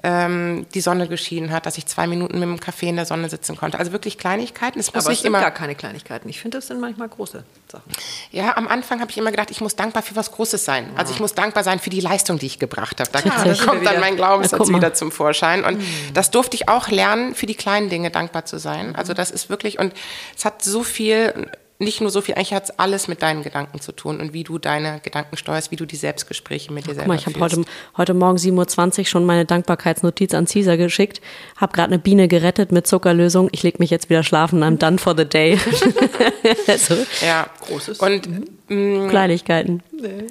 ähm, 0.02 0.66
die 0.74 0.80
Sonne 0.80 1.06
geschienen 1.06 1.52
hat, 1.52 1.66
dass 1.66 1.78
ich 1.78 1.86
zwei 1.86 2.08
Minuten 2.08 2.40
mit 2.40 2.48
dem 2.48 2.58
Kaffee 2.58 2.88
in 2.88 2.96
der 2.96 3.06
Sonne 3.06 3.28
sitzen 3.30 3.56
konnte. 3.56 3.78
Also 3.78 3.92
wirklich 3.92 4.18
Kleinigkeiten. 4.18 4.80
Es 4.80 4.92
muss 4.92 5.04
Aber 5.04 5.12
es 5.12 5.20
sind 5.20 5.28
immer 5.28 5.40
gar 5.40 5.52
keine 5.52 5.76
Kleinigkeiten. 5.76 6.28
Ich 6.28 6.40
finde, 6.40 6.58
das 6.58 6.66
sind 6.66 6.80
manchmal 6.80 7.08
große 7.08 7.44
Sachen. 7.74 7.92
Ja, 8.30 8.56
am 8.56 8.68
Anfang 8.68 9.00
habe 9.00 9.10
ich 9.10 9.18
immer 9.18 9.30
gedacht, 9.30 9.50
ich 9.50 9.60
muss 9.60 9.76
dankbar 9.76 10.02
für 10.02 10.16
was 10.16 10.32
Großes 10.32 10.64
sein. 10.64 10.90
Also 10.96 11.12
ich 11.12 11.20
muss 11.20 11.34
dankbar 11.34 11.64
sein 11.64 11.78
für 11.78 11.90
die 11.90 12.00
Leistung, 12.00 12.38
die 12.38 12.46
ich 12.46 12.58
gebracht 12.58 13.00
habe. 13.00 13.10
Da 13.12 13.20
ja, 13.20 13.54
kommt 13.64 13.86
dann 13.86 14.00
mein 14.00 14.16
Glaubenssatz 14.16 14.68
ja, 14.68 14.74
wieder 14.74 14.94
zum 14.94 15.12
Vorschein. 15.12 15.64
Und 15.64 15.78
hm. 15.78 15.86
das 16.14 16.30
durfte 16.30 16.56
ich 16.56 16.68
auch 16.68 16.88
lernen, 16.88 17.34
für 17.34 17.46
die 17.46 17.54
kleinen 17.54 17.88
Dinge 17.88 18.10
dankbar 18.10 18.44
zu 18.44 18.58
sein. 18.58 18.96
Also 18.96 19.14
das 19.14 19.30
ist 19.30 19.50
wirklich, 19.50 19.78
und 19.78 19.92
es 20.36 20.44
hat 20.44 20.62
so 20.62 20.82
viel 20.82 21.50
nicht 21.78 22.00
nur 22.00 22.10
so 22.10 22.20
viel, 22.20 22.36
eigentlich 22.36 22.54
hat 22.54 22.64
es 22.64 22.78
alles 22.78 23.08
mit 23.08 23.20
deinen 23.22 23.42
Gedanken 23.42 23.80
zu 23.80 23.92
tun 23.92 24.20
und 24.20 24.32
wie 24.32 24.44
du 24.44 24.58
deine 24.58 25.00
Gedanken 25.00 25.36
steuerst, 25.36 25.72
wie 25.72 25.76
du 25.76 25.86
die 25.86 25.96
Selbstgespräche 25.96 26.72
mit 26.72 26.86
dir 26.86 26.90
Ach, 26.92 26.94
selber 26.94 27.08
mal, 27.08 27.16
ich 27.16 27.26
habe 27.26 27.40
heute, 27.40 27.64
heute 27.96 28.14
Morgen 28.14 28.38
7.20 28.38 28.98
Uhr 29.00 29.04
schon 29.06 29.24
meine 29.24 29.44
Dankbarkeitsnotiz 29.44 30.34
an 30.34 30.46
Caesar 30.46 30.76
geschickt, 30.76 31.20
habe 31.56 31.72
gerade 31.72 31.92
eine 31.92 31.98
Biene 31.98 32.28
gerettet 32.28 32.70
mit 32.70 32.86
Zuckerlösung, 32.86 33.48
ich 33.50 33.62
lege 33.64 33.78
mich 33.80 33.90
jetzt 33.90 34.08
wieder 34.08 34.22
schlafen, 34.22 34.62
I'm 34.62 34.78
done 34.78 34.98
for 34.98 35.16
the 35.16 35.24
day. 35.24 35.56
so. 36.76 36.96
Ja, 37.24 37.48
großes. 37.66 37.98
Und 37.98 38.28
mh, 38.68 39.06
mm, 39.06 39.08
Kleinigkeiten. 39.10 39.82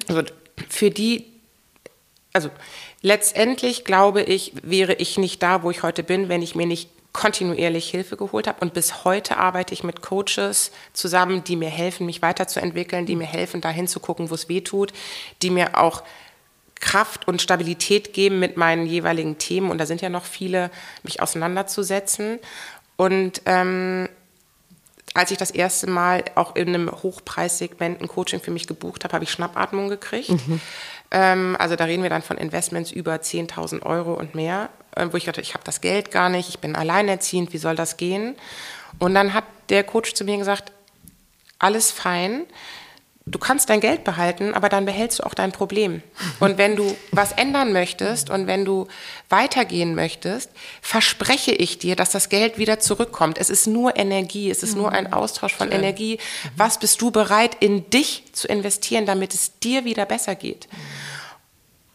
Also 0.08 0.22
für 0.68 0.90
die, 0.90 1.26
also 2.32 2.48
letztendlich 3.02 3.84
glaube 3.84 4.22
ich, 4.22 4.52
wäre 4.62 4.94
ich 4.94 5.18
nicht 5.18 5.42
da, 5.42 5.62
wo 5.62 5.70
ich 5.70 5.82
heute 5.82 6.02
bin, 6.02 6.30
wenn 6.30 6.40
ich 6.40 6.54
mir 6.54 6.66
nicht 6.66 6.88
kontinuierlich 7.14 7.88
Hilfe 7.88 8.16
geholt 8.18 8.46
habe. 8.46 8.60
Und 8.60 8.74
bis 8.74 9.04
heute 9.04 9.38
arbeite 9.38 9.72
ich 9.72 9.84
mit 9.84 10.02
Coaches 10.02 10.72
zusammen, 10.92 11.44
die 11.44 11.56
mir 11.56 11.70
helfen, 11.70 12.04
mich 12.04 12.20
weiterzuentwickeln, 12.20 13.06
die 13.06 13.16
mir 13.16 13.26
helfen, 13.26 13.62
dahin 13.62 13.88
zu 13.88 14.00
gucken, 14.00 14.28
wo 14.28 14.34
es 14.34 14.50
weh 14.50 14.60
tut, 14.60 14.92
die 15.40 15.48
mir 15.48 15.78
auch 15.78 16.02
Kraft 16.80 17.26
und 17.28 17.40
Stabilität 17.40 18.12
geben 18.12 18.40
mit 18.40 18.56
meinen 18.56 18.84
jeweiligen 18.84 19.38
Themen. 19.38 19.70
Und 19.70 19.78
da 19.78 19.86
sind 19.86 20.02
ja 20.02 20.08
noch 20.08 20.24
viele, 20.24 20.70
mich 21.04 21.22
auseinanderzusetzen. 21.22 22.40
Und 22.96 23.40
ähm, 23.46 24.08
als 25.14 25.30
ich 25.30 25.38
das 25.38 25.52
erste 25.52 25.88
Mal 25.88 26.24
auch 26.34 26.56
in 26.56 26.68
einem 26.68 26.90
Hochpreissegment 26.90 28.02
ein 28.02 28.08
Coaching 28.08 28.40
für 28.40 28.50
mich 28.50 28.66
gebucht 28.66 29.04
habe, 29.04 29.14
habe 29.14 29.24
ich 29.24 29.30
Schnappatmung 29.30 29.88
gekriegt. 29.88 30.30
Mhm. 30.30 30.60
Ähm, 31.12 31.56
also 31.60 31.76
da 31.76 31.84
reden 31.84 32.02
wir 32.02 32.10
dann 32.10 32.22
von 32.22 32.38
Investments 32.38 32.90
über 32.90 33.14
10.000 33.14 33.82
Euro 33.82 34.14
und 34.14 34.34
mehr, 34.34 34.68
wo 35.10 35.16
ich 35.16 35.24
dachte, 35.24 35.40
ich 35.40 35.54
habe 35.54 35.64
das 35.64 35.80
Geld 35.80 36.10
gar 36.10 36.28
nicht, 36.28 36.48
ich 36.48 36.58
bin 36.58 36.76
alleinerziehend, 36.76 37.52
wie 37.52 37.58
soll 37.58 37.76
das 37.76 37.96
gehen? 37.96 38.36
Und 38.98 39.14
dann 39.14 39.34
hat 39.34 39.44
der 39.68 39.84
Coach 39.84 40.14
zu 40.14 40.24
mir 40.24 40.36
gesagt, 40.36 40.72
alles 41.58 41.90
fein, 41.90 42.44
du 43.26 43.38
kannst 43.38 43.70
dein 43.70 43.80
Geld 43.80 44.04
behalten, 44.04 44.54
aber 44.54 44.68
dann 44.68 44.84
behältst 44.84 45.18
du 45.18 45.22
auch 45.24 45.34
dein 45.34 45.52
Problem. 45.52 46.02
Und 46.40 46.58
wenn 46.58 46.76
du 46.76 46.96
was 47.10 47.32
ändern 47.32 47.72
möchtest 47.72 48.28
und 48.30 48.46
wenn 48.46 48.64
du 48.64 48.86
weitergehen 49.28 49.94
möchtest, 49.94 50.50
verspreche 50.82 51.52
ich 51.52 51.78
dir, 51.78 51.96
dass 51.96 52.10
das 52.10 52.28
Geld 52.28 52.58
wieder 52.58 52.80
zurückkommt. 52.80 53.38
Es 53.38 53.50
ist 53.50 53.66
nur 53.66 53.96
Energie, 53.96 54.50
es 54.50 54.62
ist 54.62 54.76
nur 54.76 54.92
ein 54.92 55.12
Austausch 55.12 55.54
von 55.54 55.72
Energie. 55.72 56.18
Was 56.56 56.78
bist 56.78 57.00
du 57.00 57.10
bereit, 57.10 57.56
in 57.60 57.88
dich 57.90 58.24
zu 58.32 58.46
investieren, 58.46 59.06
damit 59.06 59.32
es 59.32 59.58
dir 59.58 59.84
wieder 59.84 60.04
besser 60.06 60.34
geht? 60.34 60.68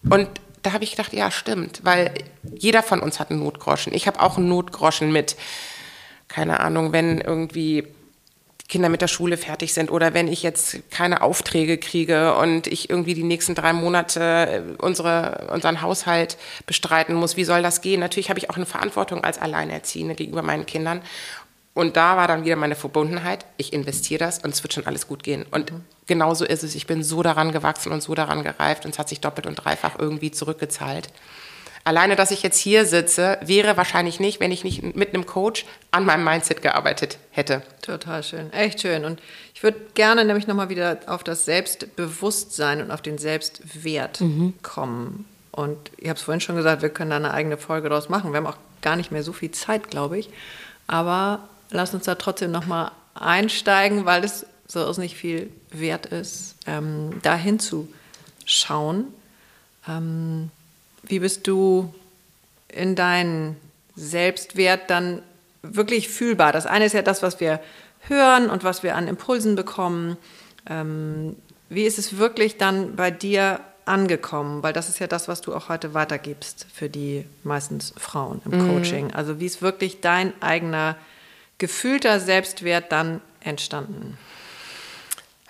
Und 0.09 0.27
da 0.61 0.73
habe 0.73 0.83
ich 0.83 0.91
gedacht, 0.91 1.13
ja, 1.13 1.31
stimmt, 1.31 1.81
weil 1.83 2.13
jeder 2.53 2.83
von 2.83 2.99
uns 2.99 3.19
hat 3.19 3.31
einen 3.31 3.43
Notgroschen. 3.43 3.93
Ich 3.93 4.07
habe 4.07 4.19
auch 4.19 4.37
einen 4.37 4.49
Notgroschen 4.49 5.11
mit, 5.11 5.35
keine 6.27 6.59
Ahnung, 6.59 6.91
wenn 6.91 7.21
irgendwie 7.21 7.87
Kinder 8.69 8.89
mit 8.89 9.01
der 9.01 9.07
Schule 9.07 9.35
fertig 9.35 9.73
sind 9.73 9.89
oder 9.91 10.13
wenn 10.13 10.27
ich 10.27 10.43
jetzt 10.43 10.91
keine 10.91 11.23
Aufträge 11.23 11.79
kriege 11.79 12.35
und 12.35 12.67
ich 12.67 12.89
irgendwie 12.89 13.15
die 13.15 13.23
nächsten 13.23 13.55
drei 13.55 13.73
Monate 13.73 14.21
äh, 14.21 14.61
unsere, 14.77 15.49
unseren 15.51 15.81
Haushalt 15.81 16.37
bestreiten 16.67 17.15
muss, 17.15 17.35
wie 17.35 17.45
soll 17.45 17.63
das 17.63 17.81
gehen? 17.81 17.99
Natürlich 17.99 18.29
habe 18.29 18.39
ich 18.39 18.51
auch 18.51 18.57
eine 18.57 18.67
Verantwortung 18.67 19.23
als 19.23 19.39
Alleinerziehende 19.39 20.13
gegenüber 20.13 20.43
meinen 20.43 20.67
Kindern. 20.67 21.01
Und 21.79 21.95
da 21.95 22.17
war 22.17 22.27
dann 22.27 22.43
wieder 22.43 22.57
meine 22.57 22.75
Verbundenheit. 22.75 23.45
Ich 23.55 23.71
investiere 23.71 24.19
das 24.19 24.39
und 24.39 24.53
es 24.53 24.63
wird 24.63 24.73
schon 24.73 24.85
alles 24.85 25.07
gut 25.07 25.23
gehen. 25.23 25.45
Und 25.49 25.71
mhm. 25.71 25.85
genauso 26.07 26.43
ist 26.43 26.61
es. 26.61 26.75
Ich 26.75 26.87
bin 26.87 27.03
so 27.03 27.23
daran 27.23 27.53
gewachsen 27.53 27.93
und 27.93 28.03
so 28.03 28.13
daran 28.15 28.43
gereift 28.43 28.83
und 28.83 28.91
es 28.91 28.99
hat 28.99 29.07
sich 29.07 29.21
doppelt 29.21 29.47
und 29.47 29.55
dreifach 29.55 29.97
irgendwie 29.97 30.29
zurückgezahlt. 30.29 31.07
Alleine, 31.85 32.17
dass 32.17 32.31
ich 32.31 32.43
jetzt 32.43 32.59
hier 32.59 32.83
sitze, 32.83 33.37
wäre 33.39 33.77
wahrscheinlich 33.77 34.19
nicht, 34.19 34.41
wenn 34.41 34.51
ich 34.51 34.65
nicht 34.65 34.93
mit 34.93 35.13
einem 35.13 35.25
Coach 35.25 35.65
an 35.91 36.03
meinem 36.03 36.25
Mindset 36.25 36.61
gearbeitet 36.61 37.17
hätte. 37.31 37.61
Total 37.81 38.23
schön, 38.23 38.51
echt 38.51 38.81
schön. 38.81 39.05
Und 39.05 39.21
ich 39.55 39.63
würde 39.63 39.79
gerne 39.93 40.25
nämlich 40.25 40.47
nochmal 40.47 40.67
wieder 40.67 40.99
auf 41.05 41.23
das 41.23 41.45
Selbstbewusstsein 41.45 42.81
und 42.81 42.91
auf 42.91 43.01
den 43.01 43.17
Selbstwert 43.17 44.19
mhm. 44.19 44.53
kommen. 44.63 45.23
Und 45.51 45.77
ich 45.95 46.09
habe 46.09 46.17
es 46.17 46.23
vorhin 46.23 46.41
schon 46.41 46.57
gesagt, 46.57 46.81
wir 46.81 46.89
können 46.89 47.11
da 47.11 47.15
eine 47.15 47.33
eigene 47.33 47.57
Folge 47.57 47.87
draus 47.87 48.09
machen. 48.09 48.33
Wir 48.33 48.37
haben 48.39 48.47
auch 48.47 48.57
gar 48.81 48.97
nicht 48.97 49.13
mehr 49.13 49.23
so 49.23 49.31
viel 49.31 49.51
Zeit, 49.51 49.89
glaube 49.89 50.19
ich. 50.19 50.29
Aber 50.85 51.47
lass 51.71 51.93
uns 51.93 52.05
da 52.05 52.15
trotzdem 52.15 52.51
nochmal 52.51 52.91
einsteigen, 53.13 54.05
weil 54.05 54.23
es 54.23 54.45
so 54.67 54.81
aus 54.81 54.97
nicht 54.97 55.15
viel 55.15 55.51
wert 55.71 56.05
ist, 56.07 56.55
ähm, 56.67 57.19
da 57.23 57.35
hinzuschauen. 57.35 59.05
Ähm, 59.87 60.51
wie 61.03 61.19
bist 61.19 61.47
du 61.47 61.93
in 62.67 62.95
deinen 62.95 63.57
Selbstwert 63.95 64.89
dann 64.89 65.21
wirklich 65.63 66.09
fühlbar? 66.09 66.51
Das 66.51 66.65
eine 66.65 66.85
ist 66.85 66.93
ja 66.93 67.01
das, 67.01 67.23
was 67.23 67.39
wir 67.39 67.59
hören 68.01 68.49
und 68.49 68.63
was 68.63 68.83
wir 68.83 68.95
an 68.95 69.07
Impulsen 69.07 69.55
bekommen. 69.55 70.17
Ähm, 70.67 71.35
wie 71.69 71.83
ist 71.83 71.99
es 71.99 72.17
wirklich 72.17 72.57
dann 72.57 72.95
bei 72.95 73.11
dir 73.11 73.59
angekommen? 73.85 74.63
Weil 74.63 74.73
das 74.73 74.87
ist 74.87 74.99
ja 74.99 75.07
das, 75.07 75.27
was 75.27 75.41
du 75.41 75.53
auch 75.53 75.69
heute 75.69 75.93
weitergibst 75.93 76.67
für 76.71 76.89
die 76.89 77.25
meistens 77.43 77.93
Frauen 77.97 78.41
im 78.45 78.51
mhm. 78.51 78.69
Coaching. 78.69 79.13
Also 79.13 79.39
wie 79.39 79.45
ist 79.45 79.61
wirklich 79.61 80.01
dein 80.01 80.39
eigener 80.41 80.95
gefühlter 81.59 82.19
Selbstwert 82.19 82.91
dann 82.91 83.21
entstanden? 83.41 84.17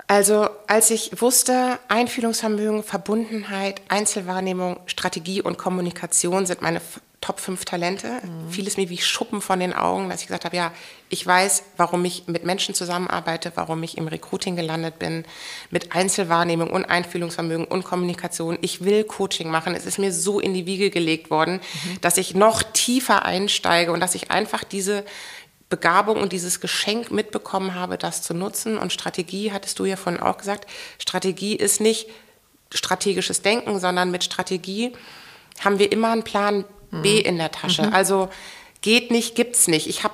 Also 0.08 0.50
als 0.66 0.90
ich 0.90 1.22
wusste, 1.22 1.78
Einfühlungsvermögen, 1.88 2.84
Verbundenheit, 2.84 3.82
Einzelwahrnehmung, 3.90 4.80
Strategie 4.88 5.40
und 5.42 5.60
Kommunikation 5.60 6.48
sind 6.48 6.64
meine 6.64 6.82
Top 7.22 7.40
5 7.40 7.66
Talente, 7.66 8.08
mhm. 8.08 8.50
fiel 8.50 8.66
es 8.66 8.78
mir 8.78 8.90
wie 8.90 8.98
Schuppen 8.98 9.42
von 9.42 9.60
den 9.60 9.74
Augen, 9.74 10.10
dass 10.10 10.22
ich 10.22 10.28
gesagt 10.28 10.46
habe, 10.46 10.56
ja, 10.56 10.72
ich 11.10 11.28
weiß, 11.28 11.64
warum 11.76 12.06
ich 12.06 12.28
mit 12.28 12.46
Menschen 12.46 12.74
zusammenarbeite, 12.74 13.52
warum 13.56 13.84
ich 13.84 13.98
im 13.98 14.08
Recruiting 14.08 14.56
gelandet 14.56 15.00
bin, 15.00 15.26
mit 15.70 15.94
Einzelwahrnehmung 15.94 16.70
und 16.70 16.86
Einfühlungsvermögen 16.86 17.66
und 17.66 17.84
Kommunikation. 17.84 18.58
Ich 18.62 18.86
will 18.86 19.04
Coaching 19.04 19.52
machen. 19.52 19.76
Es 19.76 19.86
ist 19.86 20.00
mir 20.00 20.14
so 20.14 20.40
in 20.40 20.54
die 20.54 20.66
Wiege 20.66 20.90
gelegt 20.90 21.30
worden, 21.30 21.56
mhm. 21.56 22.02
dass 22.02 22.18
ich 22.18 22.36
noch 22.36 22.64
tiefer 22.64 23.26
einsteige 23.26 23.92
und 23.92 24.00
dass 24.00 24.16
ich 24.16 24.32
einfach 24.32 24.64
diese 24.64 25.04
Begabung 25.70 26.18
und 26.18 26.34
dieses 26.34 26.62
Geschenk 26.62 27.12
mitbekommen 27.12 27.76
habe, 27.76 27.98
das 27.98 28.22
zu 28.22 28.34
nutzen. 28.34 28.78
Und 28.78 28.92
Strategie, 28.92 29.52
hattest 29.52 29.78
du 29.80 29.86
ja 29.86 29.96
vorhin 29.96 30.22
auch 30.22 30.38
gesagt, 30.38 30.70
Strategie 30.98 31.56
ist 31.56 31.80
nicht 31.80 32.08
strategisches 32.74 33.42
Denken, 33.42 33.80
sondern 33.80 34.12
mit 34.12 34.24
Strategie 34.24 34.94
haben 35.60 35.80
wir 35.80 35.92
immer 35.92 36.12
einen 36.12 36.24
Plan 36.24 36.66
B 36.92 37.20
mhm. 37.20 37.26
in 37.26 37.38
der 37.38 37.52
Tasche. 37.52 37.84
Mhm. 37.84 37.94
Also 37.94 38.30
geht 38.82 39.12
nicht, 39.12 39.36
gibt's 39.36 39.68
nicht. 39.68 39.88
Ich 39.88 40.04
habe 40.04 40.14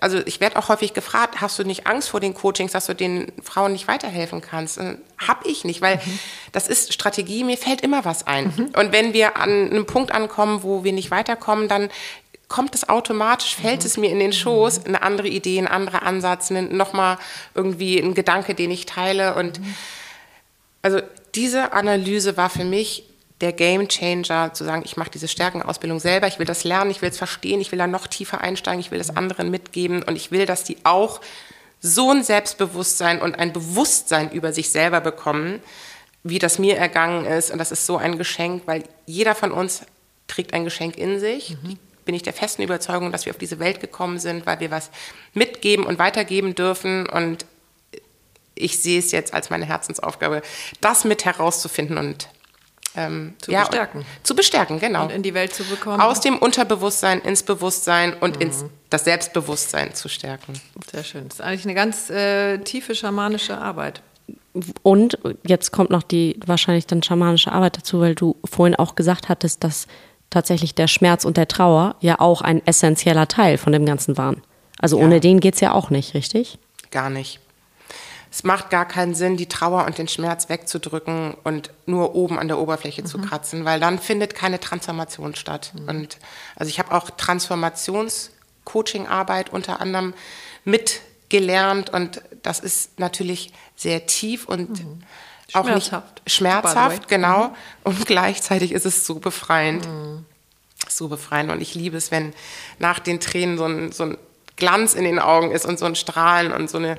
also 0.00 0.18
ich 0.26 0.40
werde 0.40 0.58
auch 0.58 0.68
häufig 0.68 0.94
gefragt, 0.94 1.40
hast 1.40 1.58
du 1.58 1.64
nicht 1.64 1.86
Angst 1.86 2.10
vor 2.10 2.20
den 2.20 2.34
Coachings, 2.34 2.72
dass 2.72 2.86
du 2.86 2.94
den 2.94 3.32
Frauen 3.42 3.72
nicht 3.72 3.88
weiterhelfen 3.88 4.40
kannst? 4.40 4.78
Habe 4.78 5.48
ich 5.48 5.64
nicht, 5.64 5.80
weil 5.80 5.96
mhm. 5.96 6.18
das 6.52 6.68
ist 6.68 6.92
Strategie, 6.92 7.42
mir 7.42 7.56
fällt 7.56 7.80
immer 7.80 8.04
was 8.04 8.26
ein. 8.26 8.52
Mhm. 8.54 8.64
Und 8.78 8.92
wenn 8.92 9.12
wir 9.12 9.36
an 9.36 9.70
einem 9.70 9.86
Punkt 9.86 10.12
ankommen, 10.12 10.62
wo 10.62 10.84
wir 10.84 10.92
nicht 10.92 11.10
weiterkommen, 11.10 11.68
dann 11.68 11.88
kommt 12.48 12.74
es 12.74 12.88
automatisch, 12.88 13.54
fällt 13.54 13.80
mhm. 13.80 13.86
es 13.86 13.96
mir 13.96 14.10
in 14.10 14.18
den 14.18 14.32
Schoß, 14.32 14.86
eine 14.86 15.02
andere 15.02 15.28
Idee, 15.28 15.58
ein 15.58 15.68
anderer 15.68 16.02
Ansatz, 16.02 16.50
nochmal 16.50 17.18
irgendwie 17.54 17.98
ein 17.98 18.14
Gedanke, 18.14 18.54
den 18.54 18.70
ich 18.70 18.86
teile. 18.86 19.34
Und 19.34 19.60
mhm. 19.60 19.74
also 20.82 21.00
diese 21.34 21.72
Analyse 21.72 22.36
war 22.36 22.48
für 22.48 22.64
mich 22.64 23.04
der 23.42 23.52
Game 23.52 23.86
Changer, 23.86 24.52
zu 24.52 24.64
sagen, 24.64 24.82
ich 24.84 24.96
mache 24.96 25.10
diese 25.10 25.28
Stärkenausbildung 25.28 26.00
selber, 26.00 26.26
ich 26.26 26.40
will 26.40 26.46
das 26.46 26.64
lernen, 26.64 26.90
ich 26.90 27.02
will 27.02 27.10
es 27.10 27.18
verstehen, 27.18 27.60
ich 27.60 27.70
will 27.70 27.78
da 27.78 27.86
noch 27.86 28.08
tiefer 28.08 28.40
einsteigen, 28.40 28.80
ich 28.80 28.90
will 28.90 28.98
das 28.98 29.16
anderen 29.16 29.50
mitgeben 29.50 30.02
und 30.02 30.16
ich 30.16 30.32
will, 30.32 30.44
dass 30.44 30.64
die 30.64 30.78
auch 30.82 31.20
so 31.80 32.10
ein 32.10 32.24
Selbstbewusstsein 32.24 33.20
und 33.20 33.38
ein 33.38 33.52
Bewusstsein 33.52 34.32
über 34.32 34.52
sich 34.52 34.70
selber 34.70 35.00
bekommen, 35.00 35.60
wie 36.24 36.40
das 36.40 36.58
mir 36.58 36.76
ergangen 36.76 37.26
ist. 37.26 37.52
Und 37.52 37.58
das 37.58 37.70
ist 37.70 37.86
so 37.86 37.96
ein 37.96 38.18
Geschenk, 38.18 38.62
weil 38.66 38.82
jeder 39.06 39.36
von 39.36 39.52
uns 39.52 39.82
trägt 40.26 40.52
ein 40.52 40.64
Geschenk 40.64 40.96
in 40.96 41.20
sich. 41.20 41.56
Mhm 41.62 41.78
bin 42.08 42.14
ich 42.14 42.22
der 42.22 42.32
festen 42.32 42.62
Überzeugung, 42.62 43.12
dass 43.12 43.26
wir 43.26 43.34
auf 43.34 43.38
diese 43.38 43.58
Welt 43.58 43.80
gekommen 43.80 44.18
sind, 44.18 44.46
weil 44.46 44.60
wir 44.60 44.70
was 44.70 44.90
mitgeben 45.34 45.84
und 45.84 45.98
weitergeben 45.98 46.54
dürfen. 46.54 47.06
Und 47.06 47.44
ich 48.54 48.80
sehe 48.80 48.98
es 48.98 49.12
jetzt 49.12 49.34
als 49.34 49.50
meine 49.50 49.66
Herzensaufgabe, 49.66 50.40
das 50.80 51.04
mit 51.04 51.26
herauszufinden 51.26 51.98
und 51.98 52.30
ähm, 52.96 53.34
zu 53.42 53.50
ja, 53.52 53.60
bestärken. 53.60 54.06
Zu 54.22 54.34
bestärken, 54.34 54.80
genau. 54.80 55.02
Und 55.02 55.12
in 55.12 55.22
die 55.22 55.34
Welt 55.34 55.52
zu 55.52 55.64
bekommen. 55.64 56.00
Aus 56.00 56.22
dem 56.22 56.38
Unterbewusstsein 56.38 57.20
ins 57.20 57.42
Bewusstsein 57.42 58.14
und 58.14 58.36
mhm. 58.36 58.40
ins 58.40 58.64
das 58.88 59.04
Selbstbewusstsein 59.04 59.92
zu 59.92 60.08
stärken. 60.08 60.58
Sehr 60.90 61.04
schön. 61.04 61.28
Das 61.28 61.40
ist 61.40 61.44
eigentlich 61.44 61.66
eine 61.66 61.74
ganz 61.74 62.08
äh, 62.08 62.56
tiefe 62.60 62.94
schamanische 62.94 63.58
Arbeit. 63.58 64.00
Und 64.82 65.18
jetzt 65.46 65.72
kommt 65.72 65.90
noch 65.90 66.02
die 66.02 66.40
wahrscheinlich 66.46 66.86
dann 66.86 67.02
schamanische 67.02 67.52
Arbeit 67.52 67.76
dazu, 67.76 68.00
weil 68.00 68.14
du 68.14 68.36
vorhin 68.46 68.76
auch 68.76 68.94
gesagt 68.94 69.28
hattest, 69.28 69.62
dass 69.62 69.86
tatsächlich 70.30 70.74
der 70.74 70.88
Schmerz 70.88 71.24
und 71.24 71.36
der 71.36 71.46
Trauer 71.48 71.96
ja 72.00 72.20
auch 72.20 72.40
ein 72.42 72.64
essentieller 72.66 73.28
Teil 73.28 73.56
von 73.58 73.72
dem 73.72 73.86
Ganzen 73.86 74.16
waren. 74.16 74.42
Also 74.78 74.98
ja. 74.98 75.04
ohne 75.04 75.20
den 75.20 75.38
geht 75.40 75.54
es 75.54 75.60
ja 75.60 75.72
auch 75.72 75.90
nicht, 75.90 76.14
richtig? 76.14 76.58
Gar 76.90 77.10
nicht. 77.10 77.40
Es 78.30 78.44
macht 78.44 78.70
gar 78.70 78.86
keinen 78.86 79.14
Sinn, 79.14 79.38
die 79.38 79.48
Trauer 79.48 79.86
und 79.86 79.96
den 79.96 80.06
Schmerz 80.06 80.50
wegzudrücken 80.50 81.34
und 81.44 81.70
nur 81.86 82.14
oben 82.14 82.38
an 82.38 82.48
der 82.48 82.58
Oberfläche 82.58 83.00
mhm. 83.02 83.06
zu 83.06 83.18
kratzen, 83.18 83.64
weil 83.64 83.80
dann 83.80 83.98
findet 83.98 84.34
keine 84.34 84.60
Transformation 84.60 85.34
statt. 85.34 85.72
Mhm. 85.74 85.88
Und 85.88 86.18
also 86.54 86.68
ich 86.68 86.78
habe 86.78 86.92
auch 86.92 87.08
Transformations-Coaching-Arbeit 87.10 89.50
unter 89.50 89.80
anderem 89.80 90.12
mitgelernt 90.64 91.88
und 91.90 92.20
das 92.42 92.60
ist 92.60 93.00
natürlich 93.00 93.54
sehr 93.76 94.04
tief 94.06 94.46
und 94.46 94.84
mhm 94.84 95.02
auch 95.54 95.64
schmerzhaft. 95.64 96.22
nicht 96.24 96.34
schmerzhaft, 96.34 97.08
genau. 97.08 97.48
Mhm. 97.48 97.54
Und 97.84 98.06
gleichzeitig 98.06 98.72
ist 98.72 98.86
es 98.86 99.06
so 99.06 99.16
befreiend. 99.16 99.86
Mhm. 99.86 100.24
So 100.88 101.08
befreiend. 101.08 101.50
Und 101.50 101.60
ich 101.60 101.74
liebe 101.74 101.96
es, 101.96 102.10
wenn 102.10 102.32
nach 102.78 102.98
den 102.98 103.20
Tränen 103.20 103.58
so 103.58 103.64
ein, 103.64 103.92
so 103.92 104.04
ein 104.04 104.18
Glanz 104.56 104.94
in 104.94 105.04
den 105.04 105.18
Augen 105.18 105.50
ist 105.50 105.64
und 105.64 105.78
so 105.78 105.86
ein 105.86 105.94
Strahlen 105.94 106.52
und 106.52 106.68
so 106.70 106.78
eine, 106.78 106.98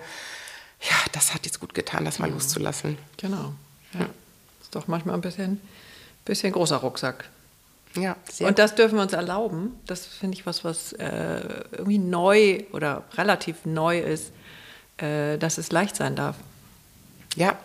ja, 0.82 0.96
das 1.12 1.34
hat 1.34 1.46
jetzt 1.46 1.60
gut 1.60 1.74
getan, 1.74 2.06
das 2.06 2.20
mal 2.20 2.28
mhm. 2.28 2.36
loszulassen. 2.36 2.98
Genau. 3.18 3.54
Ja. 3.94 4.08
Ist 4.62 4.76
doch 4.76 4.88
manchmal 4.88 5.16
ein 5.16 5.22
bisschen, 5.22 5.62
bisschen 6.26 6.52
großer 6.52 6.78
Rucksack. 6.78 7.26
Ja, 7.96 8.16
und 8.42 8.60
das 8.60 8.76
dürfen 8.76 8.98
wir 8.98 9.02
uns 9.02 9.14
erlauben. 9.14 9.80
Das 9.88 10.06
finde 10.06 10.38
ich 10.38 10.46
was, 10.46 10.64
was 10.64 10.94
äh, 10.94 11.42
irgendwie 11.72 11.98
neu 11.98 12.64
oder 12.72 13.04
relativ 13.18 13.66
neu 13.66 14.00
ist, 14.00 14.32
äh, 14.98 15.38
dass 15.38 15.58
es 15.58 15.72
leicht 15.72 15.96
sein 15.96 16.16
darf. 16.16 16.36
Ja, 17.40 17.58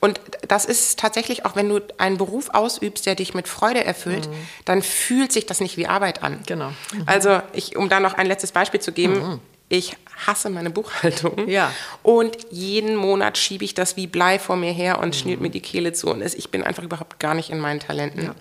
und 0.00 0.20
das 0.46 0.64
ist 0.64 0.98
tatsächlich 0.98 1.44
auch, 1.44 1.56
wenn 1.56 1.68
du 1.68 1.80
einen 1.98 2.18
Beruf 2.18 2.50
ausübst, 2.50 3.04
der 3.04 3.16
dich 3.16 3.34
mit 3.34 3.48
Freude 3.48 3.84
erfüllt, 3.84 4.28
mhm. 4.28 4.34
dann 4.64 4.82
fühlt 4.82 5.32
sich 5.32 5.44
das 5.44 5.60
nicht 5.60 5.76
wie 5.76 5.88
Arbeit 5.88 6.22
an. 6.22 6.38
Genau. 6.46 6.68
Mhm. 6.68 7.02
Also, 7.06 7.42
ich, 7.52 7.76
um 7.76 7.88
da 7.88 7.98
noch 7.98 8.14
ein 8.14 8.26
letztes 8.26 8.52
Beispiel 8.52 8.80
zu 8.80 8.92
geben, 8.92 9.14
mhm. 9.14 9.40
ich 9.68 9.96
hasse 10.24 10.50
meine 10.50 10.70
Buchhaltung. 10.70 11.48
Ja. 11.48 11.72
Und 12.04 12.36
jeden 12.50 12.94
Monat 12.94 13.38
schiebe 13.38 13.64
ich 13.64 13.74
das 13.74 13.96
wie 13.96 14.06
Blei 14.06 14.38
vor 14.38 14.54
mir 14.54 14.72
her 14.72 15.00
und 15.00 15.08
mhm. 15.08 15.12
schnürt 15.14 15.40
mir 15.40 15.50
die 15.50 15.60
Kehle 15.60 15.92
zu. 15.92 16.08
Und 16.08 16.22
ich 16.22 16.50
bin 16.50 16.62
einfach 16.62 16.84
überhaupt 16.84 17.18
gar 17.18 17.34
nicht 17.34 17.50
in 17.50 17.58
meinen 17.58 17.80
Talenten. 17.80 18.22
Ja. 18.22 18.34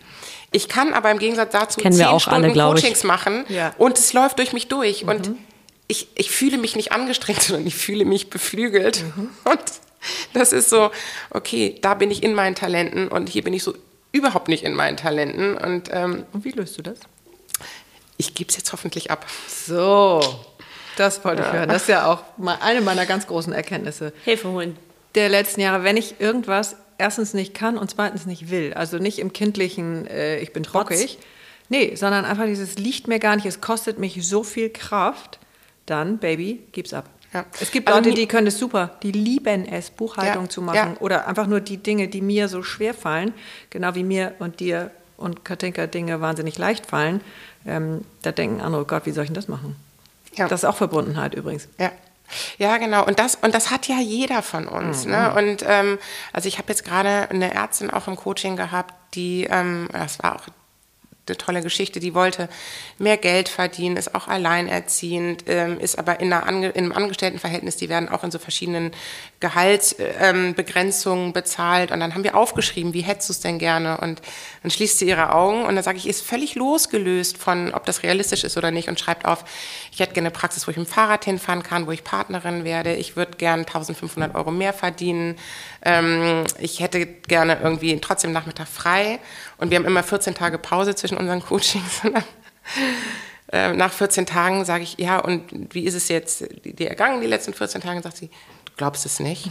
Ich 0.51 0.69
kann 0.69 0.93
aber 0.93 1.09
im 1.09 1.19
Gegensatz 1.19 1.51
dazu 1.51 1.81
Kennen 1.81 1.95
zehn 1.95 2.19
Stunden 2.19 2.59
alle, 2.59 2.73
Coachings 2.73 3.03
machen 3.03 3.45
ja. 3.49 3.73
und 3.77 3.97
es 3.97 4.13
läuft 4.13 4.37
durch 4.37 4.53
mich 4.53 4.67
durch. 4.67 5.05
Und 5.05 5.29
mhm. 5.29 5.37
ich, 5.87 6.07
ich 6.15 6.29
fühle 6.29 6.57
mich 6.59 6.75
nicht 6.75 6.91
angestrengt, 6.91 7.41
sondern 7.43 7.65
ich 7.65 7.75
fühle 7.75 8.05
mich 8.05 8.29
beflügelt. 8.29 9.03
Mhm. 9.15 9.29
Und 9.43 9.61
das 10.33 10.53
ist 10.53 10.69
so, 10.69 10.91
okay, 11.29 11.75
da 11.81 11.93
bin 11.93 12.11
ich 12.11 12.23
in 12.23 12.33
meinen 12.33 12.55
Talenten 12.55 13.07
und 13.07 13.29
hier 13.29 13.43
bin 13.43 13.53
ich 13.53 13.63
so 13.63 13.73
überhaupt 14.11 14.47
nicht 14.47 14.63
in 14.63 14.73
meinen 14.73 14.97
Talenten. 14.97 15.57
Und, 15.57 15.89
ähm, 15.91 16.25
und 16.33 16.45
wie 16.45 16.51
löst 16.51 16.77
du 16.77 16.81
das? 16.81 16.99
Ich 18.17 18.33
gebe 18.33 18.49
es 18.49 18.57
jetzt 18.57 18.71
hoffentlich 18.73 19.11
ab. 19.11 19.25
So, 19.47 20.21
das 20.95 21.23
wollte 21.23 21.43
ich 21.43 21.51
hören. 21.51 21.69
Das 21.69 21.83
ist 21.83 21.89
ja 21.89 22.11
auch 22.11 22.23
mal 22.37 22.57
eine 22.61 22.81
meiner 22.81 23.05
ganz 23.05 23.27
großen 23.27 23.53
Erkenntnisse. 23.53 24.13
Hilfe 24.25 24.49
holen. 24.49 24.77
Der 25.15 25.29
letzten 25.29 25.61
Jahre, 25.61 25.83
wenn 25.83 25.97
ich 25.97 26.19
irgendwas 26.19 26.75
erstens 26.97 27.33
nicht 27.33 27.53
kann 27.53 27.77
und 27.77 27.91
zweitens 27.91 28.25
nicht 28.25 28.49
will, 28.49 28.73
also 28.73 28.97
nicht 28.97 29.19
im 29.19 29.33
kindlichen, 29.33 30.07
äh, 30.07 30.39
ich 30.39 30.51
bin 30.51 30.63
trockig, 30.63 31.19
nee, 31.69 31.95
sondern 31.95 32.25
einfach 32.25 32.45
dieses 32.45 32.77
liegt 32.77 33.07
mir 33.07 33.19
gar 33.19 33.35
nicht, 33.35 33.45
es 33.45 33.61
kostet 33.61 33.99
mich 33.99 34.27
so 34.27 34.43
viel 34.43 34.69
Kraft, 34.69 35.39
dann, 35.85 36.17
Baby, 36.17 36.63
gib's 36.71 36.93
ab. 36.93 37.09
Ja. 37.37 37.45
Es 37.59 37.71
gibt 37.71 37.87
also 37.87 37.99
Leute, 37.99 38.13
die 38.13 38.27
können 38.27 38.47
es 38.47 38.57
super, 38.57 38.91
die 39.03 39.11
lieben 39.11 39.65
es, 39.65 39.91
Buchhaltung 39.91 40.45
ja, 40.45 40.49
zu 40.49 40.61
machen 40.61 40.93
ja. 40.95 41.01
oder 41.01 41.27
einfach 41.27 41.47
nur 41.47 41.61
die 41.61 41.77
Dinge, 41.77 42.07
die 42.07 42.21
mir 42.21 42.47
so 42.47 42.63
schwer 42.63 42.93
fallen, 42.93 43.33
genau 43.69 43.93
wie 43.95 44.03
mir 44.03 44.33
und 44.39 44.59
dir 44.59 44.91
und 45.17 45.45
Katinka 45.45 45.87
Dinge 45.87 46.19
wahnsinnig 46.21 46.57
leicht 46.57 46.85
fallen. 46.87 47.21
Ähm, 47.65 48.05
da 48.21 48.31
denken 48.31 48.61
andere, 48.61 48.81
oh 48.81 48.85
Gott, 48.85 49.05
wie 49.05 49.11
soll 49.11 49.23
ich 49.23 49.29
denn 49.29 49.35
das 49.35 49.47
machen? 49.47 49.75
Ja. 50.35 50.47
Das 50.47 50.61
ist 50.61 50.65
auch 50.65 50.77
Verbundenheit 50.77 51.35
übrigens. 51.35 51.67
Ja. 51.79 51.91
Ja, 52.57 52.77
genau. 52.77 53.05
Und 53.05 53.19
das, 53.19 53.35
und 53.35 53.55
das 53.55 53.71
hat 53.71 53.87
ja 53.87 53.99
jeder 53.99 54.41
von 54.41 54.67
uns. 54.67 55.05
Mhm. 55.05 55.11
Ne? 55.11 55.33
Und 55.33 55.63
ähm, 55.65 55.97
also 56.33 56.49
ich 56.49 56.57
habe 56.57 56.67
jetzt 56.67 56.83
gerade 56.83 57.29
eine 57.29 57.53
Ärztin 57.53 57.89
auch 57.89 58.07
im 58.07 58.17
Coaching 58.17 58.57
gehabt, 58.57 58.93
die, 59.13 59.47
ähm, 59.49 59.87
das 59.93 60.21
war 60.21 60.35
auch 60.35 60.41
eine 61.29 61.37
tolle 61.37 61.61
Geschichte. 61.61 61.99
Die 61.99 62.13
wollte 62.13 62.49
mehr 62.97 63.17
Geld 63.17 63.49
verdienen, 63.49 63.97
ist 63.97 64.15
auch 64.15 64.27
alleinerziehend, 64.27 65.43
ähm, 65.47 65.79
ist 65.79 65.97
aber 65.97 66.19
in, 66.19 66.33
Ange 66.33 66.69
in 66.69 66.85
einem 66.85 66.91
Angestelltenverhältnis. 66.93 67.75
Die 67.77 67.89
werden 67.89 68.09
auch 68.09 68.23
in 68.23 68.31
so 68.31 68.39
verschiedenen 68.39 68.91
Gehaltsbegrenzungen 69.39 71.27
ähm, 71.27 71.33
bezahlt. 71.33 71.91
Und 71.91 71.99
dann 71.99 72.13
haben 72.13 72.23
wir 72.23 72.35
aufgeschrieben, 72.35 72.93
wie 72.93 73.01
hättest 73.01 73.29
du 73.29 73.33
es 73.33 73.39
denn 73.39 73.59
gerne? 73.59 73.97
Und 73.99 74.21
dann 74.63 74.71
schließt 74.71 74.99
sie 74.99 75.07
ihre 75.07 75.33
Augen 75.33 75.65
und 75.65 75.75
dann 75.75 75.83
sage 75.83 75.97
ich, 75.97 76.07
ist 76.07 76.21
völlig 76.21 76.55
losgelöst 76.55 77.37
von, 77.37 77.73
ob 77.73 77.85
das 77.85 78.03
realistisch 78.03 78.43
ist 78.43 78.57
oder 78.57 78.71
nicht 78.71 78.89
und 78.89 78.99
schreibt 78.99 79.25
auf, 79.25 79.43
ich 79.91 79.99
hätte 79.99 80.13
gerne 80.13 80.27
eine 80.27 80.35
Praxis, 80.35 80.67
wo 80.67 80.71
ich 80.71 80.77
mit 80.77 80.87
dem 80.87 80.91
Fahrrad 80.91 81.25
hinfahren 81.25 81.63
kann, 81.63 81.87
wo 81.87 81.91
ich 81.91 82.03
Partnerin 82.03 82.63
werde. 82.63 82.95
Ich 82.95 83.15
würde 83.15 83.37
gern 83.37 83.61
1500 83.61 84.35
Euro 84.35 84.51
mehr 84.51 84.73
verdienen. 84.73 85.35
Ähm, 85.83 86.43
ich 86.59 86.79
hätte 86.79 87.05
gerne 87.05 87.59
irgendwie 87.61 87.99
trotzdem 87.99 88.31
Nachmittag 88.31 88.67
frei. 88.67 89.19
Und 89.57 89.71
wir 89.71 89.77
haben 89.77 89.85
immer 89.85 90.03
14 90.03 90.35
Tage 90.35 90.57
Pause 90.57 90.95
zwischen 90.95 91.17
unseren 91.17 91.41
Coachings. 91.45 92.01
Äh, 93.49 93.73
nach 93.73 93.93
14 93.93 94.25
Tagen 94.25 94.65
sage 94.65 94.83
ich, 94.83 94.97
ja, 94.97 95.19
und 95.19 95.73
wie 95.73 95.85
ist 95.85 95.93
es 95.93 96.09
jetzt 96.09 96.43
dir 96.63 96.89
ergangen, 96.89 97.21
die 97.21 97.27
letzten 97.27 97.53
14 97.53 97.81
Tage? 97.81 98.01
Sagt 98.01 98.17
sie, 98.17 98.29
glaubst 98.75 99.05
es 99.05 99.19
nicht. 99.19 99.49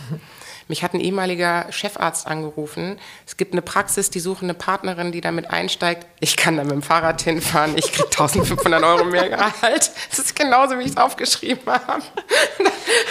Mich 0.69 0.83
hat 0.83 0.95
ein 0.95 1.01
ehemaliger 1.01 1.67
Chefarzt 1.71 2.27
angerufen. 2.27 2.99
Es 3.27 3.37
gibt 3.37 3.53
eine 3.53 3.63
Praxis, 3.63 4.11
die 4.11 4.21
suchen 4.21 4.47
eine 4.47 4.55
Partnerin, 4.55 5.13
die 5.13 5.21
damit 5.21 5.51
einsteigt. 5.51 6.07
Ich 6.21 6.37
kann 6.37 6.57
da 6.57 6.65
mit 6.65 6.73
dem 6.73 6.83
Fahrrad 6.83 7.23
hinfahren. 7.23 7.77
Ich 7.77 7.93
kriege 7.93 8.09
1500 8.09 8.83
Euro 8.83 9.05
mehr 9.05 9.29
Gehalt. 9.29 9.91
Das 10.11 10.19
ist 10.19 10.35
genauso, 10.35 10.79
wie 10.79 10.83
ich 10.83 10.91
es 10.91 10.97
aufgeschrieben 10.97 11.65
habe. 11.67 12.03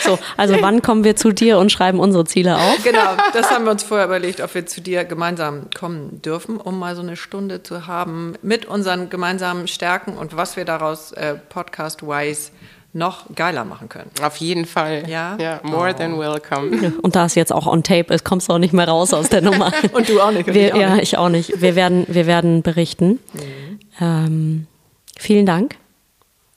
So, 0.04 0.20
also 0.38 0.62
wann 0.62 0.82
kommen 0.82 1.04
wir 1.04 1.16
zu 1.16 1.32
dir 1.32 1.58
und 1.58 1.72
schreiben 1.72 2.00
unsere 2.00 2.26
Ziele 2.26 2.58
auf? 2.58 2.84
Genau, 2.84 3.16
das 3.34 3.52
haben 3.52 3.66
wir 3.66 3.72
uns 3.72 3.84
vorher 3.84 4.06
überlegt, 4.06 4.42
ob 4.42 4.54
wir 4.54 4.66
zu 4.66 4.82
dir 4.82 5.04
gemeinsam 5.06 5.70
kommen 5.78 6.22
dürfen, 6.22 6.58
um 6.58 6.80
mal 6.80 6.96
so 6.96 7.02
eine 7.02 7.18
Stunde 7.18 7.64
zu 7.64 7.88
haben 7.88 8.36
mit 8.42 8.66
unseren 8.66 9.10
gemeinsamen 9.10 9.68
Stärken 9.68 10.18
und 10.18 10.36
was 10.36 10.56
wir 10.56 10.66
daraus 10.66 11.12
äh, 11.12 11.36
podcast-wise 11.36 12.52
noch 12.96 13.26
geiler 13.36 13.66
machen 13.66 13.90
können. 13.90 14.10
Auf 14.22 14.38
jeden 14.38 14.66
Fall. 14.66 15.08
Ja? 15.10 15.38
ja 15.38 15.60
more 15.64 15.92
oh. 15.92 15.98
than 15.98 16.18
welcome. 16.18 16.94
Und 17.02 17.16
da 17.16 17.26
es 17.26 17.36
jetzt 17.36 17.52
auch 17.52 17.68
on 17.68 17.84
tape 17.84 18.14
ist, 18.14 18.24
kommst 18.24 18.48
du 18.48 18.54
auch 18.54 18.58
nicht 18.58 18.74
mehr 18.74 18.88
raus 18.88 19.14
aus 19.14 19.30
der 19.30 19.42
Nummer. 19.42 19.72
und 19.94 20.08
du 20.08 20.22
auch 20.22 20.32
nicht. 20.32 20.48
Wir, 20.48 20.68
ich 20.68 20.74
auch 20.74 20.80
ja, 20.80 20.96
nicht. 20.96 21.04
ich 21.04 21.18
auch 21.18 21.30
nicht. 21.30 21.62
Wir 21.62 21.76
werden, 21.76 22.06
wir 22.08 22.26
werden 22.26 22.62
berichten. 22.62 23.20
Mhm. 23.34 23.80
Ähm, 24.00 24.68
vielen 25.18 25.46
Dank, 25.46 25.76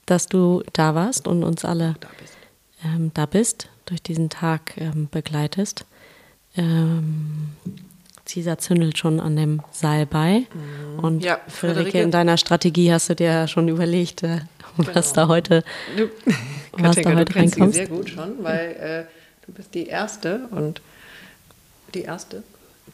dass 0.07 0.27
du 0.27 0.63
da 0.73 0.95
warst 0.95 1.27
und 1.27 1.43
uns 1.43 1.65
alle 1.65 1.97
da 2.01 2.09
bist, 2.21 2.37
ähm, 2.85 3.11
da 3.15 3.27
bist 3.27 3.69
durch 3.87 4.03
diesen 4.03 4.31
Tag 4.31 4.77
ähm, 4.77 5.09
begleitest. 5.11 5.85
Ähm, 6.57 7.51
Caesar 8.33 8.59
zündelt 8.59 8.99
schon 8.99 9.21
an 9.21 9.37
dem 9.37 9.61
Seil 9.73 10.07
bei. 10.07 10.41
Mhm. 10.53 11.05
Und 11.05 11.25
ja, 11.25 11.41
Friederike, 11.49 11.51
Friederike, 11.51 12.03
in 12.03 12.11
deiner 12.11 12.37
Strategie 12.37 12.93
hast 12.93 13.09
du 13.11 13.17
dir 13.17 13.27
ja 13.27 13.49
schon 13.49 13.69
überlegt, 13.69 14.23
äh, 14.23 14.41
genau. 14.87 14.97
was 14.97 15.13
da 15.13 15.29
heute, 15.29 15.65
du, 15.97 16.11
was 16.73 16.97
Katinka, 16.97 17.11
da 17.11 17.17
heute 17.17 17.33
du 17.33 17.39
reinkommt. 17.39 17.75
sehr 17.75 17.87
gut 17.89 18.11
schon, 18.11 18.43
weil 18.43 19.07
äh, 19.09 19.47
du 19.47 19.53
bist 19.53 19.75
die 19.75 19.87
Erste 19.87 20.49
und 20.51 20.81
die 21.95 22.03
Erste, 22.03 22.43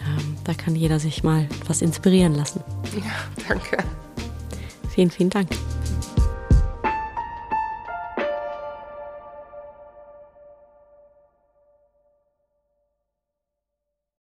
Ähm, 0.00 0.38
da 0.44 0.54
kann 0.54 0.74
jeder 0.74 0.98
sich 1.00 1.22
mal 1.22 1.46
was 1.66 1.82
inspirieren 1.82 2.34
lassen. 2.34 2.64
Ja, 2.96 3.12
danke. 3.46 3.76
Vielen, 4.88 5.10
vielen 5.10 5.28
Dank. 5.28 5.50